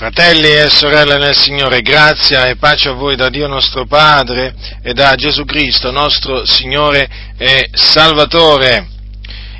Fratelli 0.00 0.48
e 0.48 0.70
sorelle 0.70 1.18
nel 1.18 1.36
Signore, 1.36 1.82
grazia 1.82 2.46
e 2.46 2.56
pace 2.56 2.88
a 2.88 2.92
voi 2.92 3.16
da 3.16 3.28
Dio 3.28 3.46
nostro 3.46 3.84
Padre 3.84 4.54
e 4.82 4.94
da 4.94 5.14
Gesù 5.14 5.44
Cristo, 5.44 5.90
nostro 5.90 6.46
Signore 6.46 7.06
e 7.36 7.68
Salvatore. 7.70 8.88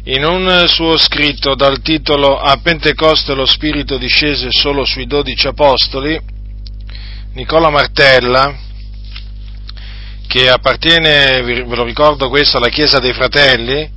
In 0.05 0.25
un 0.25 0.65
suo 0.67 0.97
scritto 0.97 1.55
dal 1.55 1.83
titolo 1.83 2.39
A 2.39 2.57
Pentecoste 2.57 3.35
lo 3.35 3.45
Spirito 3.45 3.99
discese 3.99 4.49
solo 4.51 4.87
sui 4.87 5.07
dodici 5.07 5.47
apostoli, 5.47 6.19
Nicola 7.35 7.69
Martella, 7.69 8.57
che 10.27 10.49
appartiene, 10.49 11.43
ve 11.43 11.65
lo 11.67 11.85
ricordo 11.85 12.31
questo, 12.31 12.57
alla 12.57 12.71
Chiesa 12.71 12.99
dei 12.99 13.13
Fratelli, 13.13 13.91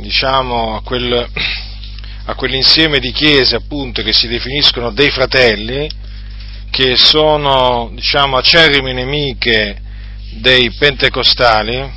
diciamo 0.00 0.76
a 0.76 0.80
quel 0.80 1.28
a 2.30 2.34
quell'insieme 2.34 2.98
di 2.98 3.10
chiese 3.10 3.56
appunto 3.56 4.02
che 4.02 4.12
si 4.12 4.28
definiscono 4.28 4.90
dei 4.90 5.10
fratelli, 5.10 5.88
che 6.70 6.94
sono 6.98 7.90
diciamo 7.94 8.36
acerrime 8.36 8.92
nemiche 8.92 9.80
dei 10.32 10.70
pentecostali. 10.72 11.90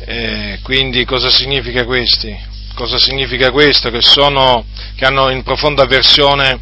Eh, 0.00 0.60
quindi 0.62 1.04
cosa 1.04 1.28
significa 1.28 1.84
questi? 1.84 2.34
Cosa 2.72 2.96
significa 2.96 3.50
questo? 3.50 3.90
Che, 3.90 4.00
sono, 4.00 4.64
che 4.96 5.04
hanno 5.04 5.28
in 5.28 5.42
profonda 5.42 5.82
avversione 5.82 6.58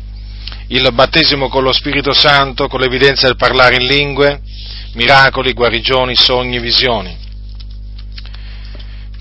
il 0.69 0.91
battesimo 0.93 1.49
con 1.49 1.63
lo 1.63 1.73
Spirito 1.73 2.13
Santo, 2.13 2.67
con 2.67 2.81
l'evidenza 2.81 3.29
del 3.29 3.37
parlare 3.37 3.77
in 3.77 3.87
lingue, 3.87 4.41
miracoli, 4.95 5.53
guarigioni, 5.53 6.17
sogni, 6.17 6.59
visioni. 6.59 7.17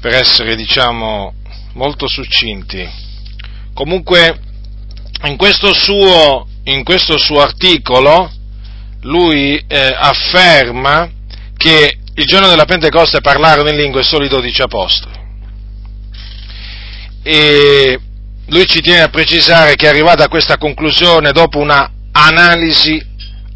Per 0.01 0.13
essere, 0.15 0.55
diciamo, 0.55 1.43
molto 1.75 2.07
succinti. 2.07 2.87
Comunque, 3.73 4.39
in 5.23 5.37
questo 5.37 5.73
suo, 5.73 6.47
in 6.63 6.83
questo 6.83 7.17
suo 7.17 7.41
articolo, 7.41 8.31
lui 9.01 9.63
eh, 9.67 9.95
afferma 9.97 11.09
che 11.55 11.97
il 12.13 12.25
giorno 12.25 12.47
della 12.47 12.65
Pentecoste 12.65 13.21
parlarono 13.21 13.69
in 13.69 13.77
lingue 13.77 14.03
solo 14.03 14.25
i 14.25 14.29
dodici 14.29 14.61
apostoli. 14.61 15.23
E 17.23 17.99
lui 18.47 18.65
ci 18.67 18.81
tiene 18.81 19.01
a 19.01 19.09
precisare 19.09 19.75
che 19.75 19.85
è 19.85 19.89
arrivata 19.89 20.25
a 20.25 20.29
questa 20.29 20.57
conclusione 20.57 21.31
dopo 21.31 21.59
una 21.59 21.91
analisi 22.11 23.03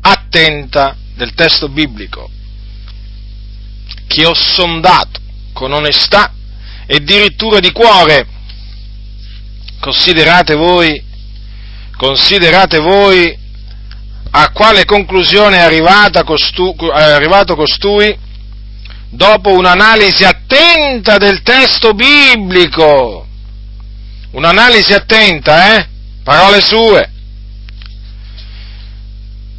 attenta 0.01 0.95
del 1.15 1.33
testo 1.33 1.69
biblico, 1.69 2.29
che 4.07 4.25
ho 4.25 4.33
sondato 4.33 5.19
con 5.53 5.71
onestà 5.71 6.33
e 6.91 6.95
addirittura 6.95 7.59
di 7.59 7.71
cuore. 7.71 8.25
Considerate 9.79 10.55
voi, 10.55 10.99
considerate 11.95 12.79
voi 12.79 13.37
a 14.31 14.51
quale 14.51 14.85
conclusione 14.85 15.59
è, 15.59 16.23
costu, 16.23 16.75
è 16.75 17.11
arrivato 17.11 17.55
costui 17.55 18.17
dopo 19.07 19.51
un'analisi 19.51 20.23
attenta 20.23 21.17
del 21.17 21.43
testo 21.43 21.93
biblico. 21.93 23.27
Un'analisi 24.31 24.93
attenta, 24.93 25.75
eh? 25.77 25.87
Parole 26.23 26.59
sue. 26.59 27.11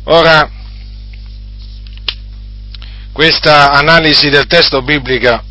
Ora, 0.04 0.50
questa 3.12 3.70
analisi 3.70 4.30
del 4.30 4.48
testo 4.48 4.82
biblico 4.82 5.44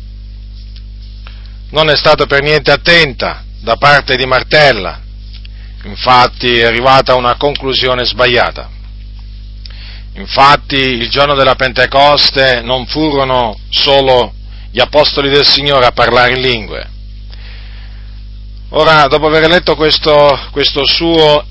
non 1.70 1.88
è 1.88 1.96
stata 1.96 2.26
per 2.26 2.42
niente 2.42 2.70
attenta 2.70 3.44
da 3.60 3.76
parte 3.76 4.16
di 4.16 4.26
Martella, 4.26 5.00
infatti 5.84 6.58
è 6.58 6.64
arrivata 6.64 7.12
a 7.12 7.16
una 7.16 7.36
conclusione 7.36 8.04
sbagliata. 8.04 8.68
Infatti 10.14 10.76
il 10.76 11.08
giorno 11.08 11.34
della 11.34 11.54
Pentecoste 11.54 12.60
non 12.62 12.86
furono 12.86 13.58
solo 13.70 14.34
gli 14.70 14.80
apostoli 14.80 15.30
del 15.30 15.46
Signore 15.46 15.86
a 15.86 15.92
parlare 15.92 16.32
in 16.32 16.40
lingue. 16.40 16.88
Ora, 18.70 19.06
dopo 19.06 19.26
aver 19.26 19.48
letto 19.48 19.76
questo, 19.76 20.48
questo 20.50 20.84
suo 20.84 21.44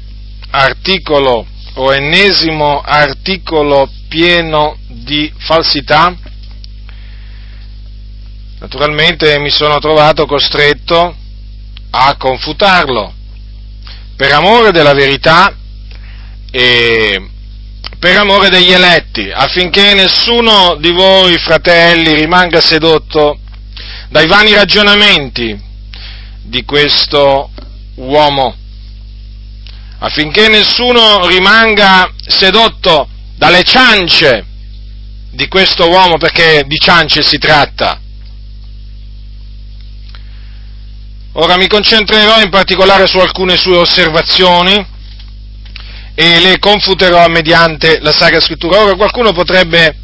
articolo, 0.52 1.46
o 1.76 1.94
ennesimo 1.94 2.82
articolo 2.82 3.90
pieno 4.08 4.78
di 4.88 5.32
falsità, 5.38 6.14
naturalmente 8.60 9.40
mi 9.40 9.50
sono 9.50 9.80
trovato 9.80 10.26
costretto 10.26 11.16
a 11.92 12.16
confutarlo. 12.18 13.14
Per 14.16 14.32
amore 14.32 14.72
della 14.72 14.94
verità 14.94 15.56
e 16.52 17.30
per 17.98 18.18
amore 18.18 18.50
degli 18.50 18.72
eletti, 18.72 19.30
affinché 19.30 19.94
nessuno 19.94 20.76
di 20.76 20.92
voi, 20.92 21.38
fratelli, 21.38 22.14
rimanga 22.14 22.62
sedotto 22.62 23.40
dai 24.10 24.28
vani 24.28 24.54
ragionamenti 24.54 25.58
di 26.42 26.64
questo 26.64 27.52
uomo, 27.96 28.56
affinché 30.00 30.48
nessuno 30.48 31.28
rimanga 31.28 32.12
sedotto 32.26 33.08
dalle 33.36 33.64
ciance 33.64 34.46
di 35.32 35.48
questo 35.48 35.90
uomo, 35.90 36.18
perché 36.18 36.64
di 36.66 36.78
ciance 36.78 37.22
si 37.22 37.38
tratta, 37.38 38.00
Ora 41.34 41.58
mi 41.58 41.68
concentrerò 41.68 42.42
in 42.42 42.50
particolare 42.50 43.06
su 43.06 43.20
alcune 43.20 43.56
sue 43.56 43.78
osservazioni 43.78 44.84
e 46.16 46.40
le 46.40 46.58
confuterò 46.58 47.28
mediante 47.28 48.00
la 48.02 48.12
Sacra 48.12 48.40
Scrittura. 48.40 48.82
Ora 48.82 48.96
qualcuno 48.96 49.32
potrebbe, 49.32 49.96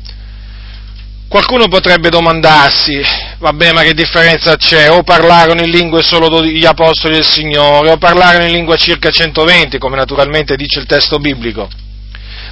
qualcuno 1.27 1.67
potrebbe 1.67 2.09
domandarsi, 2.09 3.01
vabbè 3.39 3.73
ma 3.73 3.81
che 3.81 3.95
differenza 3.95 4.55
c'è? 4.55 4.91
O 4.91 5.01
parlarono 5.01 5.61
in 5.61 5.71
lingue 5.71 6.03
solo 6.03 6.43
gli 6.43 6.65
apostoli 6.65 7.15
del 7.15 7.25
Signore, 7.25 7.89
o 7.89 7.97
parlarono 7.97 8.45
in 8.45 8.51
lingua 8.51 8.77
circa 8.77 9.09
120, 9.09 9.79
come 9.79 9.95
naturalmente 9.95 10.55
dice 10.55 10.79
il 10.79 10.85
testo 10.85 11.17
biblico. 11.17 11.67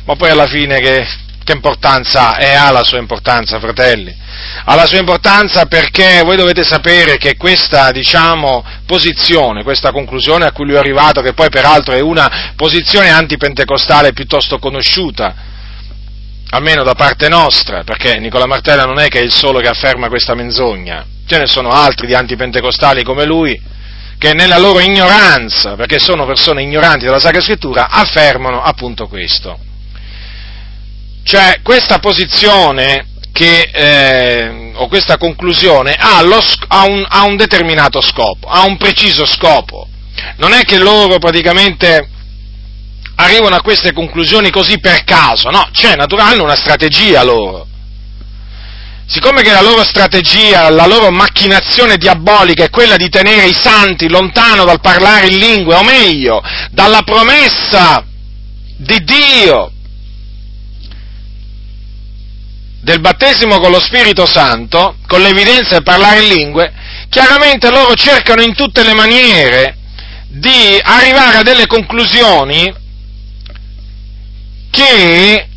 Ma 0.05 0.15
poi 0.15 0.31
alla 0.31 0.47
fine 0.47 0.79
che, 0.79 1.07
che 1.43 1.51
importanza? 1.53 2.37
E 2.37 2.53
ha 2.53 2.71
la 2.71 2.83
sua 2.83 2.99
importanza, 2.99 3.59
fratelli 3.59 4.21
ha 4.65 4.75
la 4.75 4.85
sua 4.85 4.99
importanza 4.99 5.65
perché 5.65 6.21
voi 6.23 6.35
dovete 6.35 6.63
sapere 6.63 7.17
che 7.17 7.35
questa, 7.35 7.91
diciamo, 7.91 8.63
posizione, 8.85 9.63
questa 9.63 9.91
conclusione 9.91 10.45
a 10.45 10.51
cui 10.51 10.65
lui 10.65 10.75
è 10.75 10.79
arrivato, 10.79 11.21
che 11.21 11.33
poi 11.33 11.49
peraltro 11.49 11.93
è 11.93 11.99
una 11.99 12.53
posizione 12.55 13.09
antipentecostale 13.09 14.13
piuttosto 14.13 14.59
conosciuta, 14.59 15.35
almeno 16.49 16.83
da 16.83 16.93
parte 16.93 17.27
nostra, 17.29 17.83
perché 17.83 18.17
Nicola 18.19 18.45
Martella 18.45 18.85
non 18.85 18.99
è 18.99 19.07
che 19.07 19.19
è 19.19 19.23
il 19.23 19.31
solo 19.31 19.59
che 19.59 19.67
afferma 19.67 20.07
questa 20.07 20.35
menzogna, 20.35 21.05
ce 21.25 21.39
ne 21.39 21.47
sono 21.47 21.69
altri 21.69 22.07
di 22.07 22.13
antipentecostali 22.13 23.03
come 23.03 23.25
lui, 23.25 23.59
che 24.17 24.33
nella 24.33 24.57
loro 24.57 24.79
ignoranza, 24.79 25.75
perché 25.75 25.99
sono 25.99 26.25
persone 26.25 26.61
ignoranti 26.61 27.05
della 27.05 27.19
Sacra 27.19 27.41
Scrittura, 27.41 27.89
affermano 27.89 28.61
appunto 28.61 29.07
questo. 29.07 29.71
Cioè, 31.23 31.61
questa 31.63 31.99
posizione 31.99 33.07
che, 33.31 33.69
eh, 33.73 34.71
o 34.75 34.87
questa 34.87 35.17
conclusione 35.17 35.95
ha, 35.97 36.21
lo, 36.21 36.41
ha, 36.67 36.83
un, 36.83 37.05
ha 37.07 37.23
un 37.23 37.35
determinato 37.35 38.01
scopo, 38.01 38.47
ha 38.47 38.63
un 38.65 38.77
preciso 38.77 39.25
scopo. 39.25 39.87
Non 40.37 40.53
è 40.53 40.63
che 40.63 40.77
loro 40.77 41.17
praticamente 41.17 42.09
arrivano 43.15 43.55
a 43.55 43.61
queste 43.61 43.93
conclusioni 43.93 44.51
così 44.51 44.79
per 44.79 45.03
caso, 45.03 45.49
no, 45.49 45.67
c'è 45.71 45.95
naturalmente 45.95 46.43
una 46.43 46.55
strategia 46.55 47.23
loro. 47.23 47.67
Siccome 49.05 49.41
che 49.41 49.51
la 49.51 49.61
loro 49.61 49.83
strategia, 49.83 50.69
la 50.69 50.87
loro 50.87 51.11
macchinazione 51.11 51.97
diabolica 51.97 52.63
è 52.63 52.69
quella 52.69 52.95
di 52.95 53.09
tenere 53.09 53.47
i 53.47 53.53
santi 53.53 54.09
lontano 54.09 54.63
dal 54.65 54.79
parlare 54.79 55.27
in 55.27 55.37
lingue, 55.37 55.75
o 55.75 55.83
meglio, 55.83 56.41
dalla 56.71 57.01
promessa 57.01 58.03
di 58.77 59.03
Dio 59.03 59.71
del 62.83 62.99
battesimo 62.99 63.59
con 63.59 63.71
lo 63.71 63.79
Spirito 63.79 64.25
Santo, 64.25 64.97
con 65.07 65.21
l'evidenza 65.21 65.77
di 65.77 65.83
parlare 65.83 66.21
in 66.21 66.27
lingue, 66.27 66.73
chiaramente 67.07 67.71
loro 67.71 67.95
cercano 67.95 68.41
in 68.41 68.53
tutte 68.53 68.83
le 68.83 68.93
maniere 68.93 69.77
di 70.27 70.77
arrivare 70.83 71.37
a 71.37 71.43
delle 71.43 71.65
conclusioni 71.65 72.73
che 74.69 75.47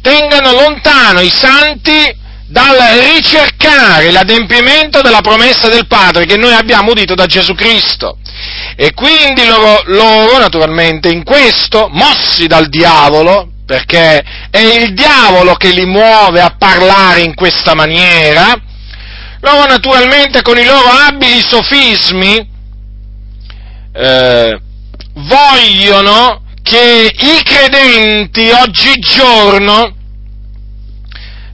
tengano 0.00 0.52
lontano 0.52 1.20
i 1.20 1.30
santi 1.30 2.24
dal 2.46 2.78
ricercare 3.14 4.12
l'adempimento 4.12 5.00
della 5.00 5.22
promessa 5.22 5.68
del 5.68 5.88
Padre 5.88 6.24
che 6.24 6.36
noi 6.36 6.52
abbiamo 6.52 6.92
udito 6.92 7.16
da 7.16 7.26
Gesù 7.26 7.54
Cristo. 7.54 8.18
E 8.76 8.92
quindi 8.94 9.44
loro, 9.44 9.82
loro 9.86 10.38
naturalmente 10.38 11.08
in 11.08 11.24
questo, 11.24 11.88
mossi 11.90 12.46
dal 12.46 12.68
diavolo, 12.68 13.50
perché 13.66 14.24
è 14.48 14.58
il 14.58 14.94
diavolo 14.94 15.54
che 15.54 15.70
li 15.70 15.84
muove 15.84 16.40
a 16.40 16.54
parlare 16.56 17.22
in 17.22 17.34
questa 17.34 17.74
maniera, 17.74 18.54
loro 19.40 19.66
naturalmente 19.66 20.40
con 20.42 20.56
i 20.56 20.64
loro 20.64 20.88
abili 20.88 21.40
sofismi 21.40 22.48
eh, 23.92 24.60
vogliono 25.14 26.42
che 26.62 27.12
i 27.16 27.42
credenti 27.42 28.50
oggigiorno 28.50 29.94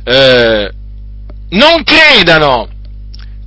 eh, 0.04 0.70
non 1.50 1.84
credano 1.84 2.68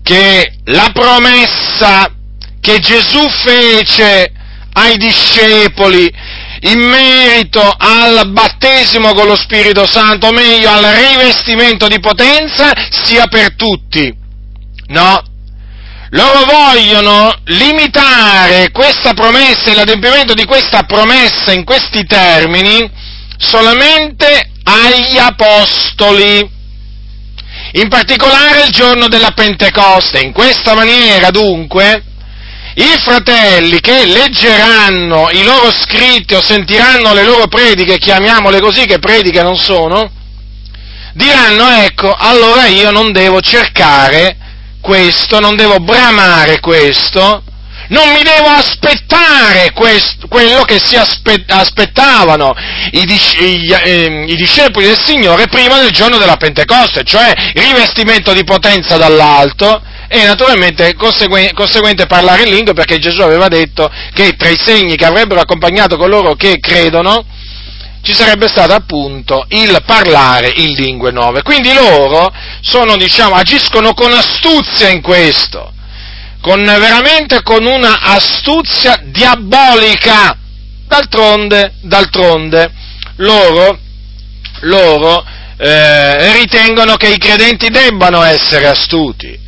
che 0.02 0.58
la 0.66 0.90
promessa 0.94 2.12
che 2.60 2.80
Gesù 2.80 3.28
fece 3.44 4.32
ai 4.74 4.98
discepoli 4.98 6.12
in 6.66 6.80
merito 6.80 7.62
al 7.62 8.30
battesimo 8.30 9.14
con 9.14 9.28
lo 9.28 9.36
Spirito 9.36 9.86
Santo, 9.86 10.28
o 10.28 10.32
meglio 10.32 10.70
al 10.70 10.84
rivestimento 10.84 11.88
di 11.88 12.00
potenza, 12.00 12.72
sia 12.90 13.28
per 13.28 13.56
tutti. 13.56 14.14
No, 14.88 15.22
loro 16.10 16.46
vogliono 16.46 17.34
limitare 17.46 18.72
questa 18.72 19.14
promessa 19.14 19.72
e 19.72 19.76
l'adempimento 19.76 20.34
di 20.34 20.46
questa 20.46 20.84
promessa 20.84 21.52
in 21.52 21.64
questi 21.64 22.06
termini 22.06 22.90
solamente 23.38 24.52
agli 24.64 25.18
apostoli, 25.18 26.50
in 27.74 27.88
particolare 27.90 28.64
il 28.66 28.72
giorno 28.72 29.08
della 29.08 29.32
Pentecoste. 29.32 30.20
In 30.20 30.32
questa 30.32 30.74
maniera, 30.74 31.30
dunque, 31.30 32.04
i 32.78 33.00
fratelli 33.04 33.80
che 33.80 34.06
leggeranno 34.06 35.30
i 35.32 35.44
loro 35.44 35.72
scritti 35.72 36.34
o 36.34 36.42
sentiranno 36.42 37.14
le 37.14 37.24
loro 37.24 37.48
prediche, 37.48 37.98
chiamiamole 37.98 38.60
così, 38.60 38.86
che 38.86 39.00
prediche 39.00 39.42
non 39.42 39.56
sono, 39.56 40.12
diranno, 41.14 41.70
ecco, 41.84 42.14
allora 42.14 42.66
io 42.66 42.92
non 42.92 43.14
devo 43.14 43.40
cercare 43.40 44.38
questo, 44.82 45.40
non 45.40 45.56
devo 45.56 45.78
bramare 45.80 46.60
questo, 46.60 47.44
non 47.90 48.12
mi 48.12 48.24
devo 48.24 48.48
aspettare 48.48 49.72
questo, 49.72 50.28
quello 50.28 50.64
che 50.64 50.80
si 50.84 50.98
aspe, 50.98 51.46
aspettavano 51.48 52.54
i, 52.92 53.06
i, 53.06 53.72
eh, 53.72 54.26
i, 54.28 54.36
discepoli 54.36 54.88
del 54.88 55.00
Signore 55.02 55.48
prima 55.48 55.80
del 55.80 55.92
giorno 55.92 56.18
della 56.18 56.36
Pentecoste, 56.36 57.04
cioè 57.04 57.32
rivestimento 57.54 58.34
di 58.34 58.44
potenza 58.44 58.98
dall'alto 58.98 59.82
e 60.08 60.26
naturalmente 60.26 60.94
conseguente, 60.96 61.54
conseguente 61.54 62.06
parlare 62.06 62.44
in 62.44 62.50
lingua 62.50 62.74
perché 62.74 63.00
Gesù 63.00 63.22
aveva 63.22 63.48
detto 63.48 63.92
che 64.14 64.36
tra 64.36 64.50
i 64.50 64.58
segni 64.58 64.96
che 64.96 65.06
avrebbero 65.06 65.42
accompagnato 65.42 65.98
coloro 65.98 66.36
che 66.36 66.60
credono 66.60 67.26
ci 68.06 68.14
sarebbe 68.14 68.48
stato 68.48 68.72
appunto 68.74 69.48
il 69.50 69.82
parlare 69.84 70.54
in 70.58 70.74
lingue 70.74 71.12
nuove. 71.12 71.42
Quindi 71.42 71.74
loro 71.74 72.32
sono, 72.62 72.98
diciamo, 72.98 73.34
agiscono 73.34 73.96
con 73.96 74.14
astuzia 74.14 74.90
in 74.90 75.02
questo, 75.02 75.74
con 76.40 76.64
veramente 76.64 77.42
con 77.42 77.66
una 77.66 78.00
astuzia 78.02 79.02
diabolica. 79.06 80.38
D'altronde, 80.88 81.74
d'altronde, 81.82 82.72
loro, 83.16 83.80
loro 84.62 85.26
eh, 85.58 86.32
ritengono 86.34 86.98
che 86.98 87.08
i 87.08 87.18
credenti 87.18 87.70
debbano 87.70 88.22
essere 88.22 88.68
astuti. 88.68 89.45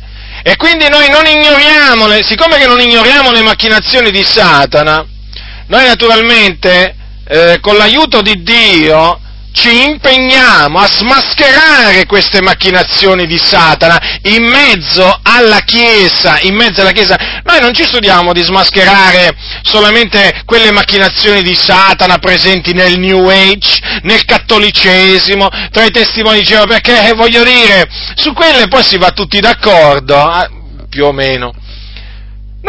E 0.48 0.56
quindi 0.56 0.88
noi 0.88 1.10
non 1.10 1.26
ignoriamo, 1.26 2.08
siccome 2.22 2.56
che 2.56 2.66
non 2.66 2.80
ignoriamo 2.80 3.30
le 3.32 3.42
macchinazioni 3.42 4.10
di 4.10 4.24
Satana, 4.24 5.04
noi 5.66 5.84
naturalmente 5.84 6.96
eh, 7.28 7.58
con 7.60 7.76
l'aiuto 7.76 8.22
di 8.22 8.42
Dio 8.42 9.20
ci 9.52 9.84
impegniamo 9.84 10.78
a 10.78 10.86
smascherare 10.86 12.06
queste 12.06 12.40
macchinazioni 12.40 13.26
di 13.26 13.38
Satana 13.38 14.00
in 14.22 14.44
mezzo 14.44 15.18
alla 15.22 15.60
Chiesa, 15.60 16.38
in 16.40 16.54
mezzo 16.54 16.80
alla 16.80 16.92
Chiesa. 16.92 17.16
Noi 17.44 17.60
non 17.60 17.74
ci 17.74 17.84
studiamo 17.84 18.32
di 18.32 18.42
smascherare 18.42 19.34
solamente 19.62 20.42
quelle 20.44 20.70
macchinazioni 20.70 21.42
di 21.42 21.54
Satana 21.54 22.18
presenti 22.18 22.72
nel 22.72 22.98
New 22.98 23.28
Age, 23.28 24.00
nel 24.02 24.24
cattolicesimo, 24.24 25.48
tra 25.70 25.84
i 25.84 25.90
testimoni 25.90 26.38
di 26.38 26.44
Geova, 26.44 26.66
perché 26.66 27.08
eh, 27.08 27.14
voglio 27.14 27.42
dire, 27.42 27.88
su 28.14 28.32
quelle 28.32 28.68
poi 28.68 28.82
si 28.82 28.96
va 28.98 29.10
tutti 29.10 29.40
d'accordo, 29.40 30.42
eh, 30.42 30.48
più 30.88 31.04
o 31.04 31.12
meno. 31.12 31.52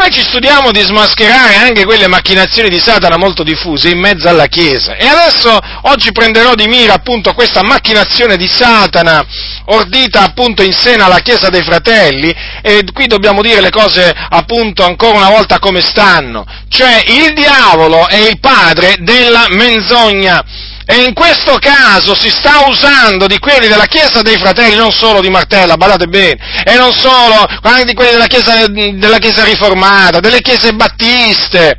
Noi 0.00 0.10
ci 0.10 0.22
studiamo 0.22 0.70
di 0.70 0.80
smascherare 0.80 1.56
anche 1.56 1.84
quelle 1.84 2.08
macchinazioni 2.08 2.70
di 2.70 2.80
Satana 2.80 3.18
molto 3.18 3.42
diffuse 3.42 3.90
in 3.90 3.98
mezzo 3.98 4.30
alla 4.30 4.46
Chiesa. 4.46 4.94
E 4.96 5.06
adesso 5.06 5.54
oggi 5.82 6.10
prenderò 6.10 6.54
di 6.54 6.66
mira 6.68 6.94
appunto 6.94 7.34
questa 7.34 7.60
macchinazione 7.60 8.38
di 8.38 8.48
Satana 8.48 9.22
ordita 9.66 10.22
appunto 10.22 10.62
in 10.62 10.72
seno 10.72 11.04
alla 11.04 11.18
Chiesa 11.18 11.50
dei 11.50 11.62
fratelli 11.62 12.34
e 12.62 12.82
qui 12.94 13.08
dobbiamo 13.08 13.42
dire 13.42 13.60
le 13.60 13.68
cose 13.68 14.10
appunto 14.30 14.86
ancora 14.86 15.18
una 15.18 15.28
volta 15.28 15.58
come 15.58 15.82
stanno. 15.82 16.46
Cioè 16.70 17.02
il 17.04 17.34
diavolo 17.34 18.08
è 18.08 18.16
il 18.16 18.40
padre 18.40 18.96
della 19.00 19.48
menzogna. 19.50 20.42
E 20.86 21.04
in 21.04 21.14
questo 21.14 21.58
caso 21.58 22.14
si 22.14 22.30
sta 22.30 22.66
usando 22.66 23.26
di 23.26 23.38
quelli 23.38 23.68
della 23.68 23.86
Chiesa 23.86 24.22
dei 24.22 24.38
fratelli, 24.38 24.76
non 24.76 24.90
solo 24.90 25.20
di 25.20 25.28
Martella, 25.28 25.76
badate 25.76 26.06
bene, 26.06 26.38
e 26.64 26.74
non 26.76 26.92
solo, 26.92 27.46
anche 27.62 27.84
di 27.84 27.94
quelli 27.94 28.12
della 28.12 28.26
Chiesa, 28.26 28.66
della 28.66 29.18
chiesa 29.18 29.44
riformata, 29.44 30.20
delle 30.20 30.40
Chiese 30.40 30.72
battiste, 30.72 31.76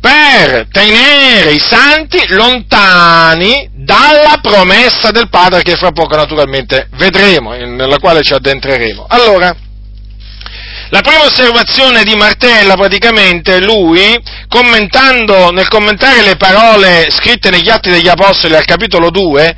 per 0.00 0.68
tenere 0.70 1.52
i 1.52 1.58
santi 1.58 2.24
lontani 2.28 3.68
dalla 3.72 4.38
promessa 4.40 5.10
del 5.10 5.28
Padre 5.28 5.62
che 5.62 5.74
fra 5.74 5.90
poco 5.90 6.14
naturalmente 6.14 6.88
vedremo, 6.96 7.52
nella 7.52 7.98
quale 7.98 8.22
ci 8.22 8.32
addentreremo. 8.32 9.06
Allora, 9.08 9.54
la 10.90 11.00
prima 11.00 11.24
osservazione 11.24 12.04
di 12.04 12.14
Martella, 12.14 12.74
praticamente, 12.74 13.60
lui, 13.60 14.00
nel 14.02 15.68
commentare 15.68 16.22
le 16.22 16.36
parole 16.36 17.08
scritte 17.10 17.50
negli 17.50 17.68
Atti 17.68 17.90
degli 17.90 18.08
Apostoli 18.08 18.54
al 18.54 18.64
capitolo 18.64 19.10
2, 19.10 19.56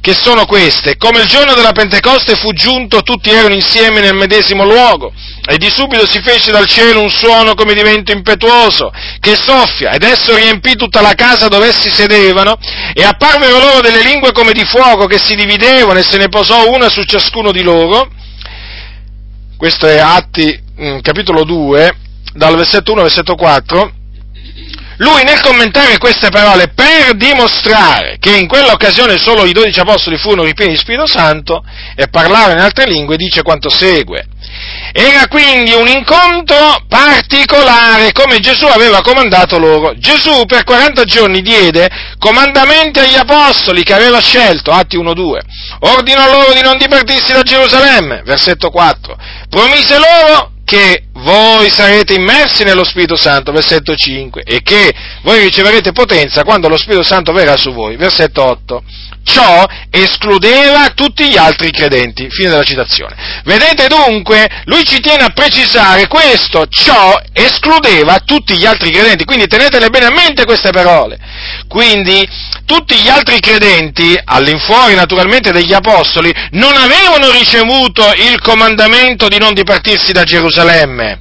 che 0.00 0.14
sono 0.14 0.46
queste, 0.46 0.96
come 0.96 1.20
il 1.20 1.28
giorno 1.28 1.54
della 1.54 1.72
Pentecoste 1.72 2.34
fu 2.34 2.52
giunto, 2.52 3.02
tutti 3.02 3.30
erano 3.30 3.54
insieme 3.54 4.00
nel 4.00 4.14
medesimo 4.14 4.64
luogo, 4.64 5.12
e 5.46 5.56
di 5.58 5.70
subito 5.70 6.06
si 6.06 6.20
fece 6.20 6.50
dal 6.50 6.66
cielo 6.66 7.00
un 7.00 7.10
suono 7.10 7.54
come 7.54 7.74
di 7.74 7.82
vento 7.82 8.10
impetuoso, 8.10 8.90
che 9.20 9.36
soffia, 9.36 9.92
ed 9.92 10.02
esso 10.02 10.34
riempì 10.34 10.74
tutta 10.74 11.00
la 11.00 11.14
casa 11.14 11.48
dove 11.48 11.68
essi 11.68 11.90
sedevano, 11.90 12.56
e 12.92 13.04
apparvero 13.04 13.58
loro 13.58 13.80
delle 13.80 14.02
lingue 14.02 14.32
come 14.32 14.52
di 14.52 14.64
fuoco 14.64 15.06
che 15.06 15.18
si 15.18 15.36
dividevano, 15.36 15.98
e 15.98 16.02
se 16.02 16.16
ne 16.16 16.28
posò 16.28 16.68
una 16.72 16.88
su 16.88 17.04
ciascuno 17.04 17.52
di 17.52 17.62
loro, 17.62 18.08
questo 19.60 19.86
è 19.86 19.98
Atti 19.98 20.58
mm, 20.80 21.00
capitolo 21.00 21.44
2, 21.44 21.94
dal 22.32 22.56
versetto 22.56 22.92
1 22.92 23.02
al 23.02 23.06
versetto 23.08 23.34
4, 23.34 23.92
lui 24.96 25.22
nel 25.22 25.42
commentare 25.42 25.98
queste 25.98 26.30
parole, 26.30 26.68
per 26.68 27.14
dimostrare 27.14 28.16
che 28.18 28.38
in 28.38 28.48
quell'occasione 28.48 29.18
solo 29.18 29.44
i 29.44 29.52
dodici 29.52 29.78
apostoli 29.78 30.16
furono 30.16 30.44
ripieni 30.44 30.72
di 30.72 30.78
Spirito 30.78 31.06
Santo 31.06 31.62
e 31.94 32.08
parlavano 32.08 32.52
in 32.52 32.60
altre 32.60 32.86
lingue, 32.86 33.18
dice 33.18 33.42
quanto 33.42 33.68
segue. 33.68 34.24
Era 34.92 35.28
quindi 35.28 35.72
un 35.72 35.86
incontro 35.86 36.84
particolare 36.88 38.12
come 38.12 38.40
Gesù 38.40 38.66
aveva 38.66 39.00
comandato 39.02 39.58
loro. 39.58 39.92
Gesù 39.96 40.44
per 40.46 40.64
40 40.64 41.04
giorni 41.04 41.42
diede 41.42 41.88
comandamenti 42.18 42.98
agli 42.98 43.16
apostoli 43.16 43.82
che 43.82 43.94
aveva 43.94 44.20
scelto, 44.20 44.70
Atti 44.72 44.98
1-2. 44.98 45.38
Ordinò 45.80 46.30
loro 46.30 46.52
di 46.52 46.62
non 46.62 46.76
dipartirsi 46.76 47.32
da 47.32 47.42
Gerusalemme, 47.42 48.22
versetto 48.24 48.70
4. 48.70 49.16
Promise 49.48 49.96
loro 49.98 50.52
che 50.70 51.06
voi 51.14 51.68
sarete 51.68 52.14
immersi 52.14 52.62
nello 52.62 52.84
Spirito 52.84 53.16
Santo, 53.16 53.50
versetto 53.50 53.96
5, 53.96 54.42
e 54.42 54.62
che 54.62 54.94
voi 55.22 55.40
riceverete 55.40 55.90
potenza 55.90 56.44
quando 56.44 56.68
lo 56.68 56.76
Spirito 56.76 57.02
Santo 57.02 57.32
verrà 57.32 57.56
su 57.56 57.72
voi, 57.72 57.96
versetto 57.96 58.44
8. 58.44 58.82
Ciò 59.22 59.64
escludeva 59.90 60.88
tutti 60.94 61.28
gli 61.28 61.36
altri 61.36 61.70
credenti. 61.70 62.28
Fine 62.30 62.50
della 62.50 62.62
citazione. 62.62 63.14
Vedete 63.44 63.86
dunque, 63.86 64.48
lui 64.64 64.84
ci 64.84 65.00
tiene 65.00 65.24
a 65.24 65.30
precisare 65.30 66.06
questo, 66.06 66.66
ciò 66.68 67.20
escludeva 67.32 68.18
tutti 68.24 68.56
gli 68.56 68.66
altri 68.66 68.90
credenti, 68.90 69.24
quindi 69.24 69.46
tenetele 69.46 69.88
bene 69.90 70.06
a 70.06 70.10
mente 70.10 70.44
queste 70.44 70.70
parole. 70.70 71.18
Quindi 71.68 72.26
tutti 72.64 72.96
gli 72.96 73.08
altri 73.08 73.40
credenti, 73.40 74.18
all'infuori 74.24 74.94
naturalmente 74.94 75.52
degli 75.52 75.72
apostoli, 75.72 76.32
non 76.52 76.74
avevano 76.76 77.30
ricevuto 77.30 78.04
il 78.16 78.40
comandamento 78.40 79.28
di 79.28 79.38
non 79.38 79.54
dipartirsi 79.54 80.12
da 80.12 80.24
Gerusalemme. 80.24 81.20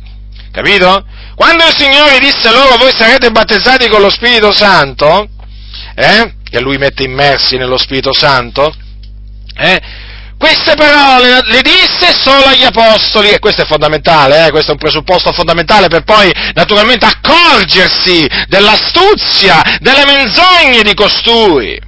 Capito? 0.51 1.05
Quando 1.35 1.65
il 1.65 1.75
Signore 1.75 2.19
disse 2.19 2.51
loro 2.51 2.75
voi 2.77 2.91
sarete 2.93 3.31
battezzati 3.31 3.87
con 3.87 4.01
lo 4.01 4.09
Spirito 4.09 4.51
Santo, 4.51 5.29
eh, 5.95 6.33
che 6.49 6.59
lui 6.59 6.77
mette 6.77 7.03
immersi 7.03 7.57
nello 7.57 7.77
Spirito 7.77 8.13
Santo, 8.13 8.73
eh, 9.55 9.81
queste 10.37 10.75
parole 10.75 11.41
le 11.43 11.61
disse 11.61 12.13
solo 12.13 12.45
agli 12.45 12.63
apostoli, 12.63 13.29
e 13.29 13.39
questo 13.39 13.63
è 13.63 13.65
fondamentale, 13.65 14.47
eh, 14.47 14.51
questo 14.51 14.69
è 14.69 14.73
un 14.73 14.79
presupposto 14.79 15.33
fondamentale 15.33 15.89
per 15.89 16.03
poi 16.03 16.31
naturalmente 16.53 17.05
accorgersi 17.05 18.25
dell'astuzia, 18.47 19.61
delle 19.79 20.05
menzogne 20.05 20.81
di 20.81 20.93
costui. 20.93 21.87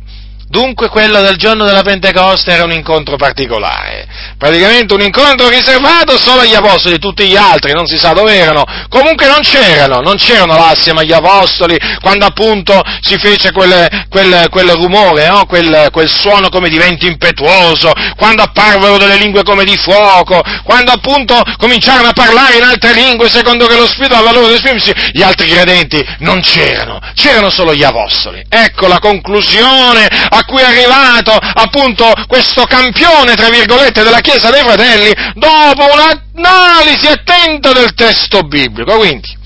Dunque 0.51 0.89
quello 0.89 1.21
del 1.21 1.37
giorno 1.37 1.63
della 1.63 1.81
Pentecoste 1.81 2.51
era 2.51 2.65
un 2.65 2.73
incontro 2.73 3.15
particolare, 3.15 4.05
praticamente 4.37 4.93
un 4.93 4.99
incontro 4.99 5.47
riservato 5.47 6.17
solo 6.17 6.41
agli 6.41 6.53
apostoli, 6.53 6.99
tutti 6.99 7.25
gli 7.25 7.37
altri 7.37 7.71
non 7.71 7.87
si 7.87 7.97
sa 7.97 8.11
dove 8.11 8.35
erano, 8.35 8.65
comunque 8.89 9.27
non 9.27 9.39
c'erano, 9.43 10.01
non 10.01 10.17
c'erano 10.17 10.57
là 10.57 10.71
assieme 10.71 11.01
agli 11.01 11.13
apostoli 11.13 11.77
quando 12.01 12.25
appunto 12.25 12.81
si 12.99 13.17
fece 13.17 13.53
quel, 13.53 13.87
quel, 14.09 14.47
quel 14.49 14.71
rumore, 14.71 15.29
no? 15.29 15.45
quel, 15.45 15.87
quel 15.89 16.09
suono 16.09 16.49
come 16.49 16.67
di 16.67 16.77
vento 16.77 17.05
impetuoso, 17.05 17.93
quando 18.17 18.43
apparvero 18.43 18.97
delle 18.97 19.15
lingue 19.15 19.43
come 19.43 19.63
di 19.63 19.77
fuoco, 19.77 20.41
quando 20.65 20.91
appunto 20.91 21.41
cominciarono 21.55 22.09
a 22.09 22.13
parlare 22.13 22.57
in 22.57 22.63
altre 22.63 22.91
lingue 22.91 23.29
secondo 23.29 23.67
che 23.67 23.77
lo 23.77 23.87
Spirito 23.87 24.15
aveva 24.15 24.33
loro 24.33 24.47
di 24.47 24.55
esprimersi, 24.55 24.91
gli 25.13 25.21
altri 25.21 25.47
credenti 25.47 26.05
non 26.19 26.41
c'erano, 26.41 26.99
c'erano 27.15 27.49
solo 27.49 27.73
gli 27.73 27.83
apostoli. 27.83 28.43
Ecco 28.49 28.87
la 28.87 28.99
conclusione 28.99 30.09
a 30.41 30.45
cui 30.45 30.61
è 30.61 30.65
arrivato 30.65 31.31
appunto 31.31 32.11
questo 32.27 32.63
campione, 32.65 33.35
tra 33.35 33.49
virgolette, 33.49 34.03
della 34.03 34.19
Chiesa 34.19 34.49
dei 34.49 34.61
Fratelli, 34.61 35.11
dopo 35.35 35.85
un'analisi 35.93 37.07
attenta 37.07 37.71
del 37.71 37.93
testo 37.93 38.41
biblico. 38.41 38.97
Quindi, 38.97 39.37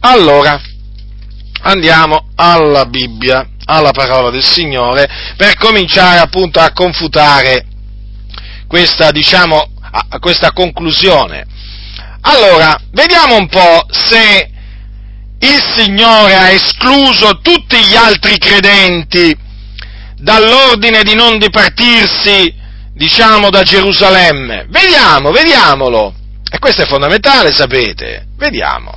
allora, 0.00 0.60
andiamo 1.62 2.28
alla 2.36 2.86
Bibbia, 2.86 3.46
alla 3.64 3.90
parola 3.90 4.30
del 4.30 4.44
Signore, 4.44 5.08
per 5.36 5.56
cominciare 5.56 6.18
appunto 6.18 6.60
a 6.60 6.72
confutare 6.72 7.66
questa, 8.68 9.10
diciamo, 9.10 9.72
questa 10.20 10.52
conclusione. 10.52 11.44
Allora, 12.22 12.78
vediamo 12.92 13.36
un 13.36 13.48
po' 13.48 13.86
se 13.90 14.50
il 15.38 15.62
Signore 15.76 16.34
ha 16.34 16.50
escluso 16.50 17.40
tutti 17.40 17.76
gli 17.76 17.94
altri 17.94 18.38
credenti 18.38 19.44
dall'ordine 20.16 21.02
di 21.02 21.14
non 21.14 21.38
dipartirsi, 21.38 22.54
diciamo, 22.92 23.50
da 23.50 23.62
Gerusalemme. 23.62 24.66
Vediamo, 24.68 25.30
vediamolo. 25.30 26.14
E 26.50 26.58
questo 26.58 26.82
è 26.82 26.86
fondamentale, 26.86 27.52
sapete. 27.52 28.26
Vediamo. 28.36 28.92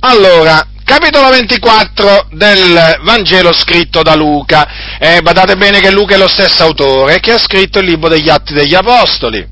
Allora, 0.00 0.66
capitolo 0.84 1.28
24 1.28 2.28
del 2.32 3.00
Vangelo 3.02 3.52
scritto 3.52 4.02
da 4.02 4.14
Luca. 4.14 4.98
Eh, 4.98 5.20
badate 5.20 5.56
bene 5.56 5.80
che 5.80 5.90
Luca 5.90 6.14
è 6.14 6.18
lo 6.18 6.28
stesso 6.28 6.64
autore 6.64 7.20
che 7.20 7.32
ha 7.32 7.38
scritto 7.38 7.80
il 7.80 7.86
libro 7.86 8.08
degli 8.08 8.28
Atti 8.28 8.54
degli 8.54 8.74
Apostoli. 8.74 9.46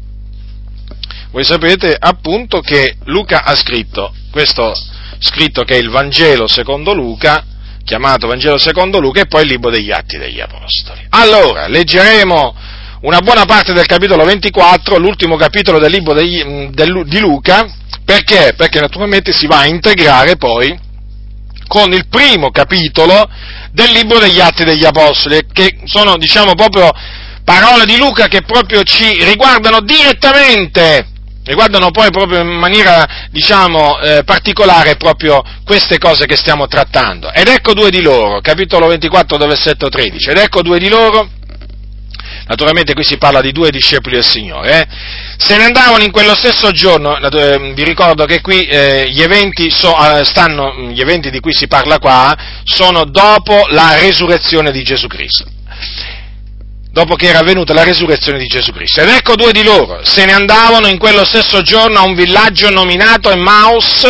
Voi 1.31 1.45
sapete 1.45 1.95
appunto 1.99 2.61
che 2.61 2.97
Luca 3.05 3.45
ha 3.45 3.55
scritto 3.55 4.15
questo 4.31 4.73
scritto 5.21 5.65
che 5.65 5.75
è 5.75 5.79
il 5.79 5.91
Vangelo 5.91 6.47
secondo 6.47 6.95
Luca, 6.95 7.45
chiamato 7.89 8.27
Vangelo 8.27 8.59
secondo 8.59 9.01
Luca, 9.01 9.23
e 9.23 9.27
poi 9.27 9.43
il 9.43 9.49
libro 9.49 9.71
degli 9.71 9.91
Atti 9.91 10.19
degli 10.19 10.41
Apostoli. 10.41 11.07
Allora, 11.09 11.67
leggeremo 11.67 12.55
una 13.01 13.21
buona 13.21 13.47
parte 13.47 13.73
del 13.73 13.87
capitolo 13.87 14.25
24, 14.25 14.99
l'ultimo 14.99 15.37
capitolo 15.37 15.79
del 15.79 15.91
libro 15.91 16.13
degli, 16.13 16.45
mm, 16.45 16.67
del, 16.67 17.05
di 17.07 17.19
Luca, 17.19 17.67
perché? 18.05 18.53
Perché 18.55 18.81
naturalmente 18.81 19.33
si 19.33 19.47
va 19.47 19.61
a 19.61 19.67
integrare 19.67 20.37
poi 20.37 20.79
con 21.67 21.93
il 21.93 22.07
primo 22.09 22.51
capitolo 22.51 23.29
del 23.73 23.91
libro 23.91 24.19
degli 24.19 24.41
Atti 24.41 24.65
degli 24.65 24.85
Apostoli, 24.85 25.41
che 25.51 25.79
sono, 25.85 26.17
diciamo, 26.19 26.55
proprio 26.55 26.91
parole 27.43 27.87
di 27.87 27.97
Luca 27.97 28.27
che 28.27 28.43
proprio 28.43 28.83
ci 28.83 29.25
riguardano 29.25 29.81
direttamente 29.81 31.07
riguardano 31.49 31.91
poi 31.91 32.11
proprio 32.11 32.41
in 32.41 32.47
maniera, 32.47 33.27
diciamo, 33.31 33.99
eh, 34.01 34.23
particolare 34.23 34.97
proprio 34.97 35.43
queste 35.65 35.99
cose 35.99 36.27
che 36.27 36.37
stiamo 36.37 36.67
trattando. 36.67 37.33
Ed 37.33 37.49
ecco 37.49 37.73
due 37.73 37.91
di 37.91 38.03
loro, 38.03 38.41
capitolo 38.41 38.87
24, 38.87 39.39
versetto 39.39 39.89
13, 39.89 40.29
ed 40.29 40.37
ecco 40.37 40.61
due 40.61 40.79
di 40.79 40.89
loro, 40.89 41.27
naturalmente 42.47 42.93
qui 42.93 43.03
si 43.03 43.17
parla 43.17 43.41
di 43.41 43.51
due 43.51 43.71
discepoli 43.71 44.17
del 44.17 44.25
Signore, 44.25 44.81
eh? 44.81 44.87
se 45.39 45.57
ne 45.57 45.65
andavano 45.65 46.05
in 46.05 46.11
quello 46.11 46.35
stesso 46.35 46.71
giorno, 46.71 47.17
eh, 47.17 47.73
vi 47.75 47.85
ricordo 47.85 48.27
che 48.27 48.43
qui 48.43 48.67
eh, 48.67 49.07
gli, 49.09 49.23
eventi 49.23 49.71
so, 49.71 49.97
eh, 49.97 50.25
stanno, 50.25 50.91
gli 50.91 51.01
eventi 51.01 51.31
di 51.31 51.41
cui 51.41 51.55
si 51.55 51.67
parla 51.67 51.99
qua 51.99 52.37
sono 52.65 53.05
dopo 53.05 53.67
la 53.71 53.99
resurrezione 53.99 54.71
di 54.71 54.83
Gesù 54.83 55.07
Cristo 55.07 55.57
dopo 56.99 57.15
che 57.15 57.29
era 57.29 57.39
avvenuta 57.39 57.73
la 57.73 57.85
resurrezione 57.85 58.39
di 58.39 58.47
Gesù 58.47 58.73
Cristo. 58.73 59.01
Ed 59.01 59.09
ecco 59.09 59.37
due 59.37 59.53
di 59.53 59.63
loro, 59.63 60.05
se 60.05 60.25
ne 60.25 60.33
andavano 60.33 60.89
in 60.89 60.99
quello 60.99 61.25
stesso 61.25 61.63
giorno 61.63 62.01
a 62.01 62.03
un 62.03 62.15
villaggio 62.15 62.71
nominato 62.71 63.31
Emmaus, 63.31 64.05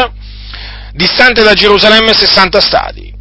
distante 0.92 1.42
da 1.42 1.52
Gerusalemme 1.52 2.14
60 2.14 2.60
stadi 2.60 3.16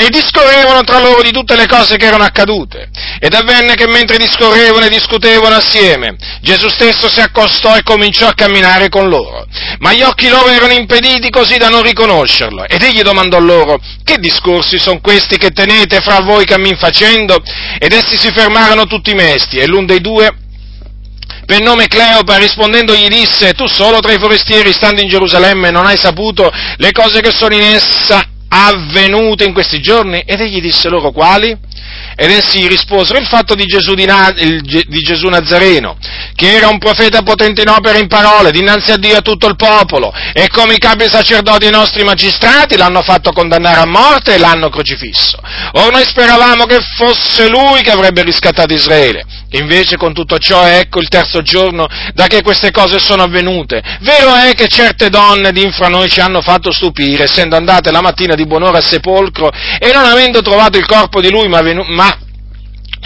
e 0.00 0.10
discorrevano 0.10 0.82
tra 0.82 1.00
loro 1.00 1.22
di 1.22 1.32
tutte 1.32 1.56
le 1.56 1.66
cose 1.66 1.96
che 1.96 2.06
erano 2.06 2.22
accadute. 2.22 2.88
Ed 3.18 3.34
avvenne 3.34 3.74
che 3.74 3.88
mentre 3.88 4.16
discorrevano 4.16 4.86
e 4.86 4.90
discutevano 4.90 5.56
assieme, 5.56 6.16
Gesù 6.40 6.68
stesso 6.68 7.08
si 7.08 7.20
accostò 7.20 7.76
e 7.76 7.82
cominciò 7.82 8.28
a 8.28 8.32
camminare 8.32 8.90
con 8.90 9.08
loro. 9.08 9.44
Ma 9.80 9.92
gli 9.92 10.02
occhi 10.02 10.28
loro 10.28 10.50
erano 10.50 10.72
impediti 10.72 11.30
così 11.30 11.56
da 11.56 11.68
non 11.68 11.82
riconoscerlo. 11.82 12.64
Ed 12.68 12.80
egli 12.80 13.02
domandò 13.02 13.40
loro, 13.40 13.80
che 14.04 14.18
discorsi 14.18 14.78
sono 14.78 15.00
questi 15.00 15.36
che 15.36 15.50
tenete 15.50 16.00
fra 16.00 16.20
voi 16.20 16.44
cammin 16.44 16.76
facendo? 16.76 17.42
Ed 17.80 17.92
essi 17.92 18.16
si 18.16 18.30
fermarono 18.30 18.84
tutti 18.84 19.12
mesti, 19.14 19.56
e 19.56 19.66
l'un 19.66 19.84
dei 19.84 20.00
due 20.00 20.32
per 21.44 21.60
nome 21.60 21.88
Cleopa, 21.88 22.36
rispondendo 22.36 22.94
gli 22.94 23.08
disse, 23.08 23.54
tu 23.54 23.66
solo 23.66 23.98
tra 24.00 24.12
i 24.12 24.18
forestieri, 24.18 24.72
stando 24.72 25.00
in 25.00 25.08
Gerusalemme, 25.08 25.70
non 25.70 25.86
hai 25.86 25.96
saputo 25.96 26.52
le 26.76 26.92
cose 26.92 27.20
che 27.20 27.30
sono 27.32 27.54
in 27.54 27.62
essa 27.62 28.27
avvenute 28.48 29.44
in 29.44 29.52
questi 29.52 29.80
giorni? 29.80 30.20
Ed 30.20 30.40
egli 30.40 30.60
disse 30.60 30.88
loro 30.88 31.10
quali? 31.10 31.56
Ed 32.20 32.30
essi 32.30 32.66
risposero 32.66 33.18
il 33.18 33.26
fatto 33.26 33.54
di 33.54 33.64
Gesù, 33.64 33.94
di, 33.94 34.04
Na, 34.04 34.32
di 34.32 35.00
Gesù, 35.02 35.28
Nazareno, 35.28 35.96
che 36.34 36.52
era 36.52 36.68
un 36.68 36.78
profeta 36.78 37.22
potente 37.22 37.62
in 37.62 37.68
opera 37.68 37.96
e 37.96 38.00
in 38.00 38.08
parole, 38.08 38.50
dinanzi 38.50 38.90
a 38.90 38.96
Dio 38.96 39.12
e 39.12 39.16
a 39.18 39.20
tutto 39.20 39.46
il 39.46 39.54
popolo, 39.54 40.12
e 40.32 40.48
come 40.48 40.74
i 40.74 40.78
capi 40.78 41.08
sacerdoti 41.08 41.66
e 41.66 41.68
i 41.68 41.72
nostri 41.72 42.02
magistrati 42.02 42.76
l'hanno 42.76 43.02
fatto 43.02 43.30
condannare 43.30 43.80
a 43.80 43.86
morte 43.86 44.34
e 44.34 44.38
l'hanno 44.38 44.68
crocifisso. 44.68 45.38
Ora 45.74 45.90
noi 45.90 46.04
speravamo 46.04 46.64
che 46.64 46.80
fosse 46.96 47.48
lui 47.48 47.82
che 47.82 47.92
avrebbe 47.92 48.22
riscattato 48.22 48.74
Israele. 48.74 49.24
Invece 49.52 49.96
con 49.96 50.12
tutto 50.12 50.38
ciò 50.38 50.66
ecco 50.66 51.00
il 51.00 51.08
terzo 51.08 51.40
giorno 51.40 51.86
da 52.12 52.26
che 52.26 52.42
queste 52.42 52.70
cose 52.70 52.98
sono 52.98 53.22
avvenute. 53.22 53.80
Vero 54.00 54.34
è 54.34 54.52
che 54.52 54.68
certe 54.68 55.08
donne 55.08 55.52
di 55.52 55.62
infra 55.62 55.88
noi 55.88 56.10
ci 56.10 56.20
hanno 56.20 56.42
fatto 56.42 56.70
stupire, 56.70 57.24
essendo 57.24 57.56
andate 57.56 57.90
la 57.90 58.02
mattina 58.02 58.34
di 58.38 58.46
buon'ora 58.46 58.78
al 58.78 58.84
sepolcro 58.84 59.50
e 59.50 59.90
non 59.92 60.04
avendo 60.04 60.40
trovato 60.40 60.78
il 60.78 60.86
corpo 60.86 61.20
di 61.20 61.30
lui, 61.30 61.48
ma, 61.48 61.60
venu- 61.60 61.86
ma 61.88 62.16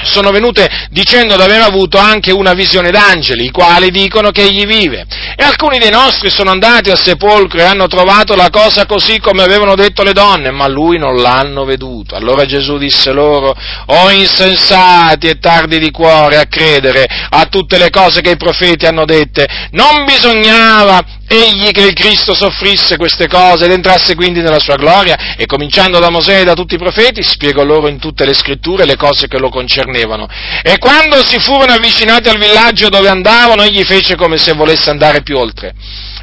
sono 0.05 0.31
venute 0.31 0.69
dicendo 0.91 1.37
di 1.37 1.43
aver 1.43 1.61
avuto 1.61 1.99
anche 1.99 2.33
una 2.33 2.55
visione 2.55 2.91
d'angeli, 2.91 3.47
i 3.47 3.51
quali 3.51 3.91
dicono 3.91 4.31
che 4.31 4.43
egli 4.43 4.67
vive. 4.67 5.07
E 5.37 5.45
alcuni 5.45 5.79
dei 5.79 5.91
nostri 5.91 6.31
sono 6.31 6.51
andati 6.51 6.91
al 6.91 7.01
sepolcro 7.01 7.61
e 7.61 7.65
hanno 7.65 7.87
trovato 7.87 8.35
la 8.35 8.51
cosa 8.51 8.87
così 8.87 9.21
come 9.21 9.43
avevano 9.43 9.75
detto 9.75 10.03
le 10.03 10.13
donne, 10.13 10.51
ma 10.51 10.67
lui 10.67 10.99
non 10.99 11.17
l'hanno 11.17 11.65
veduto. 11.65 12.15
Allora 12.15 12.45
Gesù 12.45 12.79
disse 12.79 13.13
loro, 13.13 13.55
o 13.87 14.11
insensati 14.11 15.29
e 15.29 15.39
tardi 15.39 15.79
di 15.79 15.91
cuore 15.91 16.39
a 16.39 16.47
credere 16.47 17.07
a 17.31 17.47
tutte 17.47 17.79
le 17.79 17.91
cose 17.91 18.21
che 18.21 18.31
i 18.31 18.37
profeti 18.37 18.87
hanno 18.87 19.05
dette, 19.05 19.47
non 19.73 20.05
bisognava 20.05 21.12
egli 21.33 21.71
che 21.71 21.83
il 21.83 21.95
Cristo 21.95 22.35
soffrisse 22.35 22.97
queste 22.97 23.27
cose 23.29 23.65
ed 23.65 23.73
entrasse 23.73 24.15
quindi 24.15 24.41
nella 24.41 24.59
sua 24.59 24.77
gloria 24.77 25.35
e 25.37 25.47
cominciando 25.47 25.99
da 25.99 26.11
Mosè 26.11 26.41
e 26.41 26.45
da 26.45 26.55
tutti 26.55 26.75
i 26.75 26.79
profeti 26.79 27.23
spiegò 27.23 27.65
loro 27.65 27.89
in 27.89 27.99
tutte 27.99 28.25
le 28.25 28.35
scritture 28.35 28.85
le 28.85 28.97
cose 28.97 29.29
che 29.29 29.39
lo 29.39 29.49
concernevano. 29.49 30.29
E 30.63 30.79
quando 30.79 31.23
si 31.25 31.39
furono 31.39 31.73
avvicinati 31.73 32.29
al 32.29 32.39
villaggio 32.39 32.89
dove 32.89 33.09
andavano, 33.09 33.63
egli 33.63 33.85
fece 33.85 34.17
come 34.17 34.37
se 34.37 34.53
volesse 34.53 34.91
andare 34.91 35.23
più 35.23 35.39
oltre. 35.39 35.75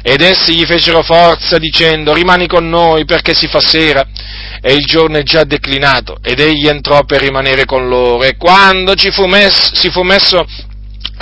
Ed 0.02 0.22
essi 0.22 0.54
gli 0.54 0.64
fecero 0.64 1.02
forza 1.02 1.58
dicendo 1.58 2.14
rimani 2.14 2.46
con 2.46 2.68
noi 2.68 3.04
perché 3.04 3.34
si 3.34 3.48
fa 3.48 3.60
sera 3.60 4.06
e 4.62 4.74
il 4.74 4.84
giorno 4.84 5.18
è 5.18 5.22
già 5.22 5.44
declinato 5.44 6.18
ed 6.22 6.40
egli 6.40 6.68
entrò 6.68 7.04
per 7.04 7.20
rimanere 7.20 7.64
con 7.66 7.88
loro 7.88 8.22
e 8.22 8.36
quando 8.36 8.94
fu 9.10 9.26
messo, 9.26 9.74
si 9.74 9.90
fu 9.90 10.02
messo 10.02 10.46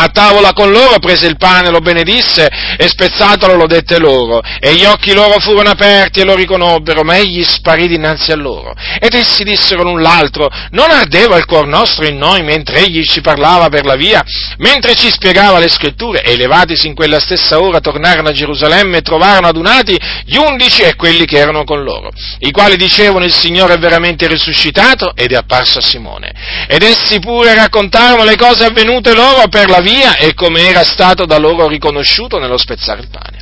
a 0.00 0.08
tavola 0.10 0.52
con 0.52 0.70
loro, 0.70 1.00
prese 1.00 1.26
il 1.26 1.36
pane, 1.36 1.70
lo 1.70 1.80
benedisse 1.80 2.48
e 2.76 2.86
spezzatolo 2.86 3.56
lo 3.56 3.66
dette 3.66 3.98
loro. 3.98 4.40
E 4.60 4.74
gli 4.74 4.84
occhi 4.84 5.12
loro 5.12 5.40
furono 5.40 5.70
aperti 5.70 6.20
e 6.20 6.24
lo 6.24 6.36
riconobbero, 6.36 7.02
ma 7.02 7.16
egli 7.16 7.42
sparì 7.42 7.88
dinanzi 7.88 8.30
a 8.30 8.36
loro. 8.36 8.74
Ed 9.00 9.14
essi 9.14 9.42
dissero 9.42 9.82
l'un 9.82 10.00
l'altro, 10.00 10.48
non 10.70 10.90
ardeva 10.90 11.36
il 11.36 11.46
cuor 11.46 11.66
nostro 11.66 12.06
in 12.06 12.16
noi 12.16 12.42
mentre 12.42 12.84
egli 12.84 13.04
ci 13.04 13.20
parlava 13.20 13.68
per 13.70 13.84
la 13.84 13.96
via, 13.96 14.22
mentre 14.58 14.94
ci 14.94 15.10
spiegava 15.10 15.58
le 15.58 15.68
scritture, 15.68 16.22
e 16.22 16.36
levatisi 16.36 16.86
in 16.86 16.94
quella 16.94 17.18
stessa 17.18 17.60
ora 17.60 17.80
tornarono 17.80 18.28
a 18.28 18.32
Gerusalemme 18.32 18.98
e 18.98 19.02
trovarono 19.02 19.48
adunati 19.48 19.98
gli 20.24 20.36
undici 20.36 20.82
e 20.82 20.94
quelli 20.94 21.24
che 21.24 21.38
erano 21.38 21.64
con 21.64 21.82
loro, 21.82 22.10
i 22.38 22.52
quali 22.52 22.76
dicevano 22.76 23.24
il 23.24 23.34
Signore 23.34 23.74
è 23.74 23.78
veramente 23.78 24.28
risuscitato 24.28 25.12
ed 25.16 25.32
è 25.32 25.36
apparso 25.36 25.78
a 25.78 25.82
Simone. 25.82 26.32
Ed 26.68 26.82
essi 26.82 27.18
pure 27.18 27.54
raccontarono 27.54 28.22
le 28.22 28.36
cose 28.36 28.64
avvenute 28.64 29.12
loro 29.12 29.48
per 29.48 29.68
la 29.68 29.80
via 29.80 29.86
via 29.88 30.16
e 30.16 30.34
come 30.34 30.68
era 30.68 30.84
stato 30.84 31.24
da 31.24 31.38
loro 31.38 31.66
riconosciuto 31.66 32.38
nello 32.38 32.58
spezzare 32.58 33.00
il 33.00 33.08
pane. 33.08 33.38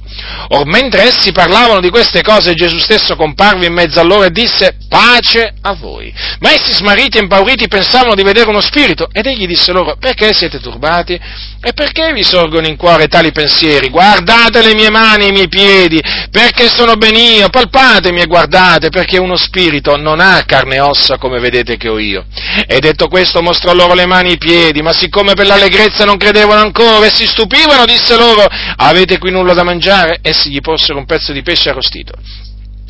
Or 0.48 0.66
mentre 0.66 1.02
essi 1.02 1.32
parlavano 1.32 1.80
di 1.80 1.90
queste 1.90 2.22
cose, 2.22 2.54
Gesù 2.54 2.78
stesso 2.78 3.16
comparve 3.16 3.66
in 3.66 3.72
mezzo 3.72 4.00
a 4.00 4.02
loro 4.02 4.24
e 4.24 4.30
disse, 4.30 4.76
pace 4.88 5.54
a 5.60 5.74
voi. 5.74 6.12
Ma 6.40 6.52
essi 6.52 6.72
smarriti 6.72 7.18
e 7.18 7.22
impauriti 7.22 7.68
pensavano 7.68 8.14
di 8.14 8.22
vedere 8.22 8.48
uno 8.48 8.60
spirito, 8.60 9.08
ed 9.12 9.26
egli 9.26 9.46
disse 9.46 9.72
loro, 9.72 9.96
perché 9.98 10.32
siete 10.32 10.60
turbati? 10.60 11.18
E 11.60 11.72
perché 11.72 12.12
vi 12.12 12.22
sorgono 12.22 12.66
in 12.66 12.76
cuore 12.76 13.08
tali 13.08 13.32
pensieri? 13.32 13.88
Guardate 13.88 14.62
le 14.62 14.74
mie 14.74 14.90
mani 14.90 15.24
e 15.24 15.28
i 15.28 15.32
miei 15.32 15.48
piedi, 15.48 16.00
perché 16.30 16.68
sono 16.68 16.94
ben 16.94 17.14
io, 17.14 17.48
palpatemi 17.48 18.20
e 18.20 18.26
guardate, 18.26 18.88
perché 18.88 19.18
uno 19.18 19.36
spirito 19.36 19.96
non 19.96 20.20
ha 20.20 20.44
carne 20.46 20.76
e 20.76 20.80
ossa 20.80 21.18
come 21.18 21.40
vedete 21.40 21.76
che 21.76 21.88
ho 21.88 21.98
io. 21.98 22.26
E 22.66 22.78
detto 22.78 23.08
questo 23.08 23.42
mostrò 23.42 23.72
loro 23.72 23.94
le 23.94 24.06
mani 24.06 24.30
e 24.30 24.32
i 24.34 24.38
piedi, 24.38 24.82
ma 24.82 24.92
siccome 24.92 25.34
per 25.34 25.46
l'allegrezza 25.46 26.04
non 26.04 26.16
credevano 26.16 26.60
ancora 26.60 27.06
e 27.06 27.10
si 27.12 27.26
stupivano, 27.26 27.84
disse 27.84 28.16
loro, 28.16 28.46
avete 28.76 29.18
qui 29.18 29.30
nulla 29.30 29.54
da 29.54 29.64
mangiare? 29.64 30.15
Essi 30.22 30.50
gli 30.50 30.60
posero 30.60 30.98
un 30.98 31.04
pezzo 31.04 31.32
di 31.32 31.42
pesce 31.42 31.70
arrostito. 31.70 32.14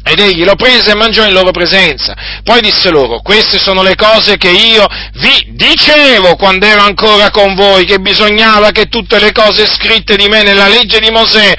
Ed 0.08 0.20
egli 0.20 0.44
lo 0.44 0.54
prese 0.54 0.92
e 0.92 0.94
mangiò 0.94 1.26
in 1.26 1.32
loro 1.32 1.50
presenza. 1.50 2.14
Poi 2.44 2.60
disse 2.60 2.90
loro, 2.90 3.22
queste 3.22 3.58
sono 3.58 3.82
le 3.82 3.96
cose 3.96 4.36
che 4.36 4.50
io 4.50 4.86
vi 5.14 5.46
dicevo 5.48 6.36
quando 6.36 6.64
ero 6.64 6.82
ancora 6.82 7.30
con 7.30 7.56
voi, 7.56 7.84
che 7.84 7.98
bisognava 7.98 8.70
che 8.70 8.86
tutte 8.86 9.18
le 9.18 9.32
cose 9.32 9.66
scritte 9.66 10.14
di 10.14 10.28
me 10.28 10.44
nella 10.44 10.68
legge 10.68 11.00
di 11.00 11.10
Mosè, 11.10 11.52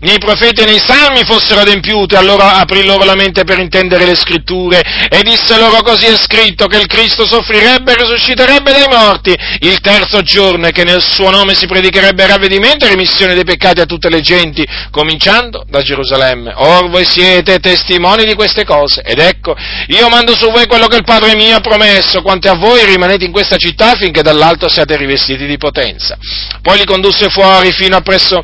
nei 0.00 0.18
profeti 0.18 0.60
e 0.60 0.64
nei 0.66 0.82
salmi 0.84 1.24
fossero 1.24 1.60
adempiute. 1.60 2.14
Allora 2.18 2.56
aprì 2.56 2.84
loro 2.84 3.04
la 3.04 3.14
mente 3.14 3.44
per 3.44 3.58
intendere 3.58 4.04
le 4.04 4.16
scritture 4.16 4.82
e 5.08 5.22
disse 5.22 5.56
loro 5.56 5.80
così 5.80 6.04
è 6.04 6.16
scritto 6.18 6.66
che 6.66 6.76
il 6.76 6.86
Cristo 6.86 7.26
soffrirebbe 7.26 7.92
e 7.92 7.96
risusciterebbe 7.96 8.70
dai 8.70 8.86
morti 8.86 9.34
il 9.60 9.80
terzo 9.80 10.20
giorno 10.20 10.66
e 10.66 10.72
che 10.72 10.84
nel 10.84 11.02
suo 11.02 11.30
nome 11.30 11.54
si 11.54 11.64
predicherebbe 11.64 12.26
ravvedimento 12.26 12.84
e 12.84 12.90
remissione 12.90 13.32
dei 13.32 13.44
peccati 13.44 13.80
a 13.80 13.86
tutte 13.86 14.10
le 14.10 14.20
genti, 14.20 14.62
cominciando 14.90 15.64
da 15.66 15.80
Gerusalemme. 15.80 16.52
Or 16.54 16.90
voi 16.90 17.06
siete 17.06 17.58
testimoni 17.60 17.92
testimoni 17.94 18.24
di 18.24 18.34
queste 18.34 18.64
cose. 18.64 19.02
Ed 19.02 19.18
ecco, 19.18 19.54
io 19.88 20.08
mando 20.08 20.34
su 20.34 20.50
voi 20.50 20.66
quello 20.66 20.86
che 20.86 20.96
il 20.96 21.04
Padre 21.04 21.34
mio 21.36 21.56
ha 21.56 21.60
promesso, 21.60 22.22
quanto 22.22 22.50
a 22.50 22.54
voi 22.54 22.84
rimanete 22.84 23.24
in 23.24 23.32
questa 23.32 23.56
città 23.56 23.94
finché 23.94 24.22
dall'alto 24.22 24.68
siate 24.68 24.96
rivestiti 24.96 25.46
di 25.46 25.56
potenza. 25.56 26.16
Poi 26.60 26.78
li 26.78 26.84
condusse 26.84 27.28
fuori 27.28 27.72
fino 27.72 27.96
a 27.96 28.00
presso 28.00 28.42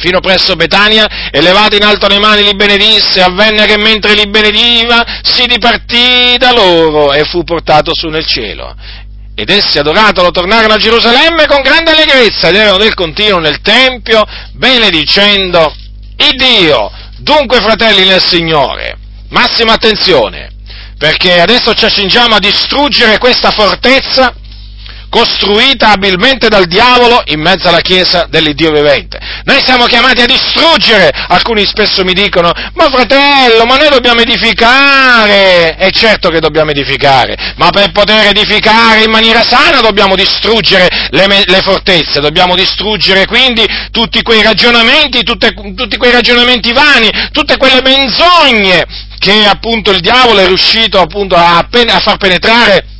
fino 0.00 0.20
presso 0.20 0.54
Betania 0.54 1.30
e 1.32 1.40
levati 1.40 1.74
in 1.74 1.82
alto 1.82 2.06
le 2.06 2.20
mani 2.20 2.44
li 2.44 2.54
benedisse, 2.54 3.20
avvenne 3.20 3.66
che 3.66 3.76
mentre 3.78 4.14
li 4.14 4.28
benediva 4.28 5.04
si 5.22 5.44
dipartì 5.46 6.36
da 6.38 6.52
loro 6.52 7.12
e 7.12 7.24
fu 7.24 7.42
portato 7.42 7.92
su 7.92 8.06
nel 8.06 8.24
cielo. 8.24 8.76
Ed 9.34 9.50
essi 9.50 9.78
adoratolo 9.78 10.30
tornarono 10.30 10.74
a 10.74 10.76
Gerusalemme 10.76 11.46
con 11.46 11.62
grande 11.62 11.92
allegrezza 11.92 12.48
ed 12.48 12.56
erano 12.56 12.76
del 12.76 12.94
continuo 12.94 13.40
nel 13.40 13.60
Tempio, 13.60 14.24
benedicendo 14.52 15.74
il 16.16 16.36
Dio. 16.36 16.90
Dunque, 17.18 17.60
fratelli 17.60 18.06
nel 18.06 18.22
Signore, 18.22 18.96
massima 19.30 19.72
attenzione, 19.72 20.50
perché 20.96 21.40
adesso 21.40 21.74
ci 21.74 21.84
accingiamo 21.84 22.36
a 22.36 22.38
distruggere 22.38 23.18
questa 23.18 23.50
fortezza 23.50 24.34
costruita 25.08 25.90
abilmente 25.90 26.48
dal 26.48 26.66
diavolo 26.66 27.22
in 27.26 27.40
mezzo 27.40 27.68
alla 27.68 27.80
Chiesa 27.80 28.26
dell'Iddio 28.28 28.70
vivente. 28.72 29.18
Noi 29.44 29.60
siamo 29.64 29.86
chiamati 29.86 30.20
a 30.20 30.26
distruggere, 30.26 31.10
alcuni 31.28 31.66
spesso 31.66 32.04
mi 32.04 32.12
dicono, 32.12 32.52
ma 32.74 32.88
fratello, 32.90 33.64
ma 33.64 33.76
noi 33.76 33.88
dobbiamo 33.88 34.20
edificare, 34.20 35.76
è 35.76 35.90
certo 35.90 36.28
che 36.28 36.40
dobbiamo 36.40 36.70
edificare, 36.70 37.54
ma 37.56 37.70
per 37.70 37.92
poter 37.92 38.26
edificare 38.26 39.04
in 39.04 39.10
maniera 39.10 39.42
sana 39.42 39.80
dobbiamo 39.80 40.14
distruggere 40.14 40.88
le, 41.10 41.26
le 41.46 41.60
fortezze, 41.62 42.20
dobbiamo 42.20 42.54
distruggere 42.54 43.26
quindi 43.26 43.64
tutti 43.90 44.22
quei 44.22 44.42
ragionamenti, 44.42 45.22
tutte, 45.22 45.54
tutti 45.74 45.96
quei 45.96 46.12
ragionamenti 46.12 46.72
vani, 46.72 47.10
tutte 47.32 47.56
quelle 47.56 47.80
menzogne 47.82 48.84
che 49.18 49.46
appunto 49.46 49.90
il 49.90 50.00
diavolo 50.00 50.38
è 50.38 50.46
riuscito 50.46 51.00
appunto 51.00 51.34
a, 51.34 51.58
a 51.58 52.00
far 52.00 52.16
penetrare 52.18 52.97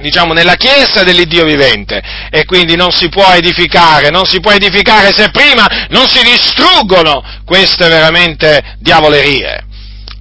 diciamo, 0.00 0.32
nella 0.32 0.54
chiesa 0.54 1.02
dell'Iddio 1.02 1.44
vivente 1.44 2.02
e 2.30 2.44
quindi 2.44 2.76
non 2.76 2.90
si 2.90 3.08
può 3.08 3.30
edificare, 3.32 4.10
non 4.10 4.24
si 4.24 4.40
può 4.40 4.50
edificare 4.52 5.12
se 5.12 5.30
prima 5.30 5.86
non 5.90 6.08
si 6.08 6.22
distruggono 6.22 7.22
queste 7.44 7.88
veramente 7.88 8.76
diavolerie. 8.78 9.66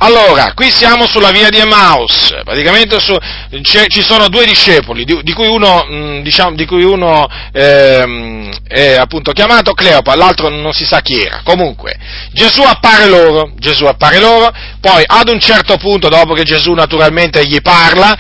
Allora, 0.04 0.54
qui 0.56 0.72
siamo 0.72 1.06
sulla 1.06 1.30
via 1.30 1.50
di 1.50 1.60
Emmaus, 1.60 2.34
praticamente 2.44 3.00
su, 3.00 3.16
ci 3.62 4.01
sono 4.01 4.30
due 4.30 4.46
discepoli, 4.46 5.04
di, 5.04 5.20
di 5.22 5.32
cui 5.32 5.46
uno, 5.46 5.86
mh, 5.88 6.24
diciamo, 6.24 6.56
di 6.56 6.66
cui 6.66 6.84
uno 6.84 7.27
eh, 7.53 8.50
è 8.68 8.96
appunto 8.96 9.31
chiamato 9.31 9.74
Cleopa, 9.74 10.16
l'altro 10.16 10.50
non 10.50 10.74
si 10.74 10.86
sa 10.86 11.01
chi 11.01 11.22
era. 11.22 11.42
Comunque, 11.44 11.96
Gesù 12.31 12.64
appare 12.64 13.05
loro, 13.05 13.51
Gesù 13.57 13.86
appare 13.86 14.20
loro, 14.20 14.51
poi 14.79 15.03
ad 15.05 15.29
un 15.29 15.40
certo 15.40 15.77
punto, 15.77 16.10
dopo 16.10 16.34
che 16.34 16.46
Gesù 16.46 16.74
naturalmente 16.74 17.46
gli 17.46 17.62
parla, 17.62 18.18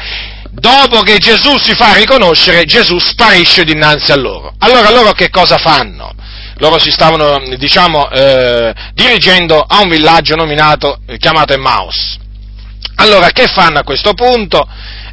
dopo 0.51 1.01
che 1.01 1.17
Gesù 1.17 1.57
si 1.57 1.73
fa 1.73 1.93
riconoscere, 1.93 2.65
Gesù 2.65 2.99
sparisce 2.99 3.63
dinanzi 3.63 4.11
a 4.11 4.17
loro. 4.17 4.53
Allora 4.59 4.91
loro 4.91 5.13
che 5.13 5.29
cosa 5.29 5.57
fanno? 5.57 6.13
Loro 6.57 6.79
si 6.79 6.91
stavano, 6.91 7.41
diciamo, 7.57 8.09
eh, 8.11 8.73
dirigendo 8.93 9.65
a 9.67 9.81
un 9.81 9.89
villaggio 9.89 10.35
nominato, 10.35 10.99
eh, 11.07 11.17
chiamato 11.17 11.53
Emmaus. 11.53 12.17
Allora, 12.95 13.29
che 13.31 13.47
fanno 13.47 13.79
a 13.79 13.83
questo 13.83 14.13
punto? 14.13 14.67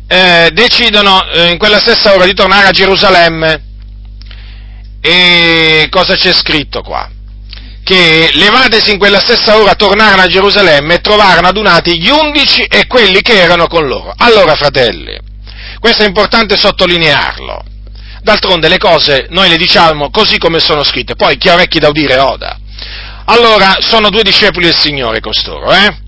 Eh, 0.06 0.50
decidono 0.52 1.26
eh, 1.30 1.50
in 1.50 1.58
quella 1.58 1.78
stessa 1.78 2.14
ora 2.14 2.26
di 2.26 2.34
tornare 2.34 2.66
a 2.66 2.70
Gerusalemme. 2.70 3.62
E 5.00 5.86
cosa 5.90 6.16
c'è 6.16 6.34
scritto 6.34 6.82
qua? 6.82 7.08
Che 7.82 8.30
levatesi 8.34 8.90
in 8.90 8.98
quella 8.98 9.20
stessa 9.20 9.56
ora 9.56 9.74
tornarono 9.74 10.22
a 10.22 10.26
Gerusalemme 10.26 10.94
e 10.94 11.00
trovarono 11.00 11.48
adunati 11.48 11.98
gli 11.98 12.10
undici 12.10 12.62
e 12.64 12.86
quelli 12.86 13.22
che 13.22 13.40
erano 13.40 13.68
con 13.68 13.86
loro. 13.86 14.12
Allora, 14.14 14.54
fratelli, 14.54 15.18
questo 15.78 16.02
è 16.02 16.06
importante 16.06 16.56
sottolinearlo. 16.56 17.64
D'altronde 18.22 18.68
le 18.68 18.78
cose 18.78 19.26
noi 19.30 19.48
le 19.48 19.56
diciamo 19.56 20.10
così 20.10 20.38
come 20.38 20.58
sono 20.58 20.82
scritte, 20.82 21.14
poi 21.14 21.36
chi 21.36 21.48
ha 21.48 21.54
orecchi 21.54 21.78
da 21.78 21.88
udire 21.88 22.18
oda. 22.18 22.58
Allora, 23.26 23.76
sono 23.80 24.10
due 24.10 24.22
discepoli 24.22 24.66
del 24.66 24.76
Signore 24.76 25.20
costoro, 25.20 25.72
eh? 25.72 26.06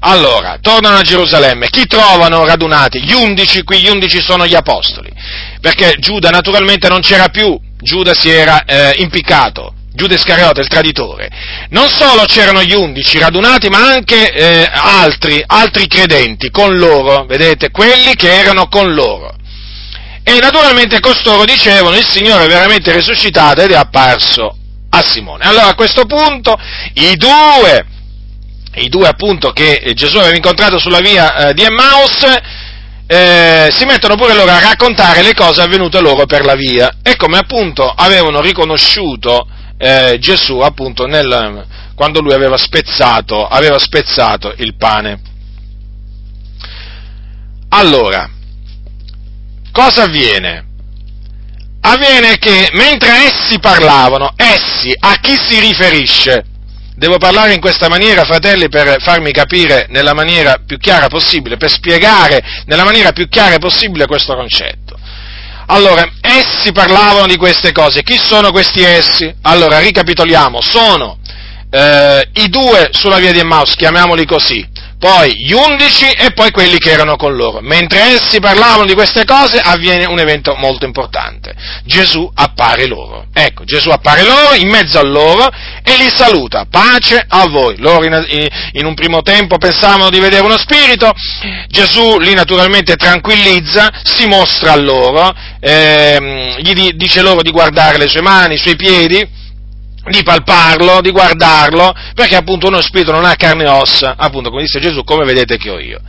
Allora, 0.00 0.58
tornano 0.60 0.98
a 0.98 1.02
Gerusalemme, 1.02 1.68
chi 1.68 1.86
trovano 1.86 2.44
radunati? 2.44 3.02
Gli 3.02 3.12
undici, 3.12 3.62
qui 3.64 3.80
gli 3.80 3.88
undici 3.88 4.20
sono 4.20 4.46
gli 4.46 4.54
apostoli, 4.54 5.12
perché 5.60 5.96
Giuda 5.98 6.30
naturalmente 6.30 6.88
non 6.88 7.00
c'era 7.00 7.28
più, 7.28 7.58
Giuda 7.78 8.14
si 8.14 8.30
era 8.30 8.64
eh, 8.64 8.94
impiccato, 8.96 9.74
Giuda 9.92 10.14
Iscariota, 10.14 10.60
il 10.60 10.68
traditore. 10.68 11.28
Non 11.70 11.88
solo 11.88 12.24
c'erano 12.24 12.62
gli 12.62 12.74
undici 12.74 13.18
radunati, 13.18 13.68
ma 13.68 13.90
anche 13.90 14.32
eh, 14.32 14.68
altri, 14.72 15.42
altri 15.44 15.86
credenti 15.88 16.50
con 16.50 16.76
loro, 16.76 17.24
vedete, 17.26 17.70
quelli 17.70 18.14
che 18.14 18.32
erano 18.32 18.68
con 18.68 18.94
loro. 18.94 19.34
E 20.22 20.38
naturalmente 20.38 21.00
costoro 21.00 21.44
dicevano 21.44 21.96
il 21.96 22.06
Signore 22.06 22.44
è 22.44 22.48
veramente 22.48 22.92
risuscitato 22.92 23.62
ed 23.62 23.72
è 23.72 23.76
apparso 23.76 24.56
a 24.90 25.02
Simone. 25.02 25.44
Allora 25.44 25.68
a 25.68 25.74
questo 25.74 26.04
punto 26.04 26.56
i 26.94 27.16
due, 27.16 27.84
i 28.74 28.88
due 28.88 29.08
appunto 29.08 29.50
che 29.50 29.92
Gesù 29.94 30.18
aveva 30.18 30.36
incontrato 30.36 30.78
sulla 30.78 31.00
via 31.00 31.48
eh, 31.48 31.54
di 31.54 31.62
Emmaus, 31.62 32.24
eh, 33.06 33.70
si 33.76 33.84
mettono 33.86 34.14
pure 34.14 34.34
loro 34.34 34.52
a 34.52 34.60
raccontare 34.60 35.22
le 35.22 35.34
cose 35.34 35.62
avvenute 35.62 36.00
loro 36.00 36.26
per 36.26 36.44
la 36.44 36.54
via 36.54 36.98
e 37.02 37.16
come 37.16 37.38
appunto 37.38 37.88
avevano 37.88 38.40
riconosciuto 38.40 39.48
eh, 39.82 40.18
Gesù 40.20 40.58
appunto 40.58 41.06
nel, 41.06 41.66
quando 41.94 42.20
lui 42.20 42.34
aveva 42.34 42.58
spezzato, 42.58 43.46
aveva 43.46 43.78
spezzato 43.78 44.52
il 44.58 44.76
pane. 44.76 45.20
Allora, 47.70 48.28
cosa 49.72 50.02
avviene? 50.02 50.66
Avviene 51.80 52.36
che 52.36 52.68
mentre 52.74 53.10
essi 53.24 53.58
parlavano, 53.58 54.34
essi 54.36 54.94
a 54.98 55.16
chi 55.18 55.34
si 55.34 55.58
riferisce? 55.58 56.44
Devo 56.94 57.16
parlare 57.16 57.54
in 57.54 57.60
questa 57.60 57.88
maniera, 57.88 58.24
fratelli, 58.24 58.68
per 58.68 59.00
farmi 59.00 59.32
capire 59.32 59.86
nella 59.88 60.12
maniera 60.12 60.56
più 60.66 60.76
chiara 60.76 61.06
possibile, 61.06 61.56
per 61.56 61.70
spiegare 61.70 62.42
nella 62.66 62.84
maniera 62.84 63.12
più 63.12 63.26
chiara 63.30 63.56
possibile 63.56 64.04
questo 64.04 64.34
concetto. 64.34 64.98
Allora, 65.72 66.04
essi 66.20 66.72
parlavano 66.72 67.26
di 67.26 67.36
queste 67.36 67.70
cose. 67.70 68.02
Chi 68.02 68.18
sono 68.18 68.50
questi 68.50 68.82
essi? 68.82 69.32
Allora, 69.42 69.78
ricapitoliamo. 69.78 70.60
Sono 70.60 71.18
eh, 71.70 72.28
i 72.34 72.48
due 72.48 72.88
sulla 72.90 73.18
via 73.18 73.30
di 73.30 73.38
Emmaus, 73.38 73.76
chiamiamoli 73.76 74.26
così, 74.26 74.66
poi 75.00 75.34
gli 75.34 75.52
undici 75.52 76.04
e 76.10 76.30
poi 76.32 76.50
quelli 76.50 76.76
che 76.76 76.90
erano 76.90 77.16
con 77.16 77.34
loro. 77.34 77.60
Mentre 77.62 78.00
essi 78.16 78.38
parlavano 78.38 78.84
di 78.84 78.92
queste 78.92 79.24
cose 79.24 79.58
avviene 79.58 80.04
un 80.04 80.18
evento 80.18 80.54
molto 80.56 80.84
importante. 80.84 81.54
Gesù 81.84 82.30
appare 82.34 82.86
loro. 82.86 83.24
Ecco, 83.32 83.64
Gesù 83.64 83.88
appare 83.88 84.22
loro, 84.22 84.54
in 84.54 84.68
mezzo 84.68 84.98
a 84.98 85.02
loro, 85.02 85.48
e 85.82 85.96
li 85.96 86.10
saluta. 86.14 86.66
Pace 86.70 87.24
a 87.26 87.48
voi. 87.48 87.78
Loro 87.78 88.04
in, 88.04 88.26
in 88.72 88.84
un 88.84 88.92
primo 88.92 89.22
tempo 89.22 89.56
pensavano 89.56 90.10
di 90.10 90.20
vedere 90.20 90.44
uno 90.44 90.58
spirito, 90.58 91.10
Gesù 91.68 92.18
li 92.18 92.34
naturalmente 92.34 92.96
tranquillizza, 92.96 94.02
si 94.02 94.26
mostra 94.26 94.72
a 94.72 94.76
loro, 94.76 95.34
ehm, 95.60 96.58
gli 96.58 96.90
dice 96.92 97.22
loro 97.22 97.40
di 97.40 97.50
guardare 97.50 97.96
le 97.96 98.06
sue 98.06 98.20
mani, 98.20 98.56
i 98.56 98.58
suoi 98.58 98.76
piedi, 98.76 99.26
di 100.08 100.22
palparlo, 100.22 101.00
di 101.00 101.10
guardarlo, 101.10 101.92
perché 102.14 102.36
appunto 102.36 102.68
uno 102.68 102.80
spirito 102.80 103.12
non 103.12 103.24
ha 103.24 103.34
carne 103.34 103.64
e 103.64 103.68
ossa, 103.68 104.14
appunto 104.16 104.50
come 104.50 104.62
disse 104.62 104.80
Gesù, 104.80 105.04
come 105.04 105.24
vedete 105.24 105.56
che 105.58 105.70
ho 105.70 105.78
io. 105.78 106.00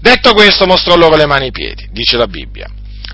Detto 0.00 0.32
questo 0.32 0.66
mostrò 0.66 0.96
loro 0.96 1.16
le 1.16 1.26
mani 1.26 1.44
e 1.44 1.48
i 1.48 1.52
piedi, 1.52 1.88
dice 1.92 2.16
la 2.16 2.26
Bibbia. 2.26 2.68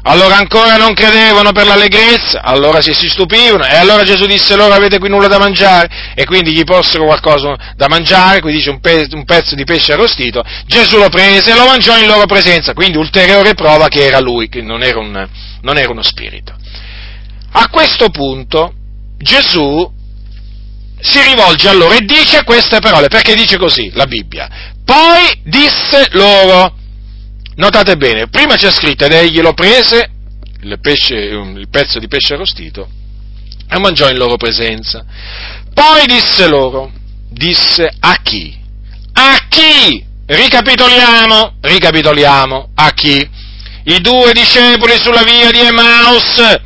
Allora 0.07 0.37
ancora 0.37 0.77
non 0.77 0.93
credevano 0.93 1.53
per 1.53 1.67
l'allegrezza, 1.67 2.43
allora 2.43 2.83
si, 2.83 2.93
si 2.93 3.09
stupivano, 3.09 3.65
e 3.65 3.75
allora 3.75 4.03
Gesù 4.05 4.27
disse 4.27 4.55
loro 4.55 4.75
avete 4.75 4.99
qui 4.99 5.09
nulla 5.09 5.29
da 5.29 5.39
mangiare, 5.39 6.13
e 6.15 6.27
quindi 6.27 6.53
gli 6.53 6.65
posero 6.65 7.05
qualcosa 7.05 7.55
da 7.75 7.89
mangiare, 7.89 8.41
qui 8.41 8.53
dice 8.53 8.69
un, 8.69 8.81
pe- 8.81 9.09
un 9.13 9.25
pezzo 9.25 9.55
di 9.55 9.65
pesce 9.65 9.93
arrostito, 9.93 10.43
Gesù 10.67 10.99
lo 10.99 11.09
prese 11.09 11.53
e 11.53 11.55
lo 11.55 11.65
mangiò 11.65 11.99
in 11.99 12.07
loro 12.07 12.27
presenza, 12.27 12.75
quindi 12.75 12.99
ulteriore 12.99 13.55
prova 13.55 13.89
che 13.89 14.05
era 14.05 14.21
lui, 14.21 14.49
che 14.49 14.61
non 14.61 14.83
era, 14.83 14.99
un, 14.99 15.29
non 15.63 15.79
era 15.79 15.91
uno 15.91 16.03
spirito. 16.03 16.55
A 17.53 17.69
questo 17.71 18.11
punto 18.11 18.75
Gesù 19.17 19.91
si 21.05 21.21
rivolge 21.21 21.69
a 21.69 21.73
loro 21.75 21.93
e 21.93 22.01
dice 22.01 22.43
queste 22.45 22.81
parole, 22.81 23.09
perché 23.09 23.35
dice 23.35 23.59
così 23.59 23.91
la 23.93 24.07
Bibbia. 24.07 24.49
Poi 24.85 25.41
disse 25.45 26.09
loro, 26.13 26.77
Notate 27.57 27.97
bene, 27.97 28.27
prima 28.29 28.57
c'è 28.57 28.71
scritto 28.73 29.05
ed 29.05 29.13
egli 29.13 29.41
lo 29.41 29.53
prese, 29.53 30.11
il, 30.63 30.79
pesce, 30.81 31.15
il 31.15 31.69
pezzo 31.71 32.01
di 32.01 32.09
pesce 32.09 32.35
arrostito, 32.35 32.89
e 33.69 33.79
mangiò 33.79 34.09
in 34.09 34.17
loro 34.17 34.37
presenza. 34.37 35.05
Poi 35.73 36.07
disse 36.07 36.49
loro, 36.49 36.91
disse 37.31 37.89
a 38.01 38.17
chi? 38.23 38.59
A 39.13 39.47
chi? 39.49 40.05
Ricapitoliamo, 40.27 41.59
ricapitoliamo, 41.61 42.71
a 42.75 42.91
chi? 42.91 43.31
I 43.85 44.01
due 44.01 44.33
discepoli 44.33 44.99
sulla 45.01 45.23
via 45.23 45.51
di 45.53 45.61
Emmaus, 45.61 46.61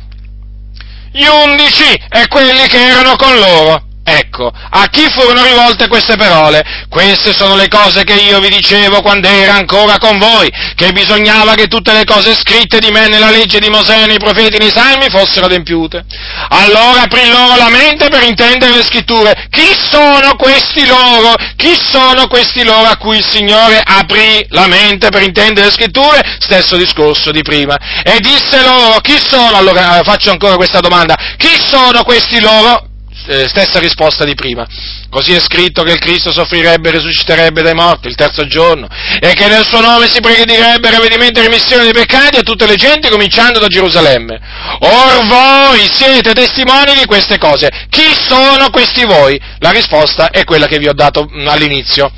gli 1.11 1.25
undici 1.25 1.91
e 2.09 2.27
quelli 2.27 2.67
che 2.67 2.83
erano 2.83 3.15
con 3.15 3.35
loro. 3.37 3.88
Ecco, 4.11 4.51
a 4.51 4.87
chi 4.87 5.07
furono 5.11 5.43
rivolte 5.43 5.87
queste 5.87 6.15
parole? 6.15 6.63
Queste 6.89 7.31
sono 7.31 7.55
le 7.55 7.67
cose 7.67 8.03
che 8.03 8.15
io 8.15 8.39
vi 8.39 8.49
dicevo 8.49 9.03
quando 9.03 9.27
era 9.27 9.53
ancora 9.53 9.99
con 9.99 10.17
voi, 10.17 10.51
che 10.73 10.91
bisognava 10.91 11.53
che 11.53 11.67
tutte 11.67 11.93
le 11.93 12.05
cose 12.05 12.33
scritte 12.33 12.79
di 12.79 12.89
me 12.89 13.07
nella 13.07 13.29
legge 13.29 13.59
di 13.59 13.69
Mosè, 13.69 14.07
nei 14.07 14.17
profeti 14.17 14.57
nei 14.57 14.71
salmi 14.71 15.09
fossero 15.09 15.45
adempiute. 15.45 16.03
Allora 16.49 17.03
aprì 17.03 17.29
loro 17.29 17.55
la 17.55 17.69
mente 17.69 18.09
per 18.09 18.23
intendere 18.23 18.77
le 18.77 18.83
scritture. 18.83 19.47
Chi 19.51 19.77
sono 19.87 20.35
questi 20.37 20.87
loro? 20.87 21.35
Chi 21.55 21.77
sono 21.79 22.25
questi 22.25 22.63
loro 22.63 22.89
a 22.89 22.97
cui 22.97 23.17
il 23.17 23.27
Signore 23.29 23.79
aprì 23.85 24.43
la 24.49 24.65
mente 24.65 25.09
per 25.09 25.21
intendere 25.21 25.67
le 25.67 25.71
scritture? 25.71 26.37
Stesso 26.39 26.77
discorso 26.77 27.29
di 27.29 27.43
prima. 27.43 27.77
E 28.03 28.19
disse 28.21 28.59
loro, 28.63 28.99
chi 29.01 29.19
sono? 29.19 29.55
Allora 29.55 30.01
faccio 30.03 30.31
ancora 30.31 30.55
questa 30.55 30.79
domanda. 30.79 31.15
Chi 31.37 31.55
sono 31.63 32.01
questi 32.01 32.39
loro? 32.39 32.88
Eh, 33.27 33.47
stessa 33.47 33.79
risposta 33.79 34.23
di 34.23 34.33
prima. 34.33 34.65
Così 35.09 35.33
è 35.33 35.39
scritto 35.39 35.83
che 35.83 35.91
il 35.91 35.99
Cristo 35.99 36.31
soffrirebbe 36.31 36.89
e 36.89 36.91
risusciterebbe 36.93 37.61
dai 37.61 37.73
morti 37.73 38.07
il 38.07 38.15
terzo 38.15 38.47
giorno 38.47 38.87
e 39.19 39.33
che 39.33 39.47
nel 39.47 39.65
suo 39.67 39.81
nome 39.81 40.07
si 40.07 40.19
pregherebbe 40.19 40.89
ravvedimento 40.89 41.39
e 41.39 41.43
remissione 41.43 41.83
dei 41.83 41.93
peccati 41.93 42.37
a 42.37 42.41
tutte 42.41 42.65
le 42.65 42.75
genti 42.75 43.09
cominciando 43.09 43.59
da 43.59 43.67
Gerusalemme. 43.67 44.39
Or 44.79 45.25
voi 45.27 45.87
siete 45.91 46.33
testimoni 46.33 46.95
di 46.95 47.05
queste 47.05 47.37
cose. 47.37 47.69
Chi 47.89 48.15
sono 48.27 48.69
questi 48.69 49.05
voi? 49.05 49.39
La 49.59 49.71
risposta 49.71 50.29
è 50.29 50.43
quella 50.43 50.67
che 50.67 50.79
vi 50.79 50.87
ho 50.87 50.93
dato 50.93 51.27
mm, 51.29 51.47
all'inizio. 51.47 52.11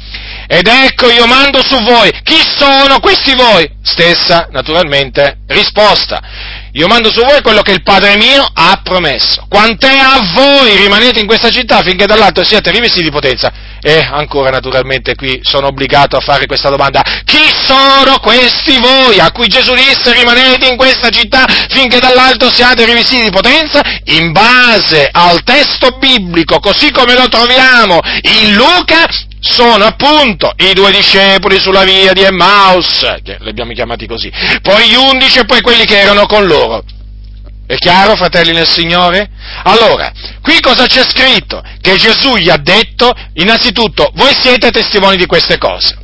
Ed 0.47 0.67
ecco 0.67 1.09
io 1.09 1.25
mando 1.25 1.63
su 1.63 1.77
voi. 1.81 2.11
Chi 2.23 2.41
sono 2.57 2.99
questi 2.99 3.33
voi? 3.35 3.69
Stessa, 3.81 4.47
naturalmente, 4.51 5.39
risposta. 5.47 6.21
Io 6.73 6.87
mando 6.87 7.11
su 7.11 7.21
voi 7.21 7.41
quello 7.41 7.61
che 7.61 7.73
il 7.73 7.83
Padre 7.83 8.15
mio 8.15 8.47
ha 8.53 8.79
promesso. 8.81 9.45
Quant'è 9.49 9.97
a 9.97 10.31
voi 10.33 10.77
rimanete 10.77 11.19
in 11.19 11.27
questa 11.27 11.49
città 11.49 11.81
finché 11.81 12.05
dall'alto 12.05 12.45
siate 12.45 12.71
rivestiti 12.71 13.03
di 13.03 13.11
potenza? 13.11 13.51
E 13.81 14.07
ancora 14.09 14.49
naturalmente 14.49 15.15
qui 15.15 15.41
sono 15.43 15.67
obbligato 15.67 16.15
a 16.15 16.21
fare 16.21 16.45
questa 16.45 16.69
domanda. 16.69 17.01
Chi 17.25 17.43
sono 17.65 18.19
questi 18.19 18.79
voi 18.79 19.19
a 19.19 19.31
cui 19.31 19.47
Gesù 19.47 19.73
disse 19.73 20.13
rimanete 20.13 20.67
in 20.67 20.77
questa 20.77 21.09
città 21.09 21.45
finché 21.69 21.99
dall'alto 21.99 22.49
siate 22.49 22.85
rivestiti 22.85 23.23
di 23.23 23.31
potenza? 23.31 23.81
In 24.05 24.31
base 24.31 25.09
al 25.11 25.43
testo 25.43 25.97
biblico, 25.99 26.59
così 26.59 26.89
come 26.91 27.15
lo 27.15 27.27
troviamo 27.27 27.99
in 28.21 28.53
Luca, 28.53 29.07
sono 29.41 29.83
appunto 29.85 30.53
i 30.57 30.73
due 30.73 30.91
discepoli 30.91 31.59
sulla 31.59 31.83
via 31.83 32.13
di 32.13 32.21
Emmaus, 32.21 32.99
che 33.23 33.37
li 33.39 33.49
abbiamo 33.49 33.73
chiamati 33.73 34.05
così, 34.05 34.31
poi 34.61 34.87
gli 34.87 34.95
undici 34.95 35.39
e 35.39 35.45
poi 35.45 35.61
quelli 35.61 35.83
che 35.85 35.99
erano 35.99 36.27
con 36.27 36.45
loro. 36.45 36.83
È 37.65 37.75
chiaro, 37.77 38.15
fratelli 38.15 38.51
nel 38.51 38.67
Signore? 38.67 39.29
Allora, 39.63 40.11
qui 40.41 40.59
cosa 40.59 40.85
c'è 40.85 41.03
scritto? 41.03 41.63
Che 41.81 41.95
Gesù 41.95 42.35
gli 42.35 42.49
ha 42.49 42.57
detto, 42.57 43.13
innanzitutto, 43.35 44.11
voi 44.13 44.35
siete 44.39 44.69
testimoni 44.71 45.17
di 45.17 45.25
queste 45.25 45.57
cose, 45.57 45.97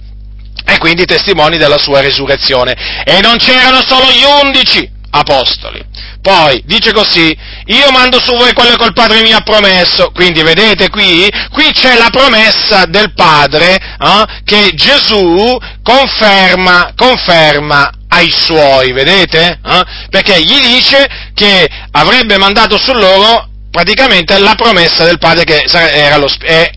e 0.65 0.77
quindi 0.79 1.05
testimoni 1.05 1.57
della 1.57 1.77
sua 1.77 2.01
resurrezione. 2.01 3.03
E 3.05 3.19
non 3.21 3.37
c'erano 3.37 3.83
solo 3.85 4.09
gli 4.11 4.23
undici 4.43 4.95
apostoli, 5.19 5.83
poi 6.21 6.61
dice 6.65 6.93
così, 6.93 7.35
io 7.65 7.91
mando 7.91 8.19
su 8.21 8.35
voi 8.35 8.53
quello 8.53 8.75
che 8.75 8.85
il 8.85 8.93
Padre 8.93 9.21
mi 9.21 9.31
ha 9.33 9.41
promesso, 9.41 10.11
quindi 10.11 10.41
vedete 10.41 10.89
qui, 10.89 11.29
qui 11.51 11.71
c'è 11.71 11.97
la 11.97 12.09
promessa 12.11 12.85
del 12.85 13.13
Padre 13.13 13.75
eh, 13.75 14.25
che 14.43 14.71
Gesù 14.73 15.57
conferma, 15.83 16.93
conferma 16.95 17.91
ai 18.09 18.31
suoi, 18.31 18.93
vedete? 18.93 19.59
Eh? 19.63 19.83
Perché 20.09 20.41
gli 20.41 20.59
dice 20.61 21.07
che 21.33 21.67
avrebbe 21.91 22.37
mandato 22.37 22.77
su 22.77 22.93
loro 22.93 23.49
praticamente 23.77 24.39
la 24.39 24.55
promessa 24.55 25.03
del 25.03 25.19
Padre 25.19 25.43
che 25.43 25.65
era, 25.69 26.17
lo, 26.17 26.27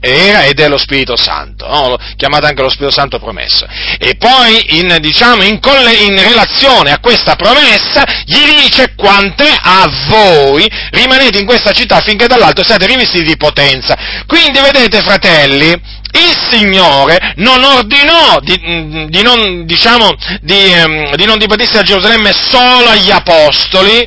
era 0.01 0.45
ed 0.45 0.61
è 0.61 0.69
lo 0.69 0.77
Spirito 0.77 1.17
Santo, 1.17 1.67
no? 1.67 1.97
chiamato 2.15 2.45
anche 2.45 2.61
lo 2.61 2.69
Spirito 2.69 2.93
Santo 2.93 3.19
promesso. 3.19 3.67
E 3.99 4.17
poi, 4.17 4.79
in, 4.79 4.99
diciamo, 5.01 5.43
in, 5.43 5.59
in, 5.99 6.23
relazione 6.23 6.93
a 6.93 6.99
questa 6.99 7.37
promessa, 7.37 8.05
gli 8.27 8.63
dice 8.63 8.93
quante 8.97 9.49
a 9.49 9.91
voi 10.09 10.71
rimanete 10.91 11.39
in 11.39 11.47
questa 11.47 11.73
città 11.73 12.01
finché 12.01 12.27
dall'alto 12.27 12.63
siate 12.63 12.85
rivestiti 12.85 13.25
di 13.25 13.37
potenza. 13.39 13.97
Quindi, 14.27 14.61
vedete, 14.61 15.01
fratelli, 15.01 15.71
il 15.71 16.37
Signore 16.51 17.33
non 17.37 17.65
ordinò 17.65 18.41
di, 18.41 19.07
di 19.09 19.23
non, 19.23 19.65
diciamo, 19.65 20.15
di, 20.43 20.71
ehm, 20.71 21.17
di 21.17 21.25
non 21.25 21.39
dipartirsi 21.39 21.79
a 21.79 21.83
Gerusalemme 21.83 22.33
solo 22.47 22.91
agli 22.91 23.11
apostoli, 23.11 24.07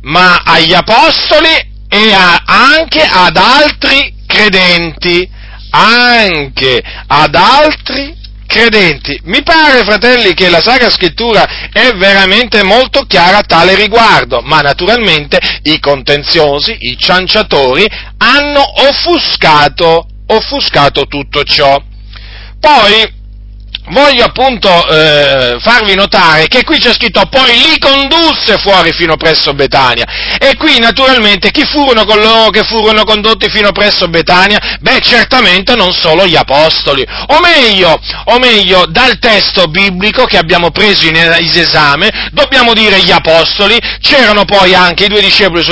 ma 0.00 0.42
agli 0.44 0.74
apostoli 0.74 1.72
e 1.88 2.12
a, 2.12 2.42
anche 2.44 3.02
ad 3.02 3.36
altri 3.36 4.14
credenti, 4.26 5.28
anche 5.70 6.82
ad 7.06 7.34
altri 7.34 8.16
credenti. 8.46 9.18
Mi 9.24 9.42
pare, 9.42 9.84
fratelli, 9.84 10.34
che 10.34 10.48
la 10.48 10.62
Sacra 10.62 10.90
Scrittura 10.90 11.68
è 11.72 11.92
veramente 11.94 12.62
molto 12.62 13.02
chiara 13.02 13.38
a 13.38 13.42
tale 13.42 13.74
riguardo, 13.74 14.40
ma 14.42 14.60
naturalmente 14.60 15.38
i 15.62 15.80
contenziosi, 15.80 16.76
i 16.78 16.96
cianciatori 16.96 17.86
hanno 18.18 18.62
offuscato, 18.88 20.06
offuscato 20.26 21.06
tutto 21.06 21.42
ciò. 21.42 21.82
Poi, 22.60 23.22
voglio 23.88 24.24
appunto 24.24 24.68
eh, 24.88 25.56
farvi 25.60 25.94
notare 25.94 26.46
che 26.48 26.64
qui 26.64 26.78
c'è 26.78 26.92
scritto 26.94 27.26
poi 27.26 27.52
li 27.52 27.78
condusse 27.78 28.56
fuori 28.58 28.92
fino 28.92 29.16
presso 29.16 29.52
Betania 29.52 30.06
e 30.38 30.56
qui 30.56 30.78
naturalmente 30.78 31.50
chi 31.50 31.64
furono 31.66 32.04
coloro 32.04 32.50
che 32.50 32.62
furono 32.64 33.04
condotti 33.04 33.48
fino 33.50 33.72
presso 33.72 34.08
Betania? 34.08 34.58
Beh 34.80 35.00
certamente 35.00 35.74
non 35.74 35.92
solo 35.92 36.26
gli 36.26 36.36
apostoli. 36.36 37.04
O 37.28 37.40
meglio, 37.40 37.98
o 38.26 38.38
meglio 38.38 38.86
dal 38.88 39.18
testo 39.18 39.66
biblico 39.66 40.24
che 40.24 40.38
abbiamo 40.38 40.70
preso 40.70 41.06
in 41.06 41.16
esame 41.16 42.30
dobbiamo 42.32 42.72
dire 42.72 43.00
gli 43.00 43.10
apostoli. 43.10 43.78
C'erano 44.00 44.44
poi 44.44 44.74
anche 44.74 45.04
i 45.04 45.08
due 45.08 45.20
discepoli, 45.20 45.64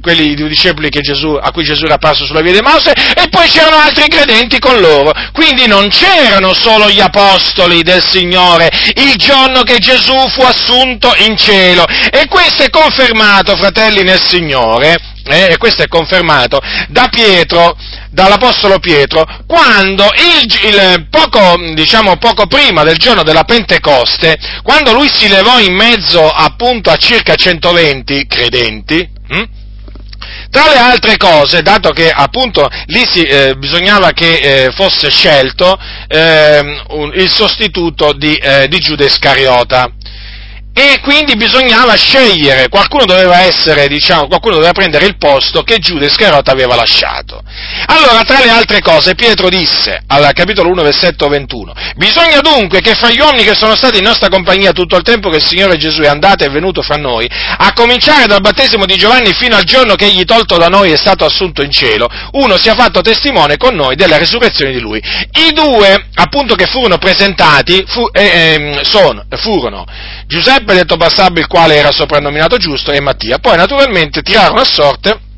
quelli 0.00 0.34
due 0.34 0.48
discepoli 0.48 0.88
Gesù, 0.90 1.38
a 1.40 1.50
cui 1.52 1.64
Gesù 1.64 1.84
era 1.84 1.94
apparso 1.94 2.26
sulla 2.26 2.40
via 2.40 2.52
dei 2.52 2.62
Mause 2.62 2.92
e 2.92 3.28
poi 3.28 3.48
c'erano 3.48 3.76
altri 3.76 4.08
credenti 4.08 4.58
con 4.58 4.78
loro. 4.80 5.12
Quindi 5.32 5.66
non 5.66 5.88
c'erano 5.88 6.52
solo 6.54 6.90
gli 6.90 7.00
apostoli 7.00 7.29
apostoli 7.30 7.82
del 7.82 8.02
Signore 8.04 8.68
il 8.96 9.14
giorno 9.16 9.62
che 9.62 9.78
Gesù 9.78 10.16
fu 10.30 10.42
assunto 10.42 11.14
in 11.18 11.36
cielo. 11.36 11.84
E 11.86 12.26
questo 12.28 12.64
è 12.64 12.70
confermato, 12.70 13.56
fratelli 13.56 14.02
nel 14.02 14.20
Signore, 14.20 14.96
eh, 15.24 15.52
e 15.52 15.56
questo 15.56 15.82
è 15.82 15.88
confermato 15.88 16.60
da 16.88 17.08
Pietro, 17.08 17.76
dall'Apostolo 18.10 18.78
Pietro, 18.80 19.24
quando 19.46 20.04
il, 20.04 20.68
il, 20.68 21.06
poco, 21.08 21.56
diciamo, 21.74 22.16
poco 22.16 22.46
prima 22.46 22.82
del 22.82 22.96
giorno 22.96 23.22
della 23.22 23.44
Pentecoste, 23.44 24.36
quando 24.62 24.92
lui 24.92 25.08
si 25.08 25.28
levò 25.28 25.60
in 25.60 25.74
mezzo 25.74 26.28
appunto 26.28 26.90
a 26.90 26.96
circa 26.96 27.36
120 27.36 28.26
credenti, 28.26 29.08
hm? 29.28 29.42
Tra 30.50 30.68
le 30.68 30.78
altre 30.78 31.16
cose, 31.16 31.62
dato 31.62 31.90
che 31.90 32.10
appunto 32.10 32.68
lì 32.86 33.04
si, 33.08 33.22
eh, 33.22 33.54
bisognava 33.56 34.10
che 34.10 34.64
eh, 34.64 34.72
fosse 34.72 35.08
scelto 35.08 35.78
eh, 36.08 36.82
un, 36.88 37.12
il 37.14 37.30
sostituto 37.30 38.12
di, 38.12 38.34
eh, 38.34 38.66
di 38.66 38.78
Giuda 38.78 39.04
Iscariota, 39.04 39.88
e 40.72 41.00
quindi 41.02 41.34
bisognava 41.34 41.94
scegliere, 41.94 42.68
qualcuno 42.68 43.04
doveva 43.04 43.40
essere, 43.40 43.88
diciamo, 43.88 44.28
qualcuno 44.28 44.54
doveva 44.54 44.72
prendere 44.72 45.06
il 45.06 45.16
posto 45.16 45.62
che 45.62 45.78
Giuda 45.78 46.06
Iscarota 46.06 46.52
aveva 46.52 46.76
lasciato. 46.76 47.42
Allora, 47.86 48.22
tra 48.22 48.38
le 48.40 48.50
altre 48.50 48.80
cose, 48.80 49.14
Pietro 49.14 49.48
disse, 49.48 50.02
al 50.06 50.32
capitolo 50.32 50.70
1, 50.70 50.82
versetto 50.82 51.28
21, 51.28 51.74
bisogna 51.96 52.40
dunque 52.40 52.80
che 52.80 52.94
fra 52.94 53.10
gli 53.10 53.18
uomini 53.18 53.42
che 53.42 53.54
sono 53.54 53.74
stati 53.74 53.98
in 53.98 54.04
nostra 54.04 54.28
compagnia 54.28 54.72
tutto 54.72 54.96
il 54.96 55.02
tempo 55.02 55.28
che 55.28 55.36
il 55.36 55.44
Signore 55.44 55.76
Gesù 55.76 56.02
è 56.02 56.06
andato 56.06 56.44
e 56.44 56.46
è 56.46 56.50
venuto 56.50 56.82
fra 56.82 56.96
noi, 56.96 57.28
a 57.28 57.72
cominciare 57.72 58.26
dal 58.26 58.40
battesimo 58.40 58.86
di 58.86 58.96
Giovanni 58.96 59.32
fino 59.32 59.56
al 59.56 59.64
giorno 59.64 59.96
che 59.96 60.06
egli 60.06 60.24
tolto 60.24 60.56
da 60.56 60.68
noi 60.68 60.92
è 60.92 60.96
stato 60.96 61.24
assunto 61.24 61.62
in 61.62 61.72
cielo, 61.72 62.08
uno 62.32 62.56
sia 62.56 62.74
fatto 62.74 63.00
testimone 63.00 63.56
con 63.56 63.74
noi 63.74 63.96
della 63.96 64.18
resurrezione 64.18 64.70
di 64.70 64.78
lui. 64.78 64.98
I 64.98 65.52
due, 65.52 66.06
appunto, 66.14 66.54
che 66.54 66.66
furono 66.66 66.98
presentati, 66.98 67.84
fu, 67.86 68.08
eh, 68.12 68.22
eh, 68.22 68.80
sono, 68.84 69.24
furono 69.36 69.84
Giuseppe 70.26 70.59
detto 70.64 70.96
Bassabba, 70.96 71.40
il 71.40 71.46
quale 71.46 71.76
era 71.76 71.90
soprannominato 71.90 72.56
giusto, 72.56 72.92
e 72.92 73.00
Mattia. 73.00 73.38
Poi 73.38 73.56
naturalmente 73.56 74.22
tirarono 74.22 74.60
a 74.60 74.64
sorte 74.64 75.28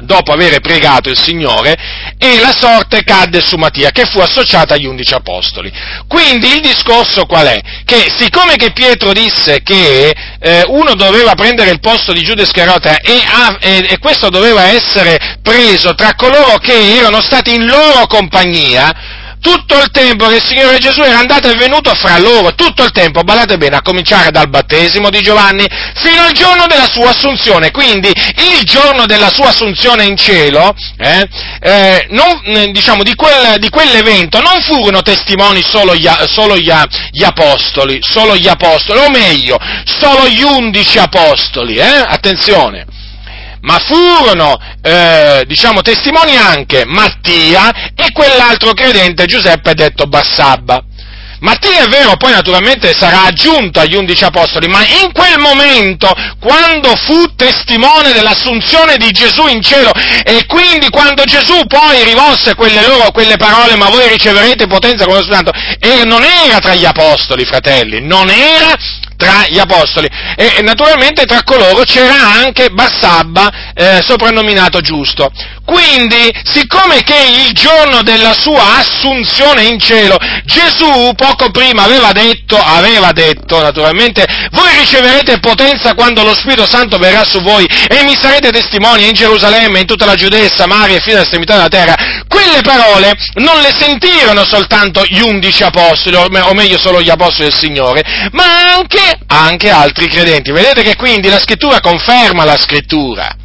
dopo 0.00 0.32
aver 0.32 0.60
pregato 0.60 1.08
il 1.08 1.18
Signore 1.18 1.76
e 2.18 2.38
la 2.40 2.54
sorte 2.56 3.02
cadde 3.02 3.40
su 3.40 3.56
Mattia 3.56 3.90
che 3.90 4.06
fu 4.06 4.18
associata 4.20 4.74
agli 4.74 4.86
undici 4.86 5.14
apostoli. 5.14 5.72
Quindi 6.06 6.52
il 6.52 6.60
discorso 6.60 7.26
qual 7.26 7.46
è? 7.46 7.60
Che 7.84 8.12
siccome 8.16 8.56
che 8.56 8.72
Pietro 8.72 9.12
disse 9.12 9.62
che 9.62 10.14
eh, 10.40 10.64
uno 10.68 10.94
doveva 10.94 11.34
prendere 11.34 11.70
il 11.70 11.80
posto 11.80 12.12
di 12.12 12.22
Giuda 12.22 12.42
Iscarota 12.42 12.98
e, 12.98 13.22
e, 13.60 13.86
e 13.90 13.98
questo 13.98 14.28
doveva 14.30 14.64
essere 14.64 15.38
preso 15.42 15.94
tra 15.94 16.14
coloro 16.14 16.58
che 16.58 16.96
erano 16.96 17.20
stati 17.20 17.54
in 17.54 17.66
loro 17.66 18.06
compagnia, 18.06 19.27
tutto 19.40 19.78
il 19.78 19.90
tempo 19.90 20.26
che 20.26 20.36
il 20.36 20.44
Signore 20.44 20.78
Gesù 20.78 21.00
era 21.02 21.18
andato 21.18 21.50
e 21.50 21.56
venuto 21.56 21.94
fra 21.94 22.18
loro, 22.18 22.54
tutto 22.54 22.84
il 22.84 22.90
tempo, 22.90 23.22
badate 23.22 23.56
bene, 23.56 23.76
a 23.76 23.82
cominciare 23.82 24.30
dal 24.30 24.48
battesimo 24.48 25.10
di 25.10 25.20
Giovanni 25.20 25.66
fino 25.94 26.22
al 26.22 26.32
giorno 26.32 26.66
della 26.66 26.88
sua 26.90 27.10
assunzione, 27.10 27.70
quindi 27.70 28.08
il 28.08 28.64
giorno 28.64 29.06
della 29.06 29.30
sua 29.32 29.48
assunzione 29.48 30.04
in 30.04 30.16
cielo, 30.16 30.74
eh, 30.98 31.28
eh, 31.60 32.06
non, 32.10 32.40
eh, 32.44 32.70
diciamo, 32.70 33.02
di, 33.02 33.14
quel, 33.14 33.58
di, 33.58 33.68
quell'evento 33.68 34.40
non 34.40 34.60
furono 34.62 35.02
testimoni 35.02 35.62
solo, 35.62 35.94
gli, 35.94 36.08
solo 36.26 36.56
gli, 36.56 36.72
gli, 37.10 37.24
apostoli, 37.24 37.98
solo 38.00 38.36
gli 38.36 38.48
apostoli, 38.48 39.00
o 39.00 39.10
meglio, 39.10 39.58
solo 39.84 40.28
gli 40.28 40.42
undici 40.42 40.98
apostoli, 40.98 41.76
eh? 41.76 42.04
attenzione, 42.06 42.84
ma 43.62 43.78
furono, 43.78 44.56
eh, 44.82 45.44
diciamo, 45.46 45.82
testimoni 45.82 46.36
anche 46.36 46.84
Mattia 46.84 47.92
e 47.94 48.12
quell'altro 48.12 48.72
credente 48.72 49.26
Giuseppe 49.26 49.74
detto 49.74 50.06
Bassabba. 50.06 50.82
Mattia 51.40 51.84
è 51.84 51.88
vero, 51.88 52.16
poi 52.16 52.32
naturalmente 52.32 52.92
sarà 52.94 53.26
aggiunto 53.26 53.78
agli 53.78 53.94
undici 53.94 54.24
apostoli, 54.24 54.66
ma 54.66 54.84
in 54.84 55.12
quel 55.12 55.38
momento, 55.38 56.12
quando 56.40 56.96
fu 56.96 57.32
testimone 57.36 58.12
dell'assunzione 58.12 58.96
di 58.96 59.12
Gesù 59.12 59.46
in 59.46 59.62
cielo, 59.62 59.92
e 60.24 60.46
quindi 60.46 60.88
quando 60.88 61.22
Gesù 61.22 61.64
poi 61.68 62.02
rivolse 62.02 62.56
quelle, 62.56 62.84
loro, 62.84 63.12
quelle 63.12 63.36
parole, 63.36 63.76
ma 63.76 63.88
voi 63.88 64.08
riceverete 64.08 64.66
potenza 64.66 65.04
come 65.04 65.18
lo 65.18 65.32
Santo, 65.32 65.52
e 65.78 66.04
non 66.04 66.24
era 66.24 66.58
tra 66.58 66.74
gli 66.74 66.84
apostoli, 66.84 67.44
fratelli, 67.44 68.00
non 68.00 68.28
era 68.30 68.74
tra 69.18 69.44
gli 69.48 69.58
apostoli 69.58 70.08
e, 70.36 70.62
naturalmente 70.62 71.24
tra 71.24 71.42
coloro 71.42 71.82
c'era 71.82 72.14
anche 72.40 72.70
Bassabba, 72.70 73.50
eh, 73.74 74.00
soprannominato 74.02 74.80
giusto. 74.80 75.30
Quindi, 75.64 76.32
siccome 76.44 77.02
che 77.02 77.44
il 77.44 77.52
giorno 77.52 78.02
della 78.02 78.32
sua 78.32 78.78
assunzione 78.78 79.64
in 79.64 79.78
cielo, 79.78 80.16
Gesù 80.44 81.12
poco 81.14 81.50
prima 81.50 81.82
aveva 81.82 82.12
detto, 82.12 82.56
aveva 82.56 83.12
detto 83.12 83.60
naturalmente, 83.60 84.24
voi 84.52 84.74
riceverete 84.78 85.40
potenza 85.40 85.94
quando 85.94 86.22
lo 86.22 86.34
Spirito 86.34 86.66
Santo 86.66 86.96
verrà 86.96 87.24
su 87.24 87.40
voi 87.40 87.66
e 87.66 88.02
mi 88.04 88.16
sarete 88.18 88.50
testimoni 88.50 89.08
in 89.08 89.12
Gerusalemme, 89.12 89.80
in 89.80 89.86
tutta 89.86 90.06
la 90.06 90.14
Giudea, 90.14 90.48
Samaria 90.48 90.96
e 90.96 91.00
fino 91.00 91.16
all'estremità 91.16 91.56
della 91.56 91.68
terra. 91.68 91.96
Quelle 92.28 92.62
parole 92.62 93.12
non 93.34 93.60
le 93.60 93.74
sentirono 93.76 94.44
soltanto 94.44 95.04
gli 95.04 95.20
undici 95.20 95.64
apostoli, 95.64 96.16
o 96.16 96.54
meglio 96.54 96.78
solo 96.78 97.02
gli 97.02 97.10
apostoli 97.10 97.48
del 97.50 97.58
Signore, 97.58 98.02
ma 98.32 98.74
anche, 98.74 99.07
anche 99.26 99.70
altri 99.70 100.08
credenti. 100.08 100.50
Vedete 100.50 100.82
che 100.82 100.96
quindi 100.96 101.28
la 101.28 101.38
scrittura 101.38 101.80
conferma 101.80 102.44
la 102.44 102.56
scrittura. 102.56 103.36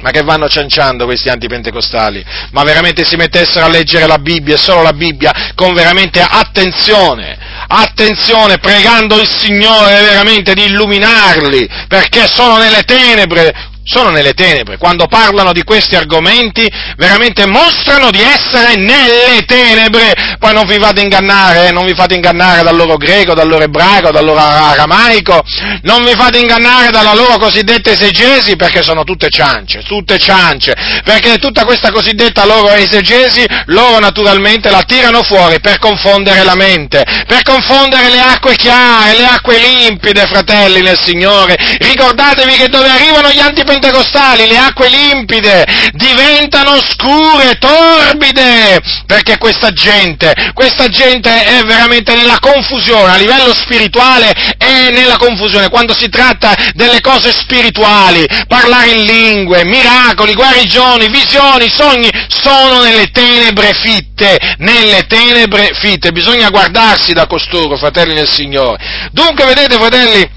Ma 0.00 0.10
che 0.10 0.22
vanno 0.22 0.48
cianciando 0.48 1.04
questi 1.04 1.28
antipentecostali? 1.28 2.24
Ma 2.50 2.64
veramente 2.64 3.04
si 3.04 3.14
mettessero 3.14 3.66
a 3.66 3.68
leggere 3.68 4.08
la 4.08 4.18
Bibbia 4.18 4.56
e 4.56 4.58
solo 4.58 4.82
la 4.82 4.92
Bibbia 4.92 5.52
con 5.54 5.74
veramente 5.74 6.20
attenzione, 6.20 7.38
attenzione, 7.68 8.58
pregando 8.58 9.20
il 9.20 9.28
Signore 9.28 10.00
veramente 10.00 10.54
di 10.54 10.64
illuminarli, 10.64 11.68
perché 11.86 12.26
sono 12.26 12.56
nelle 12.56 12.82
tenebre, 12.82 13.70
sono 13.84 14.10
nelle 14.10 14.32
tenebre, 14.32 14.78
quando 14.78 15.06
parlano 15.06 15.52
di 15.52 15.64
questi 15.64 15.96
argomenti 15.96 16.70
veramente 16.96 17.46
mostrano 17.46 18.10
di 18.10 18.20
essere 18.20 18.76
nelle 18.76 19.44
tenebre, 19.44 20.36
poi 20.38 20.52
non 20.54 20.66
vi 20.66 20.78
fate 20.78 21.00
ingannare, 21.00 21.68
eh? 21.68 21.72
non 21.72 21.84
vi 21.84 21.94
fate 21.94 22.14
ingannare 22.14 22.62
dal 22.62 22.76
loro 22.76 22.96
greco, 22.96 23.34
dal 23.34 23.48
loro 23.48 23.64
ebraico, 23.64 24.10
dal 24.10 24.24
loro 24.24 24.38
aramaico, 24.38 25.42
non 25.82 26.04
vi 26.04 26.12
fate 26.12 26.38
ingannare 26.38 26.90
dalla 26.90 27.14
loro 27.14 27.38
cosiddetta 27.38 27.90
esegesi 27.90 28.56
perché 28.56 28.82
sono 28.82 29.02
tutte 29.02 29.28
ciance, 29.28 29.82
tutte 29.82 30.18
ciance, 30.18 30.74
perché 31.04 31.38
tutta 31.38 31.64
questa 31.64 31.90
cosiddetta 31.90 32.46
loro 32.46 32.70
esegesi 32.70 33.44
loro 33.66 33.98
naturalmente 33.98 34.70
la 34.70 34.82
tirano 34.82 35.22
fuori 35.22 35.60
per 35.60 35.78
confondere 35.78 36.44
la 36.44 36.54
mente, 36.54 37.04
per 37.26 37.42
confondere 37.42 38.10
le 38.10 38.20
acque 38.20 38.54
chiare, 38.54 39.16
le 39.16 39.26
acque 39.26 39.58
limpide, 39.58 40.26
fratelli 40.26 40.82
nel 40.82 40.98
Signore, 41.00 41.56
ricordatevi 41.78 42.54
che 42.54 42.68
dove 42.68 42.88
arrivano 42.88 43.30
gli 43.30 43.40
antipentecostali 43.40 43.71
pentecostali, 43.72 44.46
le 44.46 44.58
acque 44.58 44.88
limpide 44.88 45.64
diventano 45.92 46.78
scure, 46.82 47.56
torbide, 47.58 48.80
perché 49.06 49.38
questa 49.38 49.70
gente, 49.72 50.34
questa 50.52 50.88
gente 50.88 51.30
è 51.44 51.62
veramente 51.62 52.14
nella 52.14 52.38
confusione, 52.38 53.12
a 53.12 53.16
livello 53.16 53.54
spirituale 53.54 54.30
è 54.58 54.90
nella 54.90 55.16
confusione, 55.16 55.70
quando 55.70 55.94
si 55.96 56.08
tratta 56.08 56.54
delle 56.74 57.00
cose 57.00 57.32
spirituali, 57.32 58.26
parlare 58.46 58.90
in 58.90 59.04
lingue, 59.04 59.64
miracoli, 59.64 60.34
guarigioni, 60.34 61.08
visioni, 61.08 61.70
sogni, 61.70 62.10
sono 62.28 62.82
nelle 62.82 63.10
tenebre 63.10 63.72
fitte, 63.72 64.38
nelle 64.58 65.06
tenebre 65.06 65.70
fitte, 65.74 66.12
bisogna 66.12 66.50
guardarsi 66.50 67.12
da 67.12 67.26
costoro, 67.26 67.76
fratelli 67.76 68.14
del 68.14 68.28
Signore. 68.28 69.08
Dunque, 69.12 69.46
vedete, 69.46 69.76
fratelli, 69.76 70.28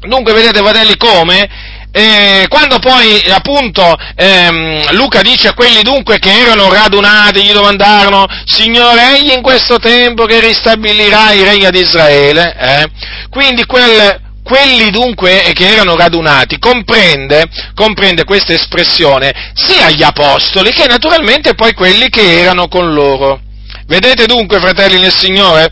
dunque, 0.00 0.32
vedete, 0.32 0.58
fratelli, 0.58 0.96
come 0.96 1.70
e 1.94 2.46
quando 2.48 2.78
poi 2.78 3.22
appunto 3.28 3.94
ehm, 4.16 4.92
Luca 4.92 5.20
dice 5.20 5.48
a 5.48 5.54
quelli 5.54 5.82
dunque 5.82 6.18
che 6.18 6.32
erano 6.32 6.72
radunati, 6.72 7.42
gli 7.42 7.52
domandarono, 7.52 8.26
Signore, 8.46 9.18
egli 9.18 9.32
in 9.32 9.42
questo 9.42 9.78
tempo 9.78 10.24
che 10.24 10.40
ristabilirà 10.40 11.32
il 11.32 11.44
regno 11.44 11.70
di 11.70 11.80
Israele, 11.80 12.56
eh? 12.58 12.86
quindi 13.28 13.66
quel, 13.66 14.18
quelli 14.42 14.88
dunque 14.88 15.50
che 15.52 15.68
erano 15.68 15.94
radunati 15.94 16.58
comprende, 16.58 17.44
comprende 17.74 18.24
questa 18.24 18.54
espressione 18.54 19.52
sia 19.52 19.90
gli 19.90 20.02
apostoli 20.02 20.72
che 20.72 20.86
naturalmente 20.86 21.54
poi 21.54 21.74
quelli 21.74 22.08
che 22.08 22.40
erano 22.40 22.68
con 22.68 22.94
loro. 22.94 23.38
Vedete 23.86 24.24
dunque, 24.24 24.60
fratelli 24.60 24.98
nel 24.98 25.14
Signore, 25.14 25.70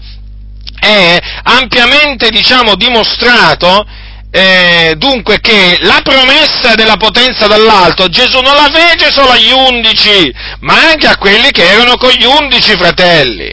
è 0.78 1.18
ampiamente, 1.44 2.28
diciamo, 2.28 2.74
dimostrato 2.74 3.86
eh, 4.32 4.94
dunque 4.96 5.40
che 5.40 5.78
la 5.80 6.00
promessa 6.02 6.74
della 6.76 6.96
potenza 6.96 7.46
dall'alto 7.48 8.08
Gesù 8.08 8.40
non 8.40 8.54
la 8.54 8.70
fece 8.72 9.10
solo 9.10 9.30
agli 9.30 9.50
undici, 9.50 10.32
ma 10.60 10.90
anche 10.90 11.08
a 11.08 11.16
quelli 11.16 11.50
che 11.50 11.68
erano 11.68 11.96
con 11.96 12.10
gli 12.10 12.24
undici 12.24 12.76
fratelli. 12.76 13.48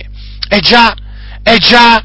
E 0.50 0.60
già, 0.60 0.94
è 1.42 1.58
già, 1.58 2.02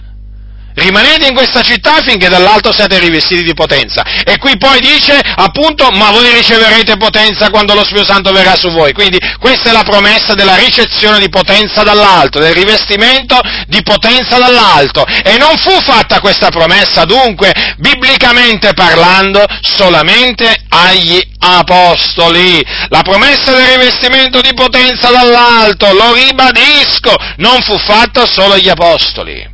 Rimanete 0.75 1.27
in 1.27 1.35
questa 1.35 1.63
città 1.63 2.01
finché 2.03 2.29
dall'alto 2.29 2.73
siate 2.73 2.99
rivestiti 2.99 3.43
di 3.43 3.55
potenza. 3.55 4.03
E 4.25 4.39
qui 4.39 4.57
poi 4.57 4.81
dice, 4.81 5.21
appunto, 5.37 5.91
ma 5.91 6.11
voi 6.11 6.33
riceverete 6.33 6.97
potenza 6.97 7.51
quando 7.51 7.75
lo 7.75 7.85
Spirito 7.85 8.07
Santo 8.07 8.33
verrà 8.33 8.57
su 8.57 8.71
voi. 8.71 8.93
Quindi 8.93 9.19
questa 9.39 9.71
è 9.71 9.73
la 9.73 9.83
promessa 9.83 10.35
della 10.35 10.57
ricezione 10.57 11.19
di 11.19 11.29
potenza 11.29 11.83
dall'alto, 11.83 12.39
del 12.39 12.55
rivestimento 12.55 13.39
di 13.67 13.83
potenza 13.83 14.39
dall'alto. 14.39 15.05
E 15.05 15.37
non 15.37 15.57
fu 15.57 15.79
fatta 15.83 16.21
questa 16.21 16.49
promessa, 16.49 17.05
dunque, 17.05 17.53
biblicamente 17.77 18.73
parlando, 18.73 19.45
solamente 19.61 20.65
agli 20.69 21.21
apostoli. 21.39 22.65
La 22.89 23.03
promessa 23.03 23.53
del 23.53 23.67
rivestimento 23.67 24.41
di 24.41 24.55
potenza 24.55 25.11
dall'alto, 25.11 25.93
lo 25.93 26.15
ribadisco, 26.15 27.15
non 27.37 27.61
fu 27.61 27.77
fatta 27.79 28.27
solo 28.27 28.55
agli 28.55 28.69
apostoli 28.69 29.52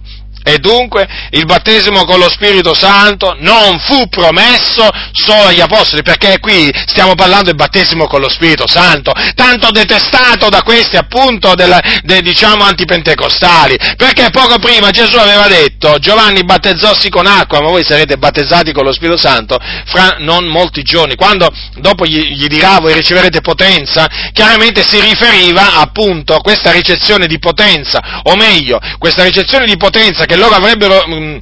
E 0.48 0.58
dunque 0.60 1.06
il 1.32 1.44
battesimo 1.44 2.06
con 2.06 2.18
lo 2.18 2.30
Spirito 2.30 2.72
Santo 2.72 3.36
non 3.40 3.78
fu 3.80 4.08
promesso 4.08 4.88
solo 5.12 5.48
agli 5.48 5.60
Apostoli, 5.60 6.00
perché 6.02 6.38
qui 6.38 6.72
stiamo 6.86 7.14
parlando 7.14 7.44
del 7.44 7.54
battesimo 7.54 8.06
con 8.06 8.22
lo 8.22 8.30
Spirito 8.30 8.66
Santo, 8.66 9.12
tanto 9.34 9.70
detestato 9.70 10.48
da 10.48 10.62
questi 10.62 10.96
appunto 10.96 11.54
della, 11.54 11.78
de, 12.02 12.22
diciamo 12.22 12.64
antipentecostali, 12.64 13.76
perché 13.98 14.30
poco 14.30 14.58
prima 14.58 14.88
Gesù 14.90 15.18
aveva 15.18 15.48
detto 15.48 15.98
Giovanni 15.98 16.42
battezzossi 16.44 17.10
con 17.10 17.26
acqua, 17.26 17.60
ma 17.60 17.68
voi 17.68 17.84
sarete 17.84 18.16
battezzati 18.16 18.72
con 18.72 18.84
lo 18.84 18.92
Spirito 18.94 19.18
Santo 19.18 19.58
fra 19.84 20.16
non 20.20 20.46
molti 20.46 20.82
giorni, 20.82 21.14
quando 21.14 21.52
dopo 21.76 22.06
gli, 22.06 22.20
gli 22.20 22.46
dirà 22.46 22.78
voi 22.80 22.94
riceverete 22.94 23.42
potenza, 23.42 24.08
chiaramente 24.32 24.82
si 24.82 24.98
riferiva 24.98 25.74
appunto 25.74 26.34
a 26.34 26.40
questa 26.40 26.70
ricezione 26.70 27.26
di 27.26 27.38
potenza, 27.38 28.22
o 28.22 28.34
meglio, 28.34 28.80
questa 28.96 29.24
ricezione 29.24 29.66
di 29.66 29.76
potenza 29.76 30.24
che 30.24 30.36
loro 30.38 30.54
avrebbero 30.54 31.04
mm, 31.08 31.38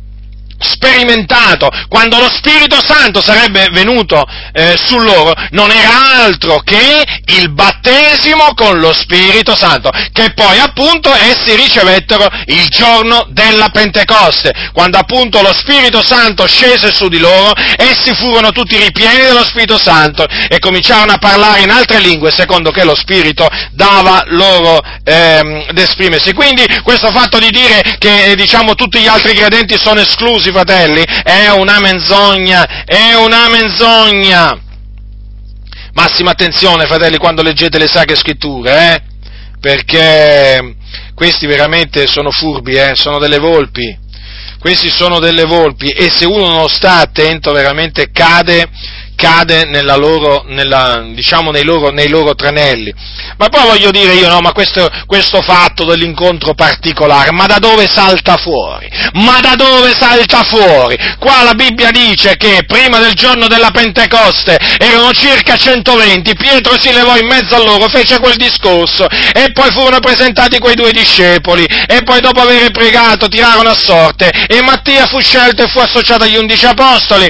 sperimentato 0.59 1.69
quando 1.89 2.19
lo 2.19 2.29
Spirito 2.31 2.81
Santo 2.85 3.21
sarebbe 3.21 3.69
venuto 3.73 4.25
eh, 4.53 4.77
su 4.77 4.99
loro 4.99 5.33
non 5.51 5.71
era 5.71 6.23
altro 6.25 6.61
che 6.61 7.05
il 7.27 7.51
battesimo 7.51 8.55
con 8.55 8.79
lo 8.79 8.93
Spirito 8.93 9.55
Santo 9.55 9.91
che 10.13 10.33
poi 10.35 10.59
appunto 10.59 11.13
essi 11.13 11.55
ricevettero 11.55 12.29
il 12.47 12.67
giorno 12.69 13.27
della 13.31 13.69
Pentecoste 13.69 14.71
quando 14.73 14.99
appunto 14.99 15.43
lo 15.43 15.53
Spirito 15.53 16.05
Santo 16.05 16.47
scese 16.47 16.93
su 16.93 17.09
di 17.09 17.19
loro 17.19 17.53
essi 17.77 18.15
furono 18.15 18.51
tutti 18.53 18.77
ripieni 18.77 19.19
dello 19.19 19.45
Spirito 19.45 19.79
Santo 19.79 20.27
e 20.49 20.59
cominciarono 20.59 21.13
a 21.13 21.19
parlare 21.19 21.61
in 21.61 21.71
altre 21.71 22.01
lingue 22.01 22.31
secondo 22.31 22.71
che 22.71 22.85
lo 22.85 22.95
Spirito 22.95 23.49
dava 23.73 24.23
loro 24.27 24.81
ehm, 25.05 25.73
d'esprimersi. 25.73 26.33
Quindi 26.33 26.65
questo 26.83 27.11
fatto 27.11 27.39
di 27.39 27.51
dire 27.51 27.97
che 27.99 28.35
diciamo 28.37 28.75
tutti 28.75 28.99
gli 28.99 29.07
altri 29.07 29.35
credenti 29.35 29.77
sono 29.79 30.01
esclusi 30.01 30.46
scusi 30.47 30.53
fratelli, 30.53 31.03
è 31.03 31.49
una 31.51 31.81
menzogna, 31.81 32.85
è 32.85 33.15
una 33.15 33.49
menzogna. 33.49 34.61
Massima 35.93 36.33
attenzione 36.33 36.87
fratelli 36.87 37.17
quando 37.17 37.43
leggete 37.43 37.79
le 37.79 37.87
sacre 37.87 38.17
scritture, 38.17 38.95
eh? 38.95 39.03
perché 39.61 40.77
questi 41.15 41.47
veramente 41.47 42.07
sono 42.07 42.31
furbi, 42.31 42.75
eh? 42.75 42.93
sono 42.95 43.19
delle 43.19 43.39
volpi, 43.39 43.99
questi 44.59 44.91
sono 44.91 45.19
delle 45.19 45.45
volpi 45.45 45.89
e 45.89 46.11
se 46.13 46.27
uno 46.27 46.49
non 46.49 46.69
sta 46.69 46.99
attento 46.99 47.53
veramente 47.53 48.11
cade 48.11 48.69
cade 49.17 49.65
loro, 49.97 50.45
nella, 50.47 51.05
diciamo 51.13 51.51
nei 51.51 51.65
loro, 51.65 51.91
nei 51.91 52.09
loro, 52.09 52.35
tranelli. 52.35 52.95
Ma 53.39 53.49
poi 53.49 53.67
voglio 53.67 53.91
dire 53.91 54.15
io, 54.15 54.29
no, 54.29 54.41
ma 54.41 54.53
questo, 54.53 54.89
questo, 55.07 55.43
fatto 55.43 55.85
dell'incontro 55.85 56.55
particolare, 56.55 57.33
ma 57.33 57.47
da 57.47 57.59
dove 57.59 57.89
salta 57.89 58.37
fuori? 58.37 58.89
Ma 59.15 59.41
da 59.41 59.55
dove 59.57 59.93
salta 59.99 60.43
fuori? 60.45 60.97
Qua 61.19 61.43
la 61.43 61.55
Bibbia 61.55 61.91
dice 61.91 62.37
che 62.37 62.65
prima 62.67 62.99
del 62.99 63.15
giorno 63.15 63.49
della 63.49 63.71
Pentecoste 63.71 64.59
erano 64.79 65.13
circa 65.13 65.57
120, 65.57 66.35
Pietro 66.35 66.79
si 66.79 66.93
levò 66.93 67.17
in 67.17 67.27
mezzo 67.27 67.55
a 67.57 67.65
loro, 67.65 67.89
fece 67.89 68.21
quel 68.21 68.37
discorso 68.37 69.07
e 69.09 69.51
poi 69.53 69.71
furono 69.71 70.01
presentati 70.01 70.59
quei 70.59 70.75
due 70.75 70.93
discepoli 70.93 71.65
e 71.65 72.03
poi 72.03 72.21
dopo 72.21 72.41
aver 72.41 72.71
pregato 72.71 73.29
tirarono 73.29 73.71
a 73.71 73.77
sorte 73.77 74.31
e 74.47 74.63
Mattia 74.63 75.07
fu 75.07 75.21
scelto 75.21 75.63
e 75.63 75.69
fu 75.69 75.79
associato 75.79 76.25
agli 76.25 76.37
undici 76.37 76.67
apostoli 76.67 77.29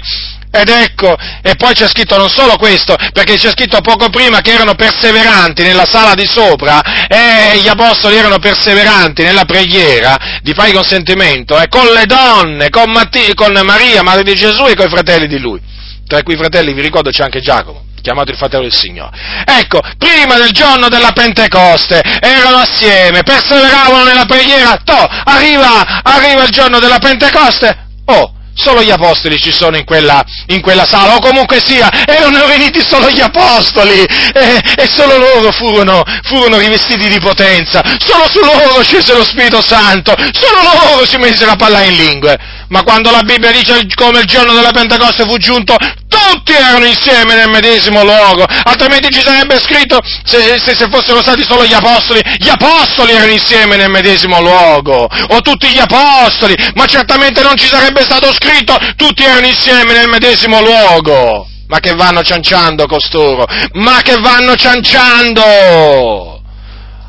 ed 0.61 0.69
ecco, 0.69 1.16
e 1.42 1.55
poi 1.57 1.75
c'è 1.75 1.88
scritto 1.88 2.16
non 2.16 2.29
solo 2.29 2.57
questo, 2.57 2.97
perché 3.12 3.37
c'è 3.37 3.51
scritto 3.51 3.81
poco 3.81 4.09
prima 4.09 4.40
che 4.40 4.53
erano 4.53 4.75
perseveranti 4.75 5.62
nella 5.62 5.85
sala 5.85 6.14
di 6.14 6.27
sopra, 6.27 7.07
e 7.07 7.59
gli 7.59 7.69
apostoli 7.69 8.16
erano 8.16 8.38
perseveranti 8.38 9.23
nella 9.23 9.45
preghiera 9.45 10.40
di 10.42 10.55
pari 10.55 10.73
consentimento, 10.73 11.61
e 11.61 11.69
con 11.69 11.87
le 11.87 12.07
donne, 12.07 12.71
con, 12.71 12.90
Matti, 12.90 13.35
con 13.35 13.53
Maria, 13.64 14.03
madre 14.03 14.23
di 14.23 14.35
Gesù 14.35 14.66
e 14.66 14.75
con 14.75 14.87
i 14.87 14.90
fratelli 14.90 15.27
di 15.27 15.38
lui. 15.38 15.61
Tra 16.07 16.23
cui 16.23 16.37
fratelli 16.37 16.73
vi 16.73 16.83
ricordo 16.83 17.11
c'è 17.11 17.25
anche 17.25 17.40
Giacomo 17.40 17.85
chiamato 18.07 18.31
il 18.31 18.37
fratello 18.37 18.62
del 18.62 18.73
Signore. 18.73 19.11
Ecco, 19.45 19.81
prima 19.99 20.37
del 20.37 20.53
giorno 20.53 20.88
della 20.88 21.11
Pentecoste 21.11 22.01
erano 22.21 22.59
assieme, 22.59 23.25
perseveravano 23.25 24.05
nella 24.05 24.27
preghiera, 24.27 24.81
to, 24.85 24.95
arriva, 24.95 26.03
arriva 26.05 26.45
il 26.45 26.51
giorno 26.51 26.79
della 26.79 26.99
Pentecoste, 26.99 27.88
oh, 28.05 28.36
Solo 28.59 28.83
gli 28.83 28.90
apostoli 28.90 29.38
ci 29.38 29.53
sono 29.53 29.77
in 29.77 29.85
quella, 29.85 30.25
in 30.47 30.62
quella 30.62 30.87
sala, 30.87 31.16
o 31.16 31.21
comunque 31.21 31.61
sia, 31.62 31.90
erano 32.07 32.47
venuti 32.47 32.81
solo 32.81 33.11
gli 33.11 33.21
apostoli, 33.21 34.03
e, 34.03 34.62
e 34.77 34.88
solo 34.90 35.19
loro 35.19 35.53
furono, 35.53 36.03
furono, 36.23 36.59
rivestiti 36.59 37.07
di 37.07 37.21
potenza, 37.21 37.83
solo 37.99 38.25
su 38.31 38.40
loro 38.40 38.83
scese 38.83 39.12
lo 39.12 39.25
Spirito 39.25 39.61
Santo, 39.61 40.14
solo 40.33 40.62
loro 40.62 41.05
si 41.05 41.19
mesero 41.19 41.51
a 41.51 41.57
parlare 41.57 41.88
in 41.88 41.97
lingue. 41.97 42.38
Ma 42.69 42.83
quando 42.83 43.11
la 43.11 43.23
Bibbia 43.23 43.53
dice 43.53 43.87
come 43.95 44.21
il 44.21 44.27
giorno 44.27 44.55
della 44.55 44.73
Pentecoste 44.73 45.25
fu 45.25 45.37
giunto, 45.37 45.77
tutti 46.16 46.52
erano 46.52 46.87
insieme 46.87 47.35
nel 47.35 47.50
medesimo 47.50 48.02
luogo, 48.02 48.44
altrimenti 48.64 49.11
ci 49.11 49.20
sarebbe 49.20 49.61
scritto, 49.61 50.00
se, 50.24 50.59
se, 50.59 50.74
se, 50.74 50.88
fossero 50.88 51.20
stati 51.22 51.44
solo 51.44 51.64
gli 51.64 51.74
apostoli, 51.74 52.20
gli 52.38 52.48
apostoli 52.48 53.12
erano 53.12 53.33
insieme 53.33 53.76
nel 53.76 53.90
medesimo 53.90 54.40
luogo, 54.40 55.07
o 55.29 55.40
tutti 55.40 55.68
gli 55.68 55.79
apostoli, 55.79 56.55
ma 56.74 56.87
certamente 56.87 57.42
non 57.42 57.57
ci 57.57 57.66
sarebbe 57.66 58.02
stato 58.02 58.33
scritto, 58.33 58.76
tutti 58.96 59.24
erano 59.24 59.46
insieme 59.46 59.92
nel 59.92 60.09
medesimo 60.09 60.61
luogo. 60.61 61.48
Ma 61.68 61.81
che 61.81 61.94
vanno 61.94 62.22
cianciando 62.22 62.87
costoro? 62.87 63.44
Ma 63.72 64.00
che 64.02 64.16
vanno 64.20 64.55
cianciando! 64.55 66.36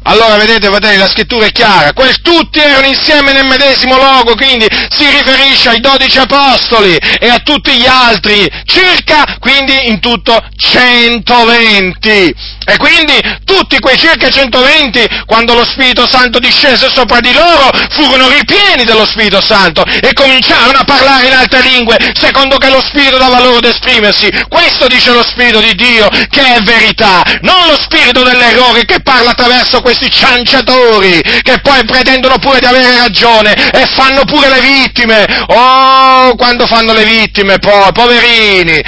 Allora 0.10 0.38
vedete, 0.38 0.70
fratelli, 0.70 0.96
la 0.96 1.10
scrittura 1.10 1.48
è 1.48 1.52
chiara, 1.52 1.92
quel 1.92 2.22
tutti 2.22 2.60
erano 2.60 2.88
insieme 2.88 3.34
nel 3.34 3.46
medesimo 3.46 3.98
luogo, 3.98 4.36
quindi 4.36 4.66
si 4.90 5.06
riferisce 5.06 5.68
ai 5.68 5.82
dodici 5.82 6.18
apostoli 6.18 6.96
e 6.96 7.28
a 7.28 7.40
tutti 7.40 7.72
gli 7.74 7.86
altri, 7.86 8.50
circa, 8.64 9.36
quindi 9.40 9.90
in 9.90 10.00
tutto 10.00 10.42
120. 10.56 12.36
E 12.70 12.78
quindi 12.78 13.20
tutti 13.44 13.80
quei 13.80 13.98
circa 13.98 14.30
120, 14.30 15.24
quando 15.26 15.54
lo 15.54 15.66
Spirito 15.66 16.08
Santo 16.08 16.40
discese 16.40 16.90
sopra 16.90 17.20
di 17.20 17.34
loro, 17.34 17.70
furono 17.92 18.30
ripieni 18.30 18.86
dello 18.86 19.06
Spirito 19.06 19.42
Santo 19.42 19.84
e 19.84 20.14
cominciarono 20.14 20.78
a 20.78 20.84
parlare 20.86 21.28
in 21.28 21.34
altre 21.34 21.62
lingue, 21.62 21.98
secondo 22.18 22.58
che 22.58 22.70
lo 22.70 22.82
Spirito 22.82 23.18
dava 23.18 23.42
loro 23.42 23.58
ad 23.58 23.66
esprimersi. 23.66 24.30
Questo 24.48 24.88
dice 24.88 25.12
lo 25.12 25.24
Spirito 25.24 25.60
di 25.60 25.76
Dio, 25.76 26.08
che 26.30 26.56
è 26.56 26.62
verità, 26.62 27.24
non 27.42 27.68
lo 27.68 27.78
Spirito 27.78 28.24
dell'errore 28.24 28.86
che 28.86 29.02
parla 29.02 29.32
attraverso 29.32 29.82
questi 29.98 30.12
cianciatori, 30.12 31.22
che 31.42 31.60
poi 31.62 31.84
pretendono 31.86 32.38
pure 32.38 32.60
di 32.60 32.66
avere 32.66 33.00
ragione 33.00 33.54
e 33.72 33.86
fanno 33.96 34.24
pure 34.26 34.48
le 34.50 34.60
vittime. 34.60 35.26
Oh, 35.48 36.36
quando 36.36 36.68
fanno 36.68 36.94
le 36.94 37.04
vittime 37.04 37.58
poi, 37.58 37.92
poverini, 37.92 38.80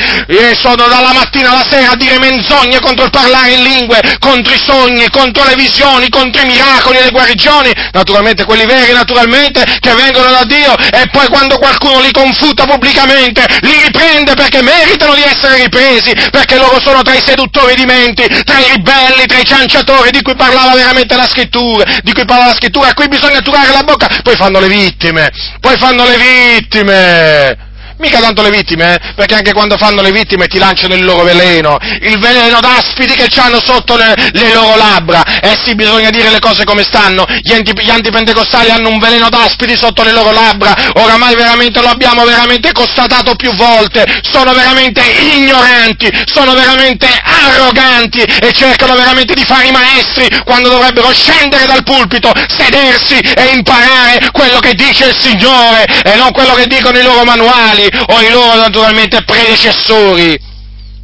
sono 0.62 0.76
dalla 0.76 1.14
mattina 1.14 1.52
alla 1.52 1.66
sera 1.68 1.92
a 1.92 1.96
dire 1.96 2.20
menzogne 2.20 2.80
contro 2.80 3.06
il 3.06 3.12
parlare 3.12 3.54
in 3.54 3.64
lingue, 3.64 4.18
contro 4.20 4.54
i 4.54 4.62
sogni, 4.64 5.10
contro 5.10 5.44
le 5.46 5.56
visioni, 5.56 6.10
contro 6.10 6.42
i 6.42 6.46
miracoli 6.46 6.98
e 6.98 7.04
le 7.04 7.12
guarigioni, 7.12 7.72
naturalmente 7.92 8.46
quelli 8.46 8.66
veri, 8.66 8.92
naturalmente, 8.92 9.66
che 9.80 9.94
vengono 9.94 10.30
da 10.30 10.44
Dio, 10.44 10.76
e 10.78 11.08
poi 11.12 11.28
quando 11.28 11.58
qualcuno 11.58 12.00
li 12.02 12.12
confuta 12.12 12.66
pubblicamente, 12.66 13.46
li 13.62 13.82
riprende 13.84 14.36
perché 14.36 14.62
meritano 14.62 15.16
di 15.16 15.24
essere 15.24 15.64
ripresi, 15.64 16.14
perché 16.30 16.58
loro 16.58 16.80
sono 16.80 17.02
tra 17.02 17.14
i 17.14 17.22
seduttori 17.26 17.76
di 17.76 17.86
menti, 17.86 18.28
tra 18.44 18.60
i 18.60 18.70
ribelli, 18.76 19.26
tra 19.26 19.40
i 19.40 19.46
cianciatori 19.46 20.12
di 20.12 20.22
cui 20.22 20.36
parlava 20.36 20.74
veramente 20.74 20.98
la 21.08 21.28
scrittura, 21.28 21.86
di 22.04 22.14
cui 22.14 22.26
parla 22.26 22.48
la 22.48 22.56
scrittura, 22.56 22.90
a 22.90 22.94
cui 22.94 23.08
bisogna 23.08 23.40
turare 23.42 23.72
la 23.72 23.84
bocca, 23.84 24.08
poi 24.24 24.36
fanno 24.36 24.60
le 24.60 24.68
vittime, 24.68 25.32
poi 25.60 25.78
fanno 25.78 26.04
le 26.06 26.18
vittime. 26.18 27.68
Mica 28.00 28.22
tanto 28.22 28.42
le 28.42 28.50
vittime, 28.50 28.96
eh? 28.96 29.14
perché 29.14 29.36
anche 29.36 29.52
quando 29.52 29.76
fanno 29.76 30.02
le 30.02 30.14
vittime 30.14 30.48
ti 30.48 30.58
lanciano 30.58 30.94
il 30.94 31.04
loro 31.04 31.24
veleno, 31.24 31.78
il 32.00 32.18
veleno 32.18 32.62
d'aspidi 32.62 33.14
che 33.14 33.28
hanno 33.42 33.60
sotto 33.62 33.98
le, 33.98 34.16
le, 34.32 34.54
loro 34.54 34.78
labbra. 34.78 35.22
Eh 35.42 35.60
sì, 35.62 35.76
bisogna 35.76 36.10
dire 36.10 36.30
le 36.30 36.40
cose 36.40 36.64
come 36.64 36.84
stanno. 36.84 37.26
Gli, 37.42 37.52
anti, 37.52 37.74
gli 37.76 37.90
antipentecostali 37.90 38.70
hanno 38.70 38.88
un 38.88 39.00
veleno 39.00 39.28
d'aspidi 39.28 39.76
sotto 39.76 40.04
le 40.04 40.14
loro 40.14 40.32
labbra. 40.32 40.74
Oramai 40.94 41.36
veramente 41.36 41.82
lo 41.82 41.90
abbiamo 41.90 42.24
veramente 42.24 42.72
constatato 42.72 43.36
più 43.36 43.54
volte. 43.56 44.06
Sono 44.22 44.54
veramente 44.54 45.02
ignoranti, 45.36 46.10
sono 46.24 46.54
veramente 46.54 47.06
arroganti 47.06 48.22
e 48.22 48.54
cercano 48.54 48.96
veramente 48.96 49.34
di 49.34 49.44
fare 49.44 49.68
i 49.68 49.72
maestri 49.72 50.30
quando 50.46 50.70
dovrebbero 50.70 51.12
scendere 51.12 51.66
dal 51.66 51.84
pulpito, 51.84 52.32
sedersi 52.48 53.18
e 53.18 53.52
imparare 53.56 54.30
quello 54.32 54.60
che 54.60 54.74
dice 54.74 55.08
il 55.08 55.18
Signore 55.20 55.84
e 55.84 56.16
non 56.16 56.32
quello 56.32 56.54
che 56.54 56.66
dicono 56.66 56.98
i 56.98 57.04
loro 57.04 57.26
manuali 57.26 57.88
o 58.08 58.22
i 58.22 58.30
loro 58.32 58.56
naturalmente 58.56 59.24
predecessori. 59.24 60.49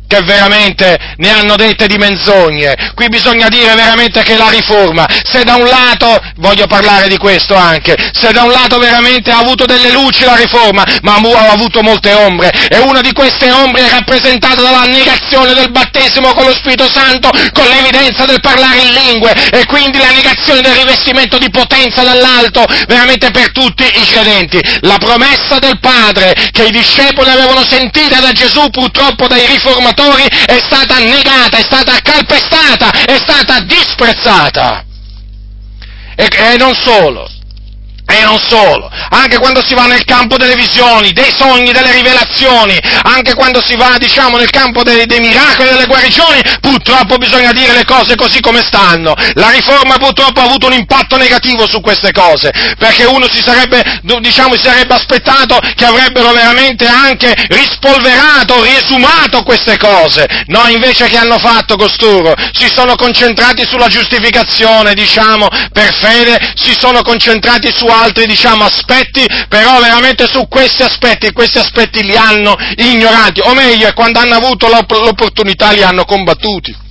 Che 0.08 0.22
veramente 0.22 0.98
ne 1.18 1.30
hanno 1.30 1.56
dette 1.56 1.88
di 1.88 1.98
menzogne. 1.98 2.92
Qui 2.94 3.08
bisogna 3.10 3.50
dire 3.50 3.74
veramente 3.76 4.24
che 4.24 4.38
la 4.38 4.50
riforma, 4.50 5.08
se 5.24 5.44
da 5.44 5.56
un 5.56 5.66
lato, 5.66 6.22
voglio 6.38 6.68
parlare 6.68 7.08
di 7.08 7.18
questo 7.18 7.56
anche, 7.56 7.96
se 8.14 8.32
da 8.32 8.44
un 8.44 8.52
lato 8.52 8.78
veramente 8.78 9.32
ha 9.32 9.40
avuto 9.40 9.66
delle 9.66 9.92
luci 9.92 10.24
la 10.24 10.36
riforma, 10.36 10.84
ma 11.02 11.16
ha 11.16 11.52
avuto 11.52 11.82
molte 11.82 12.14
ombre, 12.14 12.52
e 12.70 12.78
una 12.80 13.02
di 13.02 13.12
queste 13.14 13.52
ombre 13.52 13.86
è 13.86 13.90
rappresentata 13.90 14.62
dalla 14.62 14.86
negazione 14.86 15.54
del 15.54 15.72
battesimo 15.72 16.34
con 16.34 16.46
lo 16.46 16.56
Spirito 16.56 16.90
Santo, 16.92 17.30
con 17.54 17.66
l'evidenza 17.68 18.26
del 18.26 18.40
parlare 18.40 18.82
in 18.82 18.94
lingue, 18.94 19.34
e 19.52 19.66
quindi 19.66 19.98
la 19.98 20.12
negazione 20.12 20.62
del 20.62 20.74
rivestimento 20.74 21.38
di 21.38 21.50
potenza 21.50 22.04
dall'alto, 22.04 22.66
veramente 22.88 23.32
per 23.32 23.52
tutti 23.52 23.84
i 23.84 24.06
credenti. 24.12 24.60
La 24.82 24.98
promessa 24.98 25.60
del 25.60 25.80
Padre 25.80 26.34
che 26.52 26.66
i 26.66 26.72
discepoli 26.72 27.30
avevano 27.30 27.64
sentita 27.68 28.20
da 28.20 28.32
Gesù, 28.32 28.70
purtroppo 28.70 29.28
dai 29.28 29.46
riformatori, 29.46 29.94
peccatori 29.96 30.24
è 30.46 30.60
stata 30.60 31.00
negata, 31.00 31.58
è 31.58 31.64
stata 31.64 31.98
calpestata, 32.02 32.92
è 33.06 33.18
stata 33.18 33.60
disprezzata. 33.62 34.84
E, 36.16 36.28
e 36.32 36.58
non 36.58 36.76
solo, 36.76 37.30
e 38.08 38.22
non 38.22 38.40
solo, 38.40 38.90
anche 39.10 39.40
quando 39.40 39.64
si 39.64 39.74
va 39.74 39.88
nel 39.88 40.06
campo 40.06 40.38
delle 40.38 40.56
visioni, 40.56 41.12
dei 41.12 41.34
sogni, 41.36 41.72
delle 41.72 41.92
rivelazioni, 41.92 42.78
anche 43.04 43.34
quando 43.34 43.62
si 43.62 43.76
va, 43.76 43.96
diciamo, 43.98 44.38
nel 44.38 44.52
campo 44.52 44.84
dei, 44.84 45.06
dei 45.06 45.20
miracoli, 45.20 45.70
delle 45.70 45.88
guarigioni, 45.88 46.40
purtroppo 46.62 47.18
bisogna 47.18 47.52
dire 47.52 47.74
le 47.74 47.86
cose 47.86 48.16
così 48.16 48.42
come 48.42 48.62
stanno. 48.62 49.16
La 49.34 49.50
riforma 49.50 49.98
purtroppo 49.98 50.40
ha 50.40 50.44
avuto 50.44 50.68
un 50.68 50.74
impatto 50.74 51.18
negativo 51.18 51.68
su 51.68 51.82
queste 51.82 52.12
cose, 52.12 52.52
perché 52.78 53.06
uno 53.06 53.28
si 53.30 53.42
sarebbe, 53.42 53.84
diciamo, 54.20 54.56
si 54.56 54.64
sarebbe 54.64 54.94
aspettato 54.94 55.60
che 55.76 55.86
avrebbero 55.86 56.32
veramente 56.32 56.86
anche 56.86 57.34
rispolverato, 57.50 58.62
riesumato 58.62 59.42
queste 59.42 59.78
cose. 59.78 60.28
No, 60.48 60.68
invece 60.68 61.08
che 61.08 61.18
hanno 61.18 61.40
fatto 61.40 61.76
costoro? 61.76 62.36
Si 62.54 62.70
sono 62.70 62.96
concentrati 62.96 63.66
sulla 63.66 63.88
giustificazione, 63.88 64.94
diciamo, 64.94 65.48
per 65.74 65.94
fede, 65.96 66.54
si 66.56 66.76
sono 66.78 67.02
concentrati 67.02 67.72
su 67.76 67.88
altri 68.02 68.26
diciamo, 68.26 68.64
aspetti, 68.64 69.26
però 69.48 69.80
veramente 69.80 70.28
su 70.28 70.48
questi 70.48 70.84
aspetti, 70.84 71.32
questi 71.32 71.58
aspetti 71.58 72.04
li 72.04 72.16
hanno 72.16 72.56
ignorati, 72.76 73.42
o 73.42 73.54
meglio, 73.54 73.92
quando 73.94 74.20
hanno 74.20 74.36
avuto 74.36 74.68
l'opportunità 74.68 75.72
li 75.72 75.84
hanno 75.84 76.06
combattuti. 76.06 76.85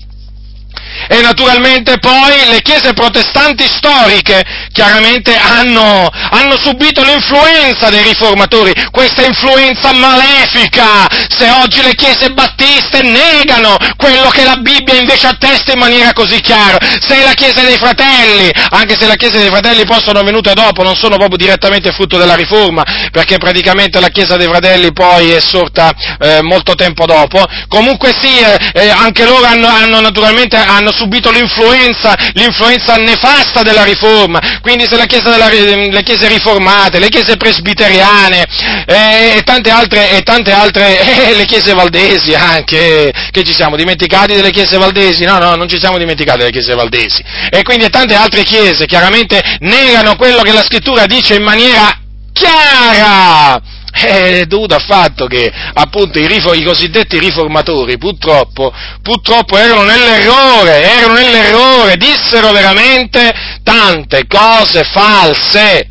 E 1.09 1.21
naturalmente 1.21 1.99
poi 1.99 2.49
le 2.49 2.63
chiese 2.63 2.93
protestanti 2.93 3.67
storiche 3.67 4.43
chiaramente 4.73 5.37
hanno, 5.37 6.09
hanno, 6.31 6.57
subito 6.57 7.03
l'influenza 7.03 7.91
dei 7.91 8.03
riformatori, 8.03 8.73
questa 8.91 9.25
influenza 9.25 9.93
malefica. 9.93 11.07
Se 11.29 11.51
oggi 11.51 11.83
le 11.83 11.95
chiese 11.95 12.31
battiste 12.31 13.03
negano 13.03 13.77
quello 13.97 14.29
che 14.31 14.45
la 14.45 14.57
Bibbia 14.57 14.95
invece 14.95 15.27
attesta 15.27 15.73
in 15.73 15.79
maniera 15.79 16.13
così 16.13 16.41
chiara, 16.41 16.79
se 17.01 17.23
la 17.23 17.33
chiesa 17.33 17.61
dei 17.63 17.77
fratelli, 17.77 18.51
anche 18.71 18.97
se 18.99 19.07
la 19.07 19.17
chiesa 19.17 19.39
dei 19.39 19.49
fratelli 19.49 19.85
poi 19.85 20.01
sono 20.03 20.23
venute 20.23 20.55
dopo, 20.55 20.83
non 20.83 20.97
sono 20.97 21.17
proprio 21.17 21.37
direttamente 21.37 21.93
frutto 21.93 22.17
della 22.17 22.35
riforma, 22.35 22.83
perché 23.11 23.39
praticamente 23.39 24.01
la 24.01 24.09
chiesa 24.09 24.37
dei 24.37 24.49
fratelli 24.49 24.93
poi 24.93 25.31
è 25.31 25.41
sorta 25.41 25.93
eh, 26.21 26.43
molto 26.43 26.75
tempo 26.75 27.07
dopo, 27.07 27.45
comunque 27.69 28.15
sì, 28.21 28.39
eh, 28.39 28.89
anche 28.89 29.25
loro 29.25 29.45
hanno, 29.45 29.67
hanno 29.67 30.01
naturalmente 30.01 30.57
hanno 30.57 30.84
subito 30.93 31.31
l'influenza, 31.31 32.15
l'influenza 32.35 32.97
nefasta 32.97 33.63
della 33.63 33.85
riforma, 33.85 34.41
quindi 34.61 34.87
se 34.87 34.97
la 34.97 35.07
chiesa 35.07 35.31
della, 35.31 35.49
le 35.49 36.03
chiese 36.03 36.29
riformate, 36.29 36.99
le 36.99 37.09
chiese 37.09 37.37
presbiteriane 37.37 38.45
eh, 38.87 39.37
e 39.37 39.43
tante 39.43 39.71
altre, 39.71 40.11
e 40.11 40.23
tante 40.23 40.53
altre 40.53 41.29
eh, 41.31 41.35
le 41.35 41.45
chiese 41.45 41.75
valdesi 41.75 42.35
anche, 42.35 43.13
che 43.31 43.43
ci 43.43 43.55
siamo 43.55 43.77
dimenticati 43.77 44.35
delle 44.35 44.51
chiese 44.51 44.77
valdesi? 44.77 45.25
No, 45.25 45.39
no, 45.39 45.55
non 45.55 45.69
ci 45.69 45.79
siamo 45.79 45.99
dimenticati 45.99 46.39
delle 46.39 46.51
chiese 46.51 46.75
valdesi. 46.75 47.23
E 47.51 47.63
quindi 47.63 47.89
tante 47.89 48.15
altre 48.15 48.43
chiese 48.43 48.87
chiaramente 48.87 49.41
negano 49.61 50.17
quello 50.17 50.43
che 50.43 50.53
la 50.53 50.63
scrittura 50.63 51.07
dice 51.07 51.35
in 51.35 51.43
maniera 51.43 51.99
chiara 52.33 53.61
è 53.95 54.45
dovuto 54.47 54.75
al 54.75 54.83
fatto 54.83 55.27
che 55.27 55.51
appunto 55.73 56.19
i, 56.19 56.27
rifo- 56.27 56.53
i 56.53 56.65
cosiddetti 56.65 57.19
riformatori 57.19 57.97
purtroppo, 57.97 58.73
purtroppo 59.01 59.57
erano 59.57 59.85
nell'errore, 59.85 60.83
erano 60.83 61.15
nell'errore, 61.15 61.97
dissero 61.97 62.51
veramente 62.51 63.33
tante 63.63 64.27
cose 64.27 64.83
false. 64.85 65.91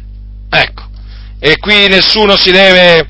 Ecco, 0.49 0.83
e 1.39 1.57
qui 1.57 1.87
nessuno 1.87 2.35
si 2.35 2.51
deve, 2.51 3.07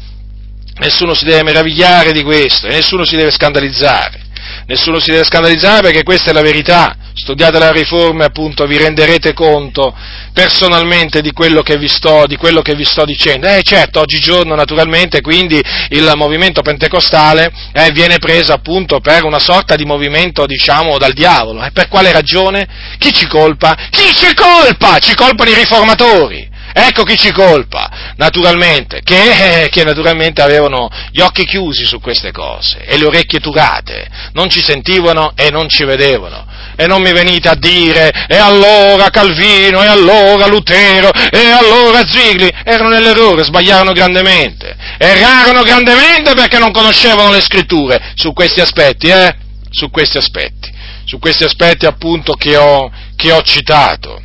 nessuno 0.79 1.13
si 1.15 1.25
deve 1.25 1.43
meravigliare 1.43 2.11
di 2.11 2.23
questo, 2.23 2.67
e 2.67 2.69
nessuno 2.69 3.03
si 3.03 3.15
deve 3.15 3.31
scandalizzare 3.31 4.22
nessuno 4.67 4.99
si 4.99 5.11
deve 5.11 5.23
scandalizzare 5.23 5.81
perché 5.81 6.03
questa 6.03 6.31
è 6.31 6.33
la 6.33 6.41
verità. 6.41 6.95
Studiate 7.15 7.59
la 7.59 7.71
riforma 7.71 8.23
e 8.23 8.27
appunto 8.27 8.65
vi 8.65 8.77
renderete 8.77 9.33
conto 9.33 9.95
personalmente 10.33 11.21
di 11.21 11.31
quello 11.31 11.61
che 11.61 11.77
vi 11.77 11.87
sto, 11.87 12.25
quello 12.39 12.61
che 12.61 12.73
vi 12.73 12.83
sto 12.83 13.05
dicendo. 13.05 13.47
Eh 13.47 13.61
certo, 13.61 13.99
oggigiorno 13.99 14.55
naturalmente 14.55 15.21
quindi 15.21 15.61
il 15.89 16.11
movimento 16.15 16.61
pentecostale 16.61 17.51
eh, 17.71 17.91
viene 17.91 18.17
preso 18.17 18.51
appunto 18.51 18.99
per 18.99 19.25
una 19.25 19.39
sorta 19.39 19.75
di 19.75 19.85
movimento 19.85 20.47
diciamo 20.47 20.97
dal 20.97 21.13
diavolo. 21.13 21.63
E 21.63 21.71
per 21.71 21.87
quale 21.87 22.11
ragione? 22.11 22.67
Chi 22.97 23.13
ci 23.13 23.27
colpa? 23.27 23.77
Chi 23.91 24.13
ci 24.15 24.33
colpa? 24.33 24.97
Ci 24.97 25.13
colpano 25.13 25.51
i 25.51 25.55
riformatori. 25.55 26.49
Ecco 26.75 27.03
chi 27.03 27.15
ci 27.15 27.31
colpa, 27.31 28.13
naturalmente, 28.15 29.01
che, 29.03 29.63
eh, 29.63 29.69
che, 29.69 29.83
naturalmente 29.83 30.41
avevano 30.41 30.89
gli 31.11 31.19
occhi 31.19 31.45
chiusi 31.45 31.85
su 31.85 31.99
queste 31.99 32.31
cose 32.31 32.83
e 32.83 32.97
le 32.97 33.05
orecchie 33.05 33.39
turate, 33.39 34.07
non 34.33 34.49
ci 34.49 34.59
sentivano 34.61 35.33
e 35.35 35.51
non 35.51 35.69
ci 35.69 35.83
vedevano. 35.83 36.45
E 36.75 36.87
non 36.87 37.03
mi 37.03 37.11
venite 37.11 37.47
a 37.49 37.55
dire, 37.55 38.25
e 38.27 38.35
allora 38.35 39.11
Calvino, 39.11 39.83
e 39.83 39.85
allora 39.85 40.47
Lutero, 40.47 41.11
e 41.11 41.51
allora 41.51 42.03
Zigli, 42.07 42.49
erano 42.63 42.89
nell'errore, 42.89 43.43
sbagliarono 43.43 43.93
grandemente. 43.93 44.75
Errarono 44.97 45.61
grandemente 45.61 46.33
perché 46.33 46.57
non 46.57 46.71
conoscevano 46.71 47.29
le 47.29 47.41
scritture 47.41 48.13
su 48.15 48.33
questi 48.33 48.61
aspetti, 48.61 49.09
eh? 49.09 49.35
Su 49.69 49.91
questi 49.91 50.17
aspetti, 50.17 50.71
su 51.05 51.19
questi 51.19 51.43
aspetti 51.43 51.85
appunto 51.85 52.33
che 52.33 52.57
ho, 52.57 52.91
che 53.15 53.31
ho 53.31 53.41
citato. 53.43 54.21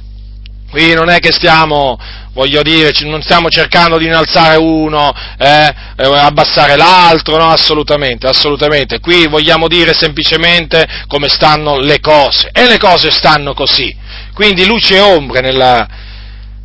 Qui 0.71 0.93
non 0.95 1.09
è 1.09 1.19
che 1.19 1.33
stiamo 1.33 1.99
voglio 2.39 2.63
dire, 2.63 2.93
non 3.01 3.21
stiamo 3.21 3.49
cercando 3.49 3.99
di 3.99 4.05
innalzare 4.05 4.57
uno, 4.57 5.13
eh, 5.39 5.75
eh, 5.97 6.05
abbassare 6.05 6.77
l'altro, 6.77 7.37
no, 7.37 7.49
assolutamente, 7.49 8.29
assolutamente. 8.29 9.01
Qui 9.01 9.27
vogliamo 9.27 9.67
dire 9.67 9.93
semplicemente 9.93 10.87
come 11.09 11.29
stanno 11.29 11.81
le 11.81 11.99
cose, 11.99 12.51
e 12.53 12.69
le 12.69 12.79
cose 12.79 13.11
stanno 13.11 13.55
così. 13.55 13.93
Quindi 14.35 14.67
luce 14.67 14.97
e 14.97 15.01
ombre 15.01 15.41
nella, 15.41 15.85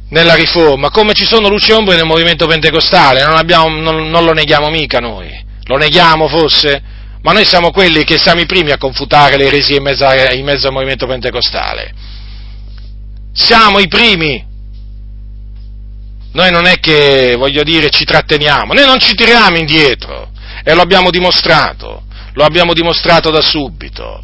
nella 0.10 0.36
riforma, 0.36 0.91
come 0.91 1.14
ci 1.14 1.26
sono 1.26 1.49
luce 1.49 1.72
e 1.72 1.76
ombre 1.76 1.95
nel 1.95 2.06
movimento 2.06 2.45
pentecostale, 2.45 3.24
non, 3.24 3.36
abbiamo, 3.36 3.70
non, 3.70 4.10
non 4.10 4.24
lo 4.24 4.34
neghiamo 4.34 4.70
mica 4.70 4.99
noi, 4.99 5.32
lo 5.64 5.78
neghiamo 5.78 6.28
forse? 6.28 6.84
Ma 7.24 7.32
noi 7.32 7.45
siamo 7.45 7.72
quelli 7.72 8.04
che 8.04 8.20
siamo 8.20 8.41
i 8.41 8.45
primi 8.45 8.72
a 8.72 8.78
confutare 8.78 9.38
le 9.38 9.45
eresie 9.45 9.78
in 9.78 10.34
in 10.34 10.45
mezzo 10.45 10.68
al 10.68 10.74
movimento 10.74 11.08
pentecostale. 11.08 12.12
Siamo 13.34 13.80
i 13.80 13.88
primi 13.88 14.52
noi 16.34 16.50
non 16.50 16.66
è 16.66 16.80
che, 16.80 17.36
voglio 17.38 17.64
dire, 17.64 17.90
ci 17.90 18.06
tratteniamo, 18.06 18.74
noi 18.74 18.86
non 18.86 19.00
ci 19.00 19.14
tiriamo 19.14 19.58
indietro 19.58 20.32
e 20.64 20.74
lo 20.74 20.82
abbiamo 20.82 21.12
dimostrato, 21.12 22.04
lo 22.34 22.44
abbiamo 22.44 22.74
dimostrato 22.74 23.30
da 23.30 23.42
subito, 23.42 24.24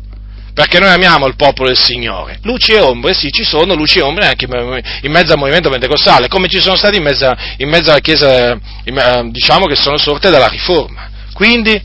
perché 0.54 0.80
noi 0.80 0.90
amiamo 0.90 1.28
il 1.28 1.36
popolo 1.36 1.68
del 1.68 1.78
Signore. 1.78 2.40
Luci 2.42 2.72
e 2.72 2.80
ombre, 2.80 3.14
sì, 3.14 3.30
ci 3.30 3.44
sono 3.44 3.76
luci 3.76 4.00
e 4.00 4.02
ombre 4.02 4.26
anche 4.26 4.46
in 4.46 5.12
mezzo 5.12 5.34
al 5.34 5.38
movimento 5.38 5.70
pentecostale, 5.70 6.28
come 6.28 6.48
ci 6.48 6.60
sono 6.60 6.76
stati 6.76 6.98
in 6.98 7.04
mezzo, 7.04 7.32
in 7.58 7.70
mezzo 7.70 7.92
alla 7.92 8.00
Chiesa, 8.00 8.58
in, 8.86 9.30
diciamo 9.30 9.68
che 9.68 9.76
sono 9.76 9.98
sorte 9.98 10.32
dalla 10.32 10.48
Riforma. 10.48 11.12
Quindi, 11.34 11.80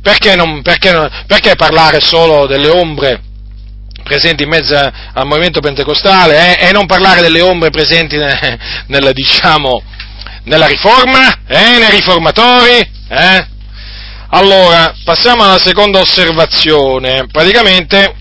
perché, 0.00 0.36
non, 0.36 0.62
perché, 0.62 0.90
perché 1.26 1.54
parlare 1.54 2.00
solo 2.00 2.46
delle 2.46 2.70
ombre? 2.70 3.20
Presenti 4.02 4.42
in 4.42 4.48
mezzo 4.48 4.76
al 4.76 5.26
movimento 5.26 5.60
pentecostale 5.60 6.58
eh, 6.58 6.68
e 6.68 6.72
non 6.72 6.86
parlare 6.86 7.20
delle 7.20 7.40
ombre 7.40 7.70
presenti 7.70 8.16
nel, 8.16 8.58
nel, 8.86 9.12
diciamo, 9.12 9.82
nella 10.44 10.66
riforma, 10.66 11.32
eh, 11.46 11.78
nei 11.78 11.90
riformatori. 11.90 12.78
Eh. 13.08 13.46
Allora, 14.30 14.94
passiamo 15.04 15.42
alla 15.44 15.58
seconda 15.58 16.00
osservazione. 16.00 17.26
Praticamente 17.30 18.14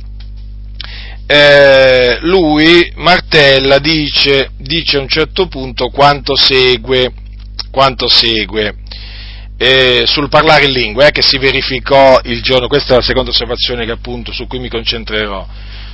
eh, 1.27 2.17
lui, 2.21 2.91
Martella, 2.95 3.77
dice, 3.77 4.51
dice, 4.57 4.97
a 4.97 5.01
un 5.01 5.07
certo 5.07 5.47
punto 5.47 5.89
quanto 5.89 6.35
segue, 6.35 7.11
quanto 7.71 8.07
segue 8.07 8.75
eh, 9.61 10.03
sul 10.05 10.29
parlare 10.29 10.65
in 10.65 10.71
lingua, 10.71 11.07
eh, 11.07 11.11
che 11.11 11.21
si 11.21 11.37
verificò 11.37 12.17
il 12.23 12.41
giorno, 12.41 12.69
questa 12.69 12.93
è 12.93 12.95
la 12.95 13.03
seconda 13.03 13.31
osservazione 13.31 13.83
che 13.85 13.91
appunto 13.91 14.31
su 14.31 14.47
cui 14.47 14.57
mi 14.57 14.69
concentrerò, 14.69 15.45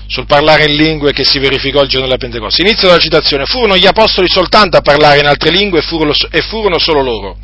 sul 0.05 0.27
parlare 0.27 0.65
in 0.65 0.75
lingue 0.75 1.13
che 1.13 1.23
si 1.23 1.39
verificò 1.39 1.81
il 1.81 1.89
giorno 1.89 2.05
della 2.05 2.19
Pentecoste. 2.19 2.61
Inizio 2.61 2.87
della 2.87 2.99
citazione, 2.99 3.45
furono 3.45 3.75
gli 3.75 3.87
apostoli 3.87 4.29
soltanto 4.29 4.77
a 4.77 4.81
parlare 4.81 5.19
in 5.19 5.25
altre 5.25 5.49
lingue 5.49 5.79
e 5.79 5.81
furono, 5.81 6.13
e 6.29 6.41
furono 6.41 6.77
solo 6.77 7.01
loro 7.01 7.37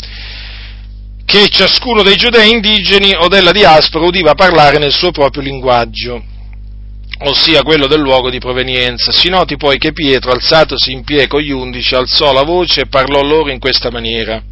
che 1.25 1.47
ciascuno 1.47 2.03
dei 2.03 2.17
giudei 2.17 2.51
indigeni 2.51 3.15
o 3.15 3.29
della 3.29 3.51
diaspora 3.51 4.05
udiva 4.05 4.33
parlare 4.33 4.77
nel 4.77 4.91
suo 4.91 5.11
proprio 5.11 5.41
linguaggio, 5.41 6.21
ossia 7.19 7.63
quello 7.63 7.87
del 7.87 8.01
luogo 8.01 8.29
di 8.29 8.37
provenienza. 8.37 9.13
Si 9.13 9.29
noti 9.29 9.55
poi 9.55 9.77
che 9.77 9.93
Pietro, 9.93 10.31
alzatosi 10.31 10.91
in 10.91 11.05
piedi 11.05 11.27
con 11.27 11.39
gli 11.39 11.51
undici, 11.51 11.95
alzò 11.95 12.33
la 12.33 12.43
voce 12.43 12.81
e 12.81 12.87
parlò 12.87 13.21
loro 13.21 13.49
in 13.49 13.59
questa 13.59 13.89
maniera. 13.89 14.43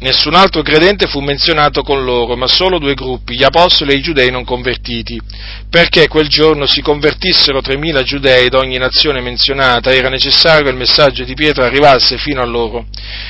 Nessun 0.00 0.34
altro 0.34 0.62
credente 0.62 1.08
fu 1.08 1.18
menzionato 1.18 1.82
con 1.82 2.04
loro, 2.04 2.36
ma 2.36 2.46
solo 2.46 2.78
due 2.78 2.94
gruppi, 2.94 3.34
gli 3.36 3.42
apostoli 3.42 3.92
e 3.92 3.96
i 3.96 4.00
giudei 4.00 4.30
non 4.30 4.44
convertiti, 4.44 5.20
perché 5.68 6.06
quel 6.06 6.28
giorno 6.28 6.66
si 6.66 6.80
convertissero 6.82 7.60
tremila 7.60 8.04
giudei 8.04 8.48
d'ogni 8.48 8.78
nazione 8.78 9.20
menzionata, 9.20 9.92
era 9.92 10.08
necessario 10.08 10.62
che 10.62 10.70
il 10.70 10.76
messaggio 10.76 11.24
di 11.24 11.34
Pietro 11.34 11.64
arrivasse 11.64 12.16
fino 12.16 12.40
a 12.40 12.44
loro. 12.44 12.86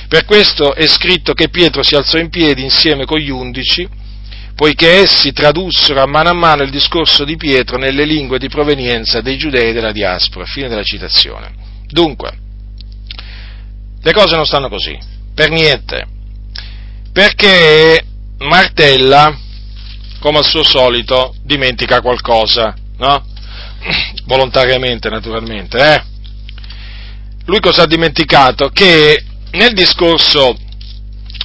Per 0.09 0.27
questo 0.27 0.75
è 0.75 0.87
scritto 0.87 1.33
che 1.33 1.49
Pietro 1.49 1.83
si 1.83 1.95
alzò 1.95 2.19
in 2.19 2.29
piedi 2.29 2.63
insieme 2.63 3.07
con 3.07 3.19
gli 3.19 3.31
undici, 3.31 3.89
poiché 4.55 4.91
essi 4.91 5.33
tradussero 5.33 6.03
a 6.03 6.07
mano 6.07 6.29
a 6.29 6.35
mano 6.35 6.65
il 6.65 6.71
discorso 6.71 7.25
di 7.25 7.37
Pietro 7.37 7.79
nelle 7.79 8.05
lingue 8.05 8.39
di 8.39 8.51
provenienza 8.51 9.23
dei 9.23 9.39
giudei 9.39 9.73
della 9.73 9.93
diaspora. 9.93 10.45
Fine 10.45 10.69
della 10.69 10.83
citazione. 10.83 11.51
Dunque, 11.87 12.31
le 14.03 14.13
cose 14.13 14.37
non 14.37 14.45
stanno 14.45 14.69
così, 14.69 14.99
per 15.35 15.49
niente 15.49 16.17
perché 17.19 18.05
martella, 18.39 19.37
come 20.21 20.39
al 20.39 20.45
suo 20.45 20.63
solito, 20.63 21.35
dimentica 21.43 22.01
qualcosa, 22.01 22.73
no? 22.99 23.27
Volontariamente, 24.27 25.09
naturalmente, 25.09 25.79
eh? 25.79 26.03
Lui 27.47 27.59
cosa 27.59 27.83
ha 27.83 27.87
dimenticato? 27.89 28.69
Che 28.69 29.21
nel 29.51 29.73
discorso, 29.73 30.57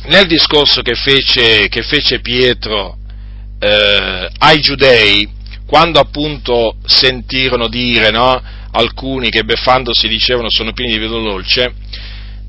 nel 0.10 0.28
discorso 0.28 0.84
che, 0.84 0.94
fece, 0.94 1.68
che 1.70 1.82
fece 1.82 2.20
Pietro 2.20 2.98
eh, 3.58 4.30
ai 4.38 4.60
giudei, 4.60 5.28
quando 5.66 6.00
appunto 6.00 6.76
sentirono 6.86 7.68
dire, 7.68 8.12
no? 8.12 8.40
Alcuni 8.74 9.32
che 9.32 9.44
beffandosi 9.44 10.08
dicevano 10.08 10.52
sono 10.52 10.72
pieni 10.72 10.92
di 10.92 11.00
vedo 11.00 11.20
dolce, 11.20 11.74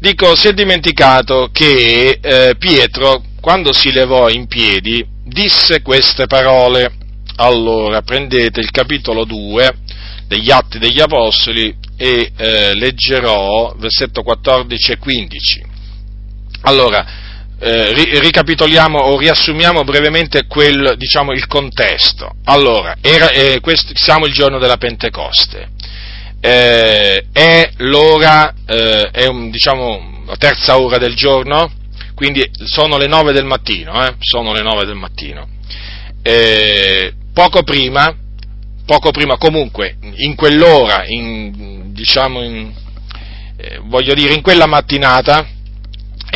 Dico, 0.04 0.36
si 0.36 0.48
è 0.48 0.52
dimenticato 0.52 1.48
che 1.50 2.18
eh, 2.20 2.56
Pietro, 2.58 3.22
quando 3.40 3.72
si 3.72 3.90
levò 3.90 4.28
in 4.28 4.46
piedi, 4.46 5.02
disse 5.24 5.80
queste 5.80 6.26
parole. 6.26 6.92
Allora, 7.36 8.02
prendete 8.02 8.60
il 8.60 8.70
capitolo 8.70 9.24
2 9.24 9.78
degli 10.26 10.50
Atti 10.50 10.78
degli 10.78 11.00
Apostoli 11.00 11.74
e 11.96 12.32
eh, 12.36 12.74
leggerò 12.74 13.74
versetto 13.78 14.22
14 14.22 14.92
e 14.92 14.98
15. 14.98 15.64
Allora, 16.64 17.06
eh, 17.58 17.94
ricapitoliamo 18.20 18.98
o 18.98 19.18
riassumiamo 19.18 19.84
brevemente 19.84 20.46
quel, 20.46 20.96
diciamo, 20.98 21.32
il 21.32 21.46
contesto. 21.46 22.30
Allora, 22.44 22.96
era, 23.00 23.30
eh, 23.30 23.58
questo, 23.60 23.92
siamo 23.94 24.26
il 24.26 24.34
giorno 24.34 24.58
della 24.58 24.76
Pentecoste 24.76 25.73
eh, 26.46 27.24
è 27.32 27.70
l'ora, 27.78 28.52
eh, 28.66 29.08
è 29.10 29.26
un, 29.26 29.48
diciamo 29.48 30.24
la 30.26 30.36
terza 30.36 30.78
ora 30.78 30.98
del 30.98 31.14
giorno, 31.14 31.72
quindi 32.14 32.46
sono 32.66 32.98
le 32.98 33.06
nove 33.06 33.32
del 33.32 33.46
mattino, 33.46 34.06
eh, 34.06 34.16
sono 34.18 34.52
le 34.52 34.60
nove 34.60 34.84
del 34.84 34.94
mattino. 34.94 35.48
Eh, 36.22 37.14
poco 37.32 37.62
prima, 37.62 38.14
poco 38.84 39.10
prima 39.10 39.38
comunque, 39.38 39.96
in 40.16 40.34
quell'ora, 40.34 41.06
in, 41.06 41.94
diciamo 41.94 42.42
in, 42.42 42.74
eh, 43.56 43.80
voglio 43.84 44.12
dire 44.12 44.34
in 44.34 44.42
quella 44.42 44.66
mattinata, 44.66 45.46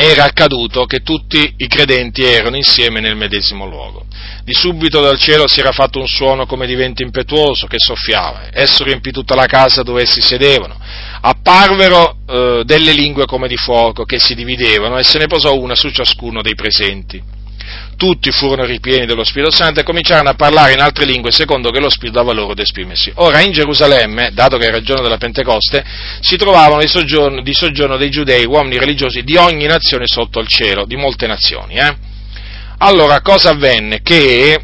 era 0.01 0.25
accaduto 0.25 0.87
che 0.87 1.01
tutti 1.01 1.55
i 1.57 1.67
credenti 1.67 2.23
erano 2.23 2.55
insieme 2.55 3.01
nel 3.01 3.17
medesimo 3.17 3.67
luogo. 3.67 4.07
Di 4.45 4.55
subito 4.55 5.01
dal 5.01 5.19
cielo 5.19 5.49
si 5.49 5.59
era 5.59 5.73
fatto 5.73 5.99
un 5.99 6.07
suono 6.07 6.47
come 6.47 6.67
di 6.67 6.77
vento 6.77 7.03
impetuoso 7.03 7.67
che 7.67 7.79
soffiava, 7.79 8.49
esso 8.53 8.85
riempì 8.85 9.11
tutta 9.11 9.35
la 9.35 9.47
casa 9.47 9.83
dove 9.83 10.03
essi 10.03 10.21
sedevano. 10.21 10.79
Apparvero 11.21 12.19
eh, 12.27 12.63
delle 12.65 12.93
lingue 12.93 13.27
come 13.27 13.49
di 13.49 13.57
fuoco 13.57 14.05
che 14.05 14.21
si 14.21 14.37
dividevano 14.37 14.99
e 14.99 15.03
se 15.03 15.19
ne 15.19 15.27
posò 15.27 15.57
una 15.57 15.75
su 15.75 15.91
ciascuno 15.91 16.43
dei 16.43 16.55
presenti 16.55 17.37
tutti 17.97 18.31
furono 18.31 18.64
ripieni 18.64 19.07
dello 19.07 19.25
Spirito 19.25 19.51
Santo 19.51 19.81
e 19.81 19.83
cominciarono 19.83 20.31
a 20.31 20.35
parlare 20.35 20.73
in 20.73 20.81
altre 20.81 21.05
lingue 21.05 21.31
secondo 21.33 21.71
che 21.71 21.81
lo 21.81 21.91
Spirito 21.91 22.19
dava 22.19 22.33
loro 22.33 22.53
ad 22.53 22.59
esprimersi. 22.59 23.11
Ora 23.16 23.41
in 23.41 23.53
Gerusalemme, 23.53 24.31
dato 24.33 24.57
che 24.57 24.66
era 24.66 24.77
il 24.77 24.85
giorno 24.85 25.03
della 25.03 25.16
Pentecoste, 25.16 25.85
si 26.21 26.37
trovavano 26.37 26.81
di 26.81 26.89
soggiorno, 26.89 27.43
di 27.43 27.55
soggiorno 27.55 27.97
dei 27.97 28.11
giudei, 28.11 28.45
uomini 28.45 28.79
religiosi 28.79 29.23
di 29.23 29.37
ogni 29.37 29.66
nazione 29.66 30.07
sotto 30.07 30.41
il 30.41 30.49
cielo, 30.49 30.85
di 30.85 30.97
molte 30.97 31.27
nazioni. 31.27 31.75
Eh? 31.75 31.97
Allora 32.79 33.21
cosa 33.21 33.51
avvenne? 33.51 34.01
Che 34.03 34.61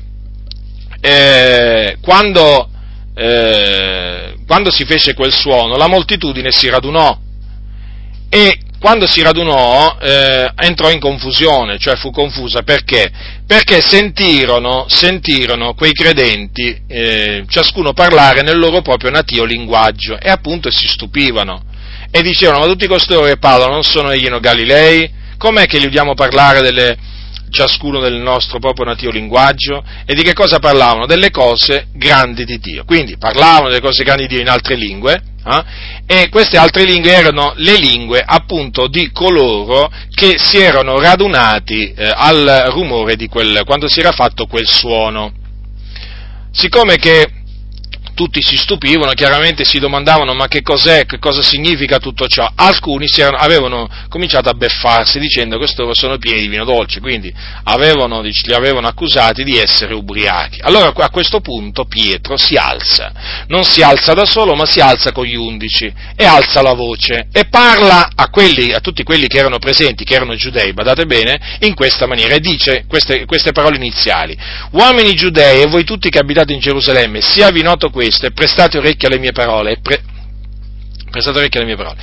eh, 1.01 1.97
quando, 2.01 2.71
eh, 3.15 4.35
quando 4.47 4.71
si 4.71 4.85
fece 4.85 5.15
quel 5.15 5.33
suono 5.33 5.77
la 5.77 5.89
moltitudine 5.89 6.51
si 6.51 6.69
radunò 6.69 7.19
e 8.31 8.59
quando 8.85 9.07
si 9.07 9.23
radunò 9.23 9.97
eh, 9.99 10.53
entrò 10.57 10.91
in 10.91 11.01
confusione, 11.01 11.79
cioè 11.79 11.97
fu 11.97 12.11
confusa 12.11 12.65
perché? 12.65 13.11
Perché 13.47 13.81
sentirono, 13.81 14.85
sentirono 14.89 15.73
quei 15.73 15.95
credenti, 15.95 16.83
eh, 16.87 17.47
ciascuno 17.49 17.95
parlare 17.95 18.43
nel 18.43 18.59
loro 18.59 18.83
proprio 18.83 19.11
natio 19.11 19.45
linguaggio 19.45 20.21
e 20.21 20.29
appunto 20.29 20.71
si 20.71 20.87
stupivano 20.87 21.63
e 22.11 22.21
dicevano 22.21 22.59
ma 22.59 22.67
tutti 22.67 22.87
costoro 22.87 23.25
che 23.25 23.39
parlano 23.39 23.73
non 23.73 23.85
sono 23.85 24.11
egli 24.11 24.29
no 24.29 24.39
Galilei? 24.39 25.11
Com'è 25.39 25.65
che 25.65 25.81
gli 25.81 25.87
udiamo 25.87 26.13
parlare 26.13 26.61
delle, 26.61 26.95
ciascuno 27.51 28.01
del 28.01 28.15
nostro 28.15 28.59
proprio 28.59 28.87
natio 28.87 29.11
linguaggio 29.11 29.85
e 30.05 30.15
di 30.15 30.23
che 30.23 30.33
cosa 30.33 30.59
parlavano? 30.59 31.07
Delle 31.07 31.31
cose 31.31 31.89
grandi 31.93 32.45
di 32.45 32.59
Dio. 32.59 32.85
Quindi 32.85 33.17
parlavano 33.17 33.69
delle 33.69 33.81
cose 33.81 34.05
grandi 34.05 34.27
di 34.27 34.35
Dio 34.35 34.41
in 34.41 34.49
altre 34.49 34.77
lingue, 34.77 35.23
eh? 35.47 35.65
e 36.07 36.29
queste 36.31 36.57
altre 36.57 36.85
lingue 36.85 37.13
erano 37.13 37.53
le 37.57 37.77
lingue 37.77 38.23
appunto 38.25 38.89
di 38.89 39.11
coloro 39.13 39.91
che 40.11 40.39
si 40.39 40.59
erano 40.59 40.99
radunati 40.99 41.93
eh, 41.93 42.11
al 42.15 42.71
rumore 42.73 43.17
di 43.17 43.29
quel, 43.29 43.63
quando 43.65 43.89
si 43.89 44.01
era 44.01 44.13
fatto 44.13 44.47
quel 44.47 44.67
suono. 44.67 45.33
Siccome 46.51 46.97
che 46.97 47.44
tutti 48.15 48.41
si 48.41 48.57
stupivano, 48.57 49.13
chiaramente 49.13 49.65
si 49.65 49.79
domandavano 49.79 50.33
ma 50.35 50.47
che 50.47 50.63
cos'è, 50.63 51.05
che 51.05 51.19
cosa 51.19 51.43
significa 51.43 51.99
tutto 51.99 52.27
ciò. 52.27 52.49
Alcuni 52.55 53.07
erano, 53.17 53.37
avevano 53.37 53.89
cominciato 54.09 54.49
a 54.49 54.55
beffarsi 54.55 55.19
dicendo 55.19 55.59
che 55.59 55.67
loro 55.77 55.95
sono 55.95 56.17
pieni 56.19 56.41
di 56.41 56.49
vino 56.49 56.65
dolce, 56.65 57.01
quindi 57.01 57.33
avevano, 57.65 58.23
li 58.23 58.55
avevano 58.55 58.87
accusati 58.87 59.43
di 59.45 59.59
essere 59.59 59.95
ubriachi. 59.95 60.61
Allora 60.63 60.93
a 60.95 61.11
questo 61.11 61.41
punto 61.41 61.85
Pietro 61.85 62.37
si 62.37 62.55
alza, 62.55 63.13
non 63.49 63.65
si 63.65 63.83
alza 63.83 64.15
da 64.15 64.25
solo 64.25 64.55
ma 64.55 64.65
si 64.65 64.81
alza 64.81 65.13
con 65.13 65.25
gli 65.25 65.35
undici 65.35 65.93
e 66.17 66.25
alza 66.25 66.63
la 66.63 66.75
voce 66.75 67.29
e 67.33 67.47
parla 67.47 68.11
a, 68.15 68.31
quelli, 68.31 68.73
a 68.73 68.81
tutti 68.81 69.03
quelli 69.03 69.27
che 69.27 69.39
erano 69.39 69.59
presenti, 69.59 70.05
che 70.05 70.15
erano 70.15 70.37
giudei, 70.37 70.73
badate 70.73 71.05
bene, 71.05 71.59
in 71.61 71.75
questa 71.75 72.07
maniera 72.07 72.35
e 72.35 72.41
dice 72.41 72.85
queste, 72.89 73.25
queste 73.25 73.53
parole 73.53 73.77
iniziali. 73.77 74.37
Uomini 74.71 75.15
giudei 75.15 75.63
e 75.63 75.67
voi 75.67 75.85
tutti 75.85 76.09
che 76.11 76.19
abitate 76.19 76.53
in 76.53 76.61
Gerusalemme, 76.61 77.21
siavi 77.21 77.63
noto 77.63 77.91
questo 77.91 78.04
questo 78.05 78.27
e 78.27 78.33
prestate 78.33 78.77
orecchio 78.77 79.09
alle 79.09 79.19
mie 79.19 79.33
parole, 79.33 79.79
pre- 79.81 80.03
prestate 81.11 81.39
orecchio 81.39 81.61
alle 81.61 81.69
mie 81.69 81.83
parole, 81.83 81.97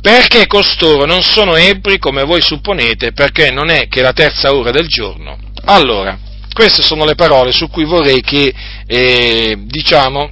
perché 0.00 0.46
costoro 0.46 1.06
non 1.06 1.22
sono 1.22 1.56
ebri 1.56 1.98
come 1.98 2.22
voi 2.24 2.42
supponete, 2.42 3.12
perché 3.12 3.50
non 3.50 3.70
è 3.70 3.88
che 3.88 4.02
la 4.02 4.12
terza 4.12 4.52
ora 4.52 4.70
del 4.70 4.86
giorno. 4.88 5.38
Allora, 5.64 6.18
queste 6.52 6.82
sono 6.82 7.04
le 7.06 7.14
parole 7.14 7.52
su 7.52 7.68
cui 7.70 7.84
vorrei 7.84 8.20
che, 8.20 8.52
eh, 8.86 9.56
diciamo, 9.64 10.30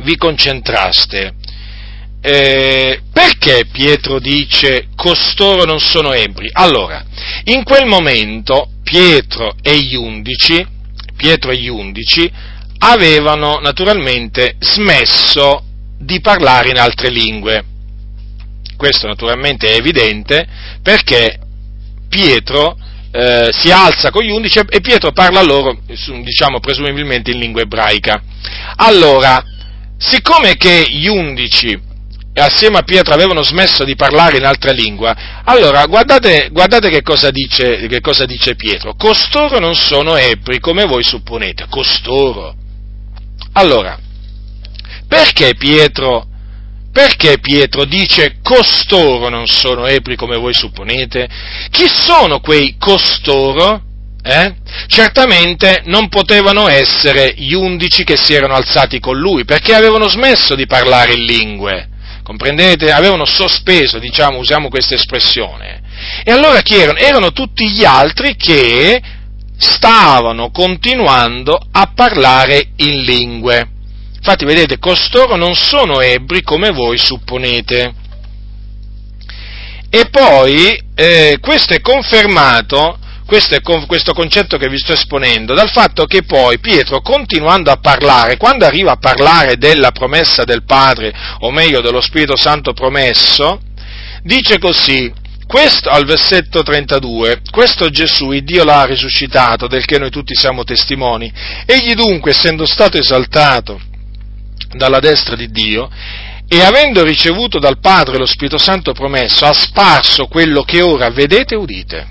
vi 0.00 0.16
concentraste. 0.16 1.34
Eh, 2.20 3.00
perché 3.12 3.66
Pietro 3.70 4.18
dice 4.18 4.88
costoro 4.96 5.64
non 5.64 5.78
sono 5.78 6.12
ebri? 6.12 6.50
Allora, 6.52 7.04
in 7.44 7.62
quel 7.62 7.86
momento 7.86 8.70
Pietro 8.82 9.54
e 9.62 9.78
gli 9.78 9.94
undici, 9.94 10.66
Pietro 11.16 11.52
e 11.52 11.58
gli 11.58 11.68
undici 11.68 12.28
avevano 12.78 13.58
naturalmente 13.60 14.56
smesso 14.60 15.62
di 15.98 16.20
parlare 16.20 16.70
in 16.70 16.78
altre 16.78 17.10
lingue. 17.10 17.64
Questo 18.76 19.06
naturalmente 19.06 19.66
è 19.66 19.76
evidente 19.76 20.46
perché 20.82 21.40
Pietro 22.08 22.78
eh, 23.10 23.50
si 23.52 23.70
alza 23.70 24.10
con 24.10 24.22
gli 24.22 24.30
undici 24.30 24.60
e 24.68 24.80
Pietro 24.80 25.12
parla 25.12 25.42
loro, 25.42 25.78
diciamo 26.22 26.60
presumibilmente 26.60 27.32
in 27.32 27.38
lingua 27.38 27.62
ebraica. 27.62 28.22
Allora, 28.76 29.42
siccome 29.96 30.56
che 30.56 30.84
gli 30.88 31.08
undici 31.08 31.86
assieme 32.34 32.78
a 32.78 32.82
Pietro 32.82 33.14
avevano 33.14 33.42
smesso 33.42 33.82
di 33.82 33.96
parlare 33.96 34.36
in 34.38 34.44
altra 34.44 34.70
lingua, 34.70 35.42
allora 35.42 35.84
guardate, 35.86 36.50
guardate 36.52 36.88
che, 36.88 37.02
cosa 37.02 37.30
dice, 37.30 37.86
che 37.88 38.00
cosa 38.00 38.24
dice 38.26 38.54
Pietro. 38.54 38.94
Costoro 38.94 39.58
non 39.58 39.74
sono 39.74 40.14
ebri 40.16 40.60
come 40.60 40.84
voi 40.84 41.02
supponete, 41.02 41.66
costoro. 41.68 42.54
Allora, 43.58 43.98
perché 45.08 45.56
Pietro, 45.56 46.28
perché 46.92 47.40
Pietro 47.40 47.84
dice 47.86 48.36
costoro 48.40 49.28
non 49.28 49.48
sono 49.48 49.84
ebri 49.86 50.14
come 50.14 50.36
voi 50.36 50.54
supponete? 50.54 51.28
Chi 51.68 51.88
sono 51.88 52.38
quei 52.38 52.76
costoro? 52.78 53.82
Eh? 54.22 54.54
Certamente 54.86 55.82
non 55.86 56.08
potevano 56.08 56.68
essere 56.68 57.34
gli 57.36 57.52
undici 57.52 58.04
che 58.04 58.16
si 58.16 58.32
erano 58.32 58.54
alzati 58.54 59.00
con 59.00 59.18
lui, 59.18 59.44
perché 59.44 59.74
avevano 59.74 60.06
smesso 60.06 60.54
di 60.54 60.66
parlare 60.66 61.14
in 61.14 61.24
lingue, 61.24 61.88
comprendete? 62.22 62.92
Avevano 62.92 63.24
sospeso, 63.24 63.98
diciamo, 63.98 64.38
usiamo 64.38 64.68
questa 64.68 64.94
espressione. 64.94 65.82
E 66.22 66.30
allora 66.30 66.60
chi 66.60 66.76
erano? 66.76 66.98
Erano 66.98 67.32
tutti 67.32 67.68
gli 67.68 67.84
altri 67.84 68.36
che 68.36 69.02
stavano 69.58 70.50
continuando 70.50 71.60
a 71.72 71.90
parlare 71.94 72.70
in 72.76 73.00
lingue. 73.00 73.68
Infatti, 74.14 74.44
vedete, 74.44 74.78
costoro 74.78 75.36
non 75.36 75.54
sono 75.54 76.00
ebri 76.00 76.42
come 76.42 76.70
voi 76.70 76.96
supponete. 76.96 77.94
E 79.90 80.08
poi 80.10 80.80
eh, 80.94 81.38
questo 81.40 81.74
è 81.74 81.80
confermato, 81.80 82.98
questo, 83.24 83.54
è, 83.54 83.60
questo 83.86 84.12
concetto 84.12 84.58
che 84.58 84.68
vi 84.68 84.78
sto 84.78 84.92
esponendo, 84.92 85.54
dal 85.54 85.70
fatto 85.70 86.04
che 86.04 86.24
poi 86.24 86.58
Pietro, 86.58 87.00
continuando 87.00 87.70
a 87.70 87.78
parlare, 87.78 88.36
quando 88.36 88.66
arriva 88.66 88.92
a 88.92 88.98
parlare 88.98 89.56
della 89.56 89.92
promessa 89.92 90.44
del 90.44 90.64
Padre, 90.64 91.12
o 91.40 91.50
meglio 91.50 91.80
dello 91.80 92.00
Spirito 92.00 92.36
Santo 92.36 92.72
promesso, 92.72 93.60
dice 94.22 94.58
così, 94.58 95.10
questo, 95.48 95.88
al 95.88 96.04
versetto 96.04 96.62
32, 96.62 97.40
questo 97.50 97.88
Gesù, 97.88 98.32
il 98.32 98.44
Dio 98.44 98.64
l'ha 98.64 98.84
risuscitato, 98.84 99.66
del 99.66 99.86
che 99.86 99.98
noi 99.98 100.10
tutti 100.10 100.34
siamo 100.34 100.62
testimoni. 100.62 101.32
Egli 101.64 101.94
dunque, 101.94 102.32
essendo 102.32 102.66
stato 102.66 102.98
esaltato 102.98 103.80
dalla 104.76 104.98
destra 104.98 105.34
di 105.36 105.50
Dio, 105.50 105.90
e 106.46 106.62
avendo 106.62 107.02
ricevuto 107.02 107.58
dal 107.58 107.80
Padre 107.80 108.18
lo 108.18 108.26
Spirito 108.26 108.58
Santo 108.58 108.92
promesso, 108.92 109.46
ha 109.46 109.54
sparso 109.54 110.26
quello 110.26 110.64
che 110.64 110.82
ora 110.82 111.08
vedete 111.08 111.54
e 111.54 111.58
udite. 111.58 112.06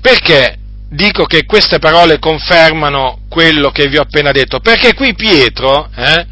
Perché 0.00 0.58
dico 0.88 1.24
che 1.24 1.44
queste 1.44 1.80
parole 1.80 2.20
confermano 2.20 3.22
quello 3.28 3.70
che 3.72 3.88
vi 3.88 3.96
ho 3.96 4.02
appena 4.02 4.30
detto? 4.30 4.60
Perché 4.60 4.94
qui 4.94 5.14
Pietro, 5.14 5.90
eh, 5.92 6.26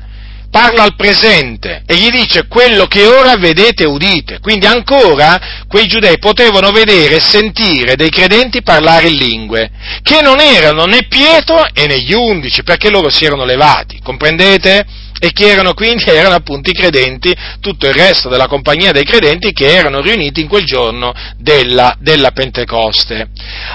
parla 0.51 0.82
al 0.82 0.96
presente 0.96 1.82
e 1.86 1.96
gli 1.96 2.09
dice 2.09 2.46
quello 2.46 2.86
che 2.86 3.07
ora 3.07 3.36
vedete 3.36 3.84
e 3.84 3.86
udite. 3.86 4.40
Quindi 4.40 4.66
ancora 4.66 5.64
quei 5.68 5.86
giudei 5.86 6.18
potevano 6.18 6.70
vedere 6.70 7.16
e 7.16 7.20
sentire 7.20 7.96
dei 7.96 8.11
credenti 8.11 8.62
parlare 8.62 9.09
in 9.09 9.16
lingue, 9.16 9.70
che 10.03 10.20
non 10.22 10.40
erano 10.40 10.84
né 10.84 11.07
Pietro 11.09 11.64
e 11.72 11.86
né 11.86 12.01
gli 12.01 12.12
undici, 12.12 12.62
perché 12.62 12.90
loro 12.90 13.11
si 13.11 13.24
erano 13.24 13.44
levati, 13.44 14.01
comprendete? 14.03 15.07
E 15.20 15.32
che 15.32 15.49
erano 15.49 15.74
quindi 15.74 16.05
erano 16.09 16.36
appunto 16.36 16.70
i 16.70 16.74
credenti, 16.74 17.34
tutto 17.61 17.86
il 17.86 17.94
resto 17.94 18.28
della 18.28 18.46
compagnia 18.46 18.92
dei 18.92 19.05
credenti 19.05 19.53
che 19.53 19.74
erano 19.74 20.01
riuniti 20.01 20.40
in 20.40 20.49
quel 20.49 20.64
giorno 20.64 21.12
della, 21.36 21.96
della 21.99 22.30
Pentecoste. 22.30 23.28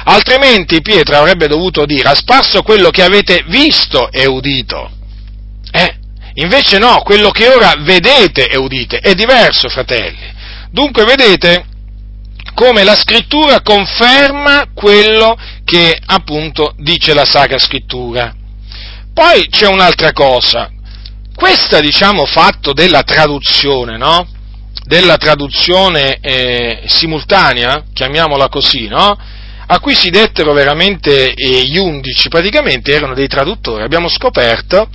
Altrimenti 0.05 0.81
Pietro 0.81 1.17
avrebbe 1.17 1.47
dovuto 1.47 1.85
dire, 1.85 2.09
ha 2.09 2.15
sparso 2.15 2.61
quello 2.63 2.89
che 2.89 3.03
avete 3.03 3.43
visto 3.47 4.09
e 4.09 4.25
udito. 4.25 5.01
Invece 6.35 6.79
no, 6.79 7.01
quello 7.03 7.29
che 7.29 7.47
ora 7.47 7.75
vedete 7.79 8.47
e 8.47 8.57
udite 8.57 8.99
è 8.99 9.13
diverso, 9.13 9.69
fratelli. 9.69 10.31
Dunque 10.71 11.03
vedete 11.03 11.65
come 12.55 12.83
la 12.83 12.95
scrittura 12.95 13.61
conferma 13.61 14.69
quello 14.73 15.37
che 15.63 15.97
appunto 16.05 16.73
dice 16.77 17.13
la 17.13 17.25
Sacra 17.25 17.57
Scrittura. 17.57 18.33
Poi 19.13 19.47
c'è 19.47 19.67
un'altra 19.67 20.11
cosa. 20.11 20.71
Questa, 21.35 21.79
diciamo, 21.79 22.25
fatto 22.25 22.73
della 22.73 23.03
traduzione, 23.03 23.97
no? 23.97 24.27
Della 24.85 25.17
traduzione 25.17 26.17
eh, 26.19 26.83
simultanea, 26.87 27.85
chiamiamola 27.93 28.49
così, 28.49 28.87
no? 28.87 29.17
A 29.65 29.79
cui 29.79 29.95
si 29.95 30.09
dettero 30.09 30.53
veramente 30.53 31.33
eh, 31.33 31.63
gli 31.63 31.77
undici, 31.77 32.27
praticamente 32.27 32.91
erano 32.91 33.13
dei 33.13 33.27
traduttori. 33.27 33.83
Abbiamo 33.83 34.09
scoperto 34.09 34.89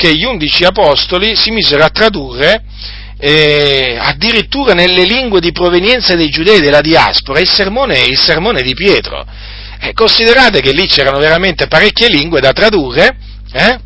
che 0.00 0.14
gli 0.14 0.24
undici 0.24 0.64
apostoli 0.64 1.36
si 1.36 1.50
misero 1.50 1.84
a 1.84 1.90
tradurre 1.90 2.64
eh, 3.18 3.98
addirittura 4.00 4.72
nelle 4.72 5.04
lingue 5.04 5.40
di 5.40 5.52
provenienza 5.52 6.14
dei 6.14 6.30
giudei 6.30 6.58
della 6.60 6.80
diaspora 6.80 7.38
il 7.38 7.50
sermone, 7.50 8.00
il 8.04 8.18
sermone 8.18 8.62
di 8.62 8.72
Pietro. 8.72 9.26
Eh, 9.78 9.92
considerate 9.92 10.62
che 10.62 10.72
lì 10.72 10.86
c'erano 10.86 11.18
veramente 11.18 11.66
parecchie 11.66 12.08
lingue 12.08 12.40
da 12.40 12.52
tradurre, 12.52 13.16
eh? 13.52 13.78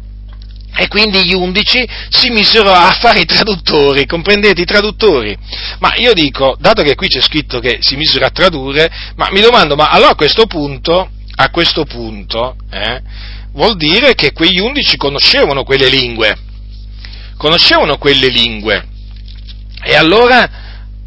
E 0.77 0.89
quindi 0.89 1.25
gli 1.25 1.35
undici 1.35 1.85
si 2.11 2.31
misero 2.31 2.71
a 2.71 2.93
fare 2.93 3.21
i 3.21 3.25
traduttori, 3.25 4.07
comprendete 4.07 4.61
i 4.61 4.65
traduttori? 4.65 5.37
Ma 5.81 5.95
io 5.97 6.13
dico, 6.13 6.57
dato 6.61 6.83
che 6.83 6.95
qui 6.95 7.09
c'è 7.09 7.21
scritto 7.21 7.59
che 7.59 7.79
si 7.81 7.97
misero 7.97 8.25
a 8.25 8.31
tradurre, 8.31 8.89
ma 9.17 9.29
mi 9.33 9.41
domando, 9.41 9.75
ma 9.75 9.91
allora 9.91 10.11
a 10.11 10.17
questo 10.17 10.47
punto, 10.47 11.11
a 11.37 11.51
questo 11.51 11.85
punto, 11.85 12.57
eh, 12.71 13.03
vuol 13.55 13.77
dire 13.77 14.15
che 14.15 14.33
quegli 14.33 14.59
undici 14.59 14.97
conoscevano 14.97 15.65
quelle 15.65 15.89
lingue, 15.89 16.37
conoscevano 17.37 17.97
quelle 17.97 18.29
lingue, 18.29 18.87
e 19.83 19.95
allora 19.95 20.49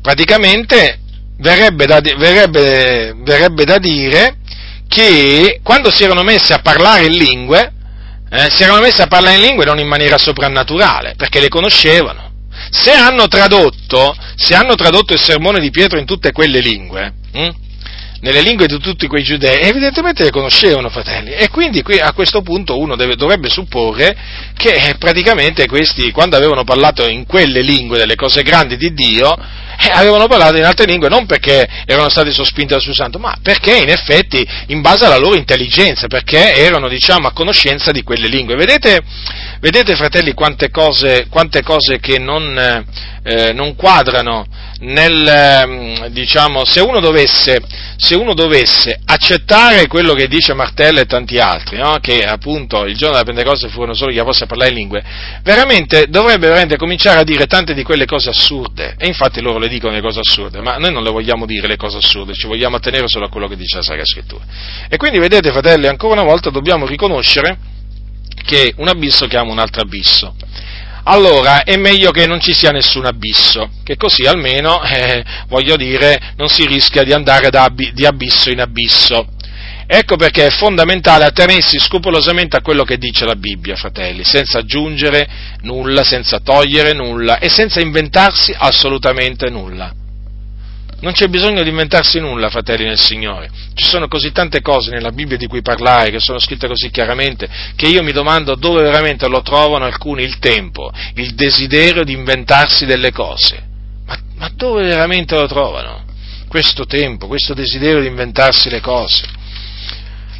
praticamente 0.01 0.99
verrebbe 1.37 1.85
da, 1.85 1.99
verrebbe, 1.99 3.13
verrebbe 3.17 3.63
da 3.63 3.77
dire 3.77 4.37
che 4.87 5.59
quando 5.61 5.91
si 5.91 6.03
erano 6.03 6.23
messi 6.23 6.53
a 6.53 6.59
parlare 6.59 7.05
in 7.05 7.17
lingue, 7.17 7.73
eh, 8.29 8.49
si 8.49 8.63
erano 8.63 8.81
messi 8.81 9.01
a 9.01 9.07
parlare 9.07 9.35
in 9.35 9.41
lingue 9.41 9.65
non 9.65 9.79
in 9.79 9.87
maniera 9.87 10.17
soprannaturale, 10.17 11.15
perché 11.15 11.39
le 11.39 11.49
conoscevano. 11.49 12.25
Se 12.71 12.91
hanno 12.91 13.27
tradotto, 13.27 14.15
se 14.35 14.55
hanno 14.55 14.75
tradotto 14.75 15.13
il 15.13 15.19
sermone 15.19 15.59
di 15.59 15.69
Pietro 15.69 15.99
in 15.99 16.05
tutte 16.05 16.31
quelle 16.31 16.59
lingue, 16.59 17.13
hm, 17.31 17.49
nelle 18.21 18.41
lingue 18.41 18.67
di 18.67 18.79
tutti 18.79 19.07
quei 19.07 19.23
giudei, 19.23 19.61
evidentemente 19.61 20.23
le 20.23 20.31
conoscevano, 20.31 20.89
fratelli, 20.89 21.31
e 21.31 21.49
quindi 21.49 21.81
qui, 21.81 21.99
a 21.99 22.13
questo 22.13 22.41
punto 22.41 22.77
uno 22.77 22.95
deve, 22.95 23.15
dovrebbe 23.15 23.49
supporre 23.49 24.15
che 24.55 24.71
eh, 24.71 24.95
praticamente 24.97 25.67
questi, 25.67 26.11
quando 26.11 26.35
avevano 26.35 26.63
parlato 26.63 27.07
in 27.07 27.25
quelle 27.25 27.61
lingue 27.61 27.97
delle 27.97 28.15
cose 28.15 28.43
grandi 28.43 28.77
di 28.77 28.93
Dio, 28.93 29.35
eh, 29.79 29.91
avevano 29.91 30.27
parlato 30.27 30.57
in 30.57 30.63
altre 30.63 30.85
lingue 30.85 31.07
non 31.07 31.27
perché 31.27 31.67
erano 31.85 32.09
stati 32.09 32.31
sospinti 32.31 32.73
dal 32.73 32.81
suo 32.81 32.93
santo, 32.93 33.19
ma 33.19 33.35
perché 33.41 33.77
in 33.77 33.89
effetti 33.89 34.45
in 34.67 34.81
base 34.81 35.05
alla 35.05 35.17
loro 35.17 35.35
intelligenza, 35.35 36.07
perché 36.07 36.55
erano 36.55 36.87
diciamo 36.87 37.27
a 37.27 37.31
conoscenza 37.31 37.91
di 37.91 38.01
quelle 38.01 38.27
lingue. 38.27 38.55
Vedete, 38.55 39.01
vedete 39.59 39.95
fratelli 39.95 40.33
quante 40.33 40.69
cose, 40.69 41.27
quante 41.29 41.61
cose 41.63 41.99
che 41.99 42.19
non, 42.19 42.85
eh, 43.23 43.53
non 43.53 43.75
quadrano 43.75 44.45
nel, 44.79 45.27
ehm, 45.27 46.07
diciamo, 46.07 46.63
se 46.65 46.81
uno, 46.81 46.99
dovesse, 46.99 47.59
se 47.95 48.15
uno 48.15 48.33
dovesse 48.33 48.99
accettare 49.05 49.87
quello 49.87 50.13
che 50.13 50.27
dice 50.27 50.53
Martello 50.53 50.99
e 50.99 51.05
tanti 51.05 51.37
altri, 51.37 51.77
no? 51.77 51.97
che 51.99 52.19
appunto 52.19 52.85
il 52.85 52.95
giorno 52.95 53.13
della 53.17 53.25
Pentecoste 53.25 53.69
furono 53.69 53.93
solo 53.93 54.11
gli 54.11 54.19
apostoli 54.19 54.45
a 54.45 54.47
parlare 54.47 54.71
in 54.71 54.77
lingue, 54.77 55.03
veramente 55.43 56.05
dovrebbe 56.09 56.47
veramente 56.47 56.77
cominciare 56.77 57.19
a 57.19 57.23
dire 57.23 57.47
tante 57.47 57.73
di 57.73 57.83
quelle 57.83 58.05
cose 58.05 58.29
assurde, 58.29 58.95
e 58.97 59.07
infatti 59.07 59.41
loro 59.41 59.57
le 59.57 59.67
dicono 59.67 59.93
le 59.93 60.01
cose 60.01 60.19
assurde, 60.19 60.61
ma 60.61 60.77
noi 60.77 60.91
non 60.91 61.03
le 61.03 61.11
vogliamo 61.11 61.45
dire 61.45 61.67
le 61.67 61.77
cose 61.77 61.97
assurde, 61.97 62.33
ci 62.33 62.47
vogliamo 62.47 62.75
attenere 62.75 63.07
solo 63.07 63.25
a 63.25 63.29
quello 63.29 63.47
che 63.47 63.55
dice 63.55 63.77
la 63.77 63.83
Sacra 63.83 64.05
Scrittura. 64.05 64.43
E 64.89 64.97
quindi 64.97 65.19
vedete, 65.19 65.51
fratelli, 65.51 65.87
ancora 65.87 66.13
una 66.13 66.29
volta 66.29 66.49
dobbiamo 66.49 66.85
riconoscere 66.85 67.75
che 68.43 68.73
un 68.77 68.87
abisso 68.87 69.27
chiama 69.27 69.51
un 69.51 69.59
altro 69.59 69.81
abisso 69.81 70.35
allora 71.09 71.63
è 71.63 71.77
meglio 71.77 72.11
che 72.11 72.27
non 72.27 72.41
ci 72.41 72.53
sia 72.53 72.71
nessun 72.71 73.05
abisso, 73.05 73.69
che 73.83 73.95
così 73.95 74.25
almeno, 74.25 74.83
eh, 74.83 75.23
voglio 75.47 75.77
dire, 75.77 76.33
non 76.35 76.49
si 76.49 76.65
rischia 76.65 77.03
di 77.03 77.13
andare 77.13 77.49
da, 77.49 77.71
di 77.73 78.05
abisso 78.05 78.49
in 78.49 78.59
abisso. 78.59 79.25
Ecco 79.89 80.17
perché 80.17 80.47
è 80.47 80.49
fondamentale 80.49 81.23
attenersi 81.23 81.79
scrupolosamente 81.79 82.57
a 82.57 82.61
quello 82.61 82.83
che 82.83 82.97
dice 82.97 83.23
la 83.23 83.37
Bibbia, 83.37 83.77
fratelli, 83.77 84.25
senza 84.25 84.59
aggiungere 84.59 85.25
nulla, 85.61 86.03
senza 86.03 86.39
togliere 86.39 86.91
nulla 86.91 87.39
e 87.39 87.47
senza 87.47 87.79
inventarsi 87.79 88.53
assolutamente 88.57 89.49
nulla. 89.49 89.93
Non 90.99 91.13
c'è 91.13 91.27
bisogno 91.27 91.61
di 91.61 91.69
inventarsi 91.69 92.19
nulla, 92.19 92.49
fratelli 92.49 92.85
nel 92.85 92.97
Signore. 92.97 93.51
Ci 93.75 93.85
sono 93.85 94.07
così 94.07 94.31
tante 94.31 94.61
cose 94.61 94.89
nella 94.89 95.11
Bibbia 95.11 95.37
di 95.37 95.45
cui 95.45 95.61
parlare, 95.61 96.09
che 96.09 96.19
sono 96.19 96.39
scritte 96.39 96.67
così 96.67 96.89
chiaramente, 96.89 97.47
che 97.75 97.87
io 97.87 98.01
mi 98.01 98.11
domando 98.11 98.55
dove 98.55 98.81
veramente 98.81 99.27
lo 99.27 99.43
trovano 99.43 99.85
alcuni 99.85 100.23
il 100.23 100.39
tempo, 100.39 100.91
il 101.13 101.35
desiderio 101.35 102.03
di 102.03 102.13
inventarsi 102.13 102.87
delle 102.87 103.11
cose. 103.11 103.63
Ma, 104.07 104.17
ma 104.37 104.51
dove 104.55 104.85
veramente 104.85 105.35
lo 105.35 105.45
trovano? 105.45 106.03
Questo 106.47 106.85
tempo, 106.85 107.27
questo 107.27 107.53
desiderio 107.53 108.01
di 108.01 108.07
inventarsi 108.07 108.69
le 108.69 108.81
cose. 108.81 109.23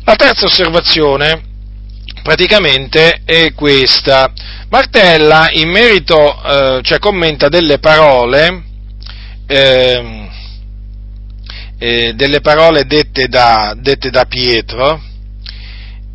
La 0.05 0.16
terza 0.16 0.45
osservazione 0.45 1.39
praticamente 2.24 3.22
è 3.26 3.53
questa. 3.53 4.32
Martella 4.70 5.49
in 5.51 5.70
merito, 5.70 6.41
eh, 6.43 6.80
cioè 6.82 6.97
commenta 6.97 7.47
delle 7.47 7.78
parole 7.78 8.64
eh, 9.45 10.28
eh, 11.78 12.13
delle 12.13 12.41
parole 12.41 12.86
dette 12.86 13.28
da, 13.28 13.75
dette 13.78 14.09
da 14.09 14.25
Pietro 14.25 15.01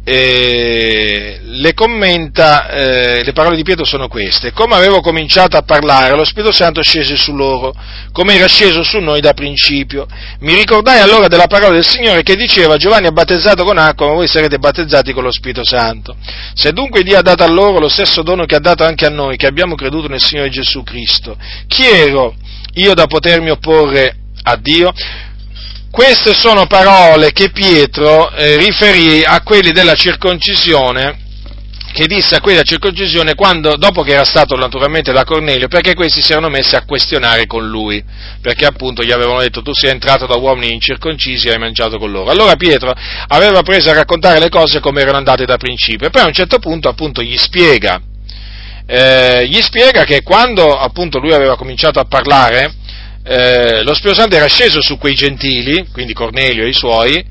eh, 0.05 1.39
le 1.45 1.75
commenta, 1.75 2.69
eh, 2.71 3.23
le 3.23 3.33
parole 3.33 3.55
di 3.55 3.63
Pietro 3.63 3.85
sono 3.85 4.09
queste, 4.09 4.51
come 4.53 4.75
avevo 4.75 5.01
cominciato 5.01 5.57
a 5.57 5.63
parlare, 5.63 6.17
lo 6.17 6.25
Spirito 6.25 6.51
Santo 6.51 6.83
scese 6.83 7.17
su 7.17 7.33
loro, 7.37 7.73
come 8.11 8.35
era 8.35 8.49
sceso 8.49 8.83
su 8.83 8.99
noi 8.99 9.21
da 9.21 9.33
principio. 9.33 10.07
Mi 10.41 10.55
ricordai 10.55 10.99
allora 10.99 11.29
della 11.29 11.47
parola 11.47 11.75
del 11.75 11.87
Signore 11.87 12.25
che 12.25 12.35
diceva 12.35 12.77
Giovanni 12.79 13.07
ha 13.07 13.13
battezzato 13.13 13.63
con 13.63 13.79
acqua, 13.79 14.09
ma 14.09 14.15
voi 14.15 14.27
sarete 14.27 14.59
battezzati 14.59 15.13
con 15.13 15.23
lo 15.23 15.31
Spirito 15.31 15.65
Santo. 15.65 16.17
Se 16.55 16.73
dunque 16.73 17.05
Dio 17.05 17.19
ha 17.19 17.23
dato 17.23 17.45
a 17.45 17.49
loro 17.49 17.79
lo 17.79 17.89
stesso 17.89 18.23
dono 18.23 18.45
che 18.45 18.57
ha 18.57 18.61
dato 18.61 18.83
anche 18.83 19.07
a 19.07 19.11
noi, 19.11 19.37
che 19.37 19.47
abbiamo 19.47 19.77
creduto 19.77 20.09
nel 20.09 20.21
Signore 20.21 20.51
Gesù 20.51 20.83
Cristo, 20.83 21.37
chi 21.69 21.85
ero 21.85 22.35
io 22.75 22.95
da 22.95 23.07
potermi 23.07 23.51
opporre 23.51 24.17
a 24.43 24.57
Dio? 24.57 24.93
Queste 25.93 26.33
sono 26.33 26.65
parole 26.65 27.33
che 27.33 27.51
Pietro 27.51 28.31
eh, 28.31 28.57
riferì 28.57 29.23
a 29.23 29.43
quelli 29.43 29.73
della 29.73 29.95
circoncisione, 29.95 31.19
che 31.93 32.07
disse 32.07 32.35
a 32.35 32.41
quelli 32.41 32.57
della 32.57 32.67
circoncisione 32.67 33.35
quando, 33.35 33.77
dopo 33.77 34.01
che 34.01 34.13
era 34.13 34.25
stato 34.25 34.57
naturalmente 34.57 35.13
da 35.13 35.25
Cornelio, 35.25 35.69
perché 35.69 35.93
questi 35.93 36.23
si 36.23 36.33
erano 36.33 36.49
messi 36.49 36.77
a 36.77 36.87
questionare 36.87 37.47
con 37.47 37.69
lui, 37.69 38.03
perché 38.41 38.65
appunto 38.65 39.03
gli 39.03 39.13
avevano 39.13 39.41
detto 39.41 39.61
tu 39.61 39.75
sei 39.75 39.91
entrato 39.91 40.25
da 40.25 40.39
uomini 40.39 40.73
incirconcisi 40.73 41.49
e 41.49 41.53
hai 41.53 41.59
mangiato 41.59 41.99
con 41.99 42.11
loro. 42.11 42.31
Allora 42.31 42.57
Pietro 42.57 42.95
aveva 43.29 43.61
preso 43.61 43.91
a 43.91 43.93
raccontare 43.93 44.39
le 44.39 44.49
cose 44.49 44.81
come 44.81 45.03
erano 45.03 45.19
andate 45.19 45.45
da 45.45 45.59
principio 45.59 46.07
e 46.07 46.11
poi 46.11 46.23
a 46.23 46.27
un 46.27 46.33
certo 46.33 46.59
punto 46.59 46.89
appunto 46.89 47.21
gli 47.21 47.37
spiega, 47.37 48.01
eh, 48.87 49.47
gli 49.47 49.61
spiega 49.61 50.05
che 50.05 50.23
quando 50.23 50.75
appunto 50.75 51.19
lui 51.19 51.35
aveva 51.35 51.55
cominciato 51.57 52.01
a 52.01 52.07
parlare, 52.07 52.77
eh, 53.25 53.83
lo 53.83 53.95
Spirito 53.95 54.21
Santo 54.21 54.37
era 54.37 54.47
sceso 54.47 54.81
su 54.81 54.99
quei 54.99 55.15
gentili, 55.15 55.87
quindi 55.93 56.13
Cornelio 56.13 56.65
e 56.65 56.69
i 56.69 56.75
suoi, 56.75 57.25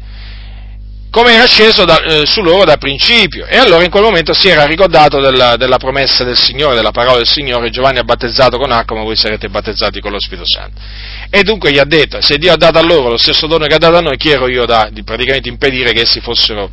come 1.11 1.33
era 1.33 1.45
sceso 1.45 1.83
da, 1.83 2.01
eh, 2.03 2.25
su 2.25 2.41
loro 2.41 2.63
da 2.63 2.77
principio. 2.77 3.45
E 3.45 3.57
allora 3.57 3.83
in 3.83 3.91
quel 3.91 4.03
momento 4.03 4.33
si 4.33 4.47
era 4.47 4.65
ricordato 4.65 5.19
della, 5.19 5.57
della, 5.57 5.77
promessa 5.77 6.23
del 6.23 6.37
Signore, 6.37 6.75
della 6.75 6.91
parola 6.91 7.17
del 7.17 7.27
Signore, 7.27 7.69
Giovanni 7.69 7.99
ha 7.99 8.03
battezzato 8.03 8.57
con 8.57 8.71
acqua, 8.71 8.95
ma 8.95 9.03
voi 9.03 9.17
sarete 9.17 9.49
battezzati 9.49 9.99
con 9.99 10.11
lo 10.11 10.19
Spirito 10.19 10.47
Santo. 10.47 10.79
E 11.29 11.43
dunque 11.43 11.71
gli 11.71 11.79
ha 11.79 11.85
detto, 11.85 12.21
se 12.21 12.37
Dio 12.37 12.53
ha 12.53 12.57
dato 12.57 12.77
a 12.77 12.81
loro 12.81 13.09
lo 13.09 13.17
stesso 13.17 13.45
dono 13.47 13.65
che 13.65 13.73
ha 13.73 13.77
dato 13.77 13.97
a 13.97 14.01
noi, 14.01 14.15
chi 14.15 14.29
ero 14.29 14.47
io 14.47 14.65
da 14.65 14.89
praticamente 15.03 15.49
impedire 15.49 15.91
che 15.91 16.01
essi 16.01 16.21
fossero 16.21 16.71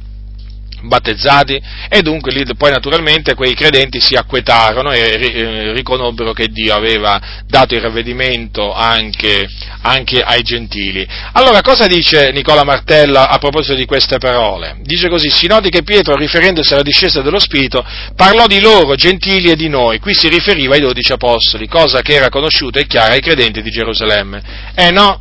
battezzati 0.83 1.61
e 1.89 2.03
dunque 2.03 2.33
lì 2.33 2.45
poi 2.57 2.71
naturalmente 2.71 3.35
quei 3.35 3.55
credenti 3.55 4.01
si 4.01 4.15
acquetarono 4.15 4.93
e 4.93 5.01
eh, 5.01 5.73
riconobbero 5.73 6.33
che 6.33 6.49
Dio 6.49 6.75
aveva 6.75 7.21
dato 7.47 7.75
il 7.75 7.81
ravvedimento 7.81 8.73
anche, 8.73 9.49
anche, 9.83 10.21
ai 10.21 10.43
gentili. 10.43 11.07
Allora 11.33 11.61
cosa 11.61 11.87
dice 11.87 12.31
Nicola 12.33 12.65
Martella 12.65 13.29
a 13.29 13.39
proposito 13.39 13.75
di 13.75 13.87
queste 13.87 14.19
parole? 14.19 14.77
Dice 14.83 15.09
così, 15.09 15.31
si 15.31 15.47
noti 15.47 15.71
che 15.71 15.83
Pietro 15.83 16.15
riferendosi 16.15 16.73
alla 16.73 16.83
discesa 16.83 17.23
dello 17.23 17.41
Spirito 17.41 17.85
parlò 18.15 18.47
di 18.47 18.61
loro, 18.61 18.95
gentili 18.95 19.51
e 19.51 19.57
di 19.57 19.69
noi, 19.69 19.99
qui 19.99 20.15
si 20.15 20.29
riferiva 20.29 20.75
ai 20.75 20.81
dodici 20.81 21.13
apostoli, 21.13 21.69
cosa 21.69 22.01
che 22.03 22.15
era 22.15 22.29
conosciuta 22.29 22.81
e 22.81 22.87
chiara 22.87 23.15
ai 23.15 23.21
credenti 23.21 23.63
di 23.63 23.71
Gerusalemme. 23.71 24.43
Eh 24.75 24.91
no, 24.91 25.21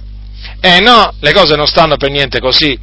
eh 0.59 0.79
no, 0.79 1.13
le 1.19 1.33
cose 1.33 1.55
non 1.55 1.67
stanno 1.67 1.97
per 1.97 2.09
niente 2.09 2.39
così. 2.39 2.77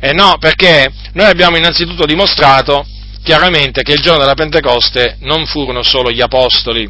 Eh 0.00 0.12
no, 0.12 0.36
perché 0.38 0.92
noi 1.12 1.26
abbiamo 1.26 1.56
innanzitutto 1.56 2.06
dimostrato 2.06 2.86
chiaramente 3.22 3.82
che 3.82 3.92
il 3.92 4.00
giorno 4.00 4.20
della 4.20 4.34
Pentecoste 4.34 5.16
non 5.20 5.44
furono 5.46 5.82
solo 5.82 6.10
gli 6.10 6.20
apostoli 6.20 6.88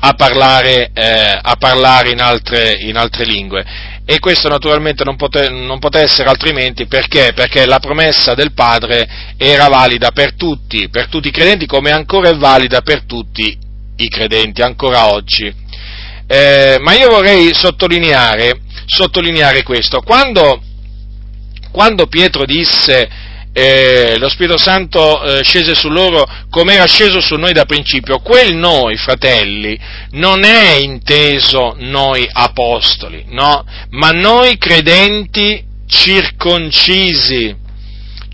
a 0.00 0.12
parlare, 0.12 0.90
eh, 0.92 1.38
a 1.40 1.56
parlare 1.56 2.10
in, 2.10 2.20
altre, 2.20 2.76
in, 2.80 2.96
altre, 2.96 3.24
lingue. 3.24 3.64
E 4.04 4.18
questo 4.18 4.48
naturalmente 4.48 5.04
non 5.04 5.16
poté, 5.16 5.48
non 5.48 5.78
poté, 5.78 6.00
essere 6.00 6.28
altrimenti 6.28 6.86
perché? 6.86 7.32
Perché 7.34 7.66
la 7.66 7.80
promessa 7.80 8.34
del 8.34 8.52
Padre 8.52 9.08
era 9.36 9.68
valida 9.68 10.10
per 10.12 10.34
tutti, 10.34 10.88
per 10.88 11.08
tutti 11.08 11.28
i 11.28 11.32
credenti, 11.32 11.66
come 11.66 11.90
ancora 11.90 12.28
è 12.28 12.36
valida 12.36 12.82
per 12.82 13.04
tutti 13.04 13.58
i 13.96 14.08
credenti, 14.08 14.62
ancora 14.62 15.12
oggi. 15.12 15.52
Eh, 16.28 16.76
ma 16.80 16.94
io 16.94 17.08
vorrei 17.08 17.52
sottolineare, 17.54 18.60
sottolineare 18.86 19.62
questo. 19.62 20.02
Quando 20.02 20.60
quando 21.76 22.06
Pietro 22.06 22.46
disse 22.46 23.06
eh, 23.52 24.16
lo 24.16 24.30
Spirito 24.30 24.56
Santo 24.56 25.22
eh, 25.22 25.44
scese 25.44 25.74
su 25.74 25.90
loro 25.90 26.26
come 26.48 26.72
era 26.72 26.86
sceso 26.86 27.20
su 27.20 27.34
noi 27.34 27.52
da 27.52 27.66
principio, 27.66 28.20
quel 28.20 28.54
noi, 28.54 28.96
fratelli, 28.96 29.78
non 30.12 30.42
è 30.42 30.76
inteso 30.76 31.74
noi 31.76 32.26
apostoli, 32.32 33.26
no? 33.28 33.62
Ma 33.90 34.08
noi 34.08 34.56
credenti 34.56 35.62
circoncisi, 35.86 37.54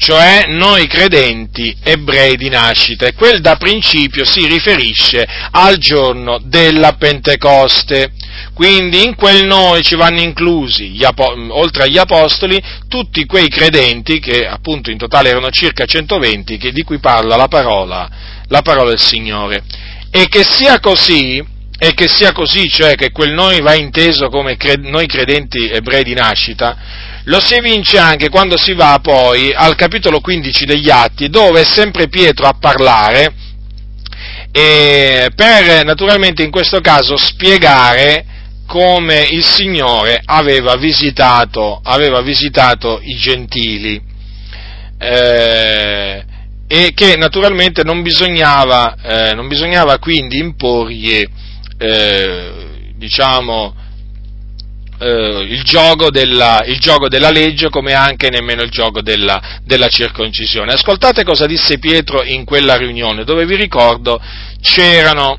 cioè 0.03 0.47
noi 0.49 0.89
credenti 0.89 1.77
ebrei 1.81 2.37
di 2.37 2.49
nascita, 2.49 3.07
e 3.07 3.15
quel 3.15 3.41
da 3.41 3.55
principio 3.55 4.25
si 4.25 4.49
riferisce 4.49 5.25
al 5.53 5.77
giorno 5.77 6.41
della 6.43 6.95
Pentecoste. 6.95 8.11
Quindi 8.53 9.05
in 9.05 9.15
quel 9.15 9.47
noi 9.47 9.83
ci 9.83 9.95
vanno 9.95 10.21
inclusi, 10.21 10.99
oltre 11.51 11.85
agli 11.85 11.99
apostoli, 11.99 12.61
tutti 12.89 13.25
quei 13.27 13.49
credenti, 13.49 14.19
che 14.19 14.45
appunto 14.45 14.91
in 14.91 14.99
totale 14.99 15.29
erano 15.29 15.51
circa 15.51 15.85
120, 15.85 16.57
che, 16.59 16.73
di 16.73 16.83
cui 16.83 16.99
parla 16.99 17.37
la 17.37 17.47
parola, 17.47 18.11
la 18.49 18.63
parola 18.63 18.89
del 18.89 18.99
Signore. 18.99 19.63
E 20.11 20.27
che 20.27 20.43
sia 20.43 20.81
così, 20.81 21.41
e 21.79 21.95
che 21.95 22.09
sia 22.09 22.33
così, 22.33 22.69
cioè 22.69 22.97
che 22.97 23.13
quel 23.13 23.35
noi 23.35 23.61
va 23.61 23.75
inteso 23.75 24.29
come 24.31 24.57
cred- 24.57 24.85
noi 24.85 25.07
credenti 25.07 25.71
ebrei 25.71 26.03
di 26.03 26.15
nascita, 26.15 27.12
lo 27.25 27.41
si 27.41 27.55
evince 27.55 27.99
anche 27.99 28.29
quando 28.29 28.57
si 28.57 28.75
va 28.75 28.99
poi 29.01 29.53
al 29.53 29.77
capitolo 29.77 30.20
15 30.20 30.64
degli 30.64 30.91
Atti, 30.91 31.29
dove 31.29 31.61
è 31.61 31.64
sempre 31.64 32.09
Pietro 32.09 32.47
a 32.47 32.57
parlare, 32.59 33.33
per 34.51 35.85
naturalmente 35.85 36.43
in 36.43 36.51
questo 36.51 36.81
caso 36.81 37.16
spiegare 37.16 38.27
come 38.66 39.27
il 39.31 39.45
Signore 39.45 40.20
aveva 40.25 40.77
visitato, 40.77 41.81
aveva 41.83 42.20
visitato 42.23 43.01
i 43.03 43.14
gentili. 43.16 44.01
Eh, 44.99 46.25
e 46.68 46.93
che 46.95 47.16
naturalmente 47.16 47.83
non 47.83 48.03
bisognava, 48.03 48.95
eh, 49.03 49.35
non 49.35 49.47
bisognava 49.47 49.99
quindi 49.99 50.39
imporgli 50.39 51.23
eh, 51.77 52.93
diciamo, 52.97 53.75
eh, 55.03 55.43
il, 55.43 55.63
gioco 55.63 56.11
della, 56.11 56.63
il, 56.65 56.79
gioco 56.79 57.09
della, 57.09 57.31
legge 57.31 57.69
come 57.69 57.93
anche 57.93 58.31
nemmeno 58.31 58.63
il 58.63 58.71
gioco 58.71 59.03
della, 59.03 59.61
della 59.65 59.89
circoncisione. 59.89 60.73
Ascoltate 60.73 61.25
cosa 61.25 61.47
disse 61.47 61.79
Pietro 61.79 62.23
in 62.23 62.45
quella 62.45 62.77
riunione 62.77 63.25
dove 63.25 63.45
vi 63.45 63.57
ricordo 63.57 64.21
c'erano 64.61 65.39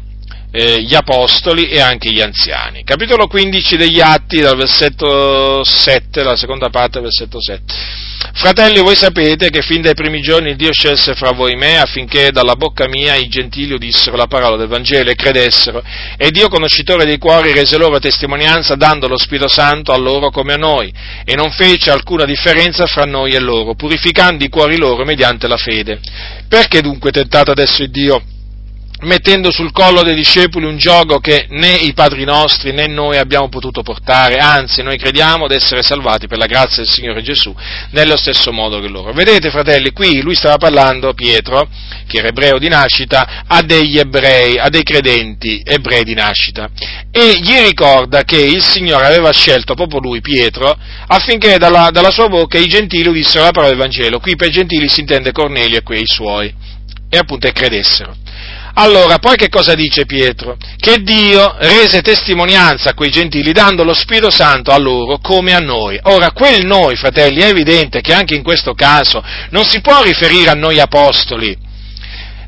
eh, 0.55 0.83
gli 0.83 0.93
apostoli 0.93 1.67
e 1.67 1.79
anche 1.79 2.11
gli 2.11 2.21
anziani. 2.21 2.83
Capitolo 2.83 3.25
15 3.25 3.75
degli 3.75 3.99
Atti, 3.99 4.39
dal 4.39 4.55
versetto 4.55 5.63
7, 5.63 6.21
la 6.21 6.35
seconda 6.35 6.69
parte 6.69 6.99
del 6.99 7.09
versetto 7.09 7.41
7. 7.41 8.01
Fratelli, 8.35 8.79
voi 8.79 8.95
sapete 8.95 9.49
che 9.49 9.63
fin 9.63 9.81
dai 9.81 9.95
primi 9.95 10.21
giorni 10.21 10.55
Dio 10.55 10.71
scelse 10.71 11.15
fra 11.15 11.31
voi 11.31 11.55
me 11.55 11.79
affinché 11.79 12.31
dalla 12.31 12.55
bocca 12.55 12.87
mia 12.87 13.15
i 13.15 13.27
gentili 13.27 13.73
udissero 13.73 14.15
la 14.15 14.27
parola 14.27 14.55
del 14.55 14.67
Vangelo 14.67 15.09
e 15.09 15.15
credessero. 15.15 15.83
E 16.17 16.29
Dio, 16.29 16.49
conoscitore 16.49 17.05
dei 17.05 17.17
cuori, 17.17 17.51
rese 17.51 17.77
loro 17.77 17.97
testimonianza 17.97 18.75
dando 18.75 19.07
lo 19.07 19.17
Spirito 19.17 19.47
Santo 19.47 19.91
a 19.91 19.97
loro 19.97 20.29
come 20.29 20.53
a 20.53 20.57
noi, 20.57 20.93
e 21.25 21.35
non 21.35 21.51
fece 21.51 21.89
alcuna 21.89 22.25
differenza 22.25 22.85
fra 22.85 23.05
noi 23.05 23.31
e 23.31 23.39
loro, 23.39 23.73
purificando 23.73 24.43
i 24.43 24.49
cuori 24.49 24.77
loro 24.77 25.03
mediante 25.03 25.47
la 25.47 25.57
fede. 25.57 25.99
Perché 26.47 26.81
dunque 26.81 27.11
tentate 27.11 27.51
adesso 27.51 27.81
il 27.81 27.89
Dio? 27.89 28.21
Mettendo 29.03 29.51
sul 29.51 29.71
collo 29.71 30.03
dei 30.03 30.15
discepoli 30.15 30.65
un 30.65 30.77
gioco 30.77 31.19
che 31.19 31.45
né 31.49 31.73
i 31.73 31.93
padri 31.93 32.23
nostri 32.23 32.71
né 32.71 32.87
noi 32.87 33.17
abbiamo 33.17 33.49
potuto 33.49 33.81
portare, 33.81 34.37
anzi 34.37 34.81
noi 34.81 34.97
crediamo 34.97 35.47
di 35.47 35.55
essere 35.55 35.83
salvati 35.83 36.27
per 36.27 36.37
la 36.37 36.45
grazia 36.45 36.83
del 36.83 36.91
Signore 36.91 37.21
Gesù 37.21 37.53
nello 37.91 38.17
stesso 38.17 38.51
modo 38.51 38.79
che 38.79 38.87
loro. 38.87 39.13
Vedete 39.13 39.49
fratelli, 39.49 39.91
qui 39.91 40.21
lui 40.21 40.35
stava 40.35 40.57
parlando, 40.57 41.13
Pietro, 41.13 41.67
che 42.07 42.17
era 42.17 42.29
ebreo 42.29 42.57
di 42.57 42.69
nascita, 42.69 43.43
a 43.47 43.61
degli 43.61 43.97
ebrei, 43.97 44.57
a 44.57 44.69
dei 44.69 44.83
credenti 44.83 45.61
ebrei 45.63 46.03
di 46.03 46.13
nascita 46.13 46.69
e 47.11 47.39
gli 47.39 47.59
ricorda 47.65 48.23
che 48.23 48.39
il 48.39 48.63
Signore 48.63 49.05
aveva 49.05 49.31
scelto 49.31 49.75
proprio 49.75 49.99
lui, 49.99 50.21
Pietro, 50.21 50.75
affinché 51.07 51.57
dalla, 51.57 51.89
dalla 51.91 52.11
sua 52.11 52.27
bocca 52.27 52.57
i 52.57 52.65
gentili 52.65 53.09
udissero 53.09 53.43
la 53.43 53.51
parola 53.51 53.69
del 53.69 53.79
Vangelo. 53.79 54.19
Qui 54.19 54.35
per 54.35 54.49
gentili 54.49 54.87
si 54.89 55.01
intende 55.01 55.31
Cornelio 55.31 55.77
e 55.77 55.83
quei 55.83 56.05
suoi 56.05 56.53
e 57.09 57.17
appunto 57.17 57.45
e 57.45 57.51
credessero. 57.51 58.22
Allora, 58.75 59.19
poi 59.19 59.35
che 59.35 59.49
cosa 59.49 59.75
dice 59.75 60.05
Pietro? 60.05 60.57
Che 60.77 61.03
Dio 61.03 61.55
rese 61.59 62.01
testimonianza 62.01 62.89
a 62.89 62.93
quei 62.95 63.11
gentili 63.11 63.51
dando 63.51 63.83
lo 63.83 63.93
Spirito 63.93 64.31
Santo 64.31 64.71
a 64.71 64.77
loro 64.77 65.19
come 65.19 65.53
a 65.53 65.59
noi. 65.59 65.99
Ora, 66.03 66.31
quel 66.31 66.65
noi, 66.65 66.95
fratelli, 66.95 67.41
è 67.41 67.49
evidente 67.49 68.01
che 68.01 68.13
anche 68.13 68.33
in 68.33 68.41
questo 68.41 68.73
caso 68.73 69.23
non 69.51 69.65
si 69.65 69.79
può 69.81 70.01
riferire 70.01 70.49
a 70.49 70.55
noi 70.55 70.79
apostoli. 70.79 71.55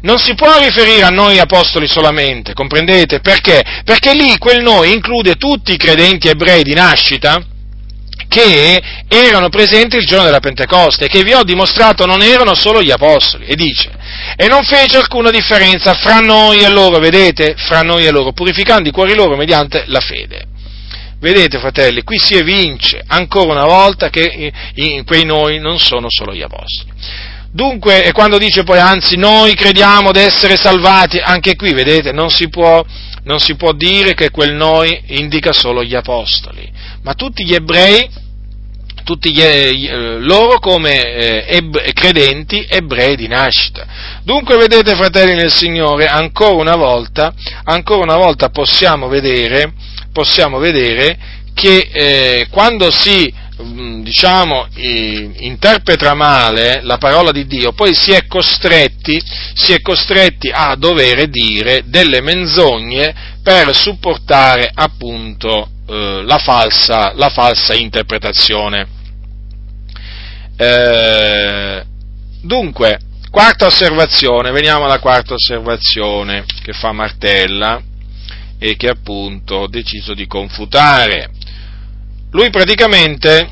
Non 0.01 0.17
si 0.17 0.33
può 0.33 0.57
riferire 0.59 1.03
a 1.03 1.09
noi 1.09 1.39
apostoli 1.39 1.87
solamente, 1.87 2.53
comprendete? 2.53 3.19
Perché? 3.19 3.63
Perché 3.83 4.13
lì 4.13 4.37
quel 4.37 4.61
noi 4.61 4.93
include 4.93 5.35
tutti 5.35 5.73
i 5.73 5.77
credenti 5.77 6.27
ebrei 6.27 6.63
di 6.63 6.73
nascita 6.73 7.43
che 8.27 8.81
erano 9.07 9.49
presenti 9.49 9.97
il 9.97 10.05
giorno 10.05 10.25
della 10.25 10.39
Pentecoste, 10.39 11.07
che 11.07 11.23
vi 11.23 11.33
ho 11.33 11.43
dimostrato 11.43 12.05
non 12.05 12.21
erano 12.21 12.53
solo 12.53 12.81
gli 12.81 12.91
apostoli, 12.91 13.45
e 13.45 13.55
dice, 13.55 13.91
e 14.35 14.47
non 14.47 14.63
fece 14.63 14.97
alcuna 14.97 15.29
differenza 15.29 15.93
fra 15.93 16.19
noi 16.19 16.59
e 16.59 16.69
loro, 16.69 16.99
vedete, 16.99 17.55
fra 17.57 17.81
noi 17.81 18.05
e 18.05 18.11
loro, 18.11 18.33
purificando 18.33 18.89
i 18.89 18.91
cuori 18.91 19.15
loro 19.15 19.35
mediante 19.35 19.83
la 19.87 19.99
fede. 19.99 20.47
Vedete, 21.19 21.59
fratelli, 21.59 22.03
qui 22.03 22.19
si 22.19 22.35
evince 22.35 23.01
ancora 23.07 23.51
una 23.51 23.65
volta 23.65 24.09
che 24.09 24.51
quei 25.05 25.23
noi 25.23 25.59
non 25.59 25.79
sono 25.79 26.07
solo 26.09 26.33
gli 26.33 26.41
apostoli. 26.41 26.91
Dunque, 27.51 28.03
e 28.03 28.11
quando 28.11 28.37
dice 28.37 28.63
poi, 28.63 28.79
anzi, 28.79 29.15
noi 29.15 29.55
crediamo 29.55 30.11
di 30.11 30.19
essere 30.19 30.57
salvati, 30.57 31.19
anche 31.19 31.55
qui, 31.55 31.73
vedete, 31.73 32.11
non 32.11 32.29
si, 32.29 32.49
può, 32.49 32.83
non 33.25 33.39
si 33.39 33.55
può 33.55 33.73
dire 33.73 34.13
che 34.13 34.29
quel 34.29 34.53
noi 34.53 35.01
indica 35.07 35.51
solo 35.51 35.83
gli 35.83 35.95
apostoli, 35.95 36.71
ma 37.03 37.13
tutti 37.13 37.43
gli 37.43 37.53
ebrei, 37.53 38.07
tutti 39.03 39.31
gli, 39.31 39.41
eh, 39.41 40.19
loro 40.19 40.59
come 40.59 41.01
eh, 41.01 41.45
eb- 41.57 41.93
credenti 41.93 42.65
ebrei 42.67 43.15
di 43.15 43.27
nascita. 43.27 43.85
Dunque, 44.23 44.57
vedete, 44.57 44.95
fratelli 44.95 45.33
nel 45.35 45.51
Signore, 45.51 46.07
ancora 46.07 46.53
una 46.53 46.75
volta, 46.75 47.33
ancora 47.63 48.01
una 48.01 48.17
volta 48.17 48.49
possiamo 48.49 49.07
vedere, 49.07 49.73
possiamo 50.11 50.57
vedere 50.57 51.17
che 51.53 51.89
eh, 51.91 52.47
quando 52.49 52.91
si 52.91 53.33
diciamo, 53.57 54.67
interpreta 54.75 56.13
male 56.13 56.81
la 56.81 56.97
parola 56.97 57.31
di 57.31 57.45
Dio, 57.45 57.71
poi 57.71 57.93
si 57.95 58.11
è 58.11 58.27
costretti, 58.27 59.21
si 59.53 59.71
è 59.71 59.81
costretti 59.81 60.51
a 60.53 60.75
dover 60.75 61.27
dire 61.29 61.83
delle 61.85 62.21
menzogne 62.21 63.39
per 63.41 63.73
supportare 63.75 64.69
appunto 64.73 65.69
eh, 65.87 66.23
la, 66.25 66.37
falsa, 66.37 67.13
la, 67.15 67.29
falsa, 67.29 67.73
interpretazione. 67.73 68.87
Eh, 70.57 71.83
dunque, 72.41 72.99
quarta 73.29 73.67
osservazione, 73.67 74.51
veniamo 74.51 74.85
alla 74.85 74.99
quarta 74.99 75.35
osservazione 75.35 76.43
che 76.61 76.73
fa 76.73 76.91
Martella 76.91 77.81
e 78.57 78.75
che 78.75 78.89
appunto 78.89 79.55
ho 79.55 79.67
deciso 79.67 80.13
di 80.13 80.27
confutare 80.27 81.29
lui 82.31 82.49
praticamente 82.49 83.49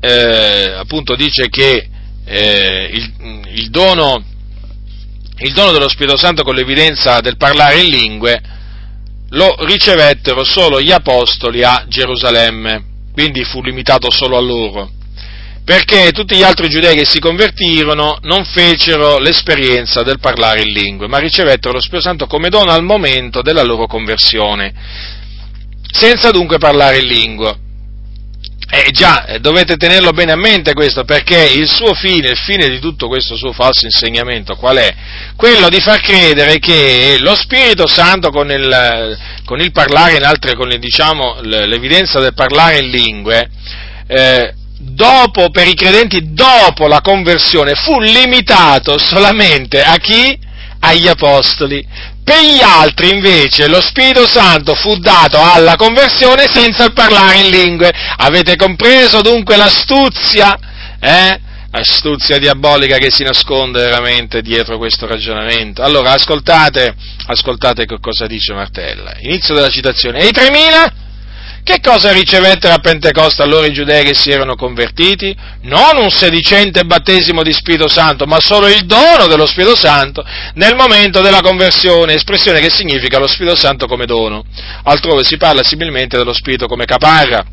eh, 0.00 0.74
appunto 0.76 1.14
dice 1.16 1.48
che 1.48 1.88
eh, 2.24 2.90
il, 2.92 3.42
il, 3.54 3.70
dono, 3.70 4.22
il 5.38 5.52
dono 5.52 5.72
dello 5.72 5.88
Spirito 5.88 6.16
Santo 6.16 6.42
con 6.42 6.54
l'evidenza 6.54 7.20
del 7.20 7.36
parlare 7.36 7.80
in 7.80 7.88
lingue 7.88 8.42
lo 9.30 9.56
ricevettero 9.60 10.44
solo 10.44 10.80
gli 10.80 10.90
apostoli 10.90 11.62
a 11.62 11.84
Gerusalemme, 11.86 12.84
quindi 13.12 13.44
fu 13.44 13.62
limitato 13.62 14.10
solo 14.10 14.38
a 14.38 14.40
loro, 14.40 14.90
perché 15.64 16.12
tutti 16.12 16.34
gli 16.34 16.42
altri 16.42 16.68
giudei 16.68 16.96
che 16.96 17.04
si 17.04 17.18
convertirono 17.18 18.18
non 18.22 18.44
fecero 18.46 19.18
l'esperienza 19.18 20.02
del 20.02 20.18
parlare 20.18 20.62
in 20.62 20.72
lingue, 20.72 21.08
ma 21.08 21.18
ricevettero 21.18 21.74
lo 21.74 21.80
Spirito 21.80 22.08
Santo 22.08 22.26
come 22.26 22.48
dono 22.48 22.70
al 22.70 22.82
momento 22.82 23.42
della 23.42 23.62
loro 23.62 23.86
conversione 23.86 24.72
senza 25.90 26.30
dunque 26.30 26.58
parlare 26.58 26.98
in 26.98 27.06
lingua. 27.06 27.56
Eh 28.70 28.90
già, 28.90 29.24
eh, 29.24 29.38
dovete 29.38 29.76
tenerlo 29.76 30.10
bene 30.10 30.32
a 30.32 30.36
mente 30.36 30.74
questo, 30.74 31.04
perché 31.04 31.42
il 31.54 31.66
suo 31.66 31.94
fine, 31.94 32.28
il 32.28 32.36
fine 32.36 32.68
di 32.68 32.78
tutto 32.80 33.08
questo 33.08 33.34
suo 33.34 33.52
falso 33.52 33.86
insegnamento, 33.86 34.56
qual 34.56 34.76
è? 34.76 34.94
Quello 35.36 35.70
di 35.70 35.80
far 35.80 36.00
credere 36.02 36.58
che 36.58 37.16
lo 37.20 37.34
Spirito 37.34 37.86
Santo 37.86 38.28
con 38.28 38.50
il, 38.50 39.18
con 39.46 39.58
il 39.60 39.72
parlare 39.72 40.16
in 40.16 40.22
altre, 40.22 40.54
con 40.54 40.70
il, 40.70 40.78
diciamo, 40.78 41.38
l'evidenza 41.40 42.20
del 42.20 42.34
parlare 42.34 42.80
in 42.80 42.90
lingue, 42.90 43.48
eh, 44.06 44.52
dopo, 44.76 45.48
per 45.48 45.66
i 45.66 45.74
credenti 45.74 46.34
dopo 46.34 46.88
la 46.88 47.00
conversione, 47.00 47.74
fu 47.74 47.98
limitato 48.00 48.98
solamente 48.98 49.82
a 49.82 49.96
chi? 49.96 50.38
Agli 50.80 51.08
apostoli. 51.08 51.86
Per 52.28 52.42
gli 52.42 52.60
altri 52.60 53.08
invece 53.08 53.68
lo 53.68 53.80
Spirito 53.80 54.26
Santo 54.26 54.74
fu 54.74 54.98
dato 54.98 55.40
alla 55.40 55.76
conversione 55.76 56.46
senza 56.46 56.90
parlare 56.90 57.38
in 57.38 57.48
lingue. 57.48 57.90
Avete 58.18 58.54
compreso 58.54 59.22
dunque 59.22 59.56
l'astuzia? 59.56 60.54
Eh? 61.00 61.40
Astuzia 61.70 62.36
diabolica 62.36 62.98
che 62.98 63.10
si 63.10 63.22
nasconde 63.22 63.80
veramente 63.80 64.42
dietro 64.42 64.76
questo 64.76 65.06
ragionamento. 65.06 65.82
Allora, 65.82 66.12
ascoltate, 66.12 66.94
ascoltate 67.28 67.86
che 67.86 67.96
cosa 67.98 68.26
dice 68.26 68.52
Martella. 68.52 69.14
Inizio 69.20 69.54
della 69.54 69.70
citazione. 69.70 70.18
E 70.18 70.26
i 70.26 70.30
3000? 70.30 71.07
Che 71.62 71.80
cosa 71.82 72.12
ricevettero 72.12 72.72
a 72.72 72.78
Pentecoste 72.78 73.42
allora 73.42 73.66
i 73.66 73.72
giudei 73.72 74.02
che 74.04 74.14
si 74.14 74.30
erano 74.30 74.54
convertiti? 74.54 75.36
Non 75.62 75.98
un 75.98 76.10
sedicente 76.10 76.84
battesimo 76.84 77.42
di 77.42 77.52
Spirito 77.52 77.88
Santo, 77.88 78.24
ma 78.24 78.40
solo 78.40 78.68
il 78.68 78.86
dono 78.86 79.26
dello 79.26 79.46
Spirito 79.46 79.76
Santo 79.76 80.24
nel 80.54 80.74
momento 80.74 81.20
della 81.20 81.40
conversione, 81.40 82.14
espressione 82.14 82.60
che 82.60 82.70
significa 82.70 83.18
lo 83.18 83.26
Spirito 83.26 83.56
Santo 83.56 83.86
come 83.86 84.06
dono. 84.06 84.44
Altrove 84.84 85.24
si 85.24 85.36
parla 85.36 85.62
similmente 85.62 86.16
dello 86.16 86.32
Spirito 86.32 86.66
come 86.66 86.86
caparra, 86.86 87.44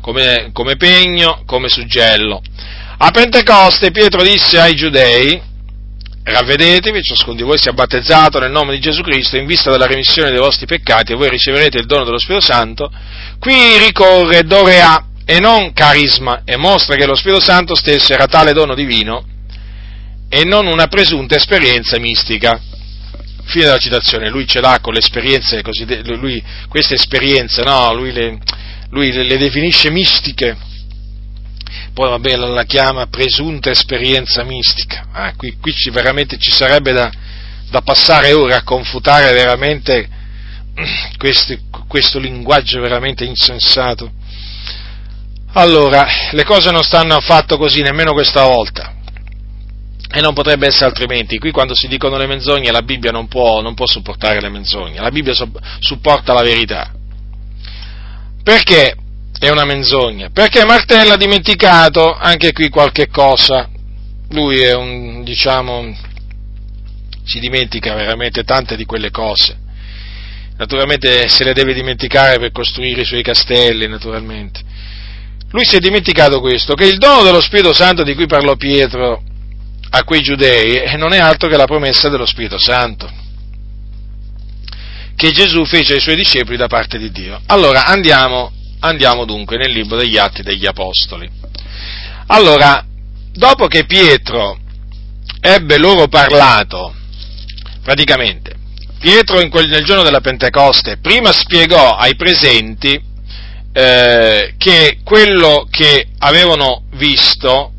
come, 0.00 0.50
come 0.52 0.76
pegno, 0.76 1.42
come 1.46 1.68
suggello. 1.68 2.42
A 2.98 3.10
Pentecoste 3.12 3.92
Pietro 3.92 4.22
disse 4.22 4.58
ai 4.58 4.74
giudei, 4.74 5.40
ravvedetevi, 6.22 7.02
ciascuno 7.02 7.36
di 7.36 7.42
voi 7.42 7.58
sia 7.58 7.72
battezzato 7.72 8.38
nel 8.38 8.50
nome 8.50 8.74
di 8.74 8.80
Gesù 8.80 9.02
Cristo 9.02 9.36
in 9.36 9.46
vista 9.46 9.70
della 9.70 9.86
remissione 9.86 10.30
dei 10.30 10.38
vostri 10.38 10.66
peccati 10.66 11.12
e 11.12 11.16
voi 11.16 11.28
riceverete 11.28 11.78
il 11.78 11.86
dono 11.86 12.04
dello 12.04 12.18
Spirito 12.18 12.44
Santo, 12.44 12.90
qui 13.38 13.78
ricorre 13.78 14.42
dorea 14.42 15.06
e 15.24 15.38
non 15.38 15.72
carisma 15.72 16.42
e 16.44 16.56
mostra 16.56 16.96
che 16.96 17.06
lo 17.06 17.14
Spirito 17.14 17.40
Santo 17.40 17.74
stesso 17.74 18.12
era 18.12 18.26
tale 18.26 18.52
dono 18.52 18.74
divino 18.74 19.24
e 20.28 20.44
non 20.44 20.66
una 20.66 20.86
presunta 20.86 21.36
esperienza 21.36 21.98
mistica. 21.98 22.60
Fine 23.44 23.64
della 23.64 23.78
citazione, 23.78 24.28
lui 24.28 24.46
ce 24.46 24.60
l'ha 24.60 24.78
con 24.80 24.92
le 24.92 25.00
esperienze 25.00 25.60
lui, 26.04 26.42
queste 26.68 26.94
esperienze, 26.94 27.62
no, 27.62 27.92
lui 27.94 28.12
le, 28.12 28.38
lui 28.90 29.10
le 29.10 29.36
definisce 29.38 29.90
mistiche, 29.90 30.56
poi 31.92 32.08
vabbè 32.08 32.36
la, 32.36 32.64
chiama 32.64 33.06
presunta 33.06 33.70
esperienza 33.70 34.42
mistica. 34.44 35.08
Ah, 35.12 35.34
qui, 35.34 35.56
qui 35.60 35.72
ci, 35.72 35.90
veramente 35.90 36.38
ci 36.38 36.50
sarebbe 36.50 36.92
da, 36.92 37.10
da, 37.70 37.80
passare 37.82 38.32
ore 38.32 38.54
a 38.54 38.62
confutare 38.62 39.32
veramente 39.32 40.08
questi, 41.18 41.58
questo 41.88 42.18
linguaggio 42.18 42.80
veramente 42.80 43.24
insensato. 43.24 44.10
Allora, 45.52 46.06
le 46.30 46.44
cose 46.44 46.70
non 46.70 46.82
stanno 46.82 47.16
affatto 47.16 47.56
così 47.56 47.82
nemmeno 47.82 48.12
questa 48.12 48.44
volta. 48.44 48.94
E 50.12 50.20
non 50.20 50.34
potrebbe 50.34 50.66
essere 50.66 50.86
altrimenti. 50.86 51.38
Qui 51.38 51.50
quando 51.50 51.74
si 51.74 51.86
dicono 51.86 52.16
le 52.16 52.26
menzogne 52.26 52.72
la 52.72 52.82
Bibbia 52.82 53.10
non 53.12 53.28
può, 53.28 53.60
non 53.60 53.74
può 53.74 53.86
supportare 53.86 54.40
le 54.40 54.48
menzogne, 54.48 55.00
la 55.00 55.10
Bibbia 55.10 55.34
so, 55.34 55.48
supporta 55.78 56.32
la 56.32 56.42
verità. 56.42 56.92
Perché? 58.42 58.96
È 59.40 59.48
una 59.48 59.64
menzogna, 59.64 60.28
perché 60.30 60.66
Martella 60.66 61.14
ha 61.14 61.16
dimenticato 61.16 62.12
anche 62.12 62.52
qui 62.52 62.68
qualche 62.68 63.08
cosa, 63.08 63.70
lui 64.32 64.60
è 64.60 64.74
un, 64.74 65.24
diciamo, 65.24 65.96
si 67.24 67.40
dimentica 67.40 67.94
veramente 67.94 68.44
tante 68.44 68.76
di 68.76 68.84
quelle 68.84 69.10
cose, 69.10 69.58
naturalmente 70.58 71.26
se 71.30 71.42
le 71.44 71.54
deve 71.54 71.72
dimenticare 71.72 72.38
per 72.38 72.52
costruire 72.52 73.00
i 73.00 73.06
suoi 73.06 73.22
castelli, 73.22 73.88
naturalmente. 73.88 74.60
Lui 75.52 75.64
si 75.64 75.74
è 75.74 75.78
dimenticato 75.78 76.38
questo, 76.40 76.74
che 76.74 76.84
il 76.84 76.98
dono 76.98 77.22
dello 77.22 77.40
Spirito 77.40 77.72
Santo 77.72 78.02
di 78.02 78.14
cui 78.14 78.26
parlò 78.26 78.56
Pietro 78.56 79.22
a 79.88 80.04
quei 80.04 80.20
giudei 80.20 80.82
eh, 80.82 80.96
non 80.98 81.14
è 81.14 81.18
altro 81.18 81.48
che 81.48 81.56
la 81.56 81.64
promessa 81.64 82.10
dello 82.10 82.26
Spirito 82.26 82.58
Santo 82.58 83.10
che 85.16 85.32
Gesù 85.32 85.64
fece 85.64 85.94
ai 85.94 86.00
suoi 86.00 86.16
discepoli 86.16 86.56
da 86.56 86.66
parte 86.66 86.96
di 86.96 87.10
Dio. 87.10 87.40
Allora 87.46 87.84
andiamo 87.84 88.52
Andiamo 88.80 89.24
dunque 89.26 89.56
nel 89.58 89.72
libro 89.72 89.96
degli 89.96 90.16
Atti 90.16 90.42
degli 90.42 90.66
Apostoli. 90.66 91.28
Allora, 92.28 92.84
dopo 93.32 93.66
che 93.66 93.84
Pietro 93.84 94.58
ebbe 95.40 95.78
loro 95.78 96.08
parlato, 96.08 96.94
praticamente, 97.82 98.54
Pietro 98.98 99.46
quel, 99.48 99.68
nel 99.68 99.84
giorno 99.84 100.02
della 100.02 100.20
Pentecoste 100.20 100.98
prima 100.98 101.32
spiegò 101.32 101.96
ai 101.96 102.16
presenti 102.16 103.00
eh, 103.72 104.54
che 104.56 104.98
quello 105.04 105.66
che 105.70 106.08
avevano 106.18 106.84
visto 106.94 107.72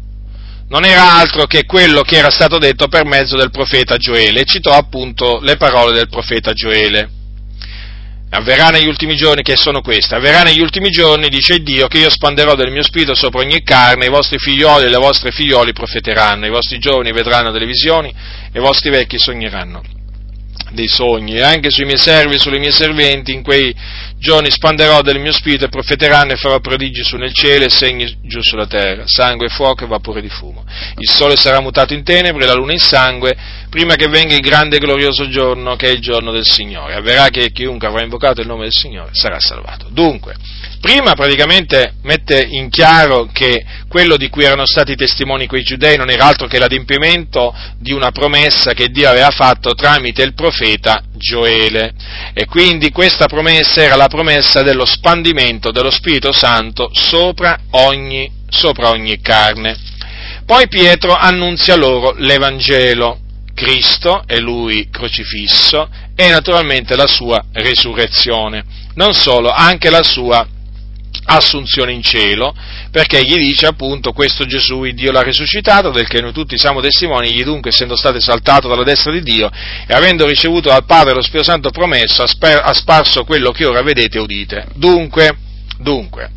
non 0.70 0.86
era 0.86 1.16
altro 1.16 1.46
che 1.46 1.66
quello 1.66 2.02
che 2.02 2.18
era 2.18 2.30
stato 2.30 2.58
detto 2.58 2.88
per 2.88 3.06
mezzo 3.06 3.36
del 3.36 3.52
profeta 3.52 3.98
Gioele, 3.98 4.42
e 4.42 4.46
citò 4.46 4.74
appunto 4.74 5.40
le 5.42 5.58
parole 5.58 5.92
del 5.94 6.10
profeta 6.10 6.54
Gioele 6.54 7.10
avverrà 8.34 8.70
negli 8.70 8.88
ultimi 8.88 9.16
giorni, 9.16 9.42
che 9.42 9.58
sono 9.58 9.82
queste, 9.82 10.16
avverrà 10.16 10.42
negli 10.44 10.62
ultimi 10.62 10.90
giorni, 10.90 11.30
dice 11.30 11.62
Dio, 11.62 11.88
che 11.88 12.00
io 12.00 12.10
spanderò 12.10 12.56
del 12.56 12.72
mio 12.72 12.84
spirito 12.84 13.14
sopra 13.14 13.42
ogni 13.42 13.62
carne, 13.64 14.06
i 14.06 14.10
vostri 14.10 14.38
figlioli 14.38 14.86
e 14.86 14.90
le 14.90 14.98
vostre 14.98 15.32
figlioli 15.32 15.74
profeteranno, 15.74 16.46
i 16.46 16.50
vostri 16.50 16.80
giovani 16.80 17.12
vedranno 17.12 17.52
delle 17.52 17.66
visioni 17.66 18.10
e 18.10 18.58
i 18.58 18.62
vostri 18.62 18.90
vecchi 18.90 19.20
sogneranno 19.20 19.82
dei 20.72 20.88
sogni, 20.88 21.36
e 21.36 21.42
anche 21.42 21.70
sui 21.70 21.84
miei 21.84 21.98
servi 21.98 22.36
e 22.36 22.40
sulle 22.40 22.60
mie 22.60 22.72
serventi 22.72 23.34
in 23.34 23.44
quei 23.44 23.76
giorni 24.18 24.50
spanderò 24.50 25.02
del 25.02 25.20
mio 25.20 25.34
spirito 25.34 25.66
e 25.66 25.70
profeteranno 25.70 26.32
e 26.32 26.38
farò 26.38 26.60
prodigi 26.60 27.04
su 27.04 27.18
nel 27.18 27.34
cielo 27.34 27.66
e 27.66 27.70
segni 27.70 28.18
giù 28.24 28.42
sulla 28.42 28.68
terra, 28.68 29.04
sangue, 29.06 29.50
fuoco 29.50 29.84
e 29.84 29.88
vapore 29.88 30.22
di 30.22 30.30
fumo. 30.30 30.64
Il 30.98 31.10
sole 31.10 31.36
sarà 31.36 31.60
mutato 31.60 31.94
in 31.94 32.04
tenebre 32.04 32.46
la 32.46 32.54
luna 32.54 32.72
in 32.72 32.80
sangue, 32.80 33.36
prima 33.72 33.96
che 33.96 34.10
venga 34.10 34.36
il 34.36 34.42
grande 34.42 34.76
e 34.76 34.80
glorioso 34.80 35.30
giorno 35.30 35.78
che 35.78 35.88
è 35.88 35.92
il 35.92 36.02
giorno 36.02 36.34
del 36.34 36.46
Signore. 36.46 36.94
Avverrà 36.94 37.30
che 37.30 37.52
chiunque 37.54 37.88
avrà 37.88 38.04
invocato 38.04 38.42
il 38.42 38.48
nome 38.48 38.64
del 38.64 38.74
Signore 38.74 39.12
sarà 39.14 39.40
salvato. 39.40 39.88
Dunque, 39.90 40.36
prima 40.82 41.14
praticamente 41.14 41.94
mette 42.04 42.46
in 42.50 42.70
chiaro 42.70 43.30
che 43.32 43.64
quello 43.88 44.18
di 44.18 44.28
cui 44.28 44.44
erano 44.44 44.66
stati 44.66 44.98
testimoni 44.98 45.48
quei 45.48 45.64
giudei 45.64 45.96
non 45.96 46.10
era 46.10 46.26
altro 46.26 46.48
che 46.48 46.60
l'adempimento 46.60 47.56
di 47.78 47.94
una 47.94 48.12
promessa 48.12 48.74
che 48.74 48.90
Dio 48.90 49.08
aveva 49.08 49.32
fatto 49.32 49.74
tramite 49.74 50.22
il 50.22 50.34
profeta 50.34 51.02
Gioele. 51.14 51.94
E 52.34 52.48
quindi 52.48 52.92
questa 52.92 53.28
promessa 53.28 53.82
era 53.82 53.96
la 53.96 54.10
promessa 54.10 54.64
dello 54.64 54.86
spandimento 54.86 55.72
dello 55.72 55.92
Spirito 55.92 56.34
Santo 56.34 56.90
sopra 56.92 57.58
ogni, 57.70 58.30
sopra 58.50 58.90
ogni 58.90 59.22
carne. 59.22 59.78
Poi 60.46 60.68
Pietro 60.68 61.16
annunzia 61.16 61.78
loro 61.78 62.14
l'Evangelo, 62.18 63.21
Cristo 63.62 64.24
e 64.26 64.40
lui 64.40 64.90
crocifisso 64.90 65.88
e 66.16 66.30
naturalmente 66.30 66.96
la 66.96 67.06
sua 67.06 67.46
risurrezione. 67.54 68.64
Non 68.96 69.14
solo, 69.14 69.52
anche 69.52 69.92
la 69.92 70.02
sua 70.02 70.48
assunzione 71.26 71.92
in 71.92 72.02
cielo, 72.02 72.56
perché 72.90 73.24
gli 73.24 73.36
dice 73.36 73.68
appunto 73.68 74.14
questo 74.14 74.46
Gesù, 74.46 74.84
Dio 74.86 75.12
l'ha 75.12 75.22
risuscitato, 75.22 75.92
del 75.92 76.08
che 76.08 76.22
noi 76.22 76.34
tutti 76.34 76.58
siamo 76.58 76.82
testimoni, 76.82 77.28
egli 77.28 77.44
dunque 77.44 77.70
essendo 77.70 77.96
stato 77.96 78.18
esaltato 78.18 78.68
dalla 78.68 78.84
destra 78.84 79.12
di 79.12 79.22
Dio 79.22 79.52
e 79.86 79.94
avendo 79.94 80.26
ricevuto 80.26 80.70
dal 80.70 80.86
Padre 80.86 81.14
lo 81.14 81.22
Spirito 81.22 81.52
Santo 81.52 81.70
promesso, 81.70 82.24
ha 82.24 82.74
sparso 82.74 83.24
quello 83.26 83.52
che 83.52 83.66
ora 83.66 83.84
vedete 83.84 84.18
e 84.18 84.22
udite. 84.22 84.66
Dunque, 84.74 85.38
dunque, 85.78 86.32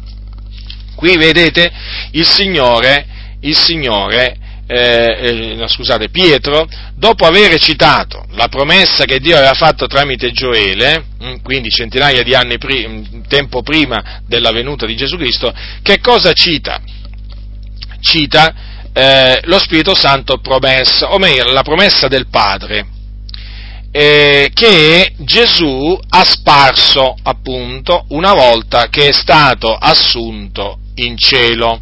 qui 0.95 1.17
vedete 1.17 1.73
il 2.11 2.27
Signore, 2.27 3.07
il 3.41 3.57
Signore 3.57 4.43
eh, 4.67 5.57
eh, 5.61 5.69
scusate, 5.69 6.09
Pietro, 6.09 6.67
dopo 6.95 7.27
aver 7.27 7.59
citato 7.59 8.25
la 8.31 8.49
promessa 8.49 9.05
che 9.05 9.21
Dio 9.21 9.37
aveva 9.37 9.55
fatto 9.55 9.87
tramite 9.87 10.31
Gioele, 10.31 11.05
mm, 11.23 11.35
quindi 11.43 11.69
centinaia 11.71 12.23
di 12.23 12.35
anni, 12.35 12.59
pri- 12.59 12.87
mm, 12.87 13.23
tempo 13.29 13.63
prima 13.63 14.23
della 14.27 14.53
venuta 14.53 14.87
di 14.87 14.97
Gesù 14.97 15.17
Cristo, 15.17 15.53
che 15.83 16.01
cosa 16.01 16.33
cita? 16.33 16.81
Cita 18.01 18.55
eh, 18.93 19.41
lo 19.45 19.59
Spirito 19.59 19.95
Santo 19.95 20.39
promesso, 20.39 21.07
o 21.07 21.19
meglio, 21.19 21.53
la 21.53 21.63
promessa 21.63 22.07
del 22.07 22.29
Padre, 22.29 22.87
eh, 23.91 24.51
che 24.53 25.13
Gesù 25.19 25.99
ha 26.09 26.25
sparso 26.25 27.15
appunto 27.23 28.07
una 28.09 28.33
volta 28.33 28.89
che 28.89 29.09
è 29.09 29.13
stato 29.13 29.75
assunto 29.75 30.79
in 30.97 31.17
cielo. 31.17 31.81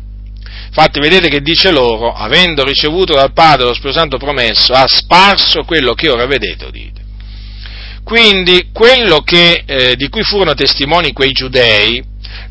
Infatti 0.75 1.01
vedete 1.01 1.29
che 1.29 1.43
dice 1.43 1.71
loro, 1.71 2.15
avendo 2.15 2.65
ricevuto 2.65 3.13
dal 3.13 3.35
Padre 3.35 3.67
lo 3.67 3.75
Spirito 3.75 3.99
Santo 3.99 4.17
promesso, 4.17 4.73
ha 4.73 4.87
sparso 4.89 5.65
quello 5.65 5.93
che 5.93 6.09
ora 6.09 6.25
vedete 6.25 6.71
dite. 6.71 7.01
Quindi 8.03 8.71
quello 8.73 9.21
che, 9.21 9.65
eh, 9.67 9.97
di 9.97 10.09
cui 10.09 10.23
furono 10.23 10.55
testimoni 10.55 11.13
quei 11.13 11.33
giudei 11.33 12.03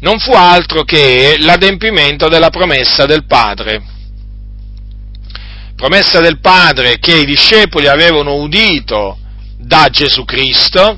non 0.02 0.20
fu 0.20 0.34
altro 0.34 0.84
che 0.84 1.38
l'adempimento 1.40 2.28
della 2.28 2.52
promessa 2.52 3.08
del 3.08 3.26
Padre. 3.26 3.82
Promessa 5.76 6.20
del 6.20 6.40
Padre 6.40 7.00
che 7.00 7.16
i 7.16 7.26
discepoli 7.26 7.88
avevano 7.88 8.36
udito 8.36 9.18
da 9.58 9.88
Gesù 9.90 10.26
Cristo, 10.26 10.96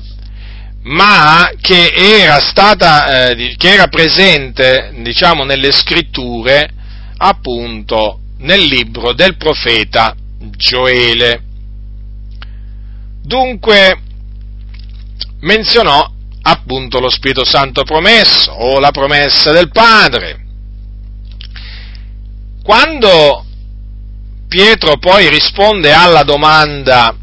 ma 0.82 1.50
che 1.58 1.90
era, 1.94 2.38
stata, 2.40 3.30
eh, 3.30 3.54
che 3.56 3.72
era 3.72 3.86
presente, 3.86 4.92
diciamo, 4.98 5.44
nelle 5.44 5.72
scritture 5.72 6.82
appunto 7.16 8.20
nel 8.38 8.62
libro 8.62 9.12
del 9.12 9.36
profeta 9.36 10.14
Gioele. 10.56 11.42
Dunque 13.22 13.98
menzionò 15.40 16.10
appunto 16.42 17.00
lo 17.00 17.08
Spirito 17.08 17.44
Santo 17.44 17.84
promesso 17.84 18.50
o 18.52 18.78
la 18.78 18.90
promessa 18.90 19.50
del 19.52 19.70
Padre. 19.70 20.42
Quando 22.62 23.44
Pietro 24.48 24.98
poi 24.98 25.28
risponde 25.28 25.92
alla 25.92 26.22
domanda 26.22 27.14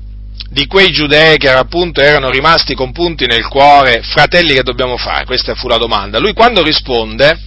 di 0.49 0.65
quei 0.65 0.91
giudei 0.91 1.37
che 1.37 1.49
appunto 1.49 2.01
erano 2.01 2.29
rimasti 2.29 2.75
con 2.75 2.91
punti 2.91 3.25
nel 3.25 3.47
cuore, 3.47 4.01
fratelli 4.01 4.53
che 4.53 4.63
dobbiamo 4.63 4.97
fare? 4.97 5.25
Questa 5.25 5.55
fu 5.55 5.67
la 5.67 5.77
domanda. 5.77 6.19
Lui 6.19 6.33
quando 6.33 6.61
risponde 6.61 7.39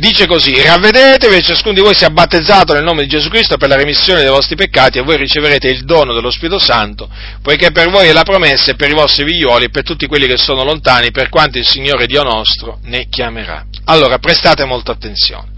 dice 0.00 0.26
così, 0.26 0.60
ravvedetevi 0.60 1.36
e 1.36 1.42
ciascuno 1.42 1.74
di 1.74 1.80
voi 1.80 1.94
sia 1.94 2.10
battezzato 2.10 2.72
nel 2.72 2.82
nome 2.82 3.02
di 3.02 3.08
Gesù 3.08 3.28
Cristo 3.28 3.56
per 3.56 3.68
la 3.68 3.76
remissione 3.76 4.22
dei 4.22 4.30
vostri 4.30 4.56
peccati 4.56 4.98
e 4.98 5.02
voi 5.02 5.16
riceverete 5.16 5.68
il 5.68 5.84
dono 5.84 6.12
dello 6.12 6.30
Spirito 6.30 6.58
Santo, 6.58 7.08
poiché 7.42 7.70
per 7.70 7.90
voi 7.90 8.08
è 8.08 8.12
la 8.12 8.24
promessa 8.24 8.72
e 8.72 8.74
per 8.74 8.90
i 8.90 8.94
vostri 8.94 9.24
figlioli 9.24 9.66
e 9.66 9.70
per 9.70 9.84
tutti 9.84 10.06
quelli 10.06 10.26
che 10.26 10.38
sono 10.38 10.64
lontani, 10.64 11.12
per 11.12 11.28
quanto 11.28 11.58
il 11.58 11.68
Signore 11.68 12.06
Dio 12.06 12.24
nostro 12.24 12.80
ne 12.84 13.06
chiamerà. 13.08 13.64
Allora, 13.84 14.18
prestate 14.18 14.64
molta 14.64 14.90
attenzione. 14.90 15.48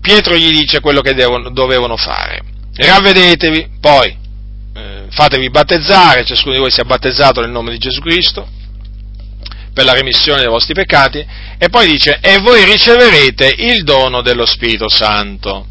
Pietro 0.00 0.34
gli 0.34 0.50
dice 0.50 0.80
quello 0.80 1.00
che 1.00 1.14
devono, 1.14 1.50
dovevano 1.50 1.96
fare. 1.96 2.40
Ravvedetevi, 2.74 3.68
poi 3.80 4.16
eh, 4.74 5.04
fatevi 5.10 5.50
battezzare, 5.50 6.24
ciascuno 6.24 6.54
di 6.54 6.60
voi 6.60 6.70
sia 6.70 6.84
battezzato 6.84 7.40
nel 7.40 7.50
nome 7.50 7.70
di 7.70 7.78
Gesù 7.78 8.00
Cristo, 8.00 8.48
per 9.78 9.86
la 9.86 9.92
remissione 9.92 10.40
dei 10.40 10.48
vostri 10.48 10.74
peccati, 10.74 11.24
e 11.56 11.68
poi 11.68 11.86
dice, 11.86 12.18
e 12.20 12.38
voi 12.38 12.64
riceverete 12.64 13.54
il 13.58 13.84
dono 13.84 14.22
dello 14.22 14.44
Spirito 14.44 14.88
Santo. 14.88 15.68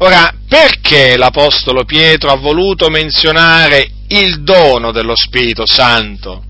Ora, 0.00 0.34
perché 0.46 1.16
l'Apostolo 1.16 1.84
Pietro 1.84 2.30
ha 2.30 2.36
voluto 2.36 2.90
menzionare 2.90 3.88
il 4.08 4.42
dono 4.42 4.92
dello 4.92 5.16
Spirito 5.16 5.64
Santo? 5.66 6.44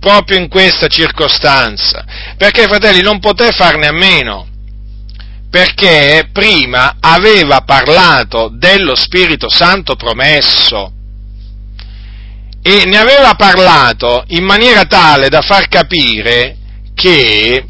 Proprio 0.00 0.38
in 0.38 0.48
questa 0.48 0.88
circostanza. 0.88 2.04
Perché, 2.36 2.64
fratelli, 2.64 3.00
non 3.00 3.20
poté 3.20 3.52
farne 3.52 3.86
a 3.86 3.92
meno. 3.92 4.48
Perché 5.48 6.30
prima 6.32 6.96
aveva 6.98 7.60
parlato 7.60 8.50
dello 8.52 8.96
Spirito 8.96 9.48
Santo 9.48 9.94
promesso 9.94 10.94
e 12.62 12.84
ne 12.84 12.96
aveva 12.96 13.34
parlato 13.34 14.24
in 14.28 14.44
maniera 14.44 14.84
tale 14.84 15.28
da 15.28 15.40
far 15.40 15.66
capire 15.68 16.56
che 16.94 17.66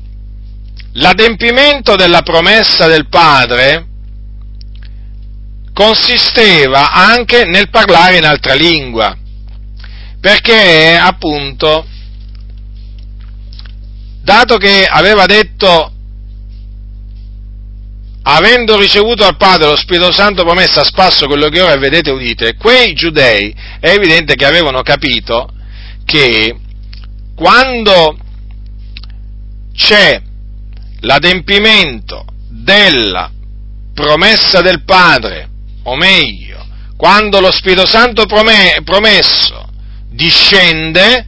l'adempimento 0.93 1.97
della 1.97 2.21
promessa 2.21 2.87
del 2.87 3.09
Padre 3.09 3.87
consisteva 5.73 6.93
anche 6.93 7.45
nel 7.45 7.71
parlare 7.71 8.19
in 8.19 8.25
altra 8.27 8.53
lingua, 8.53 9.17
perché 10.21 10.95
appunto, 11.01 11.87
dato 14.21 14.59
che 14.59 14.85
aveva 14.85 15.25
detto 15.25 15.92
avendo 18.23 18.79
ricevuto 18.79 19.25
dal 19.25 19.37
Padre 19.37 19.69
lo 19.69 19.77
Spirito 19.77 20.13
Santo 20.13 20.45
promesso 20.45 20.81
a 20.81 20.85
spasso 20.85 21.27
quello 21.27 21.49
che 21.49 21.61
ora 21.61 21.77
vedete 21.77 22.11
e 22.11 22.13
udite, 22.13 22.55
quei 22.57 22.95
giudei 22.95 23.55
è 23.81 23.89
evidente 23.89 24.35
che 24.35 24.47
avevano 24.47 24.83
capito 24.83 25.49
che 26.05 26.57
quando 27.35 28.17
c'è 29.75 30.21
l'adempimento 31.01 32.25
della 32.49 33.31
promessa 33.95 34.61
del 34.61 34.85
Padre, 34.85 35.49
o 35.85 35.97
meglio, 35.97 36.65
quando 36.97 37.41
lo 37.41 37.51
Spirito 37.51 37.87
Santo 37.87 38.27
promesso 38.27 39.69
discende, 40.09 41.27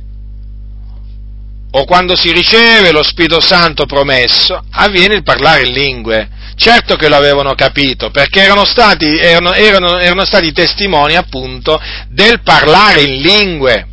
o 1.72 1.84
quando 1.84 2.14
si 2.14 2.30
riceve 2.30 2.92
lo 2.92 3.02
Spirito 3.02 3.40
Santo 3.40 3.84
promesso, 3.84 4.64
avviene 4.70 5.16
il 5.16 5.24
parlare 5.24 5.66
in 5.66 5.72
lingue. 5.72 6.28
Certo 6.56 6.96
che 6.96 7.08
lo 7.08 7.16
avevano 7.16 7.54
capito, 7.54 8.10
perché 8.10 8.42
erano 8.42 8.64
stati, 8.64 9.18
erano, 9.18 9.52
erano, 9.52 9.98
erano 9.98 10.24
stati 10.24 10.52
testimoni 10.52 11.16
appunto 11.16 11.80
del 12.08 12.42
parlare 12.42 13.02
in 13.02 13.20
lingue. 13.20 13.88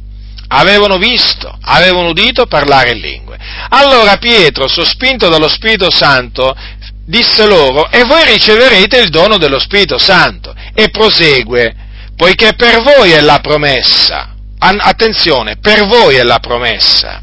Avevano 0.48 0.98
visto, 0.98 1.58
avevano 1.62 2.10
udito 2.10 2.46
parlare 2.46 2.92
in 2.92 3.00
lingue. 3.00 3.38
Allora 3.70 4.18
Pietro, 4.18 4.68
sospinto 4.68 5.30
dallo 5.30 5.48
Spirito 5.48 5.90
Santo, 5.90 6.56
disse 7.06 7.46
loro, 7.48 7.90
e 7.90 8.04
voi 8.04 8.26
riceverete 8.26 9.00
il 9.00 9.10
dono 9.10 9.38
dello 9.38 9.60
Spirito 9.60 9.98
Santo. 9.98 10.54
E 10.74 10.90
prosegue, 10.90 11.76
poiché 12.16 12.54
per 12.54 12.82
voi 12.82 13.12
è 13.12 13.22
la 13.22 13.40
promessa. 13.40 14.36
Attenzione, 14.60 15.58
per 15.58 15.86
voi 15.88 16.18
è 16.18 16.24
la 16.24 16.40
promessa. 16.40 17.22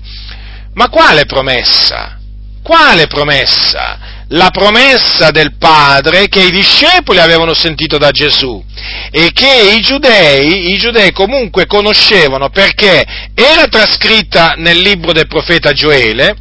Ma 0.74 0.88
quale 0.88 1.26
promessa? 1.26 2.18
Quale 2.62 3.06
promessa? 3.06 4.07
La 4.28 4.50
promessa 4.50 5.30
del 5.30 5.56
Padre 5.56 6.28
che 6.28 6.42
i 6.42 6.50
discepoli 6.50 7.18
avevano 7.18 7.54
sentito 7.54 7.96
da 7.96 8.10
Gesù 8.10 8.62
e 9.10 9.30
che 9.32 9.74
i 9.74 9.80
giudei, 9.80 10.72
i 10.72 10.78
giudei 10.78 11.12
comunque 11.12 11.66
conoscevano 11.66 12.50
perché 12.50 13.04
era 13.34 13.66
trascritta 13.68 14.54
nel 14.56 14.78
libro 14.78 15.12
del 15.12 15.26
profeta 15.26 15.72
Gioele 15.72 16.36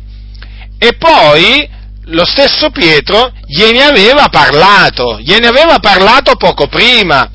e 0.77 0.93
poi 0.97 1.67
lo 2.09 2.25
stesso 2.25 2.69
Pietro 2.69 3.31
gliene 3.45 3.83
aveva 3.83 4.27
parlato, 4.29 5.19
gliene 5.19 5.47
aveva 5.47 5.79
parlato 5.79 6.35
poco 6.35 6.67
prima. 6.67 7.31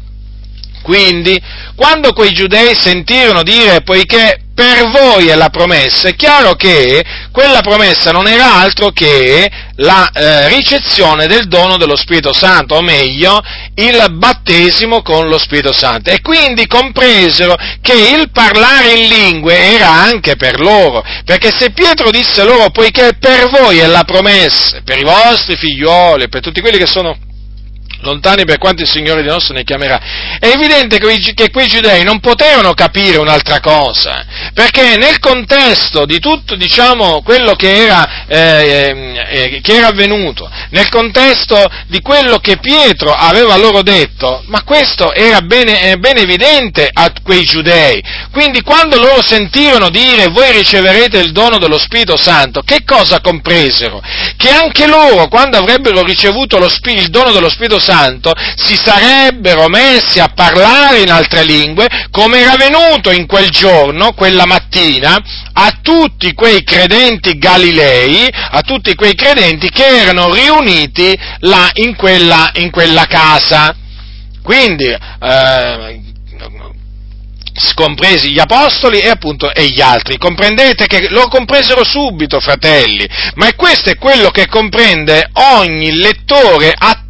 Quindi, 0.82 1.40
quando 1.76 2.12
quei 2.12 2.32
giudei 2.32 2.74
sentirono 2.74 3.42
dire, 3.42 3.82
poiché 3.82 4.41
per 4.54 4.90
voi 4.90 5.28
è 5.28 5.34
la 5.34 5.48
promessa, 5.48 6.08
è 6.08 6.14
chiaro 6.14 6.54
che 6.54 7.02
quella 7.32 7.60
promessa 7.60 8.10
non 8.10 8.28
era 8.28 8.56
altro 8.56 8.90
che 8.90 9.50
la 9.76 10.10
eh, 10.10 10.48
ricezione 10.48 11.26
del 11.26 11.48
dono 11.48 11.76
dello 11.78 11.96
Spirito 11.96 12.32
Santo, 12.32 12.74
o 12.74 12.82
meglio, 12.82 13.40
il 13.76 14.06
battesimo 14.12 15.02
con 15.02 15.28
lo 15.28 15.38
Spirito 15.38 15.72
Santo. 15.72 16.10
E 16.10 16.20
quindi 16.20 16.66
compresero 16.66 17.56
che 17.80 17.94
il 17.94 18.30
parlare 18.30 18.92
in 18.92 19.08
lingue 19.08 19.56
era 19.56 19.90
anche 19.90 20.36
per 20.36 20.60
loro, 20.60 21.02
perché 21.24 21.50
se 21.56 21.70
Pietro 21.70 22.10
disse 22.10 22.44
loro, 22.44 22.70
poiché 22.70 23.16
per 23.18 23.48
voi 23.48 23.78
è 23.78 23.86
la 23.86 24.04
promessa, 24.04 24.80
per 24.84 24.98
i 24.98 25.04
vostri 25.04 25.56
figlioli, 25.56 26.28
per 26.28 26.40
tutti 26.40 26.60
quelli 26.60 26.78
che 26.78 26.86
sono 26.86 27.16
lontani 28.02 28.44
per 28.44 28.58
quanto 28.58 28.82
il 28.82 28.88
Signore 28.88 29.22
di 29.22 29.28
nostro 29.28 29.54
ne 29.54 29.64
chiamerà. 29.64 30.00
È 30.38 30.46
evidente 30.46 30.98
che 30.98 31.50
quei 31.50 31.66
giudei 31.66 32.02
non 32.04 32.20
potevano 32.20 32.74
capire 32.74 33.18
un'altra 33.18 33.60
cosa, 33.60 34.24
perché 34.52 34.96
nel 34.96 35.18
contesto 35.18 36.04
di 36.04 36.18
tutto, 36.18 36.56
diciamo, 36.56 37.22
quello 37.22 37.54
che 37.54 37.72
era, 37.72 38.26
eh, 38.26 39.14
eh, 39.30 39.60
che 39.62 39.76
era 39.76 39.88
avvenuto, 39.88 40.50
nel 40.70 40.88
contesto 40.88 41.64
di 41.86 42.00
quello 42.00 42.38
che 42.38 42.58
Pietro 42.58 43.12
aveva 43.12 43.56
loro 43.56 43.82
detto, 43.82 44.42
ma 44.46 44.62
questo 44.62 45.12
era 45.12 45.40
bene, 45.40 45.96
bene 45.98 46.20
evidente 46.20 46.88
a 46.92 47.10
quei 47.22 47.44
giudei. 47.44 48.02
Quindi 48.30 48.62
quando 48.62 48.98
loro 48.98 49.22
sentirono 49.22 49.90
dire 49.90 50.28
voi 50.28 50.52
riceverete 50.52 51.18
il 51.18 51.32
dono 51.32 51.58
dello 51.58 51.78
Spirito 51.78 52.16
Santo, 52.16 52.62
che 52.62 52.84
cosa 52.84 53.20
compresero? 53.20 54.00
Che 54.36 54.50
anche 54.50 54.86
loro, 54.86 55.28
quando 55.28 55.58
avrebbero 55.58 56.02
ricevuto 56.02 56.58
lo, 56.58 56.70
il 56.84 57.08
dono 57.08 57.30
dello 57.30 57.48
Spirito 57.48 57.78
Santo, 57.78 57.91
Santo 57.92 58.32
si 58.56 58.74
sarebbero 58.74 59.68
messi 59.68 60.18
a 60.18 60.32
parlare 60.34 61.00
in 61.00 61.10
altre 61.10 61.44
lingue, 61.44 61.86
come 62.10 62.38
era 62.38 62.56
venuto 62.56 63.10
in 63.10 63.26
quel 63.26 63.50
giorno, 63.50 64.14
quella 64.14 64.46
mattina, 64.46 65.22
a 65.52 65.78
tutti 65.82 66.32
quei 66.32 66.64
credenti 66.64 67.36
galilei, 67.36 68.26
a 68.32 68.62
tutti 68.62 68.94
quei 68.94 69.14
credenti 69.14 69.68
che 69.68 69.84
erano 69.84 70.32
riuniti 70.32 71.14
là 71.40 71.68
in 71.74 71.94
quella, 71.94 72.50
in 72.54 72.70
quella 72.70 73.04
casa. 73.04 73.76
Quindi, 74.42 74.86
eh, 74.86 76.00
compresi 77.74 78.32
gli 78.32 78.40
apostoli 78.40 79.00
e 79.00 79.08
appunto 79.08 79.52
e 79.52 79.68
gli 79.68 79.80
altri. 79.80 80.16
Comprendete 80.16 80.86
che 80.86 81.08
lo 81.10 81.28
compresero 81.28 81.84
subito, 81.84 82.40
fratelli, 82.40 83.06
ma 83.34 83.52
questo 83.54 83.90
è 83.90 83.96
quello 83.96 84.30
che 84.30 84.46
comprende 84.46 85.28
ogni 85.32 85.94
lettore 85.96 86.72
attento 86.74 87.01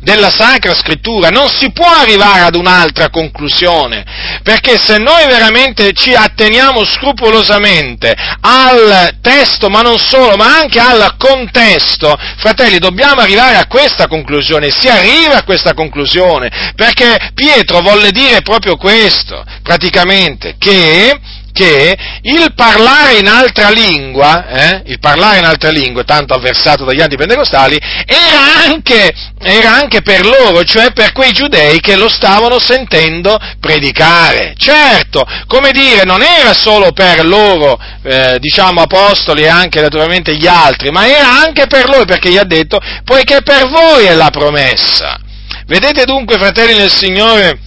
della 0.00 0.30
Sacra 0.30 0.74
Scrittura. 0.74 1.28
Non 1.28 1.48
si 1.48 1.70
può 1.72 1.86
arrivare 1.86 2.40
ad 2.40 2.56
un'altra 2.56 3.08
conclusione, 3.10 4.04
perché 4.42 4.76
se 4.78 4.98
noi 4.98 5.26
veramente 5.26 5.92
ci 5.92 6.14
atteniamo 6.14 6.84
scrupolosamente 6.84 8.14
al 8.40 9.16
testo, 9.20 9.68
ma 9.68 9.80
non 9.80 9.98
solo, 9.98 10.34
ma 10.36 10.56
anche 10.58 10.80
al 10.80 11.14
contesto, 11.16 12.16
fratelli, 12.38 12.78
dobbiamo 12.78 13.20
arrivare 13.20 13.56
a 13.56 13.66
questa 13.66 14.08
conclusione, 14.08 14.70
si 14.70 14.88
arriva 14.88 15.36
a 15.36 15.44
questa 15.44 15.74
conclusione, 15.74 16.72
perché 16.74 17.30
Pietro 17.34 17.80
volle 17.80 18.10
dire 18.10 18.42
proprio 18.42 18.76
questo 18.76 19.44
praticamente 19.62 20.56
che, 20.58 21.18
che 21.54 21.96
il 22.22 22.52
parlare 22.56 23.18
in 23.18 23.28
altra 23.28 23.70
lingua, 23.70 24.48
eh, 24.48 24.82
il 24.86 24.98
parlare 24.98 25.38
in 25.38 25.44
altra 25.44 25.70
lingua, 25.70 26.02
tanto 26.02 26.34
avversato 26.34 26.84
dagli 26.84 27.00
antipentecostali, 27.00 27.78
era 28.04 28.64
anche, 28.66 29.14
era 29.40 29.72
anche 29.72 30.02
per 30.02 30.26
loro, 30.26 30.64
cioè 30.64 30.92
per 30.92 31.12
quei 31.12 31.30
giudei 31.30 31.78
che 31.78 31.94
lo 31.94 32.08
stavano 32.08 32.58
sentendo 32.58 33.38
predicare. 33.60 34.54
Certo, 34.56 35.24
come 35.46 35.70
dire, 35.70 36.02
non 36.02 36.22
era 36.22 36.52
solo 36.52 36.90
per 36.90 37.24
loro, 37.24 37.78
eh, 38.02 38.36
diciamo, 38.40 38.82
apostoli 38.82 39.44
e 39.44 39.48
anche 39.48 39.80
naturalmente 39.80 40.34
gli 40.34 40.48
altri, 40.48 40.90
ma 40.90 41.06
era 41.06 41.40
anche 41.40 41.68
per 41.68 41.88
loro, 41.88 42.04
perché 42.04 42.30
gli 42.30 42.36
ha 42.36 42.44
detto, 42.44 42.80
poiché 43.04 43.42
per 43.42 43.68
voi 43.68 44.06
è 44.06 44.14
la 44.14 44.30
promessa. 44.30 45.20
Vedete 45.66 46.04
dunque, 46.04 46.36
fratelli 46.36 46.74
del 46.74 46.90
Signore, 46.90 47.60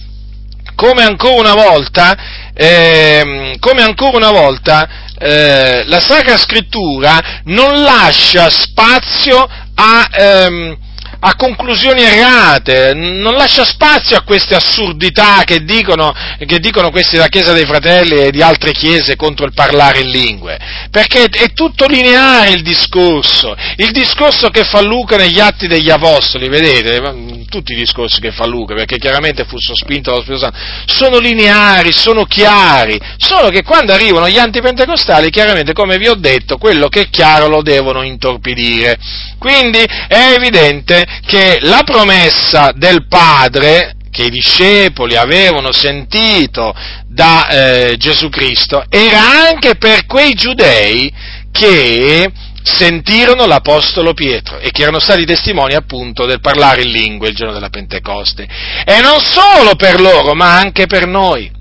come 0.74 1.02
ancora 1.02 1.52
una 1.52 1.54
volta, 1.54 2.16
eh, 2.60 3.56
come 3.60 3.82
ancora 3.82 4.16
una 4.16 4.32
volta 4.32 4.88
eh, 5.16 5.84
la 5.86 6.00
Sacra 6.00 6.36
Scrittura 6.36 7.42
non 7.44 7.82
lascia 7.82 8.50
spazio 8.50 9.48
a, 9.76 10.08
ehm, 10.10 10.76
a 11.20 11.34
conclusioni 11.34 12.02
errate, 12.02 12.94
non 12.94 13.34
lascia 13.34 13.64
spazio 13.64 14.16
a 14.16 14.22
queste 14.22 14.54
assurdità 14.54 15.42
che 15.44 15.64
dicono, 15.64 16.14
che 16.46 16.58
dicono 16.58 16.90
questi 16.90 17.16
della 17.16 17.28
Chiesa 17.28 17.52
dei 17.52 17.66
Fratelli 17.66 18.16
e 18.16 18.30
di 18.30 18.40
altre 18.40 18.72
chiese 18.72 19.16
contro 19.16 19.44
il 19.44 19.52
parlare 19.52 20.00
in 20.00 20.10
lingue, 20.10 20.58
perché 20.90 21.24
è 21.24 21.52
tutto 21.52 21.86
lineare 21.86 22.50
il 22.50 22.62
discorso, 22.62 23.56
il 23.76 23.90
discorso 23.90 24.48
che 24.50 24.64
fa 24.64 24.80
Luca 24.80 25.16
negli 25.16 25.40
Atti 25.40 25.66
degli 25.66 25.90
Apostoli, 25.90 26.48
vedete, 26.48 27.46
tutti 27.48 27.72
i 27.72 27.76
discorsi 27.76 28.20
che 28.20 28.30
fa 28.30 28.46
Luca, 28.46 28.74
perché 28.74 28.98
chiaramente 28.98 29.44
fu 29.44 29.58
sospinto 29.58 30.10
dallo 30.10 30.22
Spirito 30.22 30.44
Santo, 30.44 30.58
sono 30.86 31.18
lineari, 31.18 31.92
sono 31.92 32.24
chiari, 32.26 33.00
solo 33.16 33.48
che 33.48 33.62
quando 33.62 33.92
arrivano 33.92 34.28
gli 34.28 34.38
antipentecostali, 34.38 35.30
chiaramente, 35.30 35.72
come 35.72 35.98
vi 35.98 36.08
ho 36.08 36.14
detto, 36.14 36.58
quello 36.58 36.88
che 36.88 37.02
è 37.02 37.08
chiaro 37.10 37.48
lo 37.48 37.62
devono 37.62 38.02
intorpidire. 38.02 38.98
Quindi 39.38 39.78
è 39.78 40.34
evidente 40.36 41.06
che 41.26 41.58
la 41.62 41.82
promessa 41.84 42.72
del 42.74 43.06
Padre 43.06 43.94
che 44.10 44.24
i 44.24 44.30
discepoli 44.30 45.16
avevano 45.16 45.72
sentito 45.72 46.74
da 47.06 47.48
eh, 47.48 47.96
Gesù 47.98 48.28
Cristo 48.28 48.84
era 48.88 49.48
anche 49.48 49.76
per 49.76 50.06
quei 50.06 50.34
giudei 50.34 51.12
che 51.52 52.30
sentirono 52.62 53.46
l'Apostolo 53.46 54.12
Pietro 54.14 54.58
e 54.58 54.70
che 54.70 54.82
erano 54.82 55.00
stati 55.00 55.24
testimoni 55.24 55.74
appunto 55.74 56.26
del 56.26 56.40
parlare 56.40 56.82
in 56.82 56.90
lingue 56.90 57.28
il 57.28 57.34
giorno 57.34 57.52
della 57.52 57.70
Pentecoste. 57.70 58.46
E 58.84 59.00
non 59.00 59.20
solo 59.20 59.74
per 59.76 60.00
loro, 60.00 60.34
ma 60.34 60.58
anche 60.58 60.86
per 60.86 61.06
noi 61.06 61.56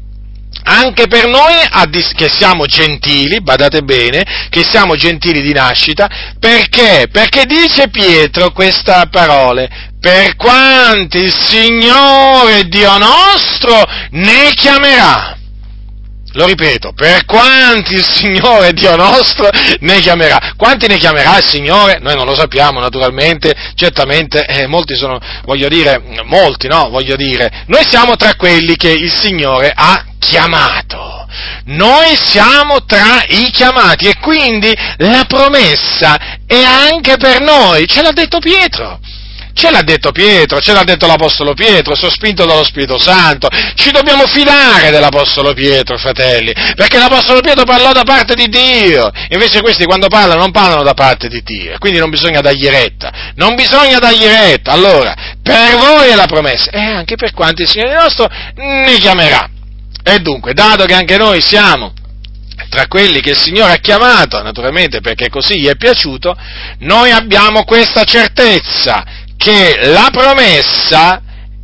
anche 0.67 1.07
per 1.07 1.27
noi 1.27 1.53
che 2.13 2.29
siamo 2.29 2.65
gentili, 2.65 3.41
badate 3.41 3.81
bene, 3.81 4.47
che 4.49 4.63
siamo 4.63 4.95
gentili 4.95 5.41
di 5.41 5.53
nascita, 5.53 6.09
perché? 6.39 7.07
Perché 7.09 7.45
dice 7.45 7.89
Pietro 7.89 8.51
queste 8.51 9.07
parole, 9.09 9.69
per 9.99 10.35
quanti 10.35 11.19
il 11.19 11.33
Signore 11.33 12.67
Dio 12.67 12.97
nostro 12.97 13.81
ne 14.11 14.51
chiamerà. 14.53 15.35
Lo 16.33 16.45
ripeto, 16.45 16.91
per 16.93 17.25
quanti 17.25 17.95
il 17.95 18.03
Signore 18.03 18.73
Dio 18.73 18.95
nostro 18.95 19.49
ne 19.79 19.99
chiamerà. 20.01 20.53
Quanti 20.55 20.85
ne 20.85 20.97
chiamerà 20.97 21.37
il 21.37 21.45
Signore? 21.45 21.99
Noi 21.99 22.15
non 22.15 22.25
lo 22.25 22.35
sappiamo, 22.35 22.79
naturalmente, 22.79 23.55
certamente, 23.73 24.45
eh, 24.45 24.67
molti 24.67 24.95
sono, 24.95 25.17
voglio 25.45 25.69
dire, 25.69 25.99
molti, 26.25 26.67
no? 26.67 26.89
Voglio 26.89 27.15
dire, 27.15 27.63
noi 27.67 27.83
siamo 27.87 28.17
tra 28.17 28.35
quelli 28.35 28.75
che 28.75 28.89
il 28.91 29.11
Signore 29.11 29.71
ha 29.73 30.03
chiamato. 30.27 31.25
Noi 31.65 32.17
siamo 32.17 32.83
tra 32.85 33.23
i 33.27 33.49
chiamati 33.51 34.07
e 34.07 34.17
quindi 34.19 34.75
la 34.97 35.25
promessa 35.27 36.17
è 36.45 36.61
anche 36.63 37.17
per 37.17 37.41
noi, 37.41 37.87
ce 37.87 38.01
l'ha 38.01 38.11
detto 38.11 38.39
Pietro. 38.39 38.99
Ce 39.53 39.71
l'ha 39.71 39.81
detto 39.81 40.11
Pietro, 40.11 40.59
ce 40.61 40.71
l'ha 40.71 40.83
detto 40.83 41.07
l'Apostolo 41.07 41.55
Pietro, 41.55 41.95
sospinto 41.95 42.45
dallo 42.45 42.63
Spirito 42.63 42.99
Santo. 42.99 43.47
Ci 43.73 43.89
dobbiamo 43.89 44.27
fidare 44.27 44.91
dell'Apostolo 44.91 45.53
Pietro, 45.53 45.97
fratelli, 45.97 46.53
perché 46.75 46.99
l'Apostolo 46.99 47.41
Pietro 47.41 47.63
parlò 47.63 47.91
da 47.91 48.03
parte 48.03 48.35
di 48.35 48.49
Dio. 48.49 49.09
Invece 49.29 49.61
questi 49.61 49.85
quando 49.85 50.09
parlano 50.09 50.41
non 50.41 50.51
parlano 50.51 50.83
da 50.83 50.93
parte 50.93 51.27
di 51.27 51.41
Dio, 51.41 51.75
quindi 51.79 51.97
non 51.97 52.11
bisogna 52.11 52.39
dargli 52.39 52.67
retta. 52.67 53.11
Non 53.33 53.55
bisogna 53.55 53.97
dargli 53.97 54.27
retta. 54.27 54.73
Allora, 54.73 55.15
per 55.41 55.75
voi 55.75 56.09
è 56.09 56.15
la 56.15 56.27
promessa, 56.27 56.69
e 56.69 56.79
anche 56.79 57.15
per 57.15 57.33
quanti 57.33 57.63
il 57.63 57.67
Signore 57.67 57.95
nostro 57.95 58.29
ne 58.53 58.95
chiamerà. 58.99 59.49
E 60.09 60.19
dunque, 60.19 60.53
dato 60.53 60.85
che 60.85 60.93
anche 60.93 61.17
noi 61.17 61.41
siamo 61.41 61.91
tra 62.69 62.87
quelli 62.87 63.19
che 63.19 63.31
il 63.31 63.37
Signore 63.37 63.73
ha 63.73 63.77
chiamato, 63.77 64.41
naturalmente 64.41 65.01
perché 65.01 65.27
così 65.27 65.59
gli 65.59 65.67
è 65.67 65.75
piaciuto, 65.75 66.33
noi 66.79 67.11
abbiamo 67.11 67.65
questa 67.65 68.05
certezza 68.05 69.03
che 69.35 69.79
la 69.83 70.07
promessa 70.09 71.21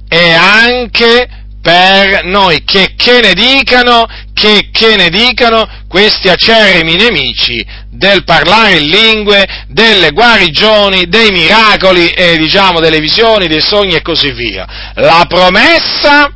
è 0.10 0.32
anche 0.34 1.26
per 1.62 2.26
noi, 2.26 2.66
che, 2.66 2.96
che 2.98 3.22
ne 3.22 3.32
dicano, 3.34 4.06
che, 4.34 4.68
che 4.74 4.98
ne 4.98 5.08
dicano 5.08 5.66
questi 5.88 6.28
acerrimi 6.28 6.96
nemici 6.96 7.66
del 7.90 8.26
parlare 8.26 8.80
in 8.80 8.90
lingue, 8.90 9.66
delle 9.70 10.12
guarigioni, 10.12 11.08
dei 11.08 11.32
miracoli 11.32 12.10
e 12.10 12.36
diciamo 12.36 12.82
delle 12.82 13.00
visioni, 13.00 13.48
dei 13.48 13.62
sogni 13.62 13.96
e 13.96 14.02
così 14.02 14.34
via. 14.34 14.92
La 14.96 15.24
promessa 15.30 16.30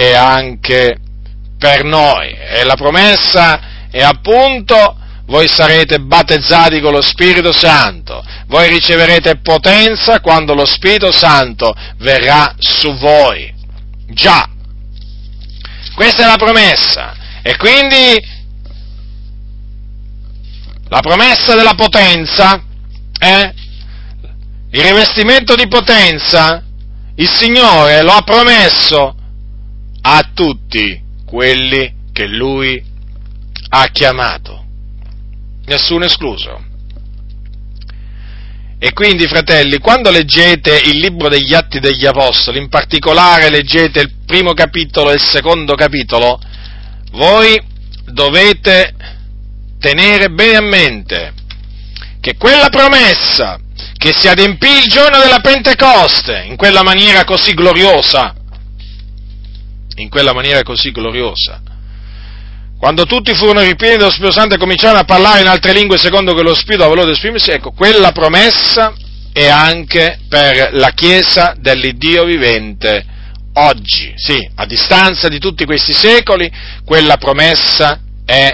è 0.00 0.14
anche 0.14 0.96
per 1.58 1.84
noi 1.84 2.34
e 2.34 2.64
la 2.64 2.74
promessa 2.74 3.88
è 3.90 4.00
appunto 4.00 4.96
voi 5.26 5.46
sarete 5.46 6.00
battezzati 6.00 6.80
con 6.80 6.92
lo 6.92 7.02
Spirito 7.02 7.52
Santo, 7.52 8.24
voi 8.46 8.68
riceverete 8.68 9.40
potenza 9.40 10.20
quando 10.20 10.54
lo 10.54 10.64
Spirito 10.64 11.12
Santo 11.12 11.72
verrà 11.98 12.54
su 12.58 12.92
voi. 12.96 13.52
Già, 14.08 14.48
questa 15.94 16.24
è 16.24 16.26
la 16.26 16.36
promessa. 16.36 17.14
E 17.42 17.56
quindi 17.56 18.20
la 20.88 21.00
promessa 21.00 21.54
della 21.54 21.74
potenza 21.74 22.60
è 23.16 23.52
il 24.72 24.82
rivestimento 24.82 25.54
di 25.54 25.68
potenza, 25.68 26.64
il 27.14 27.28
Signore 27.28 28.02
lo 28.02 28.12
ha 28.12 28.22
promesso 28.22 29.14
a 30.02 30.30
tutti 30.34 31.00
quelli 31.24 31.94
che 32.12 32.26
Lui 32.26 32.82
ha 33.70 33.86
chiamato 33.86 34.64
nessuno 35.66 36.04
escluso. 36.04 36.68
E 38.82 38.92
quindi, 38.94 39.26
fratelli, 39.26 39.78
quando 39.78 40.10
leggete 40.10 40.82
il 40.86 40.98
libro 40.98 41.28
degli 41.28 41.52
Atti 41.52 41.80
degli 41.80 42.06
Apostoli, 42.06 42.58
in 42.58 42.68
particolare 42.68 43.50
leggete 43.50 44.00
il 44.00 44.14
primo 44.24 44.54
capitolo 44.54 45.10
e 45.10 45.14
il 45.14 45.22
secondo 45.22 45.74
capitolo, 45.74 46.40
voi 47.12 47.60
dovete 48.06 48.94
tenere 49.78 50.30
bene 50.30 50.56
a 50.56 50.62
mente 50.62 51.34
che 52.20 52.36
quella 52.36 52.68
promessa 52.68 53.58
che 53.96 54.14
si 54.16 54.28
adempì 54.28 54.78
il 54.78 54.86
giorno 54.86 55.18
della 55.18 55.40
Pentecoste, 55.40 56.44
in 56.46 56.56
quella 56.56 56.82
maniera 56.82 57.24
così 57.24 57.52
gloriosa, 57.52 58.34
in 60.00 60.08
quella 60.08 60.32
maniera 60.32 60.62
così 60.62 60.90
gloriosa, 60.90 61.60
quando 62.78 63.04
tutti 63.04 63.34
furono 63.34 63.60
ripieni 63.60 63.96
dello 63.96 64.10
Spirito 64.10 64.32
Santo 64.32 64.54
e 64.54 64.58
cominciarono 64.58 65.00
a 65.00 65.04
parlare 65.04 65.40
in 65.40 65.48
altre 65.48 65.72
lingue 65.72 65.98
secondo 65.98 66.34
che 66.34 66.42
lo 66.42 66.54
Spirito 66.54 66.84
aveva 66.84 67.04
di 67.04 67.10
esprimersi, 67.10 67.50
ecco, 67.50 67.72
quella 67.72 68.12
promessa 68.12 68.94
è 69.32 69.46
anche 69.46 70.20
per 70.28 70.70
la 70.72 70.90
Chiesa 70.90 71.54
dell'Iddio 71.58 72.24
vivente 72.24 73.04
oggi, 73.54 74.12
sì, 74.16 74.48
a 74.54 74.66
distanza 74.66 75.28
di 75.28 75.38
tutti 75.38 75.64
questi 75.64 75.92
secoli, 75.92 76.50
quella 76.84 77.16
promessa 77.16 78.00
è 78.24 78.52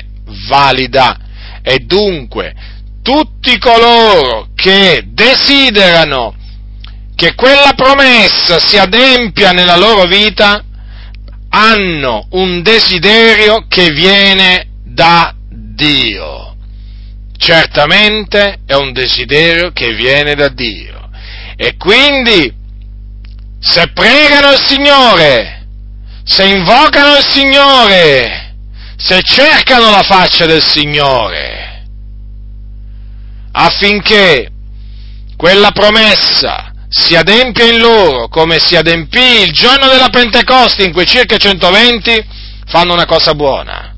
valida. 0.48 1.18
E 1.62 1.80
dunque, 1.80 2.54
tutti 3.02 3.58
coloro 3.58 4.48
che 4.54 5.04
desiderano 5.06 6.34
che 7.14 7.34
quella 7.34 7.72
promessa 7.74 8.58
si 8.58 8.76
adempia 8.76 9.52
nella 9.52 9.76
loro 9.76 10.04
vita, 10.04 10.64
hanno 11.50 12.26
un 12.30 12.62
desiderio 12.62 13.66
che 13.68 13.90
viene 13.90 14.68
da 14.84 15.34
Dio. 15.48 16.56
Certamente 17.36 18.60
è 18.66 18.74
un 18.74 18.92
desiderio 18.92 19.70
che 19.72 19.92
viene 19.94 20.34
da 20.34 20.48
Dio. 20.48 21.10
E 21.56 21.76
quindi, 21.76 22.52
se 23.58 23.90
pregano 23.92 24.52
il 24.52 24.60
Signore, 24.60 25.66
se 26.24 26.44
invocano 26.44 27.16
il 27.16 27.24
Signore, 27.24 28.54
se 28.96 29.22
cercano 29.22 29.90
la 29.90 30.02
faccia 30.02 30.46
del 30.46 30.62
Signore, 30.62 31.84
affinché 33.52 34.50
quella 35.36 35.70
promessa 35.70 36.72
si 36.96 37.14
adempia 37.14 37.66
in 37.66 37.78
loro 37.78 38.28
come 38.28 38.58
si 38.58 38.74
adempì 38.74 39.42
il 39.42 39.52
giorno 39.52 39.86
della 39.86 40.08
Pentecoste 40.08 40.82
in 40.82 40.92
quei 40.92 41.04
circa 41.04 41.36
120, 41.36 42.24
fanno 42.66 42.94
una 42.94 43.04
cosa 43.04 43.34
buona. 43.34 43.94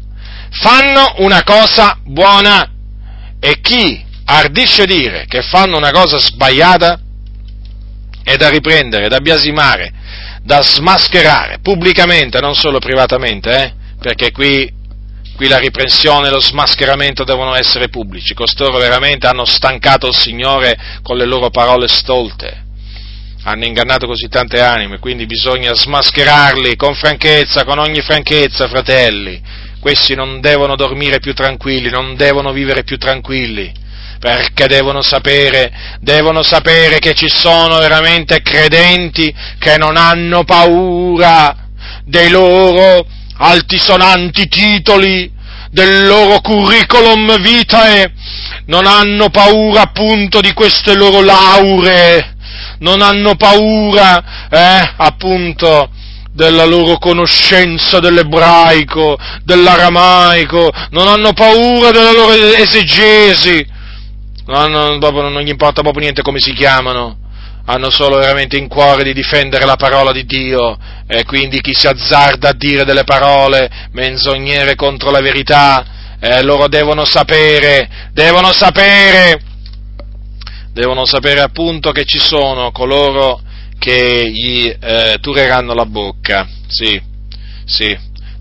Fanno 0.51 1.15
una 1.19 1.45
cosa 1.45 1.97
buona 2.03 2.69
e 3.39 3.61
chi 3.61 4.05
ardisce 4.25 4.85
dire 4.85 5.27
che 5.29 5.43
fanno 5.43 5.77
una 5.77 5.93
cosa 5.93 6.19
sbagliata 6.19 6.99
è 8.25 8.37
da 8.37 8.49
riprendere, 8.49 9.09
da 9.09 9.21
biasimare, 9.21 9.93
da 10.43 10.61
smascherare 10.61 11.61
pubblicamente, 11.63 12.41
non 12.41 12.57
solo 12.57 12.81
privatamente, 12.81 13.63
eh? 13.63 13.73
perché 14.01 14.33
qui, 14.33 14.69
qui 15.37 15.47
la 15.47 15.59
riprensione 15.59 16.27
e 16.27 16.31
lo 16.33 16.41
smascheramento 16.41 17.23
devono 17.23 17.55
essere 17.55 17.91
pubblici. 17.91 18.35
Costoro 18.35 18.77
veramente 18.79 19.29
hanno 19.29 19.45
stancato 19.45 20.09
il 20.09 20.17
Signore 20.17 20.77
con 21.03 21.17
le 21.17 21.27
loro 21.27 21.51
parole 21.51 21.87
stolte 21.87 22.67
hanno 23.45 23.65
ingannato 23.65 24.07
così 24.07 24.29
tante 24.29 24.61
anime, 24.61 24.99
quindi 24.99 25.27
bisogna 25.27 25.75
smascherarli 25.75 26.77
con 26.77 26.95
franchezza, 26.95 27.65
con 27.65 27.79
ogni 27.79 28.01
franchezza, 28.01 28.69
fratelli. 28.69 29.41
Questi 29.81 30.15
non 30.15 30.41
devono 30.41 30.75
dormire 30.75 31.21
più 31.21 31.35
tranquilli, 31.35 31.89
non 31.89 32.17
devono 32.17 32.53
vivere 32.53 32.83
più 32.83 32.99
tranquilli, 32.99 33.73
perché 34.19 34.67
devono 34.67 35.03
sapere, 35.03 35.73
devono 36.01 36.43
sapere 36.43 36.99
che 36.99 37.15
ci 37.15 37.29
sono 37.29 37.79
veramente 37.79 38.43
credenti 38.43 39.33
che 39.59 39.79
non 39.79 39.97
hanno 39.97 40.43
paura 40.45 41.69
dei 42.05 42.29
loro 42.29 43.07
altisonanti 43.37 44.49
titoli, 44.49 45.31
del 45.71 46.07
loro 46.07 46.41
curriculum 46.41 47.41
vitae, 47.41 48.13
non 48.67 48.87
hanno 48.87 49.29
paura 49.31 49.83
appunto 49.83 50.41
di 50.41 50.53
queste 50.55 50.95
loro 50.95 51.21
lauree, 51.21 52.37
non 52.79 53.03
hanno 53.03 53.35
paura, 53.37 54.49
eh, 54.51 54.95
appunto, 54.97 55.91
della 56.33 56.65
loro 56.65 56.99
conoscenza 56.99 57.99
dell'ebraico, 57.99 59.19
dell'aramaico, 59.43 60.71
non 60.91 61.09
hanno 61.09 61.33
paura 61.33 61.91
della 61.91 62.13
loro 62.13 62.33
esegesi, 62.33 63.67
non, 64.47 64.75
hanno, 64.75 64.99
proprio, 64.99 65.29
non 65.29 65.43
gli 65.43 65.49
importa 65.49 65.83
proprio 65.83 66.03
niente 66.03 66.23
come 66.23 66.39
si 66.39 66.53
chiamano, 66.53 67.17
hanno 67.67 67.91
solo 67.91 68.19
veramente 68.19 68.57
in 68.57 68.69
cuore 68.69 69.03
di 69.03 69.13
difendere 69.13 69.67
la 69.67 69.77
parola 69.77 70.13
di 70.13 70.25
Dio. 70.25 70.79
E 71.07 71.25
quindi 71.25 71.61
chi 71.61 71.75
si 71.75 71.87
azzarda 71.87 72.51
a 72.51 72.55
dire 72.55 72.85
delle 72.85 73.05
parole 73.05 73.69
menzognere 73.93 74.75
contro 74.75 75.11
la 75.11 75.21
verità, 75.21 75.85
eh, 76.21 76.43
loro 76.43 76.69
devono 76.69 77.05
sapere, 77.05 78.11
devono 78.13 78.53
sapere 78.53 79.41
devono 80.79 81.05
sapere 81.05 81.41
appunto 81.41 81.91
che 81.91 82.05
ci 82.05 82.21
sono 82.21 82.71
coloro 82.71 83.41
che 83.81 84.31
gli 84.31 84.69
eh, 84.69 85.19
tureranno 85.21 85.75
la 85.75 85.87
bocca, 85.87 86.49
sì, 86.69 87.01
sì, 87.65 87.99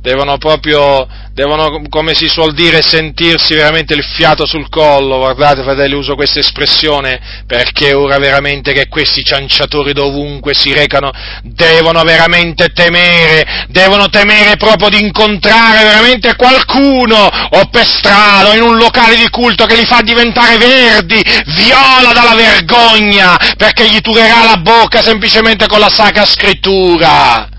devono 0.08 0.38
proprio, 0.38 1.06
devono, 1.34 1.82
come 1.90 2.16
si 2.16 2.30
suol 2.30 2.54
dire, 2.54 2.82
sentirsi 2.82 3.56
veramente 3.56 3.94
il 3.94 4.06
fiato 4.06 4.46
sul 4.46 4.70
collo, 4.70 5.18
guardate 5.18 5.64
fratelli, 5.64 5.96
uso 5.96 6.16
questa 6.16 6.40
espressione 6.40 7.20
perché 7.46 7.94
ora 7.94 8.18
veramente 8.18 8.72
che 8.72 8.88
questi 8.88 9.22
cianciatori 9.22 9.92
dovunque 9.92 10.54
si 10.54 10.72
recano 10.72 11.12
devono 11.44 12.02
veramente 12.04 12.70
temere, 12.70 13.66
devono 13.68 14.08
temere 14.10 14.56
proprio 14.56 14.88
di 14.88 15.02
incontrare 15.02 15.84
veramente 15.84 16.38
qualcuno 16.38 17.18
o 17.18 17.68
per 17.70 17.86
strada 17.86 18.52
o 18.52 18.56
in 18.56 18.62
un 18.62 18.78
locale 18.78 19.18
di 19.18 19.30
culto 19.30 19.66
che 19.66 19.76
li 19.76 19.86
fa 19.86 20.02
diventare 20.02 20.58
verdi, 20.58 21.22
viola 21.48 22.14
dalla 22.14 22.36
vergogna 22.36 23.36
perché 23.58 23.90
gli 23.90 24.00
turerà 24.00 24.46
la 24.46 24.58
bocca 24.58 25.04
semplicemente 25.04 25.68
con 25.68 25.80
la 25.80 25.90
sacra 25.90 26.26
scrittura 26.26 27.56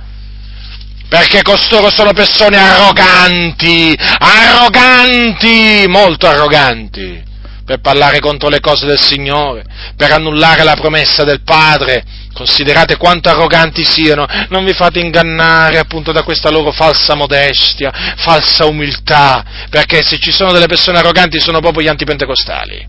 perché 1.09 1.43
costoro 1.43 1.91
sono 1.91 2.13
persone 2.13 2.59
arroganti, 2.59 3.97
arroganti, 3.99 5.87
molto 5.89 6.27
arroganti, 6.27 7.23
per 7.65 7.81
parlare 7.81 8.21
contro 8.21 8.49
le 8.49 8.61
cose 8.61 8.85
del 8.85 9.01
Signore, 9.01 9.65
per 9.97 10.13
annullare 10.13 10.65
la 10.65 10.75
promessa 10.75 11.25
del 11.25 11.43
Padre. 11.43 12.05
Considerate 12.35 12.97
quanto 12.97 13.31
arroganti 13.31 13.85
siano, 13.85 14.27
non 14.51 14.65
vi 14.65 14.73
fate 14.73 15.01
ingannare 15.01 15.79
appunto 15.79 16.13
da 16.13 16.23
questa 16.23 16.51
loro 16.51 16.71
falsa 16.71 17.15
modestia, 17.15 18.15
falsa 18.17 18.67
umiltà, 18.67 19.45
perché 19.71 20.03
se 20.03 20.19
ci 20.19 20.31
sono 20.31 20.53
delle 20.53 20.67
persone 20.67 20.99
arroganti 20.99 21.41
sono 21.41 21.59
proprio 21.61 21.83
gli 21.83 21.89
antipentecostali, 21.89 22.87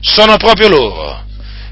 sono 0.00 0.36
proprio 0.36 0.68
loro 0.68 1.28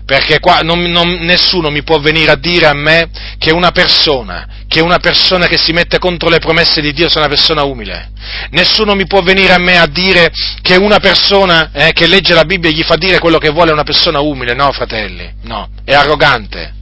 perché 0.09 0.41
qua 0.41 0.61
non, 0.63 0.85
non, 0.85 1.19
nessuno 1.21 1.69
mi 1.69 1.83
può 1.83 1.99
venire 1.99 2.31
a 2.31 2.37
dire 2.37 2.65
a 2.65 2.73
me 2.73 3.11
che 3.37 3.51
una 3.51 3.73
persona, 3.73 4.65
che 4.67 4.81
una 4.81 4.97
persona 4.97 5.47
che 5.47 5.59
si 5.59 5.73
mette 5.73 5.99
contro 5.99 6.31
le 6.31 6.39
promesse 6.39 6.81
di 6.81 6.95
Dio 6.95 7.11
sia 7.11 7.21
una 7.21 7.29
persona 7.29 7.65
umile. 7.65 8.13
Nessuno 8.53 8.95
mi 8.95 9.07
può 9.07 9.21
venire 9.21 9.53
a 9.53 9.59
me 9.59 9.79
a 9.79 9.87
dire 9.87 10.31
che 10.63 10.77
una 10.77 10.99
persona 10.99 11.73
eh, 11.75 11.93
che 11.93 12.07
legge 12.07 12.33
la 12.33 12.47
Bibbia 12.47 12.71
e 12.71 12.73
gli 12.73 12.85
fa 12.85 12.97
dire 12.97 13.19
quello 13.19 13.37
che 13.37 13.51
vuole 13.51 13.69
è 13.69 13.75
una 13.75 13.83
persona 13.83 14.21
umile. 14.21 14.55
No, 14.55 14.73
fratelli, 14.73 15.31
no, 15.43 15.69
è 15.85 15.93
arrogante. 15.93 16.73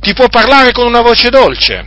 Ti 0.00 0.12
può 0.12 0.28
parlare 0.28 0.72
con 0.72 0.86
una 0.86 1.00
voce 1.00 1.30
dolce, 1.30 1.86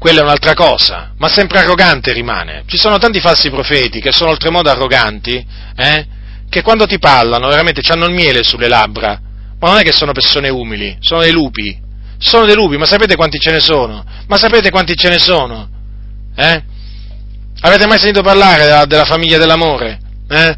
quella 0.00 0.22
è 0.22 0.24
un'altra 0.24 0.54
cosa, 0.54 1.12
ma 1.18 1.28
sempre 1.28 1.60
arrogante 1.60 2.12
rimane. 2.12 2.64
Ci 2.66 2.78
sono 2.78 2.98
tanti 2.98 3.20
falsi 3.20 3.48
profeti 3.48 4.00
che 4.00 4.10
sono 4.10 4.30
oltremodo 4.30 4.70
arroganti, 4.70 5.46
eh, 5.76 6.06
che 6.50 6.62
quando 6.62 6.84
ti 6.84 6.98
parlano 6.98 7.46
veramente 7.46 7.80
hanno 7.92 8.06
il 8.06 8.14
miele 8.14 8.42
sulle 8.42 8.66
labbra, 8.66 9.20
ma 9.60 9.70
non 9.70 9.78
è 9.78 9.82
che 9.82 9.92
sono 9.92 10.12
persone 10.12 10.48
umili, 10.48 10.96
sono 11.00 11.22
dei 11.22 11.32
lupi. 11.32 11.86
Sono 12.18 12.46
dei 12.46 12.54
lupi, 12.54 12.76
ma 12.76 12.84
sapete 12.84 13.14
quanti 13.14 13.38
ce 13.38 13.52
ne 13.52 13.60
sono? 13.60 14.04
Ma 14.26 14.36
sapete 14.36 14.70
quanti 14.70 14.96
ce 14.96 15.08
ne 15.08 15.18
sono? 15.18 15.68
Eh? 16.34 16.62
Avete 17.60 17.86
mai 17.86 17.98
sentito 17.98 18.22
parlare 18.22 18.64
della, 18.64 18.84
della 18.86 19.04
famiglia 19.04 19.38
dell'amore? 19.38 19.98
Eh? 20.28 20.56